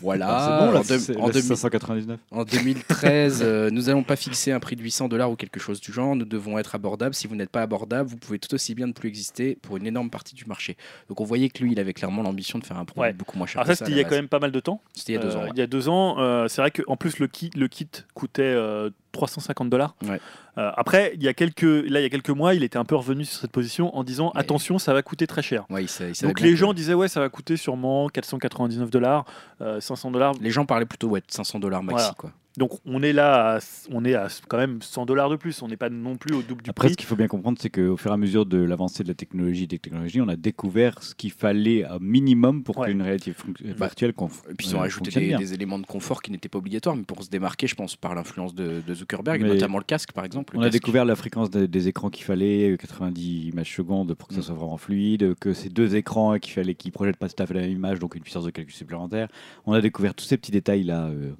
[0.00, 0.26] Voilà.
[0.28, 0.78] Ah, c'est bon, là,
[1.20, 2.20] en, en là, c'est 2000 599.
[2.30, 5.80] en 2013, euh, nous n'allons pas fixer un prix de 800 dollars ou quelque chose
[5.80, 6.14] du genre.
[6.16, 7.14] Nous devons être abordables.
[7.14, 9.86] Si vous n'êtes pas abordable, vous pouvez tout aussi bien ne plus exister pour une
[9.86, 10.76] énorme partie du marché.
[11.10, 13.12] Donc on voyait que lui, il avait clairement l'ambition de faire un produit Ouais.
[13.12, 13.60] beaucoup moins cher.
[13.60, 14.80] Alors ça, c'était il y a quand même pas mal de temps.
[14.94, 15.42] C'était il y a deux Euh, ans.
[15.42, 15.50] ouais.
[15.54, 18.42] Il y a deux ans, euh, c'est vrai qu'en plus le kit, le kit coûtait
[18.44, 19.94] euh, 350 dollars.
[20.02, 20.20] Ouais.
[20.58, 22.84] Euh, après, il y a quelques, là, il y a quelques mois, il était un
[22.84, 24.40] peu revenu sur cette position en disant Ouais.
[24.40, 25.64] attention, ça va coûter très cher.
[25.70, 28.90] Ouais, il sa- il savait Donc les gens disaient ouais, ça va coûter sûrement 499
[28.90, 29.24] dollars,
[29.60, 30.34] euh, 500 dollars.
[30.40, 32.02] les gens parlaient plutôt ouais, de 500 dollars maxi.
[32.02, 32.14] Voilà.
[32.18, 32.32] Quoi.
[32.56, 33.58] Donc on est là, à,
[33.92, 35.62] on est à quand même 100 dollars de plus.
[35.62, 36.94] On n'est pas non plus au double du Après, prix.
[36.94, 39.14] ce qu'il faut bien comprendre, c'est qu'au fur et à mesure de l'avancée de la
[39.14, 42.88] technologie des technologies, on a découvert ce qu'il fallait un minimum pour Ouais.
[42.88, 43.32] qu'une réalité
[43.78, 45.38] Bah, virtuelle conf- Et puis ils ont euh, rajouté fonctionne des, bien.
[45.38, 48.16] des éléments de confort qui n'étaient pas obligatoires, mais pour se démarquer, je pense, par
[48.16, 50.54] l'influence de, de Zuckerberg, et Mais notamment le casque par exemple.
[50.54, 54.14] Le On a découvert la fréquence des, des écrans qu'il fallait, euh, 90 images secondes
[54.14, 54.44] pour que ça Mm.
[54.44, 57.54] soit vraiment fluide, que ces deux écrans qu'il fallait qu'ils projettent pas tout à fait
[57.54, 59.28] la même image, donc une puissance de calcul supplémentaire.
[59.66, 61.32] On a découvert tous ces petits détails là euh,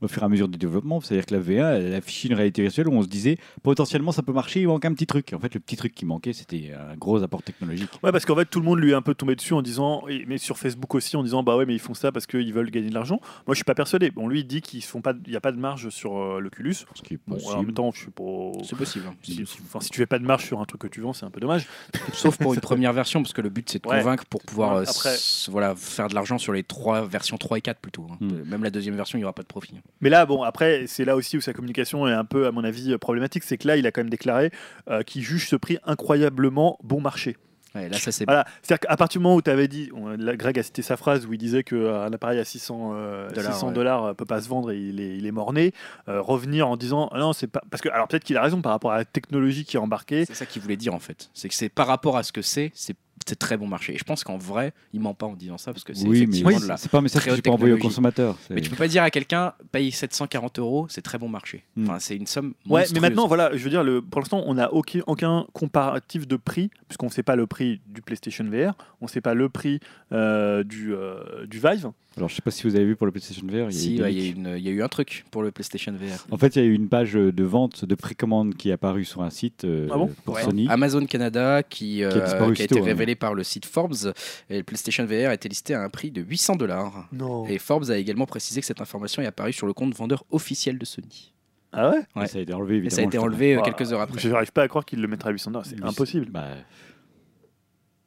[0.00, 1.00] au fur et à mesure du développement.
[1.00, 4.22] C'est-à-dire que la V1, elle affichait une réalité virtuelle où on se disait potentiellement ça
[4.22, 5.32] peut marcher, il manque un petit truc.
[5.34, 7.88] En fait, le petit truc qui manquait, c'était un gros apport technologique.
[8.02, 10.04] Ouais, parce qu'en fait, tout le monde lui est un peu tombé dessus en disant,
[10.26, 12.70] mais sur Facebook aussi, en disant, bah ouais, mais ils font ça parce qu'ils veulent
[12.70, 13.20] gagner de l'argent.
[13.46, 14.10] Moi, je suis pas persuadé.
[14.10, 16.40] Bon, lui, il dit qu'ils font pas, il y a pas de marge sur euh,
[16.40, 16.74] l'Oculus.
[16.94, 17.54] Ce qui est Bon, possible.
[17.54, 18.22] en même temps, je suis pas.
[18.64, 19.06] C'est possible.
[19.08, 19.14] hein.
[19.22, 21.24] Si, enfin, si tu fais pas de marge sur un truc que tu vends, c'est
[21.26, 21.66] un peu dommage.
[22.12, 23.98] Sauf pour une première version, parce que le but c'est de Ouais.
[23.98, 25.16] convaincre pour pouvoir Ouais, euh, après-
[25.48, 28.06] voilà, faire de l'argent sur les trois versions 3 et 4 plutôt.
[28.10, 28.16] hein.
[28.20, 28.42] Hmm.
[28.48, 29.74] Même la deuxième version, il n'y aura pas de profit.
[30.00, 32.62] Mais là, bon, après, c'est là aussi où sa communication est un peu, à mon
[32.64, 33.42] avis, euh, problématique.
[33.44, 34.50] C'est que là, il a quand même déclaré
[34.90, 37.36] euh, qu'il juge ce prix incroyablement bon marché.
[37.74, 38.24] Ouais, là, ça c'est.
[38.24, 40.80] Voilà, c'est-à-dire qu'à partir du moment où tu avais dit, on- là, Greg a cité
[40.82, 43.72] sa phrase où il disait qu'un appareil à 600 euh, Dollars, 600 ouais.
[43.74, 45.72] dollars euh, peut pas se vendre et il est, il est mort-né,
[46.08, 47.62] euh, revenir en disant ah non, c'est pas.
[47.70, 50.24] Parce que, alors peut-être qu'il a raison par rapport à la technologie qui est embarquée.
[50.24, 51.30] C'est ça qu'il voulait dire en fait.
[51.34, 52.94] C'est que c'est par rapport à ce que c'est, c'est
[53.26, 53.94] c'est très bon marché.
[53.94, 56.26] Et je pense qu'en vrai, il ment pas en disant ça parce que c'est Oui,
[56.26, 56.76] mais effectivement de la.
[56.76, 58.36] c'est pas un message très que tu peux envoyer au consommateur.
[58.50, 61.64] Mais tu peux pas dire à quelqu'un paye 740 euros, c'est très bon marché.
[61.76, 61.84] Hmm.
[61.84, 62.54] Enfin, c'est une somme.
[62.68, 66.26] Ouais, mais maintenant, voilà, je veux dire, le, pour l'instant, on n'a aucun, aucun comparatif
[66.26, 69.34] de prix, puisqu'on ne sait pas le prix du PlayStation VR, on ne sait pas
[69.34, 69.80] le prix
[70.12, 71.90] euh, du, euh, du Vive.
[72.16, 73.66] Alors, je sais pas si vous avez vu pour le PlayStation VR.
[73.70, 76.24] il Si, ouais, il y, a y eu un truc pour le PlayStation VR.
[76.30, 79.04] En fait, il y a eu une page de vente de précommande qui est apparue
[79.04, 80.42] sur un site euh, Ah bon pour Ouais.
[80.44, 80.66] Sony.
[80.70, 82.84] Amazon Canada qui, euh, Qui a qui été hein.
[82.84, 84.12] révélé par le site Forbes
[84.48, 87.08] et le PlayStation VR a été listé à un prix de 800 dollars.
[87.12, 87.46] Non.
[87.46, 90.78] Et Forbes a également précisé que cette information est apparue sur le compte vendeur officiel
[90.78, 91.32] de Sony.
[91.72, 91.98] Ah ouais?
[92.14, 92.24] Ouais.
[92.24, 92.94] Et Ça a été enlevé, Et évidemment.
[92.96, 94.20] ça a été enlevé euh, quelques heures après.
[94.20, 96.26] Je n'arrive pas à croire qu'il le mettra à 800 dollars, c'est impossible.
[96.30, 96.46] Bah,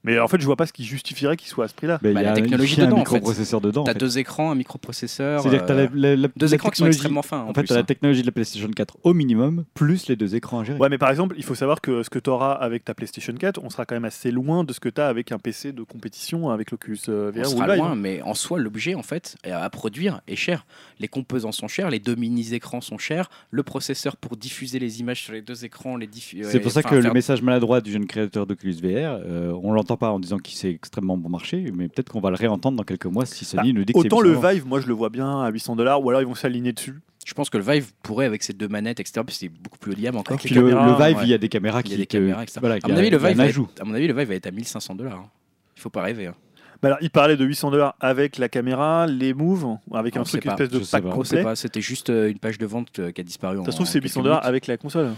[0.08, 2.00] Mais en fait, je vois pas ce qui justifierait qu'il soit à ce prix-là.
[2.02, 3.12] bah, il Bah, y la a technologie il y a un dedans, en fait.
[3.16, 3.82] microprocesseur dedans.
[3.82, 4.00] en T'as fait.
[4.00, 5.42] deux écrans, un microprocesseur.
[5.42, 7.42] C'est-à-dire que t'as euh, la- la- la- deux la écrans qui sont technologie- extrêmement fins.
[7.42, 7.84] En, En fait, t'as la hein.
[7.84, 10.80] technologie de la PlayStation 4 au minimum, plus les deux écrans à gérer.
[10.80, 13.34] Ouais, mais par exemple, il faut savoir que ce que tu auras avec ta PlayStation
[13.34, 15.72] 4, on sera quand même assez loin de ce que tu as avec un PC
[15.74, 19.04] de compétition avec l'Oculus euh, On VR ou sera loin, mais en soi, l'objet, en
[19.04, 20.66] fait, à produire est cher.
[21.00, 25.22] Les composants sont chers, les deux mini-écrans sont chers, le processeur pour diffuser les images
[25.24, 26.08] sur les deux écrans, les
[26.44, 29.74] C'est pour ça enfin, que le message maladroit du jeune créateur d'Oculus VR, euh, on
[29.74, 32.78] l'entend pas en disant qu'il c'est extrêmement bon marché, mais peut-être qu'on va le réentendre
[32.78, 34.54] dans quelques mois si Sony nous dit que Autant le 800 euros.
[34.54, 37.00] Vive, moi je le vois bien à 800 dollars, ou alors ils vont s'aligner dessus.
[37.26, 39.92] Je pense que le Vive pourrait, avec ces deux manettes, etc., que c'est beaucoup plus
[39.92, 40.38] haut de gamme encore.
[40.38, 41.24] Les Puis le, caméras, le Vive, ouais.
[41.24, 42.60] il y a des caméras Il qui y a des te- caméras, etc.
[42.62, 44.36] Voilà, À mon a- avis, le Vive va être- à mon avis, le Vive va
[44.36, 45.28] être à 1500 dollars.
[45.76, 46.28] Il faut pas rêver.
[46.28, 46.36] hein.
[46.82, 50.24] Bah alors, il parlait de 800 dollars avec la caméra, les moves, avec On un
[50.24, 50.52] truc pas.
[50.52, 51.44] espèce de pack complet.
[51.56, 53.58] c'était juste euh, une page de vente euh, qui a disparu.
[53.66, 55.14] Ça se trouve, c'est quelques 800 dollars avec la console.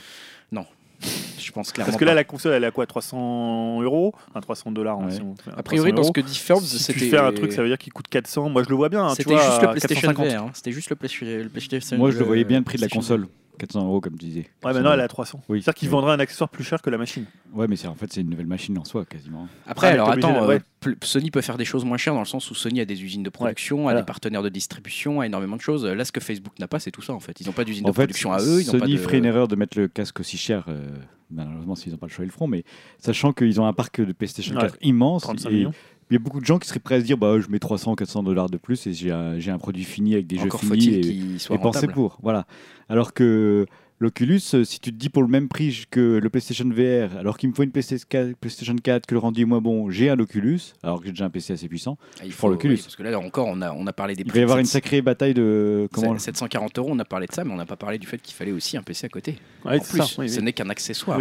[1.37, 1.87] Je pense clairement.
[1.91, 2.15] Parce que là, pas.
[2.15, 4.13] la console, elle est à quoi 300 euros?
[4.29, 4.99] Enfin, 300 dollars.
[4.99, 5.11] hein, Ouais.
[5.11, 5.21] si
[5.55, 6.99] A priori, 300 dans ce que dit Forbes, si c'était.
[6.99, 8.49] tu fais un truc, ça veut dire qu'il coûte 400.
[8.49, 9.05] Moi, je le vois bien.
[9.05, 10.27] hein, tu C'était juste le à PlayStation 450.
[10.27, 10.43] VR.
[10.47, 10.51] hein.
[10.53, 11.97] C'était juste le PlayStation.
[11.97, 13.27] Moi, je le voyais bien le prix de la console.
[13.59, 14.47] 400 euros, comme tu disais.
[14.63, 15.41] Ouais, maintenant, elle est à 300.
[15.49, 15.61] Oui.
[15.61, 15.91] C'est-à-dire qu'ils Oui.
[15.91, 17.25] vendraient un accessoire plus cher que la machine.
[17.53, 19.47] Ouais, mais c'est en fait, c'est une nouvelle machine en soi, quasiment.
[19.67, 20.95] Après, Ah, alors attends, de- euh, ouais.
[21.03, 23.21] Sony peut faire des choses moins chères dans le sens où Sony a des usines
[23.23, 24.01] de production, a voilà.
[24.01, 25.85] des partenaires de distribution, a énormément de choses.
[25.85, 27.39] Là, ce que Facebook n'a pas, c'est tout ça en fait.
[27.41, 28.61] Ils n'ont pas d'usine En de fait, production à eux.
[28.61, 28.97] Ils ont pas Sony de...
[28.97, 30.65] ferait une erreur de mettre le casque aussi cher.
[30.69, 30.87] euh,
[31.31, 32.47] malheureusement, s'ils n'ont pas le choix, ils le feront.
[32.47, 32.63] Mais
[32.97, 34.61] sachant qu'ils ont un parc de PlayStation Ouais.
[34.61, 35.73] 4 immense, 35 et millions.
[36.09, 37.59] Il y a beaucoup de gens qui seraient prêts à se dire bah, je mets
[37.59, 40.61] 300, 400 dollars de plus et j'ai un, j'ai un produit fini avec des Encore
[40.61, 40.87] jeux finis.
[40.95, 41.93] et- et penser rentables.
[41.93, 42.17] pour.
[42.23, 42.45] Voilà.
[42.89, 43.65] Alors que
[44.01, 47.37] l'Oculus, euh, si tu te dis pour le même prix que le PlayStation VR, alors
[47.37, 50.09] qu'il me faut une PlayStation 4, PlayStation 4, que le rendu est moins bon, j'ai
[50.09, 51.97] un Oculus, alors que j'ai déjà un PC assez puissant.
[52.19, 52.75] Ah, il faut l'Oculus.
[52.75, 54.37] oui, parce que là encore, on a, on a parlé des Il prix.
[54.37, 57.33] va y avoir une 700 sacrée bataille de comment 740 euros, on a parlé de
[57.33, 59.35] ça, mais on n'a pas parlé du fait qu'il fallait aussi un PC à côté.
[59.65, 60.43] Ouais, en plus, ça, oui, ce oui.
[60.45, 61.19] n'est qu'un accessoire.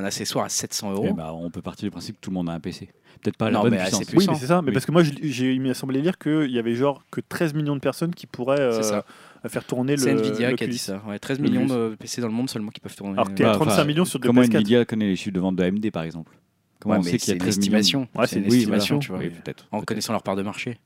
[0.00, 0.04] Oui.
[0.04, 1.14] Un accessoire à 700 Eh euros.
[1.14, 2.88] ben, on peut partir du principe que tout le monde a un PC.
[3.22, 4.02] Peut-être pas à la Non, bonne mais puissance.
[4.14, 4.62] Oui, mais c'est ça.
[4.62, 4.72] Mais Oui.
[4.72, 7.52] parce que moi, j'ai- j'ai, il m'a semblé lire qu'il y avait genre que 13
[7.54, 9.02] millions de personnes qui pourraient euh,
[9.46, 9.98] faire tourner le.
[10.02, 11.02] C'est Nvidia qui a dit ça.
[11.06, 13.12] Ouais, 13 Le millions de PC dans le monde seulement qui peuvent tourner.
[13.14, 14.54] Alors que t'es à Bah, 35 enfin, millions sur des Comment PS4.
[14.54, 16.34] Nvidia connaît les chiffres de vente de AMD par exemple?
[16.80, 18.00] Comment Ouais, on sait qu'il y c'est a une 13 millions estimation.
[18.18, 19.18] Ouais, c'est c'est une une estimation, tu vois.
[19.18, 19.66] Oui, peut-être.
[19.70, 20.78] En connaissant leur part de marché.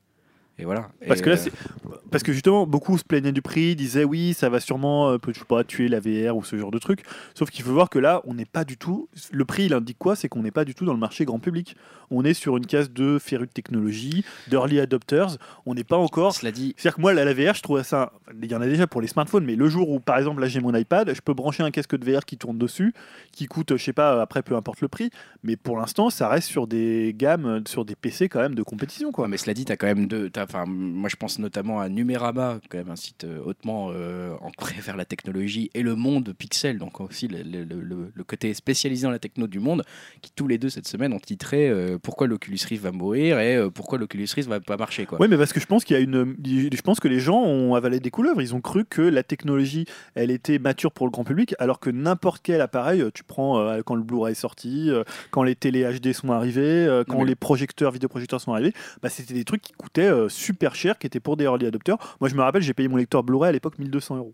[0.57, 0.89] Et voilà.
[1.05, 4.33] Parce Et, que là, euh, parce que justement, beaucoup se plaignaient du prix, disaient oui,
[4.33, 6.79] ça va sûrement, euh, peut- je sais pas, tuer la VR ou ce genre de
[6.79, 7.01] truc.
[7.33, 9.09] Sauf qu'il faut voir que là, on n'est pas du tout.
[9.31, 10.15] Le prix, il indique quoi?
[10.15, 11.75] C'est qu'on n'est pas du tout dans le marché grand public.
[12.09, 15.37] On est sur une case de férus de technologie, d'early adopters.
[15.65, 16.33] On n'est pas encore.
[16.33, 18.13] Cela dit, C'est-à-dire que moi, la, la VR, je trouve ça.
[18.41, 20.47] Il y en a déjà pour les smartphones, mais le jour où, par exemple, là
[20.47, 22.93] j'ai mon iPad, je peux brancher un casque de VR qui tourne dessus,
[23.33, 25.09] qui coûte, je sais pas, après peu importe le prix,
[25.43, 29.11] mais pour l'instant, ça reste sur des gammes, sur des PC quand même de compétition,
[29.11, 29.27] quoi.
[29.27, 30.29] Mais cela dit, tu as quand même deux.
[30.47, 34.75] Enfin, moi, je pense notamment à Numérama, quand même un site euh, hautement euh, ancré
[34.79, 39.03] vers la technologie et le monde Pixel, donc aussi le, le- le- le côté spécialisé
[39.03, 39.83] dans la techno du monde,
[40.21, 43.55] qui tous les deux cette semaine ont titré euh, Pourquoi l'Oculus Rift va mourir et
[43.57, 45.07] euh, pourquoi l'Oculus Rift va pas marcher.
[45.19, 46.35] Oui, mais parce que je pense qu'il y a une.
[46.45, 48.41] Je pense que les gens ont avalé des couleuvres.
[48.41, 49.85] Ils ont cru que la technologie,
[50.15, 53.95] elle était mature pour le grand public, alors que n'importe quel appareil, tu prends quand
[53.95, 54.89] le Blu-ray est sorti,
[55.31, 59.09] quand les télé HD sont arrivés, quand Non, mais- les projecteurs, vidéoprojecteurs sont arrivés, bah,
[59.09, 61.97] c'était des trucs qui coûtaient super cher, qui étaient pour des early adopters.
[62.19, 64.33] Moi, je me rappelle, j'ai payé mon lecteur Blu-ray à l'époque 1200 euros.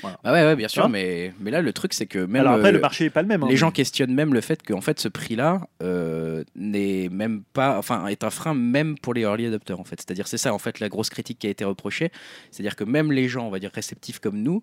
[0.00, 2.42] Bah ouais, ouais, bien sûr, Hein mais, mais là, le truc, c'est que même.
[2.42, 3.42] alors après, euh, le marché est pas le même.
[3.42, 3.48] hein.
[3.48, 7.76] Les gens questionnent même le fait que en fait, ce prix-là euh, n'est même pas,
[7.78, 9.96] enfin, est un frein même pour les early adopters en fait.
[10.00, 12.12] C'est-à-dire, c'est ça en fait la grosse critique qui a été reprochée.
[12.52, 14.62] C'est-à-dire que même les gens, on va dire réceptifs comme nous,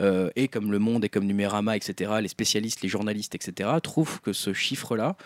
[0.00, 4.20] euh, et comme Le Monde et comme Numérama, etc., les spécialistes, les journalistes, etc., trouvent
[4.20, 5.16] que ce chiffre-là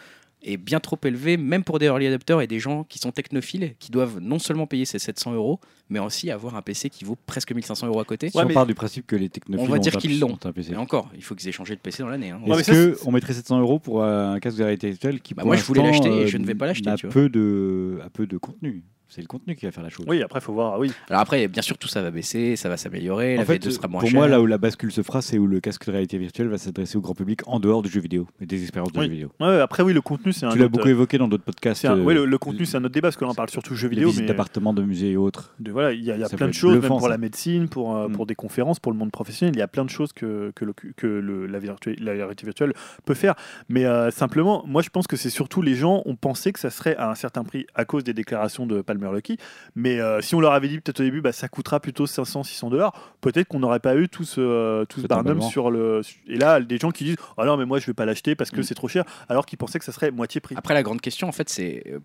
[0.42, 3.74] est bien trop élevé, même pour des early adopters et des gens qui sont technophiles,
[3.78, 5.60] qui doivent non seulement payer ces 700 euros,
[5.90, 8.30] mais aussi avoir un PC qui vaut presque 1500 euros à côté.
[8.30, 10.32] Si Ouais, on mais- part du principe que les technophiles On va dire qu'ils l'ont.
[10.32, 10.72] ont un PC.
[10.72, 12.30] Et encore, il faut qu'ils aient changé de PC dans l'année.
[12.30, 12.40] hein.
[12.46, 15.34] Mais Est-ce ça, que on mettrait 700 euros pour un casque de réalité virtuelle qui
[15.34, 17.10] Bah, pour moi, je voulais l'acheter et euh, je ne vais pas l'acheter, vois.
[17.10, 18.82] peu de, a peu de contenu?
[19.10, 20.06] C'est le contenu qui va faire la chose.
[20.08, 20.78] Oui, après, il faut voir.
[20.78, 20.92] Oui.
[21.08, 23.70] Alors après, bien sûr, tout ça va baisser, ça va s'améliorer, la En fait, V2
[23.72, 25.90] sera moins pour moi, là où la bascule se fera, c'est où le casque de
[25.90, 28.92] réalité virtuelle va s'adresser au grand public en dehors du jeu vidéo et des expériences
[28.92, 29.06] de Oui.
[29.06, 29.32] jeux vidéo.
[29.40, 30.52] Ouais, après, oui, le contenu, c'est un.
[30.52, 31.84] Tu l'as autre- beaucoup évoqué dans d'autres podcasts.
[31.84, 33.50] un- euh, oui, le, le contenu, c'est un autre débat parce que là, on parle
[33.50, 34.08] surtout jeux les vidéo.
[34.08, 35.54] visites Mais d'appartements, de musées et autres.
[35.58, 37.08] de- voilà, il y a, y plein de choses, même pour ça.
[37.08, 38.12] la médecine, pour, euh, Mm.
[38.12, 39.54] pour des conférences, pour le monde professionnel.
[39.56, 42.44] Il y a plein de choses que, que, le, que le- la, virtu- la réalité
[42.46, 42.72] virtuelle
[43.04, 43.34] peut faire.
[43.68, 46.70] Mais euh, simplement, moi, je pense que c'est surtout les gens ont pensé que ça
[46.70, 49.36] serait à un certain prix à cause des déclarations de Palmer Lucky.
[49.74, 52.42] Mais euh, si on leur avait dit peut-être au début, bah, ça coûtera plutôt 500,
[52.44, 55.50] 600 dollars, peut-être qu'on n'aurait pas eu tout ce, euh, tout ce barnum Totalement.
[55.50, 56.02] sur le.
[56.26, 58.50] Et là, des gens qui disent Oh non, mais moi, je vais pas l'acheter parce
[58.50, 58.64] que Mm.
[58.64, 60.54] c'est trop cher, alors qu'ils pensaient que ça serait moitié prix.
[60.58, 61.84] Après, la grande question, en fait, c'est.
[61.86, 61.98] euh,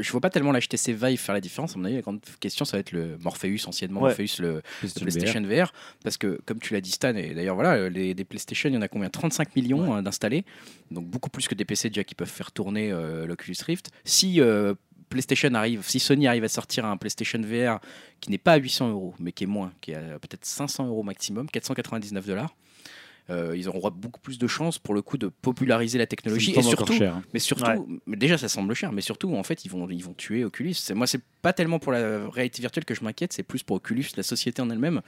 [0.00, 1.74] Je vois pas tellement l'HTC Vive faire la différence.
[1.74, 4.08] À mon avis, la grande question, ça va être le Morpheus, anciennement Ouais.
[4.10, 5.72] Morpheus, le, le PlayStation VR.
[6.04, 8.76] Parce que, comme tu l'as dit, Stan, et d'ailleurs, voilà, les, des PlayStation, il y
[8.78, 9.08] en a combien?
[9.08, 10.44] 35 millions hein, d'installés.
[10.90, 13.90] Donc, beaucoup plus que des PC déjà qui peuvent faire tourner euh, l'Oculus Rift.
[14.04, 14.40] Si.
[14.40, 14.74] euh,
[15.12, 17.80] PlayStation arrive, si Sony arrive à sortir un PlayStation VR
[18.20, 20.86] qui n'est pas à 800 euros, mais qui est moins, qui est à peut-être 500
[20.86, 22.54] euros maximum, 499 dollars,
[23.30, 26.62] euh, ils auront beaucoup plus de chances pour le coup de populariser la technologie et
[26.62, 27.22] surtout cher, hein.
[27.32, 27.78] mais surtout, Ouais.
[28.06, 30.74] mais déjà ça semble cher, mais surtout en fait ils vont, ils vont tuer Oculus.
[30.74, 33.76] C'est- Moi c'est pas tellement pour la réalité virtuelle que je m'inquiète, c'est plus pour
[33.76, 35.00] Oculus, la société en elle-même,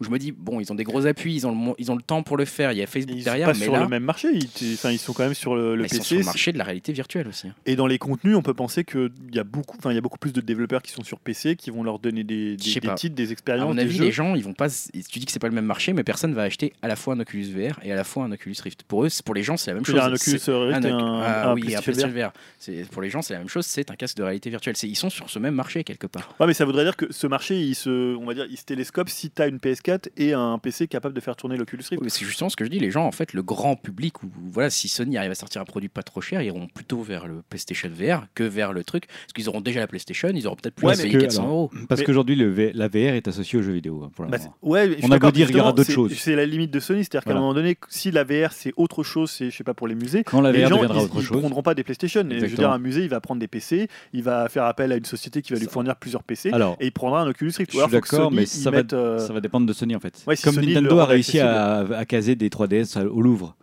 [0.00, 1.96] où je me dis bon ils ont des gros appuis, ils ont le, ils ont
[1.96, 3.72] le temps pour le faire, il y a Facebook Ils sont derrière, pas mais sur
[3.72, 6.04] là le même marché, ils, ils sont quand même sur le, le ils sont PC.
[6.08, 7.48] sur le marché de la réalité virtuelle aussi.
[7.48, 7.54] hein.
[7.66, 10.00] Et dans les contenus, on peut penser qu'il y, a beaucoup- enfin, il y a
[10.00, 12.94] beaucoup plus de développeurs qui sont sur PC, qui vont leur donner des, des, des
[12.94, 14.04] titres, des À expériences, mon des avis, jeux.
[14.04, 14.68] les gens ils vont pas.
[14.68, 17.14] Tu dis que c'est pas le même marché, mais personne va acheter à la fois
[17.14, 18.82] un Oculus VR et à la fois un Oculus Rift.
[18.84, 19.98] Pour eux, pour les gens c'est la même chose.
[19.98, 22.30] un Oculus Rift un et un, ah un PlayStation VR.
[22.30, 22.86] VR.
[22.90, 24.76] Pour les gens, c'est la même chose, c'est un casque de réalité virtuelle.
[24.76, 26.34] C'est- Ils sont sur ce même marché quelque part.
[26.40, 28.64] Ouais, mais ça voudrait dire que ce marché, il se, on va dire, il se
[28.64, 32.02] télescope si tu as une PS4 et un PC capable de faire tourner l'Oculus Rift.
[32.08, 34.70] C'est justement ce que je dis, les gens, en fait, le grand public, ou voilà,
[34.70, 37.42] si Sony arrive à sortir un produit pas trop cher, ils iront plutôt vers le
[37.48, 40.74] PlayStation VR que vers le truc, parce qu'ils auront déjà la PlayStation, ils auront peut-être
[40.74, 41.70] plus Ouais, à mais payer que- 400 alors, euros.
[41.88, 44.02] Parce qu'aujourd'hui, la VR est associée aux jeux vidéo.
[44.04, 46.12] hein, pour Bah, ouais, On a beau dire, il y aura d'autres choses.
[46.16, 47.46] C'est la limite de Sony, c'est-à-dire qu'à Voilà.
[47.46, 49.94] un moment donné, si la VR c'est autre chose, c'est je sais pas pour les
[49.94, 51.40] musées, Quand la les VR gens deviendra ils, autre ils chose.
[51.40, 52.28] prendront pas des PlayStation.
[52.30, 54.92] Et je veux dire, un musée, il va prendre des PC, il va faire appel
[54.92, 57.52] à une société qui va lui fournir plusieurs PC Alors, et il prendra un Oculus
[57.56, 57.72] Rift.
[57.72, 60.22] je suis d'accord, mais ça va, euh, ça va dépendre de Sony en fait.
[60.26, 63.56] Ouais, si Comme Sony Nintendo a réussi à, à caser des 3DS à- au Louvre.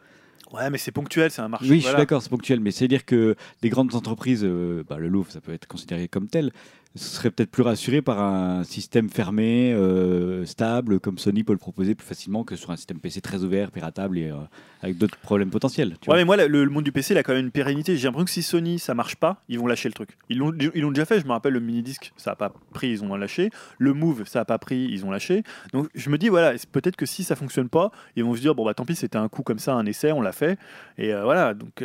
[0.54, 1.68] Ouais, mais c'est ponctuel, c'est un marché.
[1.70, 4.98] Oui, je suis d'accord, c'est ponctuel, mais c'est dire que les grandes entreprises, euh, bah,
[4.98, 6.52] le Louvre, ça peut être considéré comme tel,
[6.98, 11.96] serait peut-être plus rassuré par un système fermé, euh, stable, comme Sony peut le proposer
[11.96, 14.36] plus facilement que sur un système PC très ouvert, piratable et euh,
[14.82, 15.92] avec d'autres problèmes potentiels.
[16.02, 16.16] tu Ouais, vois.
[16.18, 17.96] mais moi, le, le monde du PC, il a quand même une pérennité.
[17.98, 20.10] J'ai l'impression que si Sony, ça marche pas, ils vont lâcher le truc.
[20.30, 22.90] Ils l'ont ils l'ont déjà fait, je me rappelle, le mini-disque, ça a pas pris,
[22.90, 23.50] ils ont lâché.
[23.78, 25.44] Le Move, ça a pas pris, ils ont lâché.
[25.74, 28.56] Donc je me dis, voilà, peut-être que si ça fonctionne pas, ils vont se dire,
[28.56, 30.58] bon, bah tant pis, c'était un coup comme ça, un essai, on l'a fait.
[30.98, 31.84] Et euh, voilà, donc,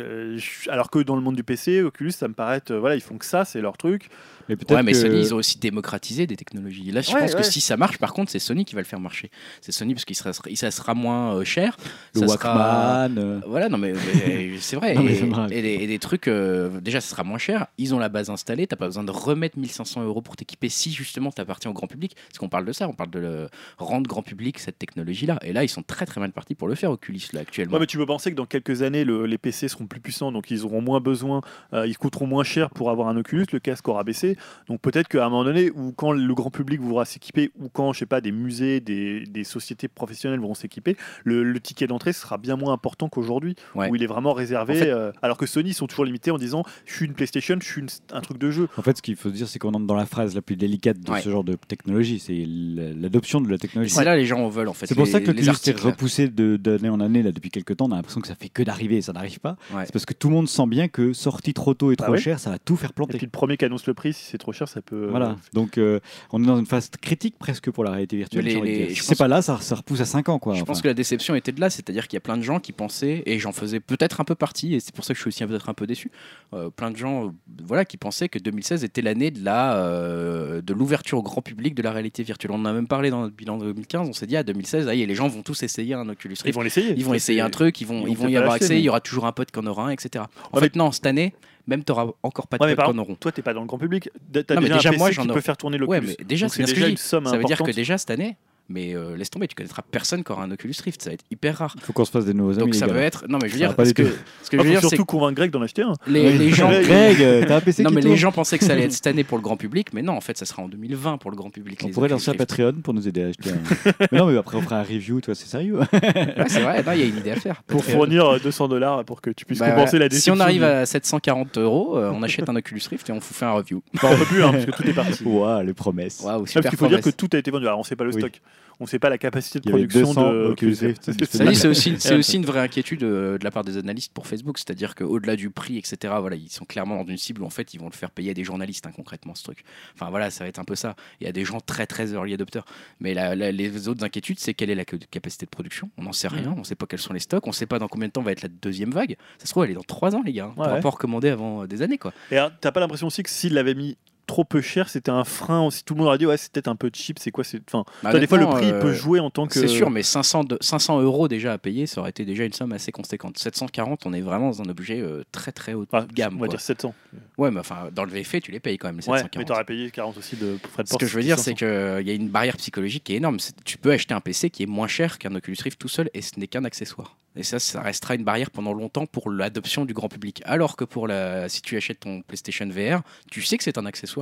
[0.69, 3.25] alors que dans le monde du PC, Oculus, ça me paraît, voilà, ils font que
[3.25, 4.09] ça, c'est leur truc.
[4.49, 6.91] Mais peut-être Ouais, mais que- Sony, ils ont aussi démocratisé des technologies.
[6.91, 7.37] Là, je Ouais, pense ouais.
[7.41, 9.29] que si ça marche, par contre, c'est Sony qui va le faire marcher.
[9.61, 11.77] C'est Sony parce qu'il sera, il- ça sera moins euh, cher.
[12.15, 14.93] le ça Walkman, euh, Voilà, non mais, mais c'est vrai.
[14.95, 15.17] Non, mais
[15.51, 17.67] et, des, et des trucs, euh, déjà, ça sera moins cher.
[17.77, 18.67] Ils ont la base installée.
[18.67, 22.15] T'as pas besoin de remettre 1500 euros pour t'équiper si justement t'appartiens au grand public.
[22.29, 23.47] Parce qu'on parle de ça, on parle de le,
[23.77, 25.39] rendre grand public cette technologie-là.
[25.43, 27.73] Et là, ils sont très très mal partis pour le faire, Oculus, là, actuellement.
[27.75, 30.31] Ouais, mais tu peux penser que dans quelques années, le- les PC seront plus puissants,
[30.31, 31.41] donc ils auront moins besoin,
[31.73, 34.32] euh, ils coûteront moins cher pour avoir un Oculus, le casque aura baissé.
[34.67, 37.93] Donc peut-être qu'à un moment donné, ou quand le grand public voudra s'équiper, ou quand,
[37.93, 42.13] je sais pas, des musées, des, des sociétés professionnelles vont s'équiper, le, le ticket d'entrée
[42.13, 43.89] sera bien moins important qu'aujourd'hui, Ouais.
[43.89, 44.73] où il est vraiment réservé.
[44.73, 47.13] En fait- euh, alors que Sony ils sont toujours limités en disant, je suis une
[47.13, 48.67] PlayStation, je suis une- un truc de jeu.
[48.77, 50.55] En fait, ce qu'il faut se dire, c'est qu'on entre dans la phrase la plus
[50.55, 51.21] délicate de Ouais.
[51.21, 53.93] ce genre de technologie, c'est l'adoption de la Et technologie.
[53.93, 54.85] c'est là les gens en veulent en fait.
[54.87, 57.77] C'est pour ça que les l'Oculus est repoussé de- d'année en année là, depuis quelques
[57.77, 57.85] temps.
[57.87, 59.55] On a l'impression que ça fait que d'arriver et ça n'arrive pas.
[59.73, 59.85] Ouais.
[59.85, 62.17] C'est parce que tout le monde sent bien que sorti trop tôt et Bah trop
[62.17, 63.17] cher, ça va tout faire Et planter.
[63.17, 65.07] puis le premier qui annonce le prix, si c'est trop cher, ça peut.
[65.09, 65.35] Voilà.
[65.53, 65.99] Donc euh,
[66.31, 68.45] on est dans une phase critique presque pour la réalité virtuelle.
[68.45, 70.39] Mais les- Si c'est pas là, ça, ça repousse à 5 ans.
[70.39, 70.53] Quoi.
[70.55, 72.59] Je pense que la déception était de là, c'est-à-dire qu'il y a plein de gens
[72.59, 75.21] qui pensaient, et j'en faisais peut-être un peu partie, et c'est pour ça que je
[75.21, 76.09] suis aussi peut-être un peu déçu,
[76.53, 77.29] euh, plein de gens euh,
[77.67, 81.75] voilà, qui pensaient que 2016 était l'année de la euh, de l'ouverture au grand public
[81.75, 82.51] de la réalité virtuelle.
[82.51, 84.87] On en a même parlé dans notre bilan de 2015, on s'est dit à 2016,
[84.87, 86.55] ah, les gens vont tous essayer un Oculus Ils Rift.
[86.55, 86.93] vont l'essayer.
[86.95, 88.83] Ils vont essayer un truc, ils vont, ils vont ils y avoir accès, mais- il
[88.83, 90.23] y aura toujours un pote qui en aura un, etc.
[90.51, 91.33] En Ouais, fait, non, cette année,
[91.67, 93.15] même tu n'auras encore pas de Ouais, en auront.
[93.15, 94.09] Toi, t'es pas dans le grand public.
[94.33, 96.15] Non, mais déjà, déjà, un PC moi, qui peut faire tourner Ouais, l'Oculus.
[96.19, 98.37] mais déjà, c'est une somme Ça veut dire que déjà cette année,
[98.69, 101.25] Mais euh, laisse tomber, tu connaîtras personne qui aura un Oculus Rift, ça va être
[101.29, 101.73] hyper rare.
[101.77, 102.59] Il faut qu'on se fasse des nouveaux amis.
[102.71, 103.25] Donc ça veut être.
[103.27, 104.03] Non, mais je veux dire, parce que,
[104.41, 105.93] ce que Il je veux faut dire, surtout convaincre Greg d'en acheter un.
[106.07, 106.69] les, les gens.
[106.81, 108.91] Greg, euh, t'as un PC Non, qui mais les gens pensaient que ça allait être
[108.93, 111.29] cette année pour le grand public, mais non, en fait, ça sera en 2020 pour
[111.29, 111.81] le grand public.
[111.83, 112.35] On pourrait lancer un.
[112.35, 113.91] Patreon pour nous aider à acheter un.
[114.11, 115.79] mais non, mais après on fera un review, toi, c'est sérieux.
[115.79, 117.63] Ouais, c'est vrai, il y a une idée à faire.
[117.63, 120.35] Pour fournir euh, 200 dollars pour que tu puisses Bah, compenser la déception.
[120.35, 123.33] Si on arrive à 740 euros, euh, on achète un Oculus Rift et on vous
[123.33, 123.83] fait un review.
[123.95, 125.23] Enfin, on peut plus, hein, parce que tout est parti.
[125.23, 126.21] Waouh, les promesses.
[126.23, 127.67] Waouh, super parce qu'il faut dire que tout a été vendu.
[127.67, 128.41] Alors, on sait pas le stock.
[128.79, 131.11] On sait pas la capacité de production 200 de Oculus Rift.
[131.29, 134.57] C'est aussi, c'est aussi une vraie inquiétude euh, de la part des analystes pour Facebook,
[134.57, 137.73] c'est-à-dire qu'au-delà du prix, etc., voilà, ils sont clairement dans une cible où en fait
[137.75, 139.63] ils vont le faire payer à des journalistes hein, concrètement ce truc.
[139.93, 140.95] Enfin voilà, ça va être un peu ça.
[141.21, 142.65] Il y a des gens très très early adopters,
[142.99, 145.91] mais la- la- les autres inquiétudes, c'est quelle est la ca- capacité de production?
[145.97, 146.53] On n'en sait rien, Mhm.
[146.55, 148.13] on ne sait pas quels sont les stocks, on ne sait pas dans combien de
[148.13, 149.15] temps va être la deuxième vague.
[149.37, 150.45] Ça se trouve, elle est dans trois ans, les gars.
[150.45, 150.53] hein.
[150.57, 150.67] On Ouais.
[150.67, 152.11] pourra pas recommander avant euh, des années quoi.
[152.31, 155.61] Et t'as pas l'impression aussi que s'il l'avait mis trop peu cher, c'était un frein
[155.61, 155.83] aussi.
[155.83, 157.61] Tout le monde aurait dit, ouais, c'est peut-être un peu cheap, c'est quoi c'est...
[157.67, 159.53] Enfin, Bah, des fois, le prix, il euh, peut jouer en tant que.
[159.59, 162.53] C'est sûr, mais 500, de- 500 euros déjà à payer, ça aurait été déjà une
[162.53, 163.37] somme assez conséquente.
[163.37, 166.33] 740, on est vraiment dans un objet euh, très très haut de Ah, gamme.
[166.35, 166.55] on va quoi.
[166.55, 166.93] dire 700.
[167.37, 169.37] Ouais, mais enfin, dans le VFA, tu les payes quand même, les Ouais, 740.
[169.37, 171.67] mais t'aurais payé 40 aussi de frais de Ce que je veux dire, c'est qu'il
[171.67, 173.39] y a une barrière psychologique qui est énorme.
[173.39, 176.09] C'est- Tu peux acheter un PC qui est moins cher qu'un Oculus Rift tout seul
[176.13, 177.17] et ce n'est qu'un accessoire.
[177.35, 180.43] Et ça, ça restera une barrière pendant longtemps pour l'adoption du grand public.
[180.45, 183.87] Alors que pour la, si tu achètes ton PlayStation VR, tu sais que c'est un
[183.87, 184.12] accessoire,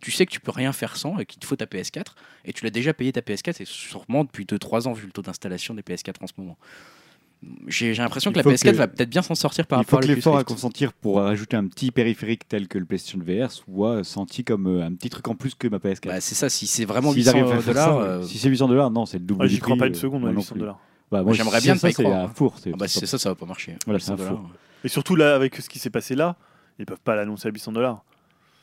[0.00, 2.04] tu sais que tu peux rien faire sans et qu'il te faut ta PS4
[2.44, 5.22] et tu l'as déjà payé ta PS4 et sûrement depuis 2-3 ans vu le taux
[5.22, 6.56] d'installation des PS4 en ce moment.
[7.68, 9.78] J'ai j'ai l'impression Il que la faut PS4 que- va peut-être bien s'en sortir par
[9.80, 12.66] Il faut rapport à que l'Oculus l'effort à consentir pour rajouter un petit périphérique tel
[12.66, 15.78] que le PlayStation VR soit senti comme euh, un petit truc en plus que ma
[15.78, 16.06] PS4.
[16.08, 18.38] Bah, c'est ça, si c'est vraiment S'ils 800 arrivent à faire ça, dollars, euh, Si
[18.38, 20.30] c'est 800 dollars, non, c'est le double Ouais, J'y crois pas une euh, seconde, moi
[20.30, 20.60] à non 800 plus.
[20.60, 20.80] dollars.
[21.12, 22.32] Bah, moi, J'aimerais bien ça, c'est un hein.
[22.34, 22.58] four.
[22.58, 23.76] c'est- ah bah, c'est ça, ça va pas marcher.
[23.86, 24.42] Voilà, c'est 800 un dollars.
[24.82, 26.34] Et surtout, là, avec ce qui s'est passé là,
[26.80, 28.02] ils peuvent pas l'annoncer à 800 dollars.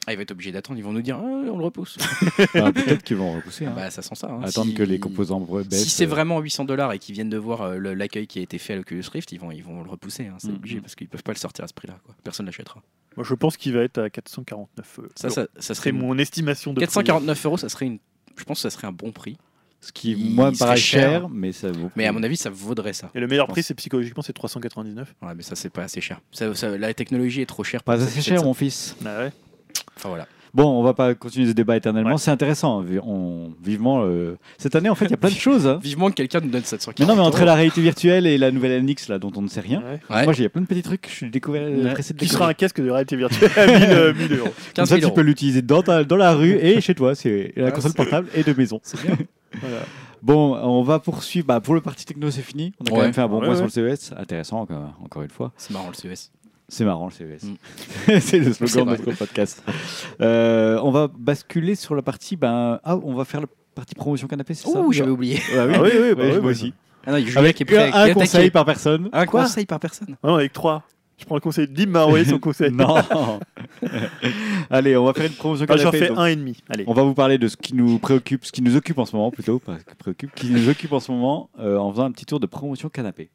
[0.07, 1.97] Ah, il va être obligé d'attendre, ils vont nous dire Ah, on le repousse.
[2.55, 3.65] Ah, Peut-être qu'ils vont repousser.
[3.65, 3.73] hein.
[3.75, 4.27] bah, ça sent ça.
[4.29, 4.41] hein.
[4.43, 5.83] Attendre Si- que les composants baissent.
[5.83, 8.41] Si c'est euh, vraiment 800 dollars et qu'ils viennent de voir euh, l'accueil qui a
[8.43, 10.27] été fait à l'Oculus Rift, ils vont, ils vont le repousser.
[10.27, 10.55] hein, c'est Mhm.
[10.55, 11.97] obligé parce qu'ils peuvent pas le sortir à ce prix-là.
[12.23, 12.81] Personne l'achètera.
[13.17, 15.07] Moi, je pense qu'il va être à 449 euros.
[15.15, 16.85] Ça, ça, ça C'est serait mon estimation de prix.
[16.85, 17.99] 449 euros, ça serait une.
[18.37, 19.37] Je pense que ça serait un bon prix.
[19.81, 21.09] Ce qui, Il moi, me paraît cher.
[21.21, 21.91] cher, mais ça vaut.
[21.95, 23.11] Mais à mon avis, ça vaudrait ça.
[23.13, 25.13] Et le meilleur prix, c'est psychologiquement, c'est 399.
[25.21, 26.19] Ouais, mais ça, c'est pas assez cher.
[26.31, 27.83] Ça- ça- la technologie est trop chère.
[27.83, 28.95] pour Pas assez cher, mon fils.
[29.05, 29.31] Ah ouais.
[29.97, 30.27] Enfin voilà.
[30.53, 32.11] Bon, on va pas continuer ce débat éternellement.
[32.11, 32.17] Ouais.
[32.17, 32.81] C'est intéressant.
[33.05, 33.51] On...
[33.61, 34.03] Vivement.
[34.05, 35.67] euh, Cette année, en fait, il y a plein de choses.
[35.67, 35.79] hein.
[35.83, 37.45] Vivement que quelqu'un nous donne 740 Mais non, mais entre euros.
[37.47, 39.81] la réalité virtuelle et la nouvelle NX, là, dont on ne sait rien.
[39.81, 40.15] Ouais.
[40.15, 40.23] Ouais.
[40.23, 41.91] Moi, j'ai il y a plein de petits trucs je suis découvert, Ouais.
[41.91, 42.31] pressé de Qui découvrir.
[42.39, 44.43] sera un casque de réalité virtuelle à 1000, euh, 1000 euros.
[44.53, 45.27] Comme 15 ça, 000 tu peux euros.
[45.27, 47.15] l'utiliser dans, ta- dans la rue et chez toi.
[47.15, 48.79] C'est la console portable et de maison.
[48.81, 49.17] C'est bien.
[49.59, 49.77] Voilà.
[50.21, 51.47] Bon, on va poursuivre.
[51.47, 52.73] Bah, pour le parti techno, c'est fini.
[52.79, 53.01] On a quand Ouais.
[53.03, 53.69] même fait un bon Ouais, point ouais.
[53.69, 54.11] sur le CES.
[54.17, 55.51] Intéressant, encore, encore une fois.
[55.57, 56.31] C'est marrant le CES.
[56.67, 57.43] C'est marrant le CES.
[57.43, 57.55] Mm.
[58.19, 59.63] c'est le C'est slogan de notre podcast.
[60.21, 62.35] Euh, on va basculer sur la partie.
[62.35, 64.79] Ben, ah, on va faire la partie promotion canapé, c'est ça?
[64.79, 65.39] Ouh, j'avais oublié.
[65.55, 66.73] Ah oui, Ah oui, oui, bah oui, moi bah, aussi.
[67.05, 69.09] Ah non, Avec qui est prêt un, conseil par personne.
[69.13, 69.43] Un Quoi?
[69.43, 70.15] conseil par personne.
[70.23, 70.83] Non, avec 3.
[71.17, 71.67] Je prends le conseil.
[71.67, 72.71] Dim m'a envoyé son conseil.
[72.75, 72.95] Non.
[74.69, 75.99] Allez, on va faire une promotion Ah, J'en canapé.
[75.99, 76.17] fais donc.
[76.17, 76.57] un et demi.
[76.69, 76.83] Allez.
[76.87, 79.15] On va vous parler de ce qui nous préoccupe, ce qui nous occupe en ce
[79.15, 82.05] moment plutôt, pas ce qui préoccupe, qui nous occupe en ce moment, euh, en faisant
[82.05, 83.29] un petit tour de promotion canapé.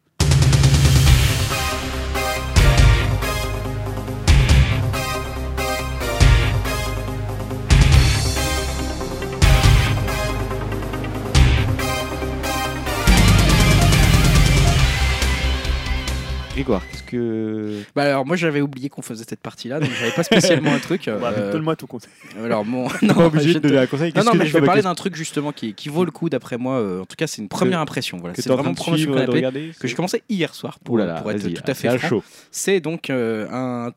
[16.60, 20.22] Grégoire, qu'est-ce que Bah alors moi j'avais oublié qu'on faisait cette partie-là, donc j'avais pas
[20.22, 21.08] spécialement un truc.
[21.20, 22.10] Bah, euh, Donne-moi ton conseil.
[22.44, 22.89] alors mon.
[22.89, 24.94] pas Non, obligé je de te- donner un conseil Non, mais je vais parler d'un
[24.94, 26.78] truc justement qui, qui vaut le coup d'après moi.
[26.78, 28.18] euh, en tout cas, c'est une première impression.
[28.18, 31.20] Voilà, c'est vraiment de canapé regarder que j'ai commencé hier soir pour, Ouh là là,
[31.20, 32.08] pour être tout à fait franc.
[32.08, 32.24] chaud.
[32.50, 33.92] C'est donc euh, un.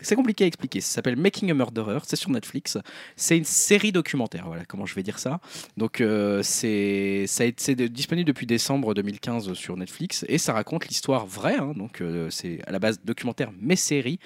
[0.00, 0.80] C'est compliqué à expliquer.
[0.80, 1.98] Ça s'appelle Making a Murderer.
[2.04, 2.78] C'est sur Netflix.
[3.16, 4.46] C'est une série documentaire.
[4.46, 5.40] Voilà comment je vais dire ça.
[5.76, 11.26] Donc euh, c'est ça c'est disponible depuis décembre 2015 sur Netflix et ça raconte l'histoire
[11.26, 11.56] vraie.
[11.56, 11.72] hein.
[11.76, 14.18] donc euh, c'est à la base documentaire mais série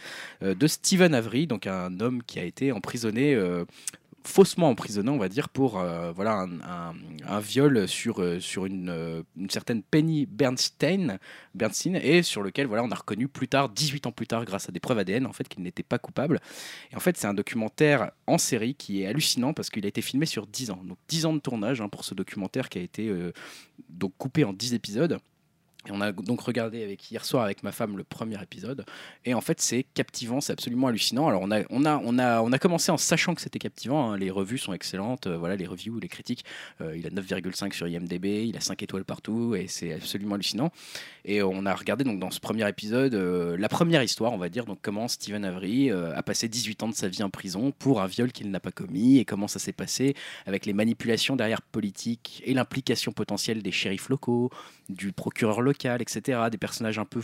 [0.43, 3.37] euh, de Stephen Avery, donc un homme qui a été emprisonné.
[4.25, 6.47] Faussement emprisonné, on va dire, pour euh, voilà
[7.27, 11.19] un, viol sur, euh, sur une, euh, une certaine Penny Bernstein,
[11.55, 14.69] Bernstein, et sur lequel voilà, on a reconnu plus tard, 18 ans plus tard, grâce
[14.69, 16.41] à des preuves ADN, en fait, qu'il n'était pas coupable.
[16.93, 20.03] Et en fait, c'est un documentaire en série qui est hallucinant parce qu'il a été
[20.03, 20.81] filmé sur 10 ans.
[20.85, 23.13] Donc 10 ans de tournage hein, pour ce documentaire qui a été
[23.89, 25.19] donc coupé en 10 épisodes.
[25.89, 28.85] Et on a donc regardé hier soir avec ma femme le premier épisode.
[29.25, 31.27] Et en fait, c'est captivant, c'est absolument hallucinant.
[31.27, 34.13] Alors, on a, on a, on a, on a commencé en sachant que c'était captivant.
[34.13, 34.17] hein.
[34.17, 35.27] Les revues sont excellentes.
[35.27, 36.45] euh, voilà, les reviews, les critiques.
[36.81, 38.47] Euh, il a 9,5 sur IMDb.
[38.47, 39.57] Il a 5 étoiles partout.
[39.57, 40.71] Et c'est absolument hallucinant.
[41.25, 44.49] Et on a regardé donc dans ce premier épisode euh, la première histoire, on va
[44.49, 44.67] dire.
[44.67, 48.07] Donc, comment Stephen Avery a passé 18 ans de sa vie en prison pour un
[48.07, 49.19] viol qu'il n'a pas commis.
[49.19, 50.15] Et comment ça s'est passé
[50.47, 54.51] avec les manipulations derrière politique et l'implication potentielle des shérifs locaux
[54.89, 56.49] du procureur local, etc.
[56.51, 57.21] Des personnages un peu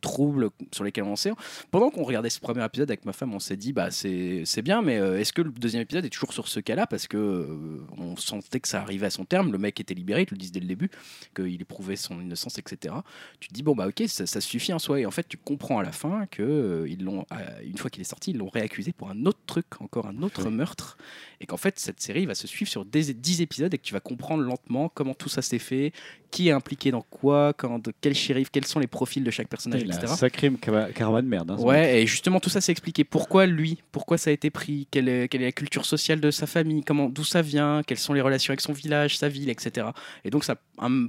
[0.00, 1.32] troubles sur lesquels on sait.
[1.70, 4.82] Pendant qu'on regardait ce premier épisode avec ma femme, on s'est dit bah c'est bien,
[4.82, 6.86] mais euh, est-ce que le deuxième épisode est toujours sur ce cas-là?
[6.86, 10.22] Parce que euh, on sentait que ça arrivait à son terme, le mec était libéré,
[10.22, 10.90] ils te le disent dès le début,
[11.34, 12.94] qu'il éprouvait son innocence, etc.
[13.40, 15.36] Tu te dis bon bah ok ça, ça suffit en soi et en fait tu
[15.36, 18.38] comprends à la fin que euh, ils l'ont euh, une fois qu'il est sorti ils
[18.38, 20.50] l'ont réaccusé pour un autre truc, encore un autre Ouais.
[20.50, 20.96] meurtre
[21.40, 23.92] et qu'en fait cette série va se suivre sur des 10 épisodes et que tu
[23.92, 25.92] vas comprendre lentement comment tout ça s'est fait,
[26.30, 29.48] qui est impliqué dans quoi, quand, de quel shérif, quels sont les profils de chaque
[29.48, 30.14] personnage, etc.
[30.16, 30.50] sacré
[30.94, 31.50] caravane de merde.
[31.50, 31.56] hein.
[31.58, 33.04] Ouais, et justement tout ça c'est expliqué.
[33.04, 33.78] Pourquoi lui?
[33.92, 34.86] Pourquoi ça a été pris?
[34.90, 36.82] Quelle est, quelle est la culture sociale de sa famille?
[36.82, 37.82] Comment, d'où ça vient?
[37.86, 39.88] Quelles sont les relations avec son village, sa ville, etc.
[40.24, 40.56] Et donc ça,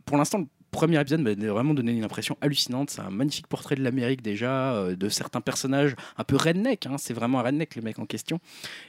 [0.06, 2.90] pour l'instant, premier épisode m'a vraiment donné une impression hallucinante.
[2.90, 6.88] C'est un magnifique portrait de l'Amérique déjà, euh, de certains personnages un peu redneck.
[6.88, 6.96] hein.
[6.98, 8.40] C'est vraiment un redneck le mec en question.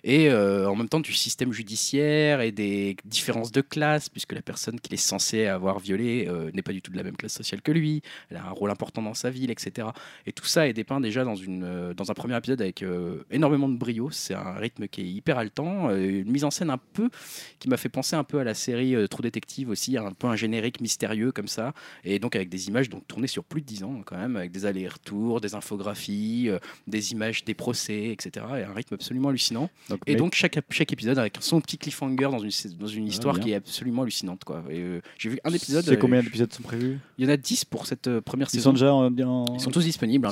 [0.04, 4.42] Et euh, en même temps du système judiciaire et des différences de classe, puisque la
[4.42, 7.34] personne qu'il est censé avoir violée euh, n'est pas du tout de la même classe
[7.34, 8.02] sociale que lui.
[8.30, 9.88] Elle a un rôle important dans sa ville, etc.
[10.26, 12.84] Et tout ça est dépeint déjà dans, une, dans un premier épisode avec
[13.30, 14.10] énormément de brio.
[14.10, 15.90] C'est un rythme qui est hyper haletant.
[15.94, 17.10] une mise en scène un peu
[17.58, 20.36] qui m'a fait penser un peu à la série True Detective aussi, un peu un
[20.36, 21.71] générique mystérieux comme ça.
[22.04, 24.52] Et donc avec des images donc, tournées sur plus de 10 ans quand même, avec
[24.52, 28.44] des allers-retours, des infographies, euh, des images des procès, etc.
[28.58, 29.70] Et un rythme absolument hallucinant.
[29.88, 33.34] Donc, Et donc chaque, chaque épisode avec son petit cliffhanger dans une, dans une histoire
[33.36, 33.44] bien.
[33.44, 34.44] qui est absolument hallucinante.
[34.44, 34.62] Quoi.
[34.70, 35.84] Et, euh, J'ai vu un épisode.
[35.84, 36.98] C'est euh, combien d'épisodes sont prévus?
[37.18, 38.70] Il y en a 10 pour cette euh, première Ils saison.
[38.70, 39.10] sont déjà en.
[39.54, 40.30] Ils sont tous disponibles, hein.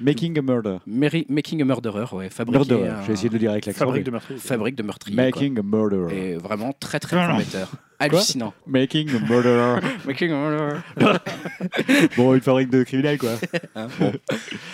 [0.00, 0.78] Making a Murder.
[0.86, 2.88] Mary- Making a Murderer, ouais, fabriquer Murderer.
[2.88, 3.78] un- J'ai essayé de le dire avec l'accent.
[3.84, 4.38] Fabrique de meurtrier.
[4.38, 5.16] fabrique de meurtrier.
[5.16, 5.24] quoi.
[5.24, 6.30] Making a Murderer.
[6.32, 7.70] Et vraiment très très prometteur.
[8.02, 8.52] Hallucinant.
[8.66, 9.80] Making a Murderer.
[10.06, 10.82] Making a Murderer.
[12.16, 13.38] bon, une fabrique de criminels, quoi.
[13.76, 14.12] Hein, bon.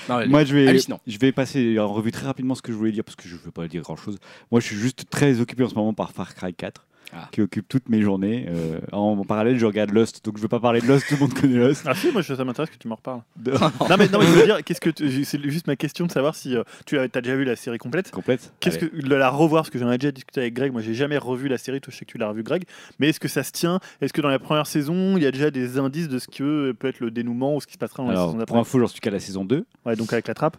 [0.08, 2.92] Non, Moi, je vais, je vais passer en revue très rapidement ce que je voulais
[2.92, 4.18] dire parce que je ne veux pas dire grand chose.
[4.50, 6.87] Moi, je suis juste très occupé en ce moment par Far Cry 4.
[7.14, 7.28] Ah.
[7.32, 8.46] Qui occupe toutes mes journées.
[8.48, 11.14] Euh, en parallèle, je regarde Lost, donc je ne veux pas parler de Lost, tout
[11.14, 11.84] le monde connaît Lost.
[11.86, 13.22] Ah si, moi ça m'intéresse que tu m'en reparles.
[13.36, 16.06] De- non mais non, mais je veux dire, qu'est-ce que tu- c'est juste ma question
[16.06, 18.10] de savoir si euh, tu as, déjà vu la série complète?
[18.10, 18.52] Complète.
[18.60, 20.72] Qu'est-ce que de la revoir parce que j'en ai déjà discuté avec Greg.
[20.72, 21.80] Moi, j'ai jamais revu la série.
[21.80, 22.64] Toi, je sais que tu l'as revu, Greg.
[22.98, 23.80] Mais est-ce que ça se tient?
[24.00, 26.72] Est-ce que dans la première saison, il y a déjà des indices de ce que
[26.72, 28.58] peut être le dénouement ou ce qui se passera dans la saison pour d'après?
[28.58, 29.64] info, j'en suis qu'à la saison 2.
[29.86, 30.56] Ouais, donc avec la trappe.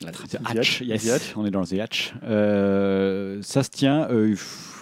[0.00, 1.32] The Hatch, yes, The Hatch.
[1.36, 2.14] on est dans The Hatch.
[2.24, 4.08] Euh, ça se tient.
[4.10, 4.34] euh,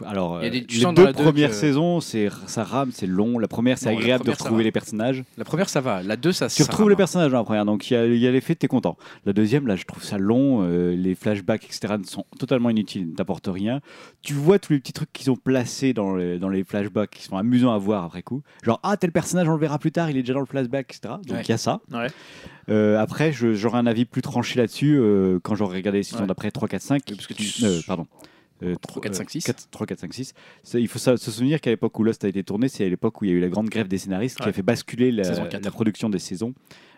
[0.05, 2.65] alors, Il y a des- euh, les deux la deux premières que- saisons, c'est ça
[2.65, 3.39] rame, c'est long.
[3.39, 5.25] La première, c'est agréable de première, retrouver les personnages.
[5.39, 6.03] La première, ça va.
[6.03, 7.97] La 2, ça Tu ça retrouves rame, les personnages dans la première, donc il y
[7.97, 8.97] a, y a l'effet, t'es content.
[9.25, 10.63] La deuxième, là, je trouve ça long.
[10.63, 13.81] euh, les flashbacks, etc., sont totalement inutiles, n'apportent rien.
[14.23, 17.23] Tu vois tous les petits trucs qu'ils ont placés dans les, dans les flashbacks qui
[17.23, 18.43] sont amusants à voir après coup.
[18.63, 20.87] Genre, ah, tel personnage, on le verra plus tard, il est déjà dans le flashback,
[20.95, 21.15] etc.
[21.15, 21.45] Donc il Ouais.
[21.49, 21.81] y a ça.
[21.93, 22.09] Ouais.
[22.69, 26.27] Euh, après, j'aurai un avis plus tranché là-dessus euh, quand j'aurai regardé les saisons Ouais.
[26.27, 27.03] d'après 3, 4, 5.
[27.09, 28.07] Oui, parce que qui- tu- euh, pardon.
[28.81, 29.45] 3, 4, 5, 6.
[29.71, 30.33] 3, 4, 5, 6.
[30.63, 33.21] Ça, il faut se souvenir qu'à l'époque où Lost a été tourné, c'est à l'époque
[33.21, 34.49] où il y a eu la grande grève des scénaristes qui Ouais.
[34.49, 35.25] a fait basculer la,
[35.59, 36.55] la production des saisons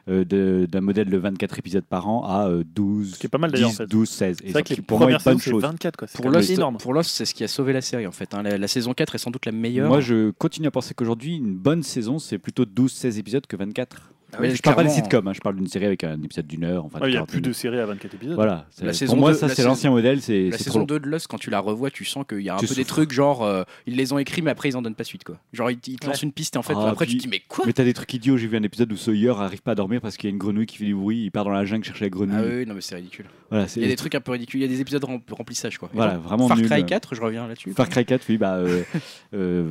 [0.08, 3.28] euh, de- d'un modèle de 24 épisodes par an à euh, 12, Ce qui est
[3.28, 3.86] pas mal d'ailleurs, 10, en fait.
[3.90, 4.36] 12, 16.
[4.36, 5.62] Et C'est vrai ça, que les qui, pour moi, une bonne saisons, c'est chose.
[5.62, 6.08] 24 quoi.
[6.14, 6.76] Pour Lost, énorme.
[6.78, 8.32] pour Lost, c'est ce qui a sauvé la série en fait.
[8.32, 8.42] hein.
[8.42, 9.88] La, la saison 4 est sans doute la meilleure.
[9.88, 14.12] Moi, je continue à penser qu'aujourd'hui, une bonne saison, c'est plutôt 12-16 épisodes que 24.
[14.32, 16.64] Ah je parle pas de sitcom, hein, je parle d'une série avec un épisode d'une
[16.64, 16.84] heure.
[16.84, 18.34] Enfin, Ouais, Il y a plus de séries à 24 épisodes.
[18.34, 18.66] Voilà.
[18.80, 20.20] La pour saison moi, ça, la c'est l'ancien modèle.
[20.20, 20.84] C'est La saison long.
[20.84, 22.74] 2 de Lost, quand tu la revois, tu sens qu'il y a un Tu peu
[22.74, 25.24] des trucs genre euh, ils les ont écrits mais après ils en donnent pas suite
[25.24, 25.38] quoi.
[25.54, 26.12] Genre ils, ils te Ouais.
[26.12, 27.64] lancent une piste et en fait Ah, après puis- tu te dis mais quoi?
[27.66, 28.36] Mais t'as des trucs idiots.
[28.36, 30.38] J'ai vu un épisode où Sawyer arrive pas à dormir parce qu'il y a une
[30.38, 31.24] grenouille qui fait du bruit.
[31.24, 32.36] Il part dans la jungle chercher la grenouille.
[32.38, 33.24] Ah oui, non mais c'est ridicule.
[33.50, 35.20] Voilà, Il y a des trucs un peu ridicules, il y a des épisodes rem-
[35.30, 35.88] remplissage quoi.
[35.94, 36.60] Voilà, vraiment Far.
[36.60, 37.72] Cry 4, je reviens là-dessus.
[37.72, 38.82] Far Cry 4, oui, bah, euh,
[39.34, 39.64] euh,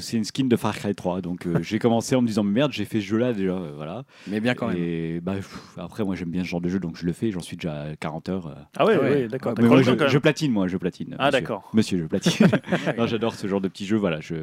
[0.00, 1.20] c'est une skin de Far Cry 3.
[1.20, 4.04] Donc euh, j'ai commencé en me disant merde, j'ai fait ce jeu-là déjà, euh, voilà.
[4.26, 4.76] Mais bien quand même.
[4.78, 7.30] Et bah, pff, après, moi j'aime bien ce genre de jeu, donc je le fais.
[7.30, 8.46] J'en suis déjà à 40 heures.
[8.48, 8.54] euh.
[8.76, 9.10] Ah ouais, Ah ouais.
[9.10, 9.52] ouais, d'accord.
[9.52, 10.08] Ah, T'as Mais moi, je, quand même.
[10.08, 11.16] je platine, moi, je platine.
[11.18, 11.40] Ah monsieur.
[11.40, 11.70] d'accord.
[11.72, 12.46] Monsieur, je platine.
[12.98, 14.20] non, j'adore ce genre de petits jeux, voilà.
[14.20, 14.34] Je...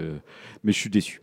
[0.64, 1.22] Mais je suis déçu,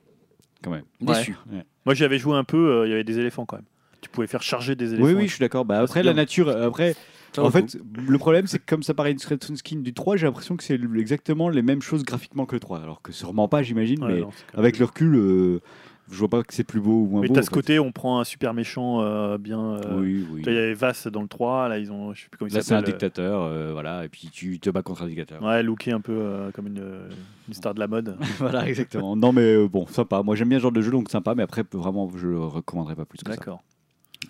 [0.62, 0.84] quand même.
[1.01, 1.36] Déçu.
[1.84, 2.57] Moi, j'y avais joué un peu.
[2.83, 3.67] euh, Il y avait des éléphants quand même.
[4.01, 5.07] Tu pouvais faire charger des éléphants.
[5.07, 5.65] Oui, oui, je suis d'accord.
[5.65, 6.97] Bah, après, la nature, euh, après.
[7.39, 7.77] En fait,
[8.09, 10.65] le problème, c'est que comme ça paraît une une skin du 3, j'ai l'impression que
[10.65, 12.81] c'est exactement les mêmes choses graphiquement que le 3.
[12.81, 15.61] Alors que sûrement pas, j'imagine, Ouais, mais non, avec le recul, euh,
[16.11, 17.35] je vois pas que c'est plus beau ou moins Mais beau.
[17.35, 17.55] t'as en ce fait.
[17.55, 19.77] côté, on prend un super méchant euh, bien.
[19.77, 20.43] euh, Oui, oui.
[20.47, 22.12] Il y avait Vass dans le 3, là ils ont.
[22.12, 24.69] Je sais plus comment il Là, c'est un dictateur, euh, voilà, et puis tu te
[24.69, 25.43] bats contre un dictateur.
[25.43, 26.85] Ouais, looké un peu comme une,
[27.49, 28.17] une star de la mode.
[28.39, 29.17] voilà, exactement.
[29.17, 30.23] Non, mais bon, sympa.
[30.23, 32.97] Moi, j'aime bien ce genre de jeu, donc sympa, mais après, vraiment, je le recommanderais
[32.97, 33.36] pas plus que ça.
[33.36, 33.62] D'accord.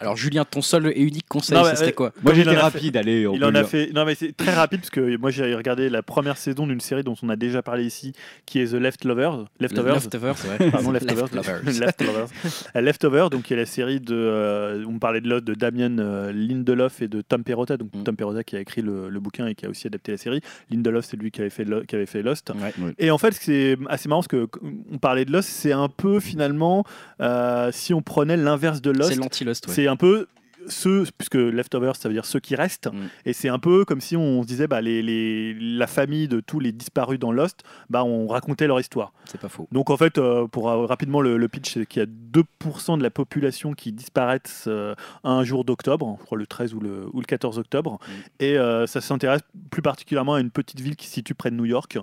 [0.01, 2.55] Alors, Julien, ton seul et unique conseil, Non, ça serait euh, quoi Moi, j'étais en
[2.55, 3.27] a rapide, allez.
[3.27, 3.93] on Il en a fait.
[3.93, 7.03] Non, mais c'est très rapide parce que moi j'ai regardé la première saison d'une série
[7.05, 8.13] dont on a déjà parlé ici,
[8.47, 9.45] qui est The Leftovers.
[9.61, 9.95] Leftovers.
[9.95, 10.71] Leftovers, ouais.
[10.73, 11.29] Pardon, Leftovers.
[11.35, 11.63] Leftovers.
[11.81, 12.29] Leftovers.
[12.77, 14.15] Euh, Leftovers, donc qui est la série de.
[14.15, 17.77] euh, on parlait de l'autre de Damien euh, Lindelof et de Tom Perrotta.
[17.77, 18.05] Donc Mm.
[18.05, 20.41] Tom Perrotta qui a écrit le, le bouquin et qui a aussi adapté la série.
[20.71, 22.51] Lindelof, c'est lui qui avait fait, Lo- qui avait fait Lost.
[22.55, 22.73] Ouais.
[22.99, 24.49] Et en fait, c'est assez marrant parce que
[24.91, 26.85] on parlait de Lost, c'est un peu finalement
[27.21, 29.11] euh, si on prenait l'inverse de Lost.
[29.13, 29.75] C'est l'anti-Lost, ouais.
[29.83, 30.27] C'est un peu
[30.69, 32.87] ceux, puisque leftovers, ça veut dire ceux qui restent.
[32.87, 32.99] Mm.
[33.27, 36.39] Et c'est un peu comme si on se disait, bah, les, les- la famille de
[36.39, 39.13] tous les disparus dans Lost, bah, on racontait leur histoire.
[39.25, 39.67] C'est pas faux.
[39.73, 42.97] Donc en fait, euh, pour euh, rapidement le, le pitch, c'est qu'il y a 2%
[42.97, 44.95] de la population qui disparaissent euh,
[45.25, 47.99] un jour d'octobre, je crois le 13 ou le, ou le 14 octobre.
[48.39, 49.41] Et euh, ça s'intéresse
[49.73, 51.99] plus particulièrement à une petite ville qui se situe près de New York.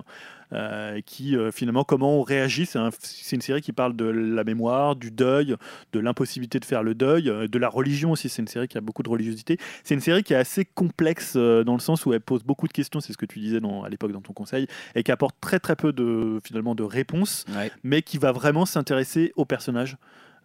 [0.52, 2.90] Euh, et qui euh, finalement comment on réagit c'est un-
[3.32, 5.54] une série qui parle de la mémoire du deuil
[5.92, 8.76] de l'impossibilité de faire le deuil euh, de la religion aussi c'est une série qui
[8.78, 12.04] a beaucoup de religiosité c'est une série qui est assez complexe euh, dans le sens
[12.06, 14.20] où elle pose beaucoup de questions c'est ce que tu disais dans- à l'époque dans
[14.22, 17.70] ton conseil et qui apporte très très peu de finalement de réponses Ouais.
[17.84, 19.96] mais qui va vraiment s'intéresser aux personnages.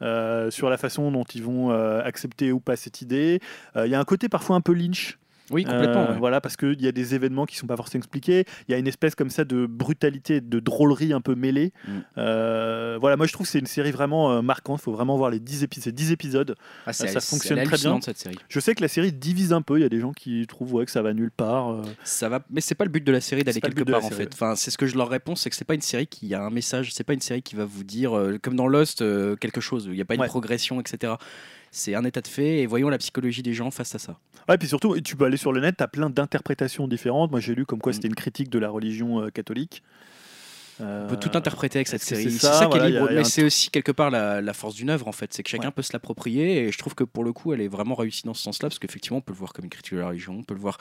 [0.02, 3.40] euh, sur la façon dont ils vont euh, accepter ou pas cette idée.
[3.78, 5.18] Euh, Il y a un côté parfois un peu lynch.
[5.52, 6.04] Oui, complètement.
[6.10, 6.18] Euh, ouais.
[6.20, 8.46] Voilà, parce qu'il y a des événements qui sont pas forcément expliqués.
[8.68, 11.72] Il y a une espèce comme ça de brutalité, de drôlerie un peu mêlée.
[11.88, 11.92] Mm.
[12.18, 14.80] Euh, voilà, moi je trouve que c'est une série vraiment euh, marquante.
[14.82, 15.84] Il faut vraiment voir les 10 épisodes.
[15.84, 16.56] C'est 10 épisodes.
[16.86, 18.00] Ah, c'est- ça fonctionne très bien.
[18.02, 18.38] cette série.
[18.50, 19.78] Je sais que la série divise un peu.
[19.78, 21.78] Il y a des gens qui trouvent ouais, que ça va nulle part.
[22.04, 24.30] Ça va, mais c'est pas le but de la série d'aller quelque part en fait.
[24.34, 26.42] Enfin, c'est ce que je leur réponds, c'est que c'est pas une série qui a
[26.42, 29.04] un message, c'est pas une série qui va vous dire comme dans Lost
[29.40, 29.86] quelque chose.
[29.88, 30.28] Il n'y a pas une Ouais.
[30.28, 31.14] progression, etc.
[31.78, 34.18] C'est un état de fait et voyons la psychologie des gens face à ça.
[34.48, 37.32] Ouais, puis surtout, tu peux aller sur le net, tu as plein d'interprétations différentes.
[37.32, 37.96] Moi j'ai lu comme quoi Mm.
[37.96, 39.84] c'était une critique de la religion euh, catholique.
[40.80, 42.30] On peut tout interpréter avec cette série.
[42.32, 45.08] c'est ça qui est libre, mais c'est aussi quelque part la, la force d'une œuvre
[45.08, 45.72] en fait, c'est que chacun Ouais.
[45.74, 48.34] peut se l'approprier et je trouve que pour le coup, elle est vraiment réussie dans
[48.34, 50.44] ce sens-là parce qu'effectivement, on peut le voir comme une critique de la religion, on
[50.44, 50.78] peut le voir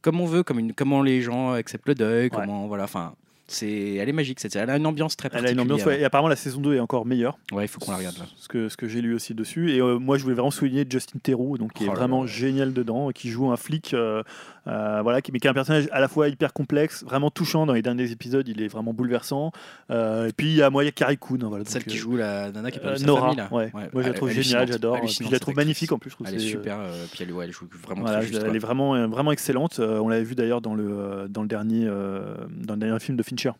[0.00, 3.14] comme on veut, comme une, comment les gens acceptent le deuil, comment voilà, enfin.
[3.48, 4.64] C'est, elle est magique cette série.
[4.64, 5.64] Elle a une ambiance très Elle a particulière.
[5.64, 7.38] une ambiance, ouais, et apparemment la saison 2 est encore meilleure.
[7.52, 8.24] Ouais, il faut qu'on la regarde là.
[8.36, 9.72] Ce que, ce que j'ai lu aussi dessus.
[9.72, 12.22] Et euh, moi, je voulais vraiment souligner Justin Theroux, donc, qui Oh est là vraiment
[12.22, 12.26] là.
[12.26, 14.22] génial dedans, qui joue un flic, euh,
[14.66, 17.66] euh, voilà, qui, mais qui est un personnage à la fois hyper complexe, vraiment touchant
[17.66, 19.52] dans les derniers épisodes, il est vraiment bouleversant.
[19.90, 21.38] Et puis, il y a moi, il y a Carrie Coon.
[21.42, 23.48] hein, voilà, Celle qui joue la nana qui perdu sa Nora, famille là.
[23.52, 23.70] ouais.
[23.92, 25.00] Moi, je la trouve est géniale, j'adore.
[25.00, 26.10] Puis, je la trouve magnifique en plus.
[26.10, 26.78] Je trouve Elle est super.
[27.12, 28.42] puis elle, ouais, elle joue vraiment Voilà, très juste.
[28.44, 29.78] elle est vraiment, vraiment excellente.
[29.78, 33.52] On l'avait vu d'ailleurs dans le, dans, le dernier, dans le dernier film de Fincher.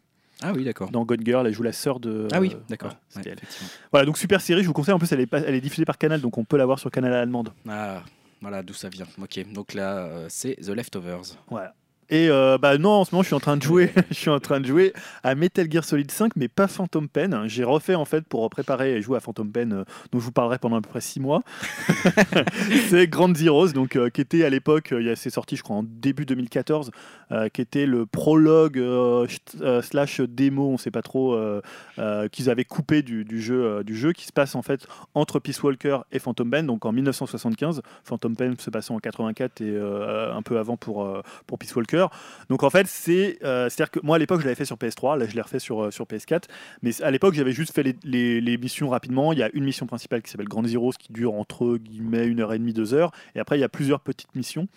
[0.42, 0.90] Ah oui, d'accord.
[0.90, 2.28] Dans Gone Girl, elle joue la sœur de.
[2.32, 2.92] Ah oui, euh, d'accord.
[3.14, 3.36] voilà,
[3.92, 4.92] Ouais, donc super série, je vous conseille.
[4.94, 6.78] En plus, elle est, pas- elle est diffusée par Canal, donc on peut la voir
[6.78, 7.42] sur Canal à.
[7.68, 8.02] Ah,
[8.42, 9.06] voilà d'où ça vient.
[9.20, 11.22] Ok, donc là, euh, c'est The Leftovers.
[11.50, 11.74] Voilà.
[12.09, 14.31] Et euh, bah non, en ce moment, je suis en train de jouer, je suis
[14.31, 14.93] en train de jouer
[15.25, 17.43] à Metal Gear Solid 5, mais pas Phantom Pen.
[17.47, 20.33] J'ai refait en fait pour préparer et jouer à Phantom Pen, euh, dont je vous
[20.33, 21.43] parlerai pendant à peu près 6 mois.
[22.89, 25.62] c'est Grand Zeroes, donc euh, qui était à l'époque, il y a- c'est sorti, je
[25.62, 26.91] crois, en début 2014,
[27.33, 28.81] euh, qui était le prologue
[29.83, 31.36] slash démo, on sait pas trop,
[32.31, 35.62] qu'ils avaient coupé du, du jeu, du jeu, qui se passe en fait entre Peace
[35.62, 37.83] Walker et Phantom Pen, donc en 1975.
[38.05, 41.95] Phantom Pen se passant en 84 et un peu avant pour pour Peace Walker.
[42.49, 45.18] Donc en fait, c'est euh, c'est-à-dire que moi à l'époque je l'avais fait sur PS3,
[45.18, 46.44] là je l'ai refait sur euh, sur PS4,
[46.83, 49.33] mais à l'époque j'avais juste fait les, les- missions rapidement.
[49.33, 52.41] Il y a une mission principale qui s'appelle Grand Zeroes qui dure entre guillemets une
[52.41, 54.68] heure et demie, deux heures, et après il y a plusieurs petites missions.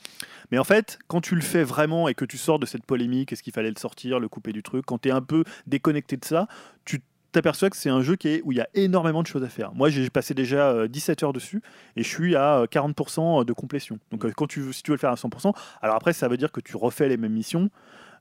[0.52, 3.32] Mais en fait, quand tu le fais vraiment et que tu sors de cette polémique,
[3.32, 6.18] est-ce qu'il fallait le sortir, le couper du truc, quand tu es un peu déconnecté
[6.18, 6.48] de ça,
[6.86, 7.00] tu
[7.32, 9.50] t'aperçois que c'est un jeu qui est, où il y a énormément de choses à
[9.50, 9.74] faire.
[9.74, 11.62] Moi, j'ai passé déjà euh, 17 heures dessus
[11.96, 14.00] et je suis à euh, 40% de complétion.
[14.12, 16.38] Donc, euh, quand tu, si tu veux le faire à 100%, alors après, ça veut
[16.38, 17.70] dire que tu refais les mêmes missions.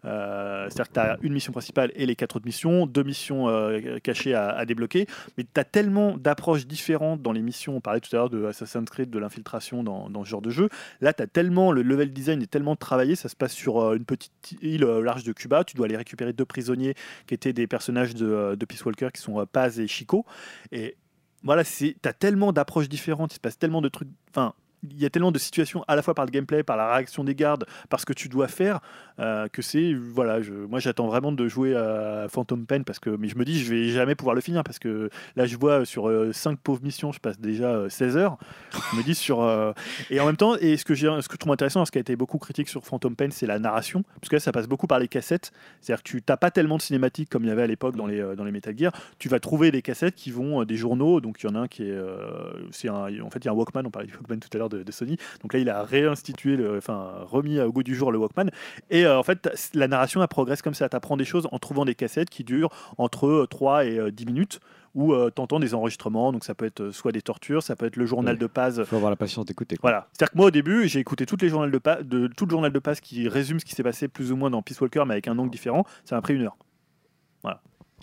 [0.04, 3.48] Euh, C'est-à-dire que tu as une mission principale et les quatre autres missions, deux missions
[3.48, 7.76] euh, cachées à, débloquer, mais tu as tellement d'approches différentes dans les missions.
[7.76, 10.68] On parlait tout à l'heure de Assassin's Creed, de l'infiltration dans, ce genre de jeu.
[11.00, 13.96] Là, tu as tellement, le level design est tellement travaillé, ça se passe sur euh,
[13.96, 15.64] une petite île large de Cuba.
[15.64, 16.94] Tu dois aller récupérer deux prisonniers
[17.26, 20.24] qui étaient des personnages de, de Peace Walker qui sont Paz et Chico.
[20.72, 20.96] Et
[21.42, 24.08] voilà, tu as tellement d'approches différentes, il se passe tellement de trucs.
[24.30, 26.92] Enfin, il y a tellement de situations à la fois par le gameplay, par la
[26.92, 28.80] réaction des gardes, par ce que tu dois faire,
[29.18, 30.38] euh, que c'est voilà.
[30.68, 33.72] Moi, j'attends vraiment de jouer à Phantom Pen parce que, mais je me dis, je
[33.72, 37.20] vais jamais pouvoir le finir parce que là, je vois sur 5 pauvres missions, je
[37.20, 38.38] passe déjà 16 heures.
[38.92, 39.42] Je me dis sur
[40.10, 41.98] et en même temps, et ce que j'ai, ce que je trouve intéressant, ce qui
[41.98, 44.68] a été beaucoup critique sur Phantom Pen, c'est la narration, parce que là, ça passe
[44.68, 45.52] beaucoup par les cassettes.
[45.80, 48.06] C'est-à-dire que tu n'as pas tellement de cinématiques comme il y avait à l'époque dans
[48.06, 48.92] les dans les Metal Gear.
[49.18, 51.20] Tu vas trouver des cassettes qui vont des journaux.
[51.20, 51.98] Donc il y en a un qui est,
[52.70, 53.82] c'est en fait, il y a un Walkman.
[53.84, 55.16] On parlait du Walkman tout à l'heure de, de Sony.
[55.42, 58.50] Donc là, il a réinstitué, le, enfin remis au goût du jour le Walkman.
[58.90, 60.88] Et en fait, la narration elle progresse comme ça.
[60.88, 64.60] Tu apprends des choses en trouvant des cassettes qui durent entre 3 et 10 minutes
[64.94, 66.32] où euh, tu entends des enregistrements.
[66.32, 68.40] Donc ça peut être soit des tortures, ça peut être le journal Ouais.
[68.40, 68.76] de Paz.
[68.78, 69.76] Il faut avoir la patience d'écouter.
[69.82, 70.08] Voilà.
[70.12, 72.50] C'est-à-dire que moi au début, j'ai écouté toutes les journaux de, Pa- de tout le
[72.50, 75.04] journal de Paz qui résume ce qui s'est passé plus ou moins dans Peace Walker,
[75.06, 75.84] mais avec un angle différent.
[76.04, 76.56] Ça m'a pris une heure.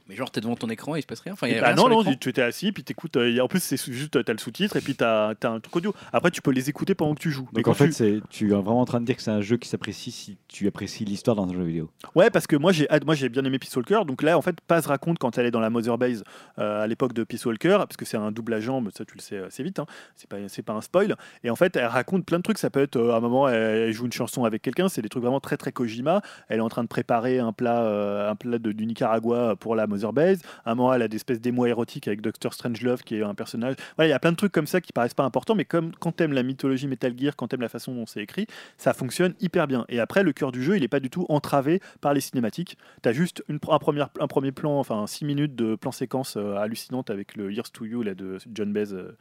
[0.07, 1.33] Mais genre, t'es devant ton écran et il se passe rien.
[1.33, 3.17] Enfin, y a Bah rien non, non, tu étais assis, puis t'écoutes.
[3.17, 5.75] euh, et en plus, c'est juste, t'as le sous-titre, et puis t'as as un truc
[5.75, 5.95] audio.
[6.13, 7.47] Après, tu peux les écouter pendant que tu joues.
[7.53, 9.31] Mais Donc en fait, tu- c'est tu es vraiment en train de dire que c'est
[9.31, 11.89] un jeu qui s'apprécie si tu apprécies l'histoire dans un jeu vidéo.
[12.13, 14.01] Ouais, parce que moi j'ai moi j'ai bien aimé Peace Walker.
[14.05, 16.23] Donc là, en fait, Paz raconte quand elle est dans la Mother Base
[16.59, 19.15] euh, à l'époque de Peace Walker, parce que c'est un double agent, mais ça tu
[19.15, 19.79] le sais assez vite.
[19.79, 19.85] Hein.
[20.15, 21.15] C'est pas c'est pas un spoil.
[21.43, 22.59] Et en fait, elle raconte plein de trucs.
[22.59, 24.87] Ça peut être euh, à un moment, elle, joue une chanson avec quelqu'un.
[24.87, 26.21] C'est des trucs vraiment très très Kojima.
[26.47, 29.75] Elle est en train de préparer un plat euh, un plat de, du Nicaragua pour
[29.75, 30.41] la Mother Base.
[30.65, 33.35] À un moment, elle a des espèces d'émois érotiques avec Doctor Strangelove qui est un
[33.35, 33.75] personnage.
[33.95, 35.91] Voilà, il y a plein de trucs comme ça qui paraissent pas importants, mais comme
[35.99, 39.33] quand t'aimes la mythologie Metal Gear, quand t'aimes la façon dont c'est écrit, ça fonctionne
[39.39, 39.85] hyper bien.
[39.89, 42.77] Et après, le cœur du jeu, il est pas du tout entravé par les cinématiques.
[43.01, 46.55] T'as juste une, un, premier, un premier plan, enfin 6 minutes de plan séquence euh,
[46.55, 49.11] hallucinante avec le Years to You là, de John Baez euh,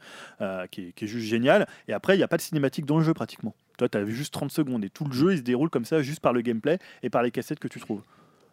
[0.41, 1.67] euh, qui, est, qui est juste génial.
[1.87, 3.55] Et après, il n'y a pas de cinématique dans le jeu pratiquement.
[3.77, 6.01] Toi, tu as juste 30 secondes et tout le jeu, il se déroule comme ça
[6.01, 8.03] juste par le gameplay et par les cassettes que tu trouves.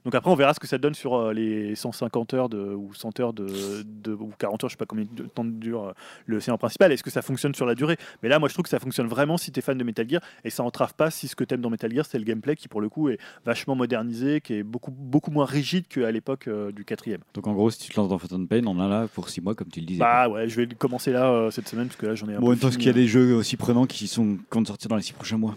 [0.04, 2.92] Donc après, on verra ce que ça donne sur euh, les 150 heures de, ou
[2.92, 3.46] 100 heures de,
[3.84, 5.92] de- ou 40 heures, je sais pas combien de temps dure euh,
[6.26, 6.90] le scénario principal.
[6.90, 7.96] Est-ce que ça fonctionne sur la durée?
[8.22, 10.08] Mais là, moi, je trouve que ça fonctionne vraiment si tu es fan de Metal
[10.08, 12.24] Gear et ça entrave pas si ce que tu aimes dans Metal Gear, c'est le
[12.24, 16.10] gameplay qui, pour le coup, est vachement modernisé, qui est beaucoup, beaucoup moins rigide qu'à
[16.10, 17.20] l'époque euh, du quatrième.
[17.34, 19.28] Donc en gros, si tu te lances dans Phantom Pain, on en a là pour
[19.28, 20.00] 6 mois, comme tu le disais.
[20.00, 22.40] Bah ouais, je vais commencer là euh, cette semaine parce que là, j'en ai un
[22.40, 22.94] bon, peu est-ce fini, qu'il y a hein.
[22.94, 25.54] des jeux aussi prenants qui sont vont sortir dans les 6 prochains mois?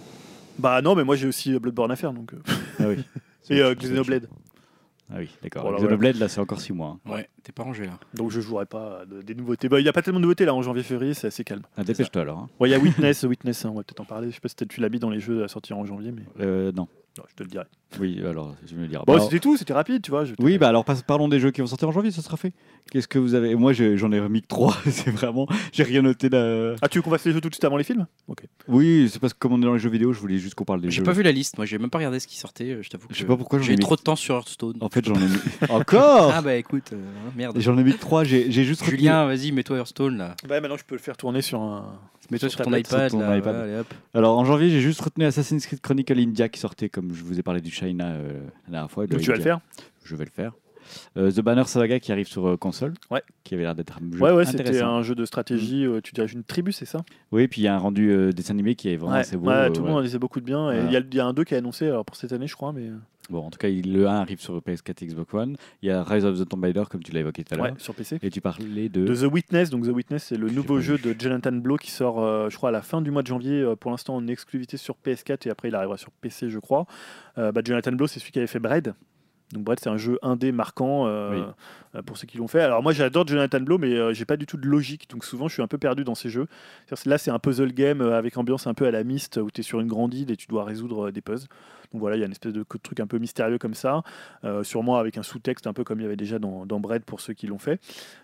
[0.59, 2.32] Bah non, mais moi, j'ai aussi Bloodborne à faire donc.
[2.80, 2.98] Ah oui.
[3.49, 4.27] et euh, Xenoblade.
[5.11, 5.61] Ah oui, d'accord.
[5.64, 6.98] Voilà, Xenoblade, là, c'est encore 6 mois.
[7.06, 7.11] hein.
[7.11, 7.99] Ouais, t'es pas rangé là.
[8.15, 9.69] Donc je jouerai pas à de- des nouveautés.
[9.69, 11.61] Bah, il n'y a pas tellement de nouveautés là en janvier-février, c'est assez calme.
[11.77, 12.40] Ah, dépêche-toi alors.
[12.40, 12.49] hein.
[12.59, 14.30] Ouais, il y a Witness, Witness, hein, on va peut-être en parler.
[14.30, 16.24] Je sais pas si tu l'as mis dans les jeux à sortir en janvier, mais
[16.40, 16.88] Euh, non.
[17.18, 17.66] Non, je te le dirai.
[18.00, 19.03] Oui, alors, je vais me dire.
[19.06, 20.26] Bon, Bah, c'était tout, c'était rapide, tu vois.
[20.26, 22.52] je- Oui, bah alors parlons des jeux qui vont sortir en janvier, ça sera fait.
[22.92, 23.56] Qu'est-ce que vous avez?
[23.56, 24.76] Moi, je- j'en ai remis que 3.
[24.90, 25.48] c'est vraiment.
[25.72, 26.76] J'ai rien noté là.
[26.82, 28.06] Ah, tu veux qu'on fasse les jeux tout de suite avant les films?
[28.27, 28.44] Ok.
[28.68, 30.66] Oui, c'est parce que comme on est dans les jeux vidéo, je voulais juste qu'on
[30.66, 31.03] parle des J'ai jeux.
[31.03, 33.08] pas vu la liste, moi j'ai même pas regardé ce qui sortait, euh, je t'avoue.
[33.10, 33.80] Je que sais pas pourquoi j'en J'ai mis.
[33.80, 34.76] trop de temps sur Hearthstone.
[34.82, 35.38] En fait, j'en ai mis.
[35.69, 36.32] Encore?
[36.34, 37.02] Ah bah écoute, euh,
[37.38, 37.58] merde.
[37.61, 38.26] J'en ai mis que 3.
[38.26, 40.35] J'ai j'ai juste Julien, vas-y, mets-toi Hearthstone là.
[40.48, 41.98] Bah, maintenant, je peux le faire tourner sur un.
[42.32, 43.38] Mets-toi Sur sur ton tablette, iPad sur ton là.
[43.38, 43.54] iPad.
[43.56, 43.94] voilà, allez, hop.
[44.14, 47.40] Alors en janvier, j'ai juste retenu Assassin's Creed Chronicle India qui sortait, comme je vous
[47.40, 49.06] ai parlé du China euh, la dernière fois.
[49.08, 49.60] Donc, tu vas le faire?
[50.04, 50.54] Je vais le faire.
[51.18, 52.94] Euh, The Banner Saga qui arrive sur euh, console.
[53.10, 53.24] Ouais.
[53.44, 55.84] Qui avait l'air d'être un jeu Ouais, ouais, c'était un jeu de stratégie.
[55.84, 57.04] euh, tu dirais une tribu, c'est ça?
[57.32, 59.36] Oui, puis il y a un rendu euh, dessin animé qui est vraiment Ouais, assez
[59.36, 59.50] beau.
[59.50, 60.70] ouais, tout le monde en disait beaucoup de bien.
[60.72, 60.90] Et Voilà.
[60.90, 62.45] il y, a- il y a un 2 qui est annoncé alors, pour cette année,
[62.48, 62.72] je crois.
[62.72, 62.90] Mais...
[63.30, 65.58] Bon, en tout cas, le 1 arrive sur PS4 et Xbox One.
[65.82, 67.66] Il y a Rise of the Tomb Raider, comme tu l'as évoqué tout à l'heure.
[67.68, 68.20] Ouais, sur PC.
[68.22, 69.04] Et tu parlais de.
[69.06, 72.24] De The Witness, donc The Witness, c'est le nouveau jeu de Jonathan Blow qui sort,
[72.24, 73.62] euh, je crois, à la fin du mois de janvier.
[73.62, 76.86] euh, pour l'instant, en exclusivité sur PS4 et après, il arrivera sur PC, je crois.
[77.40, 78.94] Euh, bah, Jonathan Blow, c'est celui qui avait fait Bread.
[79.54, 81.45] Donc Bread, c'est un jeu indé marquant euh,
[81.95, 82.02] Oui.
[82.06, 82.62] pour ceux qui l'ont fait.
[82.62, 85.48] Alors moi, j'adore Jonathan Blow, mais euh, j'ai pas du tout de logique, donc souvent,
[85.48, 86.48] je suis un peu perdu dans ces jeux.
[87.06, 89.64] Là, c'est un puzzle game avec ambiance un peu à la Myst, où tu es
[89.64, 91.48] sur une grande île et tu dois résoudre des puzzles.
[91.92, 94.04] Donc voilà, il y a une espèce de truc un peu mystérieux comme ça,
[94.44, 97.04] euh, sûrement avec un sous-texte un peu comme il y avait déjà dans, dans Bread
[97.04, 97.80] pour ceux qui l'ont fait.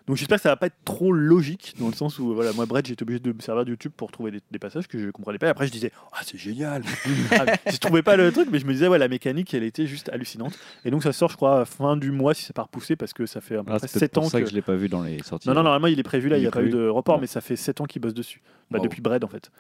[0.08, 2.66] Donc j'espère que ça va pas être trop logique dans le sens où voilà moi
[2.66, 5.10] Bread j'étais obligé de me servir de YouTube pour trouver des, des passages que je
[5.10, 5.48] comprenais pas.
[5.48, 6.84] Et après je disais ah c'est génial.
[7.32, 9.86] Ah, je trouvais pas le truc mais je me disais ouais la mécanique elle était
[9.86, 10.58] juste hallucinante.
[10.86, 13.26] Et donc ça sort je crois fin du mois si c'est pas repoussé parce que
[13.26, 14.44] ça fait à peu Ah, près c'est 7 peut-être ans pour ça que...
[14.46, 15.48] que je l'ai pas vu dans les sorties.
[15.48, 17.28] Non non normalement il est prévu là il n'y a pas eu de report mais
[17.28, 18.42] ça fait 7 ans qu'il bosse dessus.
[18.70, 18.84] Bah, Wow.
[18.86, 19.52] depuis Bread en fait.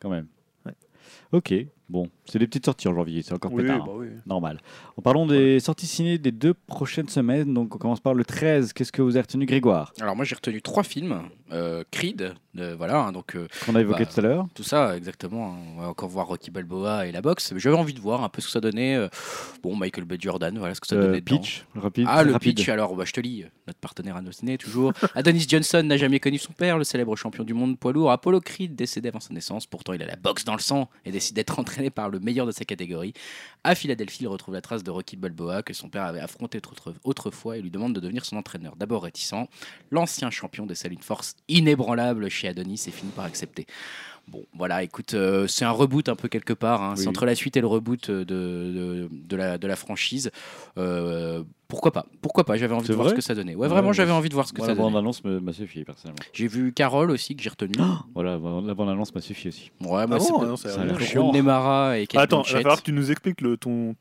[0.00, 0.26] Quand même.
[0.66, 0.72] Ouais.
[1.32, 1.54] Ok,
[1.90, 2.08] bon.
[2.24, 3.84] C'est des petites sorties en janvier, c'est encore Oui, pétard.
[3.84, 3.98] bah hein.
[3.98, 4.08] oui.
[4.26, 4.60] Normal.
[4.96, 8.72] En parlant des sorties ciné des deux prochaines semaines, donc on commence par le 13.
[8.72, 9.92] Qu'est-ce que vous avez retenu, Grégoire?
[10.00, 11.22] Alors moi j'ai retenu trois films.
[11.52, 14.62] Euh, Creed, euh, voilà, hein, donc euh, Qu'on a évoqué Bah, tout à l'heure tout
[14.62, 15.56] ça exactement.
[15.76, 17.52] On va encore voir Rocky Balboa et la boxe.
[17.56, 19.08] J'avais envie de voir un peu ce que ça donnait.
[19.62, 20.14] Bon, Michael B.
[20.18, 21.20] Jordan, voilà ce que ça donnait.
[21.20, 22.06] Pitch, rapide.
[22.08, 22.56] Ah, le rapide.
[22.56, 24.92] pitch, alors bah, je te lis, notre partenaire Allociné, toujours.
[25.14, 28.10] Adonis Johnson n'a jamais connu son père, le célèbre champion du monde poids lourd.
[28.10, 31.10] Apollo Creed, décédé avant sa naissance, pourtant il a la boxe dans le sang et
[31.10, 33.14] décide d'être entraîné par le meilleur de sa catégorie.
[33.64, 36.60] À Philadelphie, il retrouve la trace de Rocky Balboa que son père avait affronté
[37.04, 38.76] autrefois et lui demande de devenir son entraîneur.
[38.76, 39.48] D'abord réticent,
[39.90, 43.66] l'ancien champion décèle une force inébranlable chez Adonis et finit par accepter.
[44.28, 46.82] Bon, voilà, écoute, euh, c'est un reboot un peu quelque part.
[46.82, 46.94] Hein.
[46.96, 50.30] C'est entre la suite et le reboot de, la, franchise.
[50.78, 53.54] Euh, pourquoi pas Pourquoi pas J'avais envie de voir ce que ça donnait.
[53.54, 54.78] Ouais, vraiment, j'avais envie de voir ce que ça donnait.
[54.78, 56.22] La bande-annonce m'a suffi, personnellement.
[56.32, 57.72] J'ai vu Carole aussi, que j'ai retenu.
[57.78, 59.70] Ah voilà, la bande-annonce m'a suffi aussi.
[59.80, 63.38] Ouais, moi, ah c'est Sean Nemara et Attends, il va falloir que tu nous expliques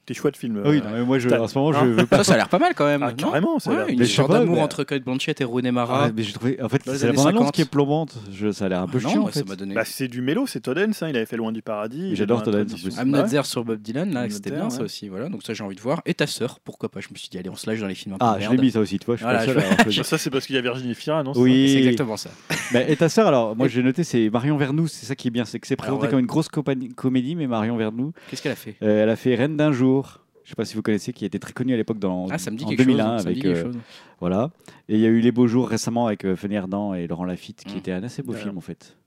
[0.05, 0.61] tes choix de films.
[0.65, 2.23] Ah oui, euh, moi, à ce moment, je hein veux pas.
[2.23, 3.13] Ça, a l'air pas mal quand même.
[3.15, 6.09] Carrément, ça Une histoire d'amour entre Kate Blanchett et Rooney Mara.
[6.15, 8.17] Mais j'ai trouvé, en fait, c'est la bande-annonce qui est plombante.
[8.51, 9.29] Ça a l'air un peu chiant.
[9.75, 12.15] Bah, c'est du mélo, c'est Todd hein, il avait fait Loin du Paradis.
[12.15, 13.43] J'adore Todd Haynes en plus.
[13.43, 15.09] sur Bob Dylan, là, c'était bien ça aussi.
[15.09, 16.01] Voilà, donc ça, j'ai envie de voir.
[16.05, 18.15] Et ta sœur, pourquoi pas Je me suis dit, allez, on slash dans les films.
[18.19, 19.17] Ah, je l'ai mis ça aussi, tu vois.
[20.03, 21.33] Ça, c'est parce qu'il y a Virginie Fira, non?
[21.35, 22.31] Oui, c'est exactement ça.
[22.87, 25.45] Et ta sœur, alors, moi j'ai noté, c'est Marion Vernou, c'est ça qui est bien,
[25.45, 28.13] c'est que c'est ah présenté comme une grosse comédie, mais Marion Vernou.
[28.29, 28.75] Qu'est-ce qu'elle a fait?
[28.81, 30.21] Euh, elle a fait Reine d'un jour.
[30.43, 32.39] Je ne sais pas si vous connaissez, qui était très connu à l'époque dans ah,
[32.39, 33.77] ça me dit en 2001 chose, ça avec euh, chose.
[34.19, 34.49] voilà.
[34.87, 37.25] Et il y a eu Les Beaux Jours récemment avec euh, Fanny Ardant et Laurent
[37.25, 37.77] Lafitte, qui mm.
[37.77, 38.97] était un assez beau film en fait.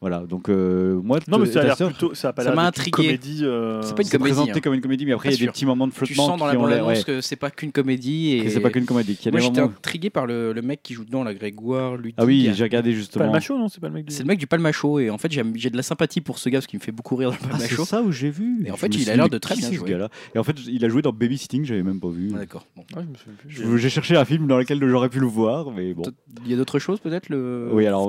[0.00, 2.90] Voilà, donc euh, moi, non, mais ça a l'air plutôt, ça m'a intrigué.
[2.90, 3.40] Comédie.
[3.42, 4.32] Euh, c'est pas une comédie.
[4.32, 4.60] présenté hein.
[4.62, 6.24] comme une comédie, mais après, il y a des petits moments de flottement.
[6.24, 8.32] Tu sens dans la bande-annonce que c'est pas qu'une comédie.
[8.32, 8.48] Et...
[8.48, 9.18] C'est pas qu'une comédie.
[9.30, 11.98] Moi, j'étais intrigué par le, le, mec qui joue dedans, la Grégoire.
[11.98, 13.26] Lui, ah oui, j'ai regardé justement.
[13.26, 14.14] Palmacho, non C'est pas le mec du...
[14.14, 15.00] C'est le mec du Palmacho.
[15.00, 17.16] Et en fait, j'ai de la sympathie pour ce gars parce qu'il me fait beaucoup
[17.16, 18.64] rire dans le Ah, c'est ça où j'ai vu.
[18.64, 19.98] Et en fait, il a l'air de très bien jouer.
[20.34, 22.30] Et en fait, il a joué dans Babysitting, j'avais même pas vu.
[22.34, 22.66] Ah, d'accord.
[23.46, 26.04] J'ai cherché un film dans lequel j'aurais pu le voir, mais bon.
[26.46, 27.68] Il y a d'autres choses peut-être le.
[27.72, 28.08] Oui, alors.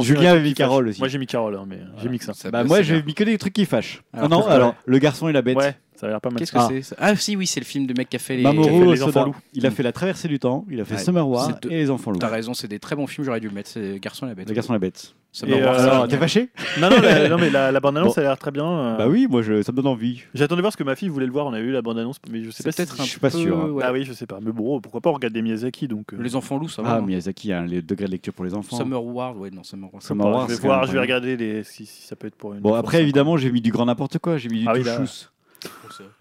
[0.00, 2.34] Julien avait moi j'ai mis Carole, hein, mais j'ai ah, mis que ça.
[2.34, 4.02] ça bah, moi j'ai mis que des trucs qui fâchent.
[4.12, 5.56] Alors, non, alors le garçon et la bête.
[5.56, 6.38] Ouais, ça a l'air pas mal.
[6.38, 6.68] Qu'est-ce que ah.
[6.82, 8.84] c'est Ah si oui, c'est le film de mec qui a fait les, a fait
[8.86, 9.36] les enfants loups.
[9.54, 11.00] Il a fait la traversée du temps, il a fait ouais.
[11.00, 12.18] Summer War et les enfants loups.
[12.18, 13.24] T'as raison, c'est des très bons films.
[13.24, 13.70] J'aurais dû le mettre.
[13.70, 14.48] C'est Garçon et la bête.
[14.48, 15.14] Le garçon et la bête.
[15.32, 16.50] Ça me euh, alors, t'es fâché
[16.80, 16.96] Non, non,
[17.38, 18.20] mais la, bande-annonce, Bon.
[18.20, 18.66] elle a l'air très bien.
[18.66, 18.96] Euh.
[18.96, 20.22] Bah oui, moi je, ça me donne envie.
[20.34, 21.46] J'attendais voir ce que ma fille voulait le voir.
[21.46, 23.38] On a eu la bande-annonce, mais je sais pas peut-être un Je suis pas peu,
[23.38, 24.40] sûr, Ah oui, je sais pas.
[24.42, 25.86] Mais bon, pourquoi pas, on regarde des Miyazaki.
[25.86, 26.20] Donc, euh.
[26.20, 26.94] Les enfants loups, ça va.
[26.94, 27.00] Ah.
[27.00, 28.76] Miyazaki a un les degré de lecture pour les enfants.
[28.76, 30.02] Summer Ward, ouais, non, Summer Ward.
[30.02, 31.62] Summer Wars, je vais voir, je vais regarder les...
[31.62, 32.60] si, ça peut être pour une.
[32.60, 34.36] Bon, après, évidemment, j'ai mis du grand n'importe quoi.
[34.36, 34.82] J'ai mis du Ah oui,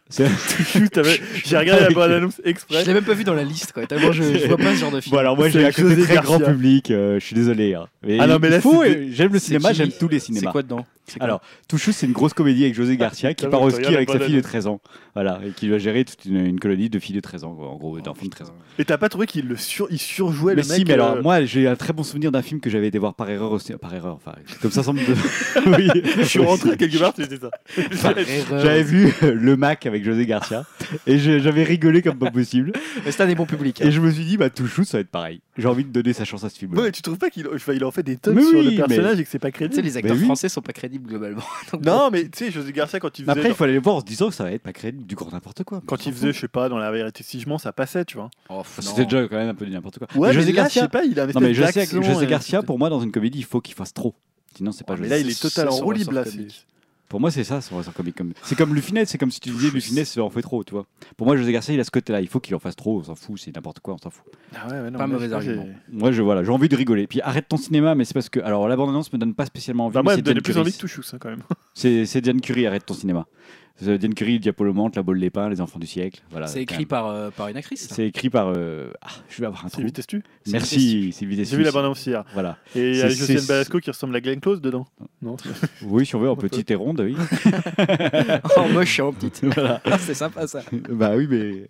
[1.46, 2.82] j'ai regardé la bande annonce exprès.
[2.82, 3.86] Je l'ai même pas vu dans la liste, quoi.
[3.86, 5.14] Tellement je, je vois pas ce genre de film.
[5.14, 7.76] Bon, alors moi j'ai accusé grand public, euh, je suis désolé.
[7.76, 7.88] Hein.
[8.20, 10.48] Ah non, mais là, fou, j'aime le cinéma, j'aime tous les cinémas.
[10.48, 10.86] C'est quoi dedans?
[11.20, 14.10] Alors, Touchou, c'est une grosse comédie avec José ah, Garcia qui part au ski avec
[14.10, 14.82] sa fille de 13 ans.
[15.16, 18.00] Voilà, et qui doit gérer toute une, colonie de filles de 13 ans, en gros,
[18.00, 18.56] d'enfants de 13 ans.
[18.78, 21.22] Et t'as pas trouvé qu'il le sur, surjouait mais le mec si, mais alors, euh,
[21.22, 23.58] moi, j'ai un très bon souvenir d'un film que j'avais été voir par erreur.
[23.82, 25.00] Par erreur, enfin, comme ça semble.
[25.00, 25.14] De...
[25.78, 25.90] oui.
[26.18, 28.14] Je suis rentré quelque part, c'était ça.
[28.52, 30.66] J'avais vu euh, Le Mac avec José Garcia
[31.08, 32.72] et j'avais rigolé comme pas possible.
[33.04, 33.82] Mais c'était un des bons publics.
[33.82, 33.88] Hein.
[33.88, 35.42] Et je me suis dit, bah, Touchou, ça va être pareil.
[35.58, 36.78] J'ai envie de donner sa chance à ce film.
[36.78, 37.48] Ouais, tu trouves pas qu'il
[37.84, 39.82] en fait des tonnes mais sur le personnage et que c'est pas crédible Tu sais,
[39.82, 41.44] les acteurs français sont pas crédibles globalement.
[41.84, 43.32] Non, mais tu sais, José Garcia, quand il faisait.
[43.32, 45.06] Après, il faut aller le voir en se disant que ça va être pas crédible
[45.06, 45.82] du grand n'importe quoi.
[45.86, 48.18] Quand il faisait, je sais pas, dans la vérité si je mens, ça passait, tu
[48.18, 48.30] vois.
[48.50, 50.08] Oh, C'était déjà quand même un peu du n'importe quoi.
[50.16, 52.80] Ouais, mais José Garcia, je sais pas, il a non, mais José, José Garcia, pour
[52.80, 54.16] moi, dans une comédie, il faut qu'il fasse trop.
[54.56, 55.10] Sinon, c'est pas ouais, José.
[55.10, 56.24] Mais là, il est totalement en roue libre.
[57.10, 57.82] Pour moi, c'est ça, son.
[58.16, 58.34] Comme...
[58.44, 60.86] C'est comme Lufinette, c'est comme si tu disais Lufinette en fait trop, tu vois.
[61.18, 62.22] Pour moi, José Garcia, il a ce côté-là.
[62.22, 64.26] Il faut qu'il en fasse trop, on s'en fout, c'est n'importe quoi, on s'en fout.
[64.56, 65.66] Ah ouais, pas mauvais argument.
[65.92, 67.08] Moi, je, voilà, j'ai envie de rigoler.
[67.08, 68.40] Puis arrête ton cinéma, mais c'est parce que.
[68.42, 69.96] Alors, la bande-annonce me donne pas spécialement envie.
[69.96, 71.42] Bah, moi, elle me donne plus envie hein, quand même.
[71.74, 73.26] C'est Diane Curie, arrête ton cinéma.
[73.82, 76.22] Dean Curry, Diapolo Mante, La Bolle des Pins, Les Enfants du siècle.
[76.32, 78.52] Voilà, c'est écrit par, euh, par une actrice C'est écrit par.
[78.56, 78.92] Euh...
[79.02, 79.80] Ah, je vais avoir un trou.
[79.80, 81.52] Sylvie Testu Merci, Sylvie Testu.
[81.52, 82.12] J'ai vu la bande aussi.
[82.34, 82.58] Voilà.
[82.76, 84.88] Et il y a Josiane Balasco qui ressemble à Glenn Close dedans.
[85.22, 85.36] Non
[85.84, 87.16] Oui, si on veut, en petite et ronde, oui.
[88.56, 89.44] en moche en petite.
[89.44, 89.82] Voilà.
[90.00, 90.62] c'est sympa ça.
[90.90, 91.68] bah oui, mais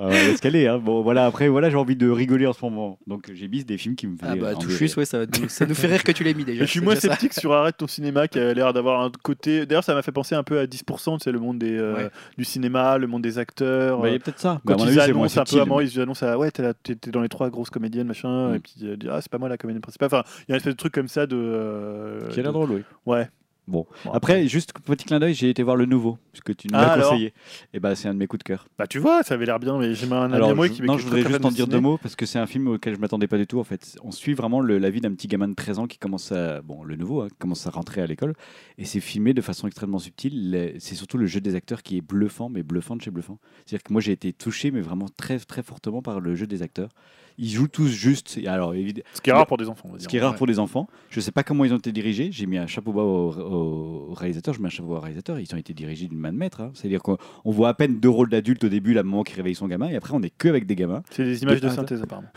[0.00, 0.66] euh, l'escalier.
[0.66, 0.78] Hein.
[0.78, 2.98] Bon, voilà, après, voilà, j'ai envie de rigoler en ce moment.
[3.06, 4.38] Donc, j'ai mis des films qui me ah faisaient.
[4.40, 6.62] Ah bah, tout ouais, ça, nous, fait rire que tu l'aies mis déjà.
[6.62, 9.66] Et je suis moins sceptique sur Arrête ton cinéma qui a l'air d'avoir un côté.
[9.66, 12.44] D'ailleurs, ça m'a fait penser un peu à 10%, c'est le monde des, euh, du
[12.44, 14.00] cinéma, le monde des acteurs.
[14.00, 14.54] Bah, il y a euh, peut-être ça.
[14.64, 16.62] Bah, quand bah, ils, annoncent un peu à ils annoncent Ouais, t'es
[17.10, 18.54] dans les trois grosses comédiennes, machin.
[18.54, 18.60] Et mm.
[18.60, 20.06] puis, euh, ils disent Ah, c'est pas moi la comédienne principale.
[20.06, 22.28] Enfin, il y a un espèce de truc comme ça de.
[22.30, 22.82] qui a l'air drôle, oui.
[23.06, 23.28] Ouais.
[23.68, 23.84] Bon.
[24.12, 27.02] après, juste petit clin d'œil, j'ai été voir le nouveau, puisque tu nous ah, l'as
[27.02, 27.34] conseillé.
[27.74, 28.68] Et bah, c'est un de mes coups de cœur.
[28.78, 30.96] Bah, tu vois, ça avait l'air bien, mais j'ai un alors, ami je, qui Non,
[30.98, 33.26] je voudrais juste en dire deux mots, parce que c'est un film auquel je m'attendais
[33.26, 33.96] pas du tout, en fait.
[34.04, 36.62] On suit vraiment le, la vie d'un petit gamin de 13 ans qui commence à.
[36.62, 38.34] Bon, le nouveau, hein, commence à rentrer à l'école.
[38.78, 40.74] Et c'est filmé de façon extrêmement subtile.
[40.78, 43.38] C'est surtout le jeu des acteurs qui est bluffant, mais bluffant de chez bluffant.
[43.64, 46.62] C'est-à-dire que moi, j'ai été touché, mais vraiment très, très fortement par le jeu des
[46.62, 46.90] acteurs.
[47.38, 48.38] Ils jouent tous juste.
[48.46, 49.90] Alors, ce qui est rare bah, pour des enfants.
[49.98, 50.88] Ce qui est rare pour des enfants.
[51.10, 52.30] Je ne sais pas comment ils ont été dirigés.
[52.32, 54.54] J'ai mis un chapeau bas au, réalisateur.
[54.54, 55.38] Je mets un chapeau au réalisateur.
[55.38, 56.60] Ils ont été dirigés d'une main de maître.
[56.60, 56.70] Hein.
[56.74, 59.66] C'est-à-dire qu'on voit à peine deux rôles d'adultes au début, la maman qui réveille son
[59.66, 61.02] gamin, et après on n'est que avec des gamins.
[61.10, 62.28] C'est des images de, synthèse apparemment.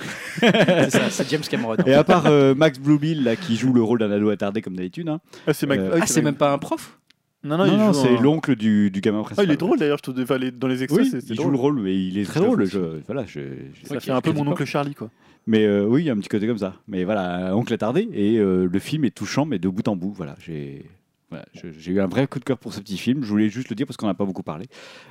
[1.10, 1.76] c'est James Cameron.
[1.86, 4.76] Et à part euh, Max Bluebill là qui joue le rôle d'un ado attardé comme
[4.76, 5.10] d'habitude.
[5.10, 5.19] Hein.
[5.48, 6.99] Ah, euh, ah c'est même pas un prof?
[7.43, 9.45] Non, non, Non, c'est un- l'oncle du, du gamin Ah, principal.
[9.45, 10.11] il est drôle d'ailleurs, je.
[10.22, 12.66] Enfin, les- dans les extraits, Oui, il joue le rôle, mais il est très drôle.
[12.66, 13.40] Je, voilà, je,
[13.82, 14.66] je- Ça fait un peu mon oncle pas.
[14.66, 15.09] Charlie, quoi.
[15.48, 16.76] Mais euh, oui, il y a un petit côté comme ça.
[16.90, 18.09] Mais voilà, oncle attardé.
[18.14, 20.11] Et euh, le film est touchant, mais de bout en bout.
[20.11, 20.85] Voilà, j'ai.
[21.30, 23.24] Voilà, je- j'ai eu un vrai coup de cœur pour ce petit film.
[23.24, 24.66] Je voulais juste le dire parce qu'on n'a pas beaucoup parlé.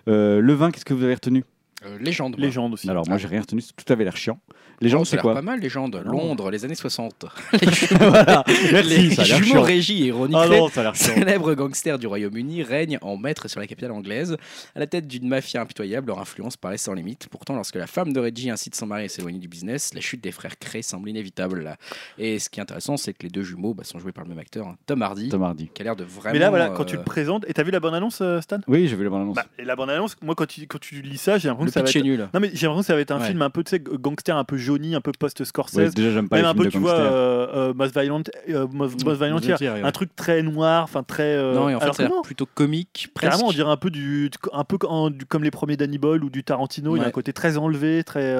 [0.08, 1.44] Euh, le vin, qu'est-ce que vous avez retenu?
[1.86, 2.36] Euh, légende.
[2.36, 2.46] moi.
[2.46, 2.90] Légende aussi.
[2.90, 3.62] Alors, moi, j'ai rien retenu.
[3.62, 4.40] Tout avait l'air chiant.
[4.48, 6.00] Oh, Légende, a c'est quoi pas mal, légende.
[6.04, 7.26] Londres, les années 60.
[7.98, 10.06] Voilà, merci, les ça a l'air jumeaux chiant.
[10.06, 11.14] Et Ronnie Ah non, ça a l'air chiant.
[11.14, 14.36] célèbres gangsters du Royaume-Uni, règnent en maître sur la capitale anglaise,
[14.74, 16.08] à la tête d'une mafia impitoyable.
[16.08, 17.28] Leur influence paraît sans limite.
[17.28, 20.22] Pourtant, lorsque la femme de Reggie incite son mari à s'éloigner du business, la chute
[20.22, 21.76] des frères Cray semble inévitable.
[22.18, 24.30] Et ce qui est intéressant, c'est que les deux jumeaux bah, sont joués par le
[24.30, 25.70] même acteur, hein, Tom Hardy, Tom Hardy.
[25.74, 26.32] qui a l'air de vraiment.
[26.32, 27.44] Mais là, voilà, quand tu euh, le présentes.
[27.48, 28.58] Et t'as vu la bande-annonce, euh, Stan?
[28.68, 29.36] Oui, j'ai vu la bande-annonce.
[29.36, 31.80] Bah, Et la bande-annonce, moi, quand tu, quand tu lis ça, j'ai l'impression que ça
[31.80, 32.04] va pitch être.
[32.04, 32.28] est nul.
[32.34, 33.26] Non, mais j'ai l'impression que ça va être un Ouais.
[33.28, 35.74] film un peu, tu sais, gangster, un peu jauni, un peu post-Scorsese.
[35.76, 37.98] Ouais, déjà, j'aime pas Même les un films peu, de tu vois, euh, euh, Most
[37.98, 39.82] Violent, euh, Most, Most Violent Year, Year, ouais.
[39.82, 41.22] un truc très noir, enfin très.
[41.36, 43.30] euh, non, et en fait, alors ça non, plutôt comique, presque.
[43.32, 46.44] Carrément, on dirait un peu du, un peu comme les premiers Danny Boyle ou du
[46.44, 46.96] Tarantino.
[46.96, 48.36] Il y a un côté très enlevé, très.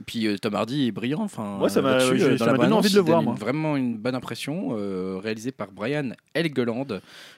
[0.00, 1.20] Euh, Puis euh, Tom Hardy est brillant.
[1.22, 3.34] Enfin, Ouais, ça m'a- euh, la donné envie de le voir, moi.
[3.34, 6.86] Vraiment une bonne impression, euh, réalisé par Brian Helgeland,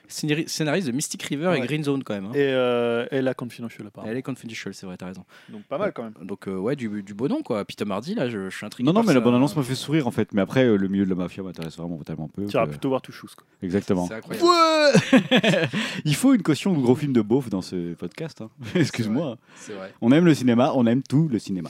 [0.07, 1.57] scénari- scénariste de Mystic River Ouais.
[1.59, 2.25] et Green Zone quand même.
[2.25, 2.31] hein.
[2.33, 4.11] Et, euh, et la Confidential, Et apparemment.
[4.11, 5.23] Elle est confidential, c'est vrai, t'as raison.
[5.49, 6.13] Donc pas mal quand même.
[6.21, 7.65] Donc euh, ouais, du, du beau nom quoi.
[7.65, 8.85] Puis Tom Hardy là, je, je suis intrigué.
[8.87, 9.19] Non, non, mais la ça.
[9.21, 10.33] bande-annonce m'a fait sourire en fait.
[10.33, 12.45] Mais après, euh, le milieu de la mafia m'intéresse vraiment tellement peu.
[12.45, 13.27] Tu iras que- plutôt voir Touchous.
[13.35, 13.45] quoi.
[13.61, 14.07] Exactement.
[14.07, 14.45] C'est incroyable.
[16.05, 18.41] Il faut une caution de gros film de beauf dans ce podcast.
[18.41, 18.49] hein.
[18.75, 19.37] Excuse-moi.
[19.55, 19.93] C'est vrai.
[20.01, 21.69] On aime le cinéma, on aime tout le cinéma.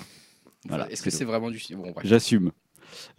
[0.67, 2.05] Voilà, Est-ce que c'est vraiment du bon bref.
[2.05, 2.51] J'assume.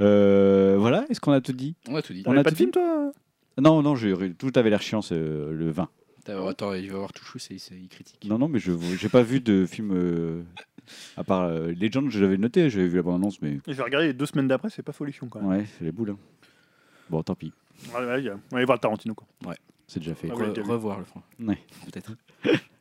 [0.01, 1.75] Euh, voilà, est-ce qu'on a tout dit?
[1.89, 2.23] On a tout dit.
[2.27, 3.13] On On a pas tout de film, toi?
[3.61, 5.89] Non, non, j'ai- tout avait l'air chiant, c'est euh, le vin.
[6.25, 8.25] T'as- Attends, il va voir Touchou, c'est c'est- il critique.
[8.27, 10.43] Non, non, mais je j'ai pas vu de film euh,
[11.17, 13.83] à part euh, Legend, je l'avais noté, j'avais vu la bande-annonce, mais Et Je vais
[13.83, 15.51] regarder les deux semaines d'après, c'est pas folichon quand même.
[15.51, 16.11] ouais, c'est les boules.
[16.11, 16.19] hein.
[17.11, 17.53] Bon, tant pis,
[17.95, 19.15] Ouais, ouais, y a- on va aller voir Tarantino.
[19.15, 19.27] Quoi.
[19.87, 20.29] c'est déjà fait.
[20.31, 21.21] Ah Re- revoir le front.
[21.41, 21.59] Ouais.
[21.85, 22.13] Peut-être.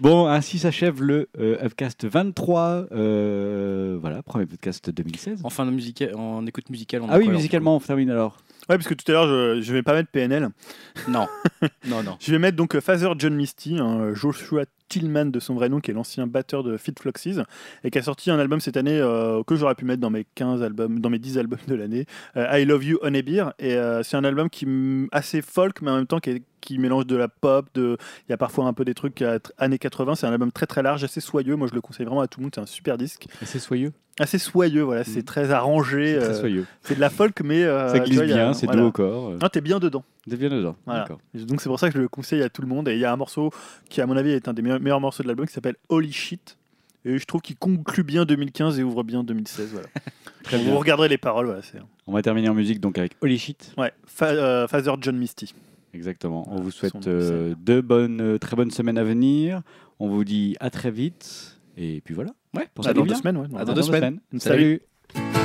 [0.00, 2.86] Bon, ainsi s'achève le euh, Upcast 23.
[2.92, 5.40] euh, voilà, premier podcast 2016.
[5.44, 7.80] En fin de musique, en écoute musicale, on a Ah oui, quoi, alors, musicalement, on
[7.80, 8.38] termine alors.
[8.68, 10.48] Ouais, parce que tout à l'heure, je, je vais pas mettre PNL.
[10.96, 11.26] du coup Non,
[11.86, 12.16] non, non.
[12.18, 15.80] Je vais mettre donc euh, Father John Misty, hein, Joshua Tillman de son vrai nom,
[15.80, 17.38] qui est l'ancien batteur de Fit Fluxies,
[17.84, 20.26] et qui a sorti un album cette année euh, que j'aurais pu mettre dans mes
[20.34, 22.06] 15 albums, dans mes 10 albums de l'année,
[22.36, 23.44] euh, I Love You Honey Beer.
[23.58, 26.42] Et euh, c'est un album qui est assez folk, mais en même temps qui, est-
[26.64, 27.96] qui mélange de la pop, de...
[28.28, 29.22] il y a parfois un peu des trucs
[29.58, 30.14] années 80.
[30.16, 31.56] C'est un album très très large, assez soyeux.
[31.56, 32.52] Moi, je le conseille vraiment à tout le monde.
[32.54, 33.26] C'est un super disque.
[33.42, 33.92] C'est soyeux.
[34.20, 35.02] Assez soyeux, voilà.
[35.04, 35.24] C'est Mhm.
[35.24, 36.14] très arrangé.
[36.14, 36.66] C'est très euh, soyeux.
[36.82, 37.64] c'est de la folk, mais.
[37.64, 38.80] euh, Ça glisse vois, bien, c'est voilà.
[38.82, 39.28] doux au corps.
[39.30, 40.04] euh, Non, t'es bien dedans.
[40.30, 40.76] T'es bien dedans.
[40.86, 41.00] Voilà.
[41.00, 41.18] D'accord.
[41.34, 42.88] Donc c'est pour ça que je le conseille à tout le monde.
[42.88, 43.50] Et il y a un morceau
[43.88, 46.56] qui, à mon avis, est un des meilleurs, morceaux de l'album qui s'appelle Holy Shit.
[47.04, 49.70] Et je trouve qu'il conclut bien 2015 et ouvre bien 2016.
[49.72, 49.88] Voilà.
[50.44, 50.74] Très Vous bien.
[50.76, 51.46] regarderez les paroles.
[51.46, 51.78] Voilà, c'est...
[52.06, 53.74] On va terminer en musique donc avec Holy Shit.
[53.76, 55.52] Ouais, Fa- Father John Misty.
[55.94, 56.46] Exactement.
[56.50, 59.62] On vous souhaite euh, deux bonnes, euh, très bonnes semaines à venir.
[60.00, 61.60] On vous dit à très vite.
[61.76, 62.30] Et puis voilà.
[62.56, 63.14] Ouais, Pour À dans bien.
[63.14, 63.36] deux semaines.
[63.36, 64.20] Ouais, À dans- dans deux semaines.
[64.38, 64.80] Salut.
[65.14, 65.43] Salut.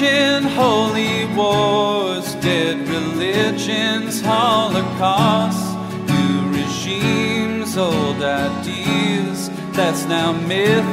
[0.00, 5.74] Ancient holy wars, dead religions, holocausts,
[6.06, 9.50] new regimes, old ideas.
[9.72, 10.86] That's now myth,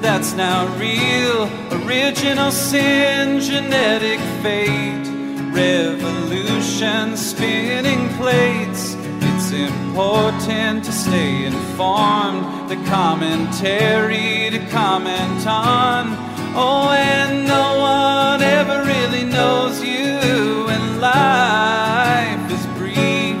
[0.00, 1.50] that's now real.
[1.82, 5.08] Original sin, genetic fate,
[5.52, 8.94] revolution, spinning plates.
[9.22, 16.35] It's important to stay informed, the commentary to comment on.
[16.58, 23.36] Oh, and no one ever really knows you, and life is brief.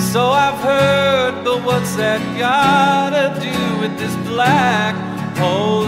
[0.00, 4.94] So I've heard, but what's that gotta do with this black
[5.36, 5.85] hole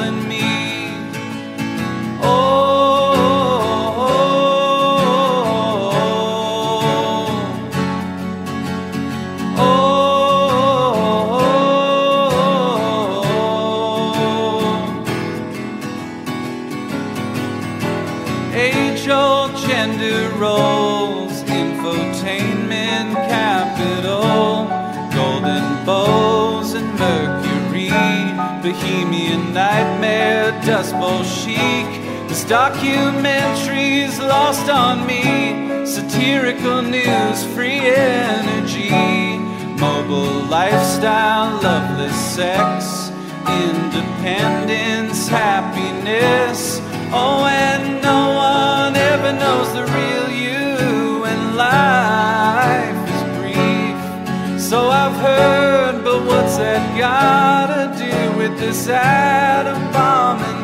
[30.87, 31.87] bowl chic.
[32.29, 39.39] This documentary's lost on me, satirical news, free energy,
[39.81, 43.11] mobile lifestyle, loveless sex,
[43.67, 46.81] independence, happiness.
[47.13, 54.61] Oh, and no one ever knows the real you, and life is brief.
[54.61, 60.58] So I've heard, but what's that gotta do with this atom bomb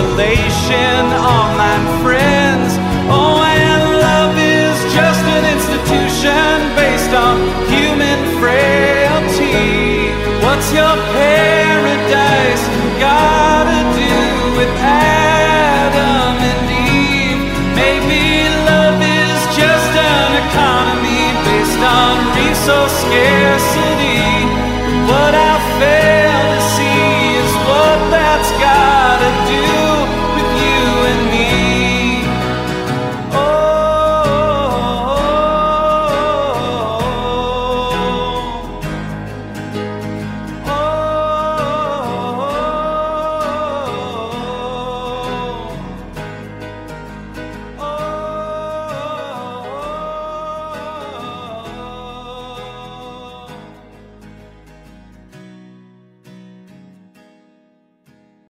[0.00, 1.49] revelation